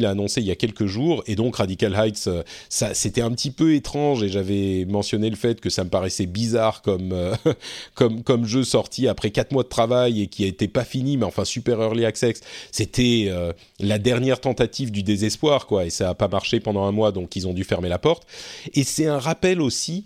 l'a 0.00 0.10
annoncé 0.10 0.40
il 0.40 0.46
y 0.48 0.50
a 0.50 0.56
quelques 0.56 0.86
jours, 0.86 1.22
et 1.28 1.36
donc 1.36 1.56
Radical 1.56 1.94
Heights, 1.94 2.26
euh, 2.26 2.42
ça, 2.68 2.92
c'était 2.92 3.20
un 3.20 3.30
petit 3.30 3.52
peu 3.52 3.74
étrange, 3.74 4.24
et 4.24 4.28
j'avais 4.28 4.84
mentionné 4.84 5.30
le 5.30 5.36
fait 5.36 5.60
que 5.60 5.70
ça 5.70 5.84
me 5.84 5.88
paraissait 5.88 6.26
bizarre 6.26 6.82
comme 6.82 7.12
euh, 7.12 7.36
comme 7.94 8.24
comme 8.24 8.46
jeu 8.46 8.64
sorti 8.64 9.06
après 9.06 9.30
quatre 9.30 9.52
mois 9.52 9.62
de 9.62 9.68
travail 9.68 10.22
et 10.22 10.26
qui 10.26 10.44
était 10.44 10.66
pas 10.66 10.84
fini, 10.84 11.16
mais 11.16 11.24
enfin 11.24 11.44
super 11.44 11.80
early 11.80 12.04
access. 12.04 12.40
C'était 12.72 13.30
la 13.78 13.98
dernière 13.98 14.40
tentative 14.40 14.90
du 14.90 15.04
désespoir, 15.04 15.66
quoi, 15.66 15.86
et 15.86 15.90
ça 15.90 16.10
a 16.10 16.14
pas 16.14 16.28
marché 16.28 16.58
pendant 16.58 16.84
un 16.84 16.92
mois, 16.92 17.12
donc 17.12 17.36
ils 17.36 17.46
ont 17.46 17.54
dû 17.54 17.62
fermer 17.62 17.88
la 17.88 17.98
porte. 17.98 18.26
Et 18.74 18.82
c'est 18.82 19.06
un 19.06 19.18
rappel 19.18 19.60
aussi 19.60 20.04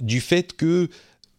du 0.00 0.20
fait 0.20 0.54
que 0.54 0.88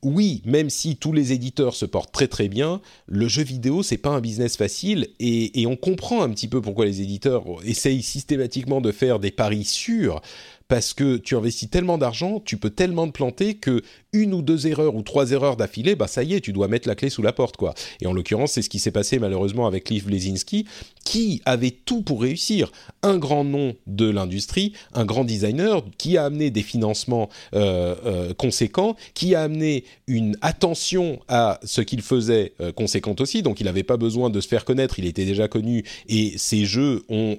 oui, 0.04 0.42
même 0.46 0.70
si 0.70 0.98
tous 0.98 1.14
les 1.14 1.34
éditeurs 1.34 1.74
se 1.74 1.86
portent 1.86 2.12
très 2.12 2.28
très 2.28 2.48
bien, 2.48 2.82
le 3.08 3.28
jeu 3.28 3.44
vidéo 3.44 3.84
c'est 3.84 3.98
pas 3.98 4.12
un 4.12 4.22
business 4.22 4.56
facile 4.58 5.10
et, 5.20 5.66
on 5.68 5.76
comprend 5.76 6.22
un 6.22 6.30
petit 6.30 6.48
peu 6.48 6.62
pourquoi 6.62 6.86
les 6.86 7.02
éditeurs 7.02 7.44
essayent 7.66 8.04
systématiquement 8.04 8.82
de 8.82 8.92
faire 8.92 9.20
des 9.20 9.32
paris 9.32 9.64
sûrs 9.64 10.22
parce 10.68 10.94
que 10.94 11.18
tu 11.18 11.36
investis 11.36 11.70
tellement 11.70 11.98
d'argent, 11.98 12.42
tu 12.44 12.58
peux 12.58 12.70
tellement 12.70 13.08
te 13.08 13.12
planter 13.12 13.56
que 13.56 13.84
une 14.14 14.34
ou 14.34 14.42
deux 14.42 14.68
erreurs 14.68 14.96
ou 14.96 15.02
trois 15.02 15.32
erreurs 15.32 15.58
d'affilée, 15.58 15.96
bah 15.96 16.08
ça 16.08 16.24
y 16.24 16.34
est, 16.34 16.42
tu 16.42 16.54
dois 16.54 16.68
mettre 16.68 16.88
la 16.88 16.96
clé 16.96 17.10
sous 17.10 17.22
la 17.22 17.34
porte 17.34 17.58
quoi. 17.58 17.74
Et 18.02 18.08
en 18.08 18.14
l'occurrence, 18.14 18.54
c'est 18.54 18.62
ce 18.62 18.70
qui 18.70 18.80
s'est 18.80 18.92
passé 18.92 19.20
malheureusement 19.20 19.68
avec 19.68 19.86
Cliff 19.86 20.06
Blazinski, 20.06 20.66
qui 21.04 21.42
avait 21.46 21.72
tout 21.72 22.02
pour 22.02 22.22
réussir, 22.22 22.72
un 23.04 23.18
grand 23.18 23.44
nom 23.44 23.76
de 23.88 24.10
l'industrie, 24.10 24.74
un 24.94 25.06
grand 25.06 25.24
designer 25.24 25.84
qui 25.98 26.18
a 26.18 26.26
amené 26.26 26.50
des 26.50 26.64
financements 26.64 27.30
euh, 27.54 27.96
euh, 28.06 28.34
conséquents, 28.34 28.96
qui 29.14 29.36
a 29.36 29.44
amené 29.44 29.84
une 30.08 30.38
attention 30.42 31.20
à 31.28 31.60
ce 31.64 31.82
qu'il 31.82 32.02
faisait 32.02 32.54
euh, 32.62 32.72
conséquente 32.72 33.22
aussi. 33.22 33.44
Donc 33.44 33.60
il 33.60 33.66
n'avait 33.66 33.84
pas 33.84 33.98
besoin 33.98 34.30
de 34.30 34.40
se 34.42 34.48
faire 34.48 34.66
connaître, 34.66 34.98
il 34.98 35.06
était 35.06 35.26
déjà 35.26 35.48
connu 35.48 35.84
et 36.08 36.38
ses 36.38 36.66
jeux 36.66 37.04
ont 37.10 37.38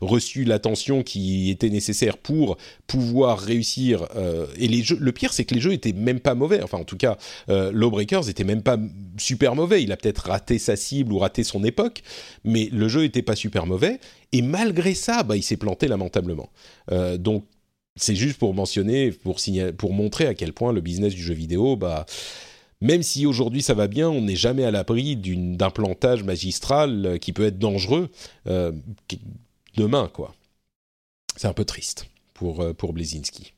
reçu 0.00 0.44
l'attention 0.44 1.02
qui 1.02 1.50
était 1.50 1.70
nécessaire 1.70 2.18
pour 2.18 2.56
pouvoir 2.86 3.38
réussir. 3.38 4.06
euh, 4.16 4.46
et 4.56 4.68
les 4.68 4.82
jeux, 4.82 4.98
le 4.98 5.12
pire, 5.12 5.32
c'est 5.32 5.44
que 5.44 5.54
les 5.54 5.60
jeux 5.60 5.72
étaient 5.72 5.92
même 5.92 6.20
pas 6.20 6.34
mauvais. 6.34 6.62
Enfin, 6.62 6.78
en 6.78 6.84
tout 6.84 6.96
cas, 6.96 7.16
euh, 7.48 7.70
Lawbreakers 7.72 8.28
était 8.28 8.44
même 8.44 8.62
pas 8.62 8.78
super 9.16 9.54
mauvais. 9.54 9.82
Il 9.82 9.92
a 9.92 9.96
peut-être 9.96 10.28
raté 10.28 10.58
sa 10.58 10.76
cible 10.76 11.12
ou 11.12 11.18
raté 11.18 11.44
son 11.44 11.64
époque, 11.64 12.02
mais 12.44 12.68
le 12.72 12.88
jeu 12.88 13.04
était 13.04 13.22
pas 13.22 13.36
super 13.36 13.66
mauvais. 13.66 14.00
Et 14.32 14.42
malgré 14.42 14.94
ça, 14.94 15.22
bah, 15.22 15.36
il 15.36 15.42
s'est 15.42 15.56
planté 15.56 15.88
lamentablement. 15.88 16.50
Euh, 16.90 17.16
donc 17.16 17.44
c'est 17.96 18.16
juste 18.16 18.38
pour 18.38 18.54
mentionner, 18.54 19.10
pour, 19.10 19.38
pour 19.76 19.92
montrer 19.92 20.26
à 20.26 20.34
quel 20.34 20.52
point 20.52 20.72
le 20.72 20.80
business 20.80 21.14
du 21.14 21.22
jeu 21.22 21.34
vidéo, 21.34 21.76
bah, 21.76 22.06
même 22.80 23.02
si 23.02 23.26
aujourd'hui 23.26 23.62
ça 23.62 23.74
va 23.74 23.88
bien, 23.88 24.08
on 24.08 24.22
n'est 24.22 24.36
jamais 24.36 24.64
à 24.64 24.70
l'abri 24.70 25.16
d'un 25.16 25.70
plantage 25.70 26.22
magistral 26.24 27.06
euh, 27.06 27.18
qui 27.18 27.32
peut 27.32 27.44
être 27.44 27.58
dangereux 27.58 28.08
demain, 29.76 30.10
quoi. 30.12 30.34
c'est 31.36 31.48
un 31.48 31.52
peu 31.52 31.64
triste 31.64 32.06
pour, 32.40 32.64
pour 32.74 32.94
Blazinski. 32.94 33.52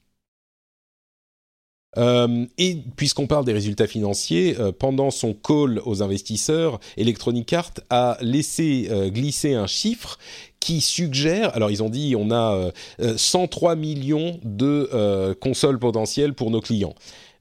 Euh, 1.99 2.47
et 2.57 2.79
puisqu'on 2.97 3.27
parle 3.27 3.45
des 3.45 3.53
résultats 3.53 3.87
financiers, 3.87 4.57
euh, 4.59 4.73
pendant 4.73 5.11
son 5.11 5.35
call 5.35 5.81
aux 5.85 6.03
investisseurs, 6.03 6.81
Electronic 6.97 7.53
Arts 7.53 7.75
a 7.91 8.17
laissé 8.23 8.89
euh, 8.91 9.11
glisser 9.11 9.55
un 9.55 9.67
chiffre 9.67 10.19
qui 10.59 10.81
suggère, 10.81 11.55
alors 11.55 11.71
ils 11.71 11.83
ont 11.83 11.91
dit 11.91 12.15
on 12.17 12.31
a 12.31 12.71
103 13.17 13.75
millions 13.75 14.39
de 14.45 15.35
consoles 15.41 15.81
potentielles 15.81 16.35
pour 16.35 16.53
nos 16.53 16.61
clients. 16.61 16.95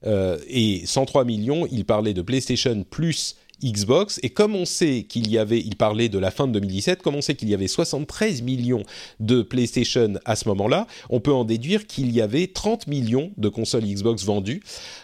et 0.04 0.82
103 0.84 1.24
millions, 1.24 1.68
il 1.70 1.84
parlait 1.84 2.14
de 2.14 2.22
PlayStation 2.22 2.82
plus 2.82 3.36
Xbox. 3.64 4.18
Et 4.22 4.30
comme 4.30 4.54
on 4.54 4.64
sait 4.64 5.04
qu'il 5.08 5.30
y 5.30 5.38
avait, 5.38 5.60
il 5.60 5.76
parlait 5.76 6.08
de 6.08 6.18
la 6.18 6.30
fin 6.30 6.46
de 6.46 6.52
2017, 6.52 7.02
comme 7.02 7.14
on 7.14 7.20
sait 7.20 7.34
qu'il 7.34 7.48
y 7.48 7.54
avait 7.54 7.68
73 7.68 8.42
millions 8.42 8.82
de 9.20 9.42
PlayStation 9.42 10.14
à 10.24 10.36
ce 10.36 10.48
moment-là, 10.48 10.86
on 11.10 11.20
peut 11.20 11.32
en 11.32 11.44
déduire 11.44 11.86
qu'il 11.86 12.12
y 12.12 12.20
avait 12.20 12.46
30 12.46 12.86
millions 12.86 13.30
de 13.36 13.48
consoles 13.48 13.84
Xbox 13.84 14.24
vendues, 14.24 14.62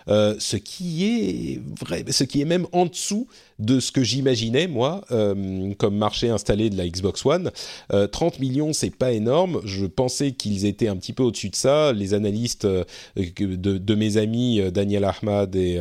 euh, 0.08 0.34
ce 0.38 0.56
qui 0.56 1.04
est 1.04 1.60
vrai, 1.78 2.04
ce 2.10 2.24
qui 2.24 2.40
est 2.40 2.44
même 2.44 2.66
en 2.72 2.86
dessous 2.86 3.26
de 3.58 3.80
ce 3.80 3.90
que 3.90 4.04
j'imaginais 4.04 4.68
moi 4.68 5.04
euh, 5.10 5.74
comme 5.78 5.96
marché 5.96 6.28
installé 6.28 6.70
de 6.70 6.76
la 6.76 6.88
Xbox 6.88 7.26
One. 7.26 7.50
30 7.90 8.34
euh, 8.34 8.40
millions, 8.40 8.72
c'est 8.72 8.94
pas 8.94 9.12
énorme. 9.12 9.60
Je 9.64 9.86
pensais 9.86 10.32
qu'ils 10.32 10.64
étaient 10.64 10.88
un 10.88 10.96
petit 10.96 11.12
peu 11.12 11.24
au-dessus 11.24 11.50
de 11.50 11.56
ça. 11.56 11.92
Les 11.92 12.14
analystes 12.14 12.66
de, 12.66 13.94
mes 13.94 14.16
amis 14.16 14.60
Daniel 14.70 15.04
Ahmad 15.04 15.56
et, 15.56 15.80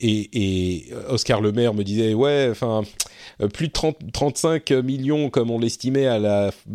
et, 0.00 0.28
et 0.32 0.94
Oscar 1.08 1.40
Lemaire 1.40 1.74
me 1.74 1.84
disait 1.84 2.14
ouais, 2.14 2.48
enfin 2.50 2.82
euh, 3.42 3.48
plus 3.48 3.68
de 3.68 3.72
30, 3.72 3.96
35 4.12 4.70
millions 4.72 5.30
comme 5.30 5.50
on 5.50 5.58
l'estimait 5.58 6.08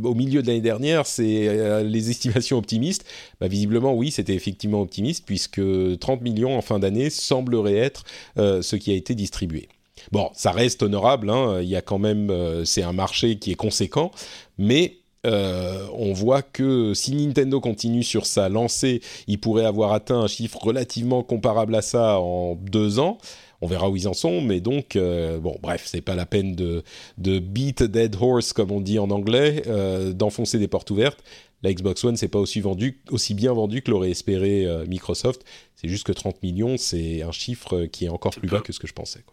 au 0.03 0.13
milieu 0.13 0.41
de 0.41 0.47
l'année 0.47 0.61
dernière, 0.61 1.05
c'est 1.05 1.47
euh, 1.47 1.83
les 1.83 2.09
estimations 2.09 2.57
optimistes. 2.57 3.05
Bah, 3.39 3.47
visiblement 3.47 3.93
oui, 3.93 4.11
c'était 4.11 4.33
effectivement 4.33 4.81
optimiste 4.81 5.25
puisque 5.25 5.61
30 5.99 6.21
millions 6.21 6.57
en 6.57 6.61
fin 6.61 6.79
d'année 6.79 7.09
semblerait 7.09 7.75
être 7.75 8.03
euh, 8.37 8.61
ce 8.61 8.75
qui 8.75 8.91
a 8.91 8.95
été 8.95 9.15
distribué. 9.15 9.69
Bon, 10.11 10.29
ça 10.33 10.51
reste 10.51 10.83
honorable, 10.83 11.29
hein, 11.29 11.61
il 11.61 11.67
y 11.67 11.75
a 11.75 11.81
quand 11.81 11.97
même, 11.97 12.31
c'est 12.63 12.83
un 12.83 12.93
marché 12.93 13.37
qui 13.37 13.51
est 13.51 13.55
conséquent, 13.55 14.11
mais 14.59 14.97
on 15.25 16.13
voit 16.13 16.41
que 16.41 16.93
si 16.93 17.15
Nintendo 17.15 17.59
continue 17.59 18.03
sur 18.03 18.25
sa 18.25 18.49
lancée, 18.49 19.01
il 19.27 19.39
pourrait 19.39 19.65
avoir 19.65 19.93
atteint 19.93 20.19
un 20.19 20.27
chiffre 20.27 20.57
relativement 20.61 21.23
comparable 21.23 21.75
à 21.75 21.81
ça 21.81 22.19
en 22.19 22.55
deux 22.55 22.99
ans. 22.99 23.17
On 23.61 23.67
verra 23.67 23.89
où 23.89 23.95
ils 23.95 24.07
en 24.07 24.13
sont, 24.13 24.41
mais 24.41 24.59
donc, 24.59 24.95
euh, 24.95 25.39
bon, 25.39 25.57
bref, 25.61 25.83
c'est 25.85 26.01
pas 26.01 26.15
la 26.15 26.25
peine 26.25 26.55
de, 26.55 26.83
de 27.17 27.39
beat 27.39 27.81
a 27.81 27.87
dead 27.87 28.15
horse, 28.19 28.53
comme 28.53 28.71
on 28.71 28.81
dit 28.81 28.99
en 28.99 29.09
anglais, 29.09 29.63
euh, 29.67 30.13
d'enfoncer 30.13 30.59
des 30.59 30.67
portes 30.67 30.91
ouvertes. 30.91 31.23
La 31.63 31.73
Xbox 31.73 32.03
One, 32.03 32.17
c'est 32.17 32.27
pas 32.27 32.39
aussi, 32.39 32.59
vendu, 32.59 33.01
aussi 33.09 33.33
bien 33.33 33.53
vendu 33.53 33.81
que 33.81 33.89
l'aurait 33.89 34.11
espéré 34.11 34.65
euh, 34.65 34.85
Microsoft. 34.85 35.43
C'est 35.75 35.87
juste 35.87 36.05
que 36.05 36.11
30 36.11 36.43
millions, 36.43 36.77
c'est 36.77 37.23
un 37.23 37.31
chiffre 37.31 37.85
qui 37.85 38.05
est 38.05 38.09
encore 38.09 38.35
plus 38.35 38.47
bas 38.47 38.61
que 38.61 38.73
ce 38.73 38.79
que 38.79 38.87
je 38.87 38.93
pensais. 38.93 39.23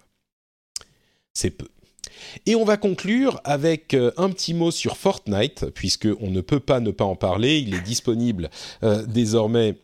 C'est 1.35 1.51
peu. 1.51 1.69
Et 2.47 2.55
on 2.55 2.65
va 2.65 2.77
conclure 2.77 3.41
avec 3.45 3.95
un 4.17 4.31
petit 4.31 4.55
mot 4.55 4.71
sur 4.71 4.97
Fortnite, 4.97 5.67
puisque 5.75 6.09
on 6.21 6.31
ne 6.31 6.41
peut 6.41 6.61
pas 6.61 6.81
ne 6.81 6.91
pas 6.91 7.05
en 7.05 7.17
parler. 7.17 7.59
Il 7.59 7.75
est 7.75 7.83
disponible 7.83 8.51
désormais 9.07 9.77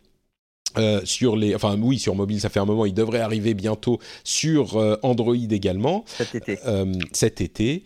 euh, 0.77 1.01
sur 1.05 1.37
les, 1.37 1.55
enfin 1.55 1.79
oui, 1.81 1.99
sur 1.99 2.15
mobile, 2.15 2.41
ça 2.41 2.51
fait 2.51 2.61
un 2.61 2.65
moment. 2.65 2.85
Il 2.85 2.95
devrait 2.95 3.21
arriver 3.21 3.55
bientôt 3.55 3.99
sur 4.25 4.77
euh, 4.77 4.97
Android 5.03 5.35
également. 5.35 6.05
Cet 6.07 6.35
été. 6.35 6.59
Euh, 6.67 6.93
cet 7.13 7.41
été. 7.41 7.83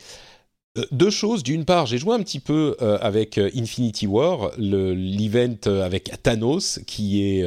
Deux 0.90 1.10
choses. 1.10 1.42
D'une 1.42 1.66
part, 1.66 1.84
j'ai 1.84 1.98
joué 1.98 2.14
un 2.14 2.22
petit 2.22 2.40
peu 2.40 2.76
avec 2.80 3.36
Infinity 3.36 4.06
War, 4.06 4.52
l'event 4.56 5.58
avec 5.66 6.10
Thanos 6.22 6.80
qui 6.86 7.22
est 7.22 7.44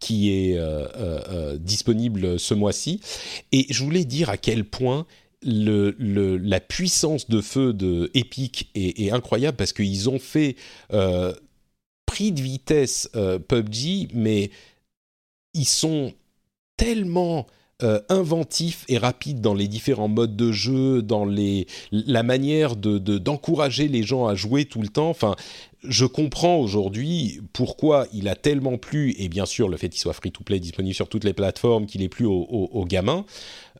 qui 0.00 0.32
est 0.32 0.58
disponible 1.60 2.40
ce 2.40 2.54
mois-ci, 2.54 3.00
et 3.52 3.66
je 3.70 3.84
voulais 3.84 4.04
dire 4.04 4.28
à 4.28 4.38
quel 4.38 4.64
point 4.64 5.06
la 5.42 6.60
puissance 6.60 7.28
de 7.28 7.40
feu 7.40 7.72
de 7.72 8.10
Epic 8.14 8.70
est, 8.74 9.10
incroyable 9.10 9.56
parce 9.56 9.72
qu'ils 9.72 10.08
ont 10.08 10.18
fait 10.18 10.56
pris 12.12 12.30
de 12.30 12.42
vitesse 12.42 13.08
euh, 13.16 13.38
PUBG, 13.38 14.08
mais 14.12 14.50
ils 15.54 15.64
sont 15.64 16.12
tellement 16.76 17.46
euh, 17.82 18.00
inventifs 18.10 18.84
et 18.88 18.98
rapides 18.98 19.40
dans 19.40 19.54
les 19.54 19.66
différents 19.66 20.08
modes 20.08 20.36
de 20.36 20.52
jeu, 20.52 21.00
dans 21.00 21.24
les, 21.24 21.66
la 21.90 22.22
manière 22.22 22.76
de, 22.76 22.98
d'encourager 22.98 23.88
les 23.88 24.02
gens 24.02 24.26
à 24.26 24.34
jouer 24.34 24.66
tout 24.66 24.82
le 24.82 24.88
temps. 24.88 25.08
Enfin, 25.08 25.36
je 25.82 26.04
comprends 26.04 26.58
aujourd'hui 26.58 27.40
pourquoi 27.52 28.06
il 28.12 28.28
a 28.28 28.36
tellement 28.36 28.76
plu, 28.76 29.14
et 29.18 29.28
bien 29.28 29.46
sûr 29.46 29.68
le 29.68 29.78
fait 29.78 29.88
qu'il 29.88 30.00
soit 30.00 30.12
free-to-play 30.12 30.60
disponible 30.60 30.94
sur 30.94 31.08
toutes 31.08 31.24
les 31.24 31.32
plateformes, 31.32 31.86
qu'il 31.86 32.02
est 32.02 32.08
plus 32.08 32.26
aux, 32.26 32.84
gamins. 32.86 33.24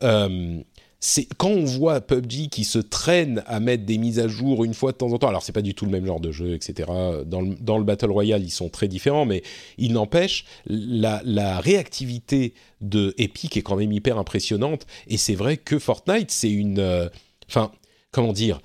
Euh, 0.01 0.59
c'est 1.05 1.27
quand 1.35 1.49
on 1.49 1.65
voit 1.65 1.99
PUBG 1.99 2.47
qui 2.47 2.63
se 2.63 2.79
traîne 2.79 3.43
à 3.45 3.59
mettre 3.59 3.83
des 3.83 3.97
mises 3.97 4.19
à 4.19 4.29
jour 4.29 4.63
une 4.63 4.73
fois 4.73 4.93
de 4.93 4.97
temps 4.97 5.11
en 5.11 5.17
temps. 5.17 5.27
Alors 5.27 5.43
c'est 5.43 5.51
pas 5.51 5.61
du 5.61 5.75
tout 5.75 5.83
le 5.83 5.91
même 5.91 6.05
genre 6.05 6.21
de 6.21 6.31
jeu, 6.31 6.53
etc. 6.53 6.89
Dans 7.25 7.41
le, 7.41 7.83
battle 7.83 8.09
royale, 8.09 8.41
ils 8.41 8.51
sont 8.51 8.69
très 8.69 8.87
différents, 8.87 9.25
mais 9.25 9.43
il 9.77 9.91
n'empêche 9.91 10.45
la, 10.65 11.21
la 11.25 11.59
réactivité 11.59 12.53
de 12.79 13.13
Epic 13.17 13.57
est 13.57 13.63
quand 13.63 13.75
même 13.75 13.91
hyper 13.91 14.17
impressionnante. 14.17 14.87
Et 15.07 15.17
c'est 15.17 15.35
vrai 15.35 15.57
que 15.57 15.77
Fortnite, 15.77 16.31
c'est 16.31 16.49
une, 16.49 16.79
euh, 16.79 17.09
enfin, 17.49 17.73
comment 18.11 18.31
dire, 18.31 18.61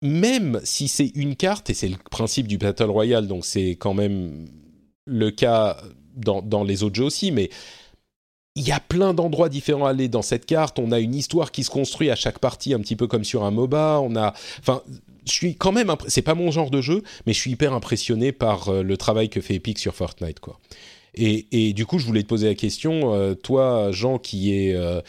même 0.00 0.62
si 0.64 0.88
c'est 0.88 1.12
une 1.14 1.36
carte 1.36 1.68
et 1.68 1.74
c'est 1.74 1.90
le 1.90 1.98
principe 2.10 2.48
du 2.48 2.56
battle 2.56 2.84
royale, 2.84 3.26
donc 3.26 3.44
c'est 3.44 3.72
quand 3.72 3.92
même 3.92 4.48
le 5.04 5.30
cas 5.30 5.76
dans, 6.14 6.40
dans 6.40 6.64
les 6.64 6.82
autres 6.84 6.96
jeux 6.96 7.04
aussi, 7.04 7.32
mais 7.32 7.50
il 8.56 8.66
y 8.66 8.72
a 8.72 8.80
plein 8.80 9.14
d'endroits 9.14 9.50
différents 9.50 9.86
à 9.86 9.90
aller 9.90 10.08
dans 10.08 10.22
cette 10.22 10.46
carte. 10.46 10.78
On 10.78 10.90
a 10.90 10.98
une 10.98 11.14
histoire 11.14 11.52
qui 11.52 11.62
se 11.62 11.70
construit 11.70 12.10
à 12.10 12.16
chaque 12.16 12.38
partie, 12.38 12.72
un 12.74 12.80
petit 12.80 12.96
peu 12.96 13.06
comme 13.06 13.22
sur 13.22 13.44
un 13.44 13.50
MOBA. 13.50 14.00
On 14.02 14.16
a, 14.16 14.32
enfin, 14.58 14.82
je 15.26 15.32
suis 15.32 15.56
quand 15.56 15.72
même, 15.72 15.94
c'est 16.08 16.22
pas 16.22 16.34
mon 16.34 16.50
genre 16.50 16.70
de 16.70 16.80
jeu, 16.80 17.02
mais 17.26 17.34
je 17.34 17.38
suis 17.38 17.50
hyper 17.50 17.74
impressionné 17.74 18.32
par 18.32 18.68
euh, 18.68 18.82
le 18.82 18.96
travail 18.96 19.28
que 19.28 19.40
fait 19.40 19.54
Epic 19.54 19.78
sur 19.78 19.94
Fortnite, 19.94 20.40
quoi. 20.40 20.58
Et, 21.18 21.46
et, 21.50 21.72
du 21.72 21.86
coup, 21.86 21.98
je 21.98 22.04
voulais 22.04 22.22
te 22.22 22.28
poser 22.28 22.46
la 22.46 22.54
question, 22.54 23.14
euh, 23.14 23.34
toi, 23.34 23.90
Jean, 23.90 24.18
qui 24.18 24.54
est 24.54 24.74
euh, 24.74 25.00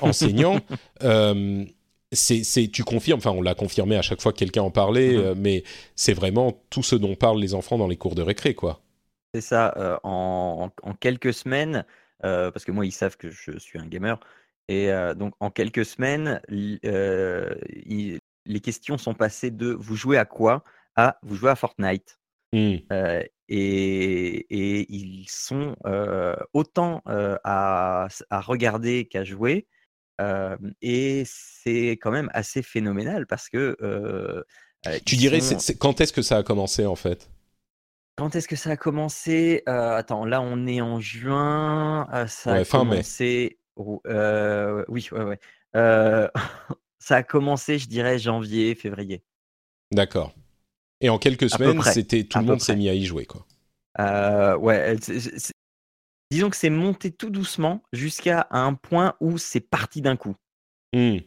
enseignant, 0.00 0.60
c'est, 2.12 2.68
tu 2.72 2.84
confirmes, 2.84 3.18
enfin, 3.18 3.32
on 3.32 3.42
l'a 3.42 3.54
confirmé 3.56 3.96
à 3.96 4.02
chaque 4.02 4.20
fois 4.20 4.32
que 4.32 4.38
quelqu'un 4.38 4.62
en 4.62 4.70
parlait, 4.70 5.14
mm-hmm. 5.14 5.34
mais 5.36 5.64
c'est 5.96 6.14
vraiment 6.14 6.60
tout 6.70 6.84
ce 6.84 6.94
dont 6.94 7.16
parlent 7.16 7.40
les 7.40 7.54
enfants 7.54 7.78
dans 7.78 7.88
les 7.88 7.96
cours 7.96 8.14
de 8.14 8.22
récré, 8.22 8.54
quoi. 8.54 8.80
C'est 9.34 9.40
ça. 9.40 10.00
en, 10.04 10.70
en, 10.82 10.94
quelques 10.94 11.34
semaines, 11.34 11.84
parce 12.22 12.64
que 12.64 12.72
moi, 12.72 12.86
ils 12.86 12.92
savent 12.92 13.16
que 13.16 13.30
je 13.30 13.58
suis 13.58 13.78
un 13.78 13.86
gamer. 13.86 14.18
Et 14.68 14.90
donc, 15.16 15.34
en 15.40 15.50
quelques 15.50 15.84
semaines, 15.84 16.40
les 16.50 18.20
questions 18.62 18.98
sont 18.98 19.14
passées 19.14 19.50
de 19.50 19.72
vous 19.72 19.96
jouez 19.96 20.18
à 20.18 20.24
quoi? 20.24 20.64
à 20.96 21.18
vous 21.22 21.36
jouez 21.36 21.50
à 21.50 21.56
Fortnite. 21.56 22.18
Mmh. 22.52 22.78
et, 23.48 24.86
ils 24.92 25.26
sont 25.28 25.76
autant 26.52 27.02
à, 27.06 28.08
à, 28.30 28.40
regarder 28.40 29.06
qu'à 29.06 29.24
jouer. 29.24 29.68
et 30.82 31.22
c'est 31.26 31.92
quand 31.92 32.10
même 32.10 32.30
assez 32.34 32.62
phénoménal 32.62 33.26
parce 33.26 33.48
que. 33.48 33.76
tu 35.04 35.16
dirais, 35.16 35.40
quand 35.78 36.00
est-ce 36.00 36.12
que 36.12 36.22
ça 36.22 36.38
a 36.38 36.42
commencé 36.42 36.86
en 36.86 36.96
fait? 36.96 37.29
Quand 38.20 38.36
est-ce 38.36 38.48
que 38.48 38.56
ça 38.56 38.72
a 38.72 38.76
commencé? 38.76 39.62
Euh, 39.66 39.96
Attends, 39.96 40.26
là 40.26 40.42
on 40.42 40.66
est 40.66 40.82
en 40.82 41.00
juin. 41.00 42.06
Euh, 42.12 42.26
ça 42.26 42.52
a 42.52 42.64
commencé. 42.66 43.58
Euh, 44.06 44.84
oui, 44.88 45.08
ouais, 45.10 45.22
ouais. 45.22 45.40
ça 46.98 47.16
a 47.16 47.22
commencé, 47.22 47.78
je 47.78 47.88
dirais, 47.88 48.18
janvier, 48.18 48.74
février. 48.74 49.22
D'accord. 49.90 50.34
Et 51.00 51.08
en 51.08 51.18
quelques 51.18 51.48
semaines, 51.48 51.80
c'était 51.82 52.24
tout 52.24 52.38
le 52.40 52.44
monde 52.44 52.60
s'est 52.60 52.76
mis 52.76 52.90
à 52.90 52.94
y 52.94 53.06
jouer, 53.06 53.24
quoi. 53.24 53.46
ouais. 54.58 54.96
disons 56.30 56.50
que 56.50 56.56
c'est 56.56 56.68
monté 56.68 57.10
tout 57.10 57.30
doucement 57.30 57.82
jusqu'à 57.94 58.48
un 58.50 58.74
point 58.74 59.14
où 59.20 59.38
c'est 59.38 59.60
parti 59.60 60.02
d'un 60.02 60.16
coup. 60.16 60.36
Mmh. 60.92 61.20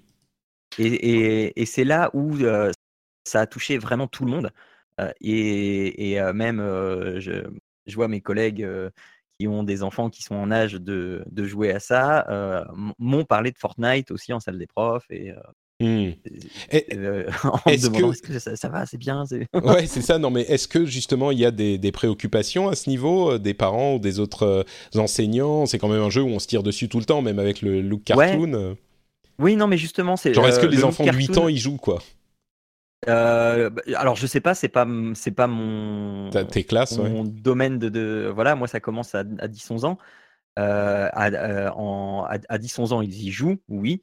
Et, 0.77 1.59
et 1.59 1.65
c'est 1.65 1.85
là 1.85 2.11
où 2.13 2.37
ça 3.23 3.41
a 3.41 3.47
touché 3.47 3.79
vraiment 3.79 4.05
tout 4.05 4.25
le 4.25 4.31
monde 4.31 4.51
et, 5.21 6.19
même, 6.33 6.59
je, 7.19 7.45
vois 7.95 8.07
mes 8.07 8.21
collègues 8.21 8.67
qui 9.39 9.47
ont 9.47 9.63
des 9.63 9.83
enfants 9.83 10.09
qui 10.09 10.21
sont 10.23 10.35
en 10.35 10.51
âge 10.51 10.73
de, 10.73 11.23
jouer 11.37 11.71
à 11.71 11.79
ça, 11.79 12.65
m'ont 12.99 13.25
parlé 13.25 13.51
de 13.51 13.57
Fortnite 13.57 14.11
aussi 14.11 14.33
en 14.33 14.39
salle 14.39 14.57
des 14.57 14.67
profs. 14.67 15.09
Et, 15.09 15.33
mmh. 15.79 16.11
est-ce 16.71 18.21
que 18.21 18.39
ça, 18.39 18.69
va, 18.69 18.85
c'est 18.85 18.97
bien. 18.97 19.23
ouais, 19.53 19.87
c'est 19.87 20.01
ça. 20.01 20.19
Non, 20.19 20.29
mais 20.29 20.41
est-ce 20.41 20.67
que 20.67 20.85
justement 20.85 21.31
il 21.31 21.39
y 21.39 21.45
a 21.45 21.51
des, 21.51 21.91
préoccupations 21.91 22.69
à 22.69 22.75
ce 22.75 22.89
niveau 22.89 23.37
des 23.37 23.53
parents 23.53 23.95
ou 23.95 23.99
des 23.99 24.19
autres 24.19 24.65
enseignants? 24.95 25.65
C'est 25.65 25.79
quand 25.79 25.89
même 25.89 26.01
un 26.01 26.09
jeu 26.09 26.21
où 26.21 26.29
on 26.29 26.39
se 26.39 26.47
tire 26.47 26.63
dessus 26.63 26.89
tout 26.89 26.99
le 26.99 27.05
temps, 27.05 27.21
même 27.21 27.39
avec 27.39 27.61
le 27.61 27.81
look 27.81 28.03
cartoon. 28.03 28.75
Oui, 29.39 29.55
non, 29.55 29.67
mais 29.67 29.77
justement, 29.77 30.15
c'est. 30.15 30.33
Genre, 30.33 30.47
est-ce 30.47 30.59
que 30.59 30.65
les 30.65 30.83
enfants 30.83 31.05
de 31.05 31.11
8 31.11 31.37
ans 31.37 31.47
ils 31.47 31.57
jouent 31.57 31.77
quoi? 31.77 32.01
Euh, 33.07 33.69
bah, 33.69 33.81
alors 33.95 34.15
je 34.15 34.27
sais 34.27 34.39
pas, 34.41 34.53
c'est 34.55 34.69
pas 34.69 34.87
c'est 35.15 35.31
pas 35.31 35.47
mon 35.47 36.29
T'as 36.29 36.43
tes 36.45 36.63
classes, 36.63 36.97
ouais. 36.97 37.09
mon 37.09 37.23
domaine 37.23 37.79
de, 37.79 37.89
de- 37.89 38.31
voilà, 38.33 38.55
moi 38.55 38.67
ça 38.67 38.79
commence 38.79 39.15
à, 39.15 39.19
à 39.19 39.47
10-11 39.47 39.85
ans. 39.85 39.97
Euh, 40.59 41.09
à, 41.13 41.27
euh, 41.29 41.69
en- 41.71 42.25
à, 42.29 42.37
à 42.49 42.57
10-11 42.57 42.93
ans, 42.93 43.01
ils 43.01 43.23
y 43.23 43.31
jouent, 43.31 43.57
oui. 43.67 44.01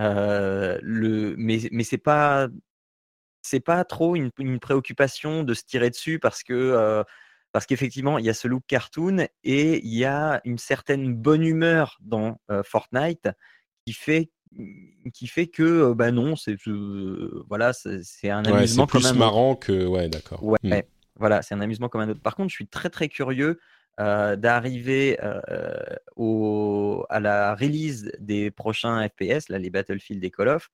Euh, 0.00 0.78
le, 0.82 1.34
mais 1.38 1.60
mais 1.70 1.84
c'est 1.84 1.98
pas 1.98 2.48
c'est 3.42 3.60
pas 3.60 3.84
trop 3.84 4.16
une, 4.16 4.30
une 4.38 4.58
préoccupation 4.58 5.42
de 5.44 5.54
se 5.54 5.64
tirer 5.64 5.90
dessus 5.90 6.18
parce 6.18 6.42
que 6.42 7.04
parce 7.52 7.66
qu'effectivement 7.66 8.18
il 8.18 8.24
y 8.24 8.30
a 8.30 8.34
ce 8.34 8.48
look 8.48 8.62
cartoon 8.66 9.26
et 9.44 9.78
il 9.84 9.94
y 9.94 10.04
a 10.04 10.40
une 10.44 10.58
certaine 10.58 11.14
bonne 11.14 11.44
humeur 11.44 11.98
dans 12.00 12.38
Fortnite 12.64 13.28
qui 13.86 13.92
fait 13.92 14.30
qui 15.14 15.26
fait 15.26 15.46
que 15.46 15.62
euh, 15.62 15.94
bah 15.94 16.10
non 16.12 16.36
c'est 16.36 16.56
euh, 16.68 17.44
voilà 17.48 17.72
c'est 17.72 18.30
un 18.30 18.44
Ouais, 18.44 18.52
amusement 18.52 18.86
comme 18.86 19.00
plus 19.00 19.06
un 19.08 19.10
autre. 19.10 19.18
marrant 19.18 19.56
que. 19.56 19.86
Ouais, 19.86 20.08
d'accord. 20.08 20.42
Ouais, 20.44 20.58
Hmm. 20.62 20.80
voilà, 21.16 21.42
c'est 21.42 21.54
un 21.54 21.60
amusement 21.60 21.88
comme 21.88 22.00
un 22.02 22.08
autre. 22.08 22.20
Par 22.20 22.34
contre, 22.36 22.50
je 22.50 22.54
suis 22.56 22.66
très 22.68 22.90
très 22.90 23.08
curieux 23.08 23.58
euh, 24.00 24.36
d'arriver 24.36 25.18
euh, 25.22 25.40
au, 26.16 27.04
à 27.10 27.20
la 27.20 27.54
release 27.54 28.10
des 28.18 28.50
prochains 28.50 29.06
FPS, 29.08 29.48
là, 29.48 29.58
les 29.58 29.70
Battlefield 29.70 30.22
et 30.24 30.30
Call 30.30 30.48
of, 30.48 30.70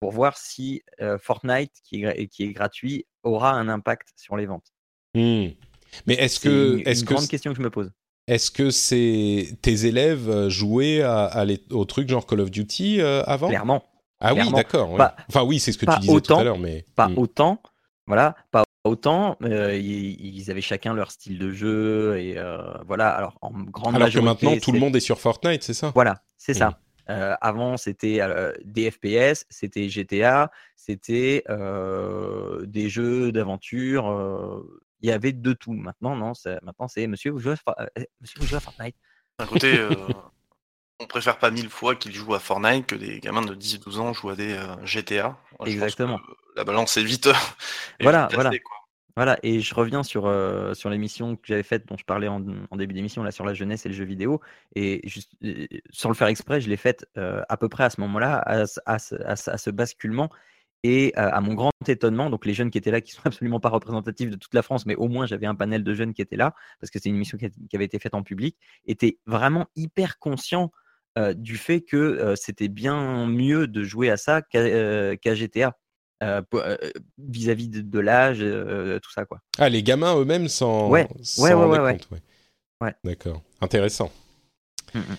pour 0.00 0.10
voir 0.12 0.36
si 0.36 0.82
Fortnite, 1.20 1.72
qui 1.84 2.04
est, 2.04 2.26
qui 2.28 2.44
est 2.44 2.52
gratuit, 2.52 3.06
aura 3.22 3.52
un 3.52 3.68
impact 3.68 4.08
sur 4.16 4.36
les 4.36 4.46
ventes. 4.46 4.72
Hmm. 5.14 5.48
Mais 6.06 6.14
est-ce 6.14 6.40
que, 6.40 6.78
une, 6.78 6.88
est-ce 6.88 7.00
une 7.02 7.06
que, 7.08 7.14
grande 7.14 7.28
question 7.28 7.52
que 7.52 7.58
je 7.58 7.62
me 7.62 7.70
pose. 7.70 7.92
Est-ce 8.26 8.50
que 8.50 8.70
c'est 8.70 9.48
tes 9.62 9.86
élèves 9.86 10.28
euh, 10.28 10.48
jouaient 10.50 11.02
à, 11.02 11.24
à 11.24 11.44
les- 11.44 11.60
aux 11.70 11.84
trucs 11.84 12.08
genre 12.08 12.26
Call 12.26 12.40
of 12.40 12.50
Duty 12.50 13.00
euh, 13.00 13.22
avant? 13.24 13.48
Clairement, 13.48 13.82
Ah 14.20 14.34
oui, 14.34 14.50
d'accord. 14.54 14.92
ouais. 14.92 15.04
Enfin 15.28 15.42
oui, 15.44 15.58
c'est 15.58 15.72
ce 15.72 15.78
que 15.78 15.86
tu 15.86 15.98
disais 16.00 16.20
tout 16.20 16.34
à 16.34 16.44
l'heure, 16.44 16.58
mais 16.58 16.84
pas 16.94 17.08
Hmm. 17.08 17.18
autant, 17.18 17.62
voilà, 18.06 18.36
pas 18.50 18.64
autant. 18.84 19.36
euh, 19.42 19.76
ils, 19.76 20.36
ils 20.38 20.50
avaient 20.50 20.60
chacun 20.60 20.94
leur 20.94 21.10
style 21.10 21.38
de 21.38 21.50
jeu 21.50 22.18
et 22.18 22.38
euh, 22.38 22.58
voilà. 22.86 23.10
Alors 23.10 23.38
en 23.42 23.50
grande 23.50 23.96
alors 23.96 24.10
que 24.10 24.18
maintenant 24.20 24.56
tout 24.56 24.72
le 24.72 24.78
monde 24.78 24.94
est 24.96 25.00
sur 25.00 25.18
Fortnite, 25.20 25.62
c'est 25.62 25.74
ça? 25.74 25.92
Voilà, 25.94 26.22
c'est 26.38 26.54
ça. 26.54 26.78
Euh, 27.10 27.34
avant, 27.40 27.76
c'était 27.76 28.20
euh, 28.20 28.52
des 28.64 28.88
FPS, 28.90 29.44
c'était 29.50 29.88
GTA, 29.88 30.52
c'était 30.76 31.42
euh, 31.50 32.64
des 32.66 32.88
jeux 32.88 33.32
d'aventure. 33.32 34.08
Euh, 35.02 35.06
Il 35.06 35.08
y 35.08 35.12
avait 35.12 35.32
de 35.32 35.52
tout. 35.52 35.72
Maintenant, 35.72 36.16
non. 36.16 36.34
c'est- 36.34 36.62
Maintenant, 36.62 36.88
c'est 36.88 37.06
Monsieur, 37.06 37.30
vous 37.32 37.38
jouez 37.38 37.52
à, 37.52 37.56
Fo- 37.56 37.74
euh, 37.98 38.04
Monsieur, 38.20 38.40
vous 38.40 38.46
jouez 38.46 38.56
à 38.56 38.60
Fortnite. 38.60 38.96
D'un 39.38 39.46
côté, 39.46 39.76
euh, 39.78 39.94
on 41.00 41.06
préfère 41.06 41.38
pas 41.38 41.50
mille 41.50 41.68
fois 41.70 41.96
qu'ils 41.96 42.14
jouent 42.14 42.34
à 42.34 42.38
Fortnite 42.38 42.86
que 42.86 42.94
des 42.94 43.18
gamins 43.20 43.42
de 43.44 43.54
10-12 43.54 43.98
ans 43.98 44.12
jouent 44.12 44.30
à 44.30 44.36
des 44.36 44.52
euh, 44.52 44.76
GTA. 44.84 45.36
Moi, 45.58 45.68
Exactement. 45.68 46.20
la 46.56 46.64
balance 46.64 46.96
est 46.96 47.04
vite. 47.04 47.28
Voilà, 48.00 48.26
vite 48.26 48.34
voilà. 48.34 48.50
quoi. 48.50 48.76
Voilà. 49.14 49.38
Et 49.42 49.60
je 49.60 49.74
reviens 49.74 50.02
sur 50.02 50.24
euh, 50.26 50.72
sur 50.74 50.88
l'émission 50.88 51.36
que 51.36 51.42
j'avais 51.44 51.62
faite, 51.62 51.86
dont 51.86 51.98
je 51.98 52.04
parlais 52.04 52.28
en, 52.28 52.42
en 52.70 52.76
début 52.76 52.94
d'émission, 52.94 53.22
là, 53.22 53.30
sur 53.30 53.44
la 53.44 53.52
jeunesse 53.52 53.84
et 53.84 53.90
le 53.90 53.94
jeu 53.94 54.04
vidéo. 54.04 54.40
Et 54.74 55.06
juste, 55.06 55.32
euh, 55.44 55.66
sans 55.90 56.08
le 56.08 56.14
faire 56.14 56.28
exprès, 56.28 56.60
je 56.62 56.68
l'ai 56.70 56.78
faite 56.78 57.06
euh, 57.18 57.42
à 57.50 57.56
peu 57.58 57.68
près 57.68 57.84
à 57.84 57.90
ce 57.90 58.00
moment-là, 58.00 58.36
à, 58.38 58.62
à 58.86 58.94
à 58.94 59.32
à 59.32 59.58
ce 59.58 59.70
basculement. 59.70 60.30
Et 60.84 61.12
euh, 61.16 61.30
à 61.32 61.40
mon 61.40 61.54
grand 61.54 61.70
étonnement, 61.86 62.28
donc 62.28 62.44
les 62.44 62.54
jeunes 62.54 62.70
qui 62.70 62.78
étaient 62.78 62.90
là, 62.90 63.00
qui 63.00 63.12
sont 63.12 63.22
absolument 63.24 63.60
pas 63.60 63.68
représentatifs 63.68 64.30
de 64.30 64.36
toute 64.36 64.52
la 64.54 64.62
France, 64.62 64.84
mais 64.86 64.94
au 64.96 65.08
moins 65.08 65.26
j'avais 65.26 65.46
un 65.46 65.54
panel 65.54 65.84
de 65.84 65.94
jeunes 65.94 66.12
qui 66.14 66.22
étaient 66.22 66.36
là, 66.36 66.54
parce 66.80 66.90
que 66.90 66.98
c'était 66.98 67.08
une 67.10 67.16
émission 67.16 67.38
qui, 67.38 67.46
a- 67.46 67.50
qui 67.50 67.76
avait 67.76 67.84
été 67.84 67.98
faite 67.98 68.14
en 68.14 68.22
public, 68.22 68.56
étaient 68.86 69.18
vraiment 69.26 69.66
hyper 69.76 70.18
conscients 70.18 70.72
euh, 71.18 71.34
du 71.34 71.56
fait 71.56 71.82
que 71.82 71.96
euh, 71.96 72.36
c'était 72.36 72.68
bien 72.68 73.26
mieux 73.26 73.66
de 73.66 73.82
jouer 73.84 74.10
à 74.10 74.16
ça 74.16 74.42
qu'à 74.42 75.34
GTA, 75.34 75.76
vis-à-vis 77.18 77.68
de, 77.68 77.80
de 77.80 77.98
l'âge, 77.98 78.38
tout 78.38 79.10
ça 79.12 79.24
quoi. 79.24 79.40
Ah, 79.58 79.68
les 79.68 79.82
gamins 79.82 80.16
eux-mêmes 80.16 80.48
s'en 80.48 80.88
Ouais, 80.88 81.08
ouais, 81.38 81.54
ouais, 81.54 81.64
ouais, 81.66 81.78
ouais. 81.78 81.98
ouais. 82.10 82.20
Ouais. 82.80 82.94
D'accord, 83.04 83.42
intéressant. 83.60 84.10
Mm, 84.94 84.98
mm. 85.00 85.16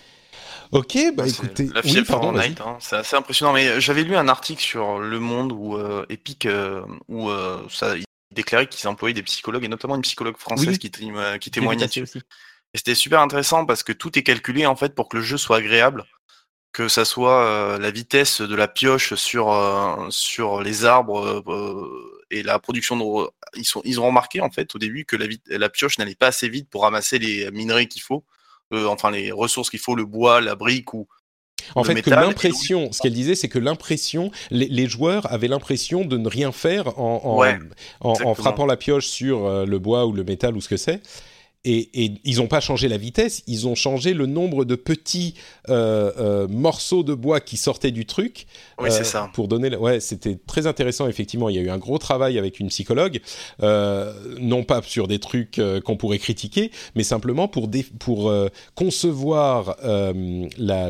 Ok, 0.73 0.97
bah 1.15 1.27
écoutez, 1.27 1.69
la 1.73 1.81
oui, 1.81 2.01
pardon, 2.03 2.33
Fortnite, 2.33 2.61
hein, 2.61 2.77
c'est 2.79 2.95
assez 2.95 3.15
impressionnant. 3.15 3.53
Mais 3.53 3.79
j'avais 3.79 4.03
lu 4.03 4.15
un 4.15 4.27
article 4.27 4.61
sur 4.61 4.99
Le 4.99 5.19
Monde 5.19 5.51
où 5.51 5.77
euh, 5.77 6.05
Epic, 6.09 6.45
euh, 6.47 6.81
où 7.07 7.29
euh, 7.29 7.61
ça, 7.69 7.95
il 7.95 8.05
déclarait 8.31 8.67
qu'ils 8.67 8.87
employaient 8.87 9.13
des 9.13 9.23
psychologues 9.23 9.63
et 9.63 9.67
notamment 9.67 9.95
une 9.95 10.01
psychologue 10.01 10.37
française 10.37 10.69
Oui. 10.69 10.79
qui, 10.79 10.91
euh, 11.11 11.37
qui 11.37 11.51
témoignait 11.51 11.85
passer 11.85 12.01
dessus. 12.01 12.17
aussi. 12.17 12.25
Et 12.73 12.79
c'était 12.79 12.95
super 12.95 13.19
intéressant 13.21 13.65
parce 13.65 13.83
que 13.83 13.93
tout 13.93 14.17
est 14.17 14.23
calculé 14.23 14.65
en 14.65 14.75
fait 14.75 14.95
pour 14.95 15.09
que 15.09 15.17
le 15.17 15.23
jeu 15.23 15.37
soit 15.37 15.57
agréable, 15.57 16.05
que 16.71 16.87
ça 16.87 17.05
soit 17.05 17.45
euh, 17.45 17.77
la 17.77 17.91
vitesse 17.91 18.41
de 18.41 18.55
la 18.55 18.67
pioche 18.67 19.13
sur 19.13 19.51
euh, 19.51 20.07
sur 20.09 20.59
les 20.61 20.85
arbres 20.85 21.43
euh, 21.47 22.23
et 22.31 22.41
la 22.41 22.57
production 22.57 22.97
de 22.97 23.29
ils 23.55 23.65
sont 23.65 23.83
ils 23.85 23.99
ont 23.99 24.07
remarqué 24.07 24.41
en 24.41 24.49
fait 24.49 24.73
au 24.73 24.79
début 24.79 25.05
que 25.05 25.15
la 25.47 25.69
pioche 25.69 25.99
n'allait 25.99 26.15
pas 26.15 26.27
assez 26.27 26.49
vite 26.49 26.67
pour 26.71 26.81
ramasser 26.81 27.19
les 27.19 27.51
minerais 27.51 27.85
qu'il 27.85 28.01
faut, 28.01 28.25
euh, 28.73 28.87
enfin 28.87 29.11
les 29.11 29.31
ressources 29.31 29.69
qu'il 29.69 29.79
faut, 29.79 29.95
le 29.95 30.05
bois, 30.05 30.41
la 30.41 30.55
brique 30.55 30.93
ou 30.93 31.07
En 31.75 31.83
fait, 31.83 32.01
que 32.01 32.09
l'impression, 32.09 32.91
ce 32.91 33.01
qu'elle 33.01 33.13
disait, 33.13 33.35
c'est 33.35 33.47
que 33.49 33.59
l'impression, 33.59 34.31
les, 34.51 34.67
les 34.67 34.87
joueurs 34.87 35.31
avaient 35.31 35.47
l'impression 35.47 36.03
de 36.05 36.17
ne 36.17 36.27
rien 36.27 36.51
faire 36.51 36.99
en, 36.99 37.21
en, 37.23 37.37
Ouais, 37.39 37.57
en- 38.01 38.09
en 38.09 38.11
exactement. 38.11 38.35
frappant 38.35 38.65
la 38.65 38.77
pioche 38.77 39.07
sur 39.07 39.45
euh, 39.45 39.65
le 39.65 39.79
bois 39.79 40.05
ou 40.05 40.11
le 40.11 40.23
métal 40.23 40.55
ou 40.57 40.61
ce 40.61 40.67
que 40.69 40.77
c'est. 40.77 41.01
Et, 41.65 42.03
et 42.03 42.11
ils 42.25 42.37
n'ont 42.37 42.47
pas 42.47 42.59
changé 42.59 42.89
la 42.89 42.97
vitesse, 42.97 43.41
ils 43.47 43.67
ont 43.69 43.75
changé 43.75 44.13
le 44.13 44.25
nombre 44.25 44.65
de 44.65 44.75
petits 44.75 45.35
euh, 45.69 46.11
euh, 46.17 46.47
morceaux 46.49 47.03
de 47.03 47.13
bois 47.13 47.39
qui 47.39 47.55
sortaient 47.55 47.91
du 47.91 48.05
truc. 48.05 48.47
Oui, 48.79 48.89
euh, 48.89 48.91
c'est 48.91 49.05
ça. 49.05 49.29
Pour 49.33 49.47
donner, 49.47 49.69
la- 49.69 49.79
ouais, 49.79 50.01
c'était 50.01 50.37
très 50.45 50.67
intéressant 50.67 51.07
effectivement. 51.07 51.47
Il 51.47 51.55
y 51.55 51.59
a 51.59 51.61
eu 51.61 51.69
un 51.69 51.77
gros 51.77 51.97
travail 51.99 52.37
avec 52.37 52.59
une 52.59 52.67
psychologue, 52.67 53.21
euh, 53.61 54.13
non 54.41 54.65
pas 54.65 54.81
sur 54.81 55.07
des 55.07 55.19
trucs 55.19 55.57
euh, 55.57 55.79
qu'on 55.79 55.95
pourrait 55.95 56.19
critiquer, 56.19 56.69
mais 56.95 57.03
simplement 57.03 57.47
pour 57.47 57.69
dé- 57.69 57.85
pour 57.97 58.29
euh, 58.29 58.49
concevoir 58.75 59.77
euh, 59.85 60.45
la 60.57 60.89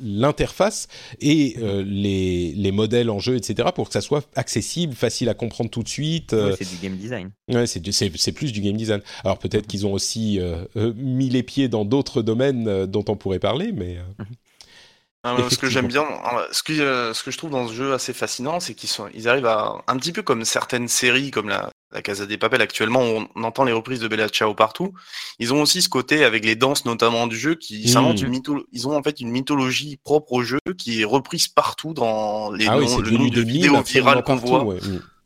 l'interface 0.00 0.88
et 1.20 1.56
euh, 1.60 1.82
les, 1.86 2.52
les 2.52 2.72
modèles 2.72 3.10
en 3.10 3.18
jeu, 3.18 3.36
etc., 3.36 3.68
pour 3.74 3.88
que 3.88 3.92
ça 3.92 4.00
soit 4.00 4.28
accessible, 4.34 4.94
facile 4.94 5.28
à 5.28 5.34
comprendre 5.34 5.70
tout 5.70 5.82
de 5.82 5.88
suite. 5.88 6.32
euh, 6.32 6.54
c'est 6.58 6.68
du 6.68 6.76
game 6.82 6.96
design. 6.96 7.30
Ouais, 7.48 7.66
c'est, 7.66 8.32
plus 8.32 8.52
du 8.52 8.60
game 8.60 8.76
design. 8.76 9.00
Alors 9.24 9.38
peut-être 9.38 9.66
qu'ils 9.66 9.86
ont 9.86 9.92
aussi 9.92 10.38
euh, 10.40 10.64
mis 10.96 11.28
les 11.28 11.42
pieds 11.42 11.68
dans 11.68 11.84
d'autres 11.84 12.22
domaines 12.22 12.86
dont 12.86 13.04
on 13.08 13.16
pourrait 13.16 13.38
parler, 13.38 13.72
mais 13.72 13.98
mais 14.18 14.24
ce 15.50 15.58
que 15.58 15.68
j'aime 15.68 15.86
bien, 15.88 16.04
ce 16.50 16.62
que, 16.62 16.72
euh, 16.72 17.12
ce 17.12 17.22
que 17.22 17.30
je 17.30 17.36
trouve 17.38 17.50
dans 17.50 17.68
ce 17.68 17.74
jeu 17.74 17.92
assez 17.92 18.12
fascinant, 18.12 18.58
c'est 18.60 18.74
qu'ils 18.74 18.88
sont, 18.88 19.08
ils 19.14 19.28
arrivent 19.28 19.46
à, 19.46 19.74
un 19.86 19.96
petit 19.98 20.12
peu 20.12 20.22
comme 20.22 20.44
certaines 20.44 20.88
séries, 20.88 21.30
comme 21.30 21.48
la, 21.48 21.68
la 21.92 22.00
Casa 22.02 22.24
des 22.24 22.38
Papel 22.38 22.62
actuellement, 22.62 23.02
où 23.02 23.26
on 23.34 23.44
entend 23.44 23.64
les 23.64 23.72
reprises 23.72 24.00
de 24.00 24.08
Bella 24.08 24.28
Ciao 24.28 24.54
partout. 24.54 24.94
Ils 25.38 25.52
ont 25.52 25.60
aussi 25.60 25.82
ce 25.82 25.88
côté 25.90 26.24
avec 26.24 26.44
les 26.44 26.56
danses 26.56 26.84
notamment 26.86 27.26
du 27.26 27.36
jeu, 27.38 27.54
qui 27.54 27.82
Mm. 27.84 27.88
s'inventent 27.88 28.22
une 28.22 28.28
mytho, 28.30 28.64
ils 28.72 28.88
ont 28.88 28.96
en 28.96 29.02
fait 29.02 29.20
une 29.20 29.30
mythologie 29.30 29.98
propre 30.02 30.32
au 30.32 30.42
jeu 30.42 30.58
qui 30.78 31.02
est 31.02 31.04
reprise 31.04 31.48
partout 31.48 31.92
dans 31.92 32.50
les 32.52 32.66
ah 32.68 32.76
noms- 32.76 32.98
le 33.00 33.10
nombre 33.10 33.30
de 33.30 33.42
vidéos 33.42 33.82
virales 33.82 34.22
qu'on 34.22 34.36
voit. 34.36 34.64
ouais. 34.64 34.78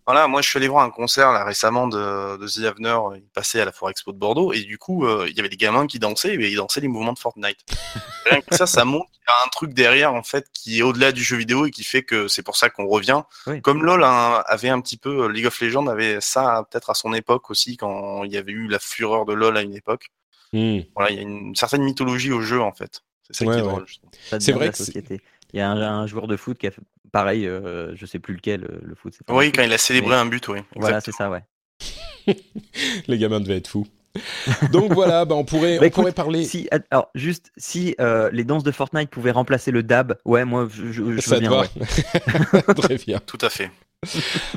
Voilà, 0.06 0.28
moi 0.28 0.42
je 0.42 0.48
suis 0.48 0.58
allé 0.58 0.68
voir 0.68 0.84
un 0.84 0.90
concert 0.90 1.32
là 1.32 1.44
récemment 1.44 1.88
de, 1.88 2.36
de 2.36 2.46
The 2.46 2.64
Avener, 2.66 2.98
il 3.16 3.28
passait 3.32 3.60
à 3.60 3.64
la 3.64 3.72
Foire 3.72 3.90
Expo 3.90 4.12
de 4.12 4.18
Bordeaux 4.18 4.52
et 4.52 4.60
du 4.60 4.76
coup 4.76 5.06
euh, 5.06 5.26
il 5.30 5.34
y 5.34 5.40
avait 5.40 5.48
des 5.48 5.56
gamins 5.56 5.86
qui 5.86 5.98
dansaient 5.98 6.34
et 6.34 6.48
ils 6.50 6.56
dansaient 6.56 6.82
les 6.82 6.88
mouvements 6.88 7.14
de 7.14 7.18
Fortnite. 7.18 7.58
Rien 8.30 8.40
que 8.42 8.54
ça, 8.54 8.66
ça 8.66 8.84
montre 8.84 9.10
qu'il 9.12 9.22
y 9.26 9.30
a 9.30 9.46
un 9.46 9.48
truc 9.48 9.72
derrière 9.72 10.12
en 10.12 10.22
fait 10.22 10.46
qui 10.52 10.78
est 10.78 10.82
au-delà 10.82 11.10
du 11.12 11.22
jeu 11.22 11.36
vidéo 11.36 11.64
et 11.66 11.70
qui 11.70 11.84
fait 11.84 12.02
que 12.02 12.28
c'est 12.28 12.42
pour 12.42 12.56
ça 12.56 12.68
qu'on 12.68 12.86
revient. 12.86 13.22
Oui. 13.46 13.62
Comme 13.62 13.82
LoL 13.82 14.04
hein, 14.04 14.42
avait 14.46 14.68
un 14.68 14.80
petit 14.82 14.98
peu, 14.98 15.26
League 15.28 15.46
of 15.46 15.58
Legends 15.60 15.86
avait 15.86 16.20
ça 16.20 16.66
peut-être 16.70 16.90
à 16.90 16.94
son 16.94 17.14
époque 17.14 17.50
aussi 17.50 17.78
quand 17.78 18.24
il 18.24 18.32
y 18.32 18.36
avait 18.36 18.52
eu 18.52 18.68
la 18.68 18.78
fureur 18.78 19.24
de 19.24 19.32
LoL 19.32 19.56
à 19.56 19.62
une 19.62 19.74
époque. 19.74 20.10
Mm. 20.52 20.80
Voilà, 20.94 21.10
il 21.10 21.16
y 21.16 21.18
a 21.18 21.22
une 21.22 21.56
certaine 21.56 21.82
mythologie 21.82 22.30
au 22.32 22.40
jeu 22.42 22.60
en 22.60 22.72
fait. 22.72 23.02
C'est 23.26 23.38
ça 23.38 23.44
Ouais, 23.46 23.54
qui 23.54 23.60
est 23.60 23.62
ouais. 23.62 23.68
drôle. 23.68 23.86
C'est 24.38 24.52
vrai 24.52 24.66
la 24.66 24.72
que. 24.72 25.18
Il 25.52 25.58
y 25.58 25.60
a 25.60 25.70
un, 25.70 25.80
un 25.80 26.06
joueur 26.06 26.26
de 26.26 26.36
foot 26.36 26.58
qui 26.58 26.66
a 26.66 26.70
fait 26.70 26.80
pareil, 27.12 27.46
euh, 27.46 27.94
je 27.94 28.06
sais 28.06 28.18
plus 28.18 28.34
lequel, 28.34 28.64
euh, 28.64 28.78
le 28.82 28.94
foot. 28.94 29.14
c'est 29.16 29.24
pas 29.26 29.34
Oui, 29.34 29.52
quand 29.52 29.62
il 29.62 29.72
a 29.72 29.78
célébré 29.78 30.10
Mais- 30.10 30.16
un 30.16 30.26
but, 30.26 30.46
oui. 30.48 30.60
Voilà, 30.74 31.00
c'est 31.00 31.12
ça, 31.12 31.30
ouais. 31.30 31.44
Les 33.06 33.18
gamins 33.18 33.40
devaient 33.40 33.58
être 33.58 33.68
fous. 33.68 33.86
Donc 34.72 34.92
voilà, 34.92 35.24
bah, 35.24 35.34
on 35.34 35.44
pourrait, 35.44 35.74
Bah, 35.76 35.82
on 35.82 35.84
écoute, 35.86 35.94
pourrait 35.94 36.12
parler. 36.12 36.44
Si, 36.44 36.68
alors, 36.90 37.08
juste, 37.14 37.50
si 37.56 37.94
euh, 38.00 38.30
les 38.32 38.44
danses 38.44 38.62
de 38.64 38.70
Fortnite 38.70 39.10
pouvaient 39.10 39.30
remplacer 39.32 39.70
le 39.70 39.82
dab, 39.82 40.16
ouais, 40.24 40.44
moi, 40.44 40.68
je, 40.72 40.92
je, 40.92 41.12
je 41.16 41.20
Ça 41.20 41.34
veux 41.36 41.40
bien, 41.40 41.52
ouais. 41.60 42.74
Très 42.76 42.96
bien. 42.96 43.20
Tout 43.26 43.38
à 43.40 43.50
fait. 43.50 43.70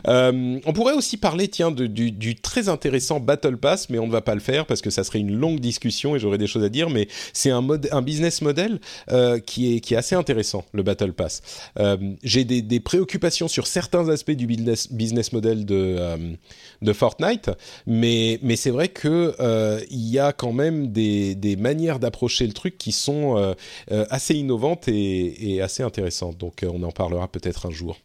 Euh, 0.08 0.60
on 0.66 0.74
pourrait 0.74 0.94
aussi 0.94 1.16
parler, 1.16 1.48
tiens, 1.48 1.72
de- 1.72 1.88
du, 1.88 2.12
du 2.12 2.36
très 2.36 2.68
intéressant 2.68 3.22
Battle 3.22 3.56
Pass, 3.56 3.90
mais 3.90 3.98
on 3.98 4.06
ne 4.08 4.12
va 4.12 4.20
pas 4.20 4.34
le 4.36 4.42
faire 4.42 4.66
parce 4.66 4.82
que 4.82 4.90
ça 4.90 5.06
serait 5.06 5.20
une 5.20 5.34
longue 5.38 5.62
discussion 5.62 6.18
et 6.18 6.20
j'aurais 6.20 6.38
des 6.38 6.48
choses 6.48 6.66
à 6.66 6.70
dire. 6.70 6.90
Mais 6.90 7.08
c'est 7.32 7.50
un, 7.50 7.62
mode, 7.62 7.88
un 7.94 8.02
business 8.02 8.42
model 8.42 8.82
euh, 9.10 9.40
qui, 9.40 9.74
est, 9.76 9.80
qui 9.80 9.94
est 9.94 9.98
assez 9.98 10.16
intéressant, 10.16 10.66
le 10.74 10.84
Battle 10.84 11.14
Pass. 11.14 11.42
Euh, 11.80 11.96
J'ai 12.24 12.44
des, 12.44 12.62
des 12.62 12.82
préoccupations 12.82 13.48
sur 13.48 13.68
certains 13.68 14.10
aspects 14.10 14.32
du 14.32 14.48
business, 14.48 14.92
business 14.92 15.32
model 15.32 15.66
de, 15.66 15.96
euh, 15.98 16.18
de 16.82 16.92
Fortnite, 16.94 17.50
mais, 17.86 18.40
mais 18.44 18.58
c'est 18.58 18.72
vrai 18.72 18.90
que 18.90 19.34
euh, 19.48 19.80
il 19.90 20.08
y 20.10 20.20
a 20.20 20.34
quand 20.34 20.52
même 20.52 20.88
des, 20.88 21.56
manières 21.58 22.00
d'approcher 22.00 22.46
le 22.46 22.54
truc 22.54 22.78
qui 22.78 22.92
sont 22.92 23.38
euh, 23.38 23.54
euh, 23.92 24.06
assez 24.10 24.36
innovantes 24.36 24.88
et, 24.88 25.62
assez 25.62 25.84
intéressantes. 25.84 26.38
Donc, 26.38 26.66
on 26.68 26.84
en 26.84 26.92
parlera 26.92 27.28
peut-être 27.28 27.66
un 27.66 27.72
jour. 27.72 27.98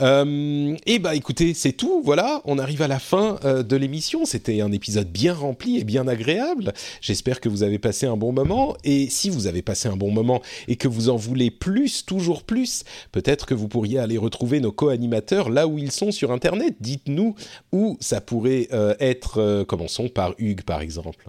Euh, 0.00 0.76
et 0.86 0.98
bah 0.98 1.14
écoutez, 1.14 1.54
c'est 1.54 1.72
tout. 1.72 2.02
Voilà, 2.04 2.40
on 2.44 2.58
arrive 2.58 2.82
à 2.82 2.88
la 2.88 2.98
fin 2.98 3.38
euh, 3.44 3.62
de 3.62 3.76
l'émission. 3.76 4.24
C'était 4.24 4.60
un 4.60 4.72
épisode 4.72 5.08
bien 5.08 5.34
rempli 5.34 5.78
et 5.78 5.84
bien 5.84 6.06
agréable. 6.08 6.72
J'espère 7.00 7.40
que 7.40 7.48
vous 7.48 7.62
avez 7.62 7.78
passé 7.78 8.06
un 8.06 8.16
bon 8.16 8.32
moment. 8.32 8.76
Et 8.84 9.08
si 9.10 9.30
vous 9.30 9.46
avez 9.46 9.62
passé 9.62 9.88
un 9.88 9.96
bon 9.96 10.10
moment 10.10 10.42
et 10.68 10.76
que 10.76 10.88
vous 10.88 11.08
en 11.08 11.16
voulez 11.16 11.50
plus, 11.50 12.04
toujours 12.04 12.42
plus, 12.42 12.84
peut-être 13.12 13.46
que 13.46 13.54
vous 13.54 13.68
pourriez 13.68 13.98
aller 13.98 14.18
retrouver 14.18 14.60
nos 14.60 14.72
co-animateurs 14.72 15.50
là 15.50 15.66
où 15.66 15.78
ils 15.78 15.92
sont 15.92 16.12
sur 16.12 16.32
Internet. 16.32 16.76
Dites-nous 16.80 17.34
où 17.72 17.96
ça 18.00 18.20
pourrait 18.20 18.68
euh, 18.72 18.94
être. 19.00 19.64
commençons 19.64 20.08
par 20.08 20.34
Hugues, 20.38 20.62
par 20.62 20.80
exemple. 20.80 21.26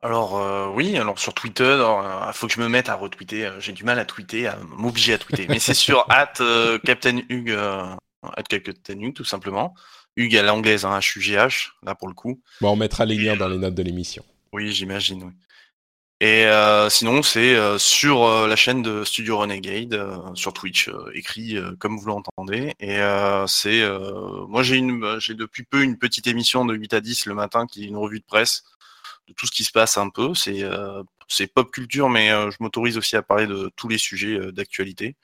Alors 0.00 0.38
euh, 0.38 0.68
oui, 0.68 0.96
alors 0.96 1.18
sur 1.18 1.34
Twitter, 1.34 1.64
il 1.64 1.80
euh, 1.80 2.32
faut 2.32 2.46
que 2.46 2.52
je 2.52 2.60
me 2.60 2.68
mette 2.68 2.88
à 2.88 2.94
retweeter. 2.94 3.46
Euh, 3.46 3.60
j'ai 3.60 3.72
du 3.72 3.82
mal 3.82 3.98
à 3.98 4.04
tweeter, 4.04 4.46
à 4.46 4.56
m'obliger 4.76 5.14
à 5.14 5.18
tweeter. 5.18 5.46
Mais 5.48 5.58
c'est 5.58 5.74
sur 5.74 6.06
at 6.10 6.34
Captain 6.84 7.18
Hugues, 7.28 7.58
at 8.22 8.42
Captain 8.44 9.00
Hugues 9.00 9.14
tout 9.14 9.24
simplement. 9.24 9.74
Hugues 10.16 10.36
à 10.36 10.42
l'anglaise, 10.42 10.84
hein, 10.84 10.98
H-U-G-H, 10.98 11.70
là 11.82 11.94
pour 11.94 12.08
le 12.08 12.14
coup. 12.14 12.40
Bon, 12.60 12.70
on 12.70 12.76
mettra 12.76 13.04
les 13.04 13.16
liens 13.16 13.36
dans 13.36 13.48
les 13.48 13.58
notes 13.58 13.74
de 13.74 13.82
l'émission. 13.82 14.24
Oui, 14.52 14.72
j'imagine. 14.72 15.24
Oui. 15.24 15.32
Et 16.20 16.48
sinon, 16.90 17.22
c'est 17.22 17.56
sur 17.78 18.48
la 18.48 18.56
chaîne 18.56 18.82
de 18.82 19.04
Studio 19.04 19.38
Renegade, 19.38 19.96
sur 20.34 20.52
Twitch, 20.52 20.90
écrit 21.14 21.56
comme 21.78 21.96
vous 21.96 22.06
l'entendez. 22.06 22.74
Et 22.80 22.98
c'est, 23.46 23.88
moi 24.48 24.64
j'ai 24.64 24.78
une, 24.78 25.20
j'ai 25.20 25.34
depuis 25.34 25.62
peu 25.62 25.84
une 25.84 25.96
petite 25.96 26.26
émission 26.26 26.64
de 26.64 26.74
8 26.74 26.94
à 26.94 27.00
10 27.00 27.26
le 27.26 27.34
matin 27.34 27.68
qui 27.68 27.84
est 27.84 27.86
une 27.86 27.96
revue 27.96 28.18
de 28.18 28.24
presse 28.24 28.64
de 29.28 29.34
tout 29.34 29.46
ce 29.46 29.52
qui 29.52 29.64
se 29.64 29.70
passe 29.70 29.96
un 29.96 30.08
peu. 30.08 30.34
C'est 30.34 30.62
euh, 30.62 31.02
c'est 31.28 31.46
pop 31.46 31.70
culture, 31.70 32.08
mais 32.08 32.30
euh, 32.30 32.50
je 32.50 32.56
m'autorise 32.60 32.96
aussi 32.96 33.16
à 33.16 33.22
parler 33.22 33.46
de 33.46 33.70
tous 33.76 33.88
les 33.88 33.98
sujets 33.98 34.38
euh, 34.38 34.52
d'actualité. 34.52 35.16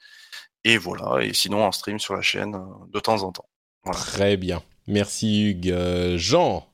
Et 0.63 0.77
voilà, 0.77 1.23
et 1.23 1.33
sinon 1.33 1.63
en 1.63 1.71
stream 1.71 1.99
sur 1.99 2.15
la 2.15 2.21
chaîne 2.21 2.57
de 2.91 2.99
temps 2.99 3.21
en 3.23 3.31
temps. 3.31 3.49
Très 3.91 4.35
bien. 4.37 4.63
Merci 4.87 5.49
Hugues. 5.51 6.17
Jean 6.17 6.67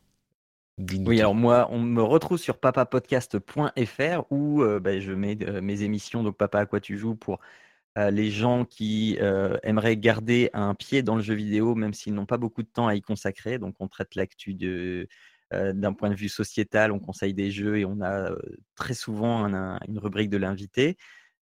oui, 1.05 1.19
alors 1.19 1.35
moi, 1.35 1.67
on 1.69 1.79
me 1.79 2.01
retrouve 2.01 2.39
sur 2.39 2.57
papapodcast.fr 2.57 4.31
où 4.31 4.63
bah, 4.81 4.99
je 4.99 5.11
mets 5.11 5.35
mes 5.35 5.83
émissions, 5.83 6.23
donc 6.23 6.37
Papa 6.37 6.61
à 6.61 6.65
quoi 6.65 6.79
tu 6.79 6.97
joues, 6.97 7.13
pour 7.13 7.39
les 7.97 8.31
gens 8.31 8.65
qui 8.65 9.19
aimeraient 9.61 9.97
garder 9.97 10.49
un 10.53 10.73
pied 10.73 11.03
dans 11.03 11.17
le 11.17 11.21
jeu 11.21 11.35
vidéo, 11.35 11.75
même 11.75 11.93
s'ils 11.93 12.15
n'ont 12.15 12.25
pas 12.25 12.37
beaucoup 12.37 12.63
de 12.63 12.69
temps 12.69 12.87
à 12.87 12.95
y 12.95 13.01
consacrer. 13.01 13.59
Donc 13.59 13.75
on 13.79 13.87
traite 13.87 14.15
l'actu 14.15 14.55
de, 14.55 15.07
d'un 15.51 15.93
point 15.93 16.09
de 16.09 16.15
vue 16.15 16.29
sociétal, 16.29 16.91
on 16.91 16.99
conseille 16.99 17.33
des 17.33 17.51
jeux 17.51 17.77
et 17.79 17.85
on 17.85 18.01
a 18.01 18.31
très 18.75 18.93
souvent 18.93 19.45
une 19.45 19.99
rubrique 19.99 20.29
de 20.29 20.37
l'invité. 20.37 20.97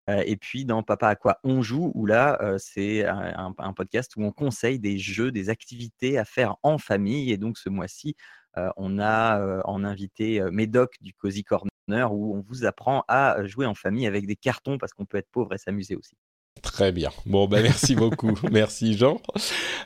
et 0.07 0.37
puis 0.37 0.65
dans 0.65 0.83
Papa 0.83 1.09
à 1.09 1.15
quoi 1.15 1.39
on 1.43 1.61
joue, 1.61 1.91
où 1.95 2.05
là, 2.05 2.39
c'est 2.57 3.05
un, 3.05 3.73
podcast 3.75 4.13
où 4.17 4.23
on 4.23 4.31
conseille 4.31 4.79
des 4.79 4.97
jeux, 4.97 5.31
des 5.31 5.49
activités 5.49 6.17
à 6.17 6.25
faire 6.25 6.55
en 6.63 6.77
famille. 6.77 7.31
Et 7.31 7.37
donc 7.37 7.57
ce 7.57 7.69
mois-ci, 7.69 8.15
on 8.77 8.99
a 8.99 9.61
en 9.65 9.83
invité 9.83 10.41
Médoc 10.51 10.95
du 11.01 11.13
Cozy 11.13 11.43
Corner, 11.43 11.69
où 12.11 12.35
on 12.35 12.41
vous 12.41 12.65
apprend 12.65 13.03
à 13.07 13.45
jouer 13.45 13.65
en 13.65 13.75
famille 13.75 14.07
avec 14.07 14.25
des 14.25 14.35
cartons 14.35 14.77
parce 14.77 14.93
qu'on 14.93 15.05
peut 15.05 15.17
être 15.17 15.29
pauvre 15.31 15.53
et 15.53 15.57
s'amuser 15.57 15.95
aussi. 15.95 16.15
Très 16.79 16.91
bien. 16.91 17.09
Bon, 17.25 17.47
ben 17.47 17.61
merci 17.61 17.95
beaucoup. 17.95 18.33
merci 18.51 18.97
Jean. 18.97 19.19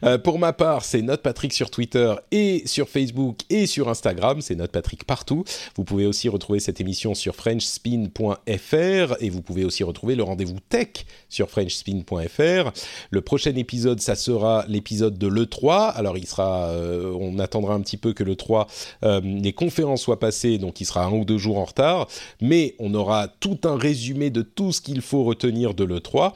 Euh, 0.03 0.17
pour 0.17 0.39
ma 0.39 0.53
part, 0.53 0.83
c'est 0.83 1.01
Note 1.01 1.21
Patrick 1.21 1.53
sur 1.53 1.69
Twitter 1.69 2.13
et 2.31 2.63
sur 2.65 2.89
Facebook 2.89 3.39
et 3.49 3.65
sur 3.65 3.89
Instagram. 3.89 4.41
C'est 4.41 4.55
Note 4.55 4.71
Patrick 4.71 5.05
partout. 5.05 5.43
Vous 5.75 5.83
pouvez 5.83 6.05
aussi 6.05 6.29
retrouver 6.29 6.59
cette 6.59 6.81
émission 6.81 7.13
sur 7.13 7.35
FrenchSpin.fr 7.35 9.15
et 9.19 9.29
vous 9.29 9.41
pouvez 9.41 9.65
aussi 9.65 9.83
retrouver 9.83 10.15
le 10.15 10.23
rendez-vous 10.23 10.59
tech 10.69 11.05
sur 11.29 11.49
FrenchSpin.fr. 11.49 12.71
Le 13.11 13.21
prochain 13.21 13.55
épisode, 13.55 13.99
ça 13.99 14.15
sera 14.15 14.65
l'épisode 14.67 15.17
de 15.17 15.27
l'E3. 15.27 15.93
Alors, 15.93 16.17
il 16.17 16.27
sera, 16.27 16.67
euh, 16.69 17.15
on 17.19 17.39
attendra 17.39 17.73
un 17.73 17.81
petit 17.81 17.97
peu 17.97 18.13
que 18.13 18.23
l'E3, 18.23 18.67
euh, 19.03 19.21
les 19.23 19.53
conférences 19.53 20.01
soient 20.01 20.19
passées, 20.19 20.57
donc 20.57 20.81
il 20.81 20.85
sera 20.85 21.05
un 21.05 21.11
ou 21.11 21.25
deux 21.25 21.37
jours 21.37 21.57
en 21.57 21.65
retard. 21.65 22.07
Mais 22.41 22.75
on 22.79 22.93
aura 22.93 23.27
tout 23.27 23.59
un 23.63 23.77
résumé 23.77 24.29
de 24.29 24.41
tout 24.41 24.71
ce 24.71 24.81
qu'il 24.81 25.01
faut 25.01 25.23
retenir 25.23 25.73
de 25.73 25.83
l'E3. 25.83 26.33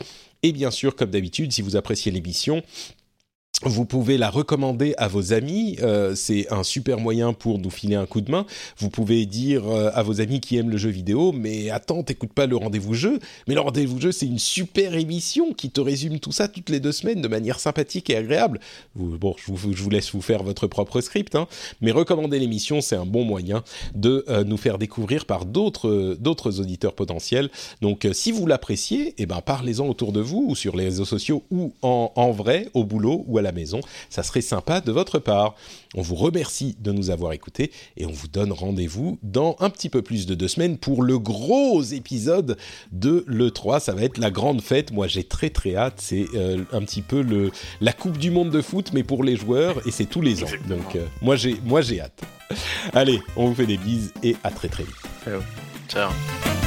Et 0.48 0.54
bien 0.54 0.72
sûr, 0.72 0.96
comme 0.96 1.10
d'habitude, 1.10 1.52
si 1.52 1.62
vous 1.62 1.76
appréciez 1.76 2.10
l'émission, 2.10 2.64
vous 3.66 3.86
pouvez 3.86 4.20
la 4.20 4.30
recommander 4.30 4.94
à 4.98 5.08
vos 5.08 5.34
amis, 5.34 5.78
euh, 5.82 6.14
c'est 6.14 6.52
un 6.54 6.62
super 6.62 7.00
moyen 7.00 7.34
pour 7.34 7.58
nous 7.58 7.72
filer 7.72 7.96
un 7.96 8.06
coup 8.06 8.22
de 8.22 8.30
main. 8.30 8.46
Vous 8.78 8.92
pouvez 8.92 9.26
dire 9.26 9.68
euh, 9.68 9.90
à 9.96 10.04
vos 10.04 10.22
amis 10.22 10.40
qui 10.42 10.58
aiment 10.58 10.70
le 10.70 10.78
jeu 10.78 10.92
vidéo, 10.92 11.32
mais 11.32 11.72
attends, 11.72 12.04
t'écoutes 12.04 12.34
pas 12.34 12.46
le 12.46 12.56
rendez-vous 12.56 12.94
jeu. 12.94 13.20
Mais 13.48 13.56
le 13.56 13.62
rendez-vous 13.62 14.00
jeu, 14.00 14.12
c'est 14.12 14.28
une 14.28 14.38
super 14.38 14.94
émission 14.94 15.54
qui 15.54 15.72
te 15.72 15.82
résume 15.82 16.20
tout 16.20 16.32
ça 16.32 16.48
toutes 16.48 16.70
les 16.70 16.80
deux 16.80 16.92
semaines 16.92 17.20
de 17.20 17.28
manière 17.28 17.60
sympathique 17.60 18.12
et 18.12 18.16
agréable. 18.16 18.60
bon, 18.96 19.36
je 19.38 19.52
vous, 19.52 19.90
laisse 19.90 20.12
vous 20.12 20.22
faire 20.22 20.44
votre 20.44 20.68
propre 20.68 21.02
script, 21.02 21.34
hein, 21.34 21.48
mais 21.82 21.92
recommander 21.92 22.38
l'émission, 22.38 22.80
c'est 22.80 22.96
un 22.96 23.08
bon 23.08 23.24
moyen 23.24 23.64
de 23.96 24.24
euh, 24.30 24.44
nous 24.44 24.58
faire 24.58 24.78
découvrir 24.78 25.26
par 25.26 25.46
d'autres 25.46 26.60
auditeurs 26.60 26.94
potentiels. 26.94 27.50
Donc, 27.82 28.08
si 28.14 28.32
vous 28.32 28.46
l'appréciez, 28.46 29.16
eh 29.18 29.26
ben 29.26 29.42
parlez-en 29.42 29.88
autour 29.88 30.12
de 30.12 30.22
vous 30.22 30.46
ou 30.48 30.56
sur 30.56 30.78
les 30.78 30.86
réseaux 30.86 31.06
sociaux 31.06 31.44
ou 31.50 31.74
en, 31.82 32.12
en 32.16 32.32
vrai, 32.32 32.70
au 32.76 32.84
boulot 32.84 33.26
ou 33.28 33.40
à 33.40 33.42
la 33.42 33.47
la 33.48 33.54
maison. 33.54 33.82
Ça 34.10 34.24
serait 34.24 34.42
sympa 34.42 34.82
de 34.82 34.92
votre 34.92 35.20
part. 35.20 35.56
On 35.96 36.02
vous 36.02 36.16
remercie 36.16 36.76
de 36.80 36.92
nous 36.92 37.10
avoir 37.10 37.34
écoutés 37.34 37.72
et 37.96 38.06
on 38.06 38.12
vous 38.12 38.28
donne 38.28 38.52
rendez-vous 38.52 39.18
dans 39.24 39.56
un 39.60 39.70
petit 39.70 39.90
peu 39.90 40.02
plus 40.02 40.26
de 40.26 40.36
deux 40.36 40.48
semaines 40.48 40.78
pour 40.78 41.02
le 41.02 41.18
gros 41.18 41.82
épisode 41.82 42.58
de 42.92 43.24
l'E3. 43.28 43.80
Ça 43.80 43.94
va 43.94 44.04
être 44.04 44.18
la 44.18 44.32
grande 44.32 44.62
fête. 44.62 44.92
Moi, 44.92 45.08
j'ai 45.08 45.24
très 45.24 45.50
très 45.50 45.76
hâte. 45.76 45.96
C'est 45.98 46.28
euh, 46.36 46.64
un 46.72 46.82
petit 46.82 47.02
peu 47.02 47.22
le, 47.22 47.52
la 47.82 47.94
Coupe 47.94 48.18
du 48.18 48.32
Monde 48.32 48.52
de 48.52 48.62
foot, 48.62 48.92
mais 48.94 49.04
pour 49.04 49.24
les 49.24 49.36
joueurs 49.36 49.86
et 49.88 49.92
c'est 49.92 50.06
tous 50.06 50.22
les 50.22 50.44
ans. 50.44 50.48
Donc, 50.68 50.96
euh, 50.96 51.06
moi, 51.22 51.36
j'ai, 51.36 51.58
moi, 51.64 51.82
j'ai 51.82 52.02
hâte. 52.02 52.22
Allez, 52.94 53.22
on 53.36 53.48
vous 53.48 53.56
fait 53.56 53.66
des 53.66 53.78
bises 53.78 54.14
et 54.24 54.36
à 54.44 54.52
très 54.52 54.68
très 54.68 54.84
vite. 54.84 54.96
Ciao. 55.24 55.42
Ciao. 55.88 56.67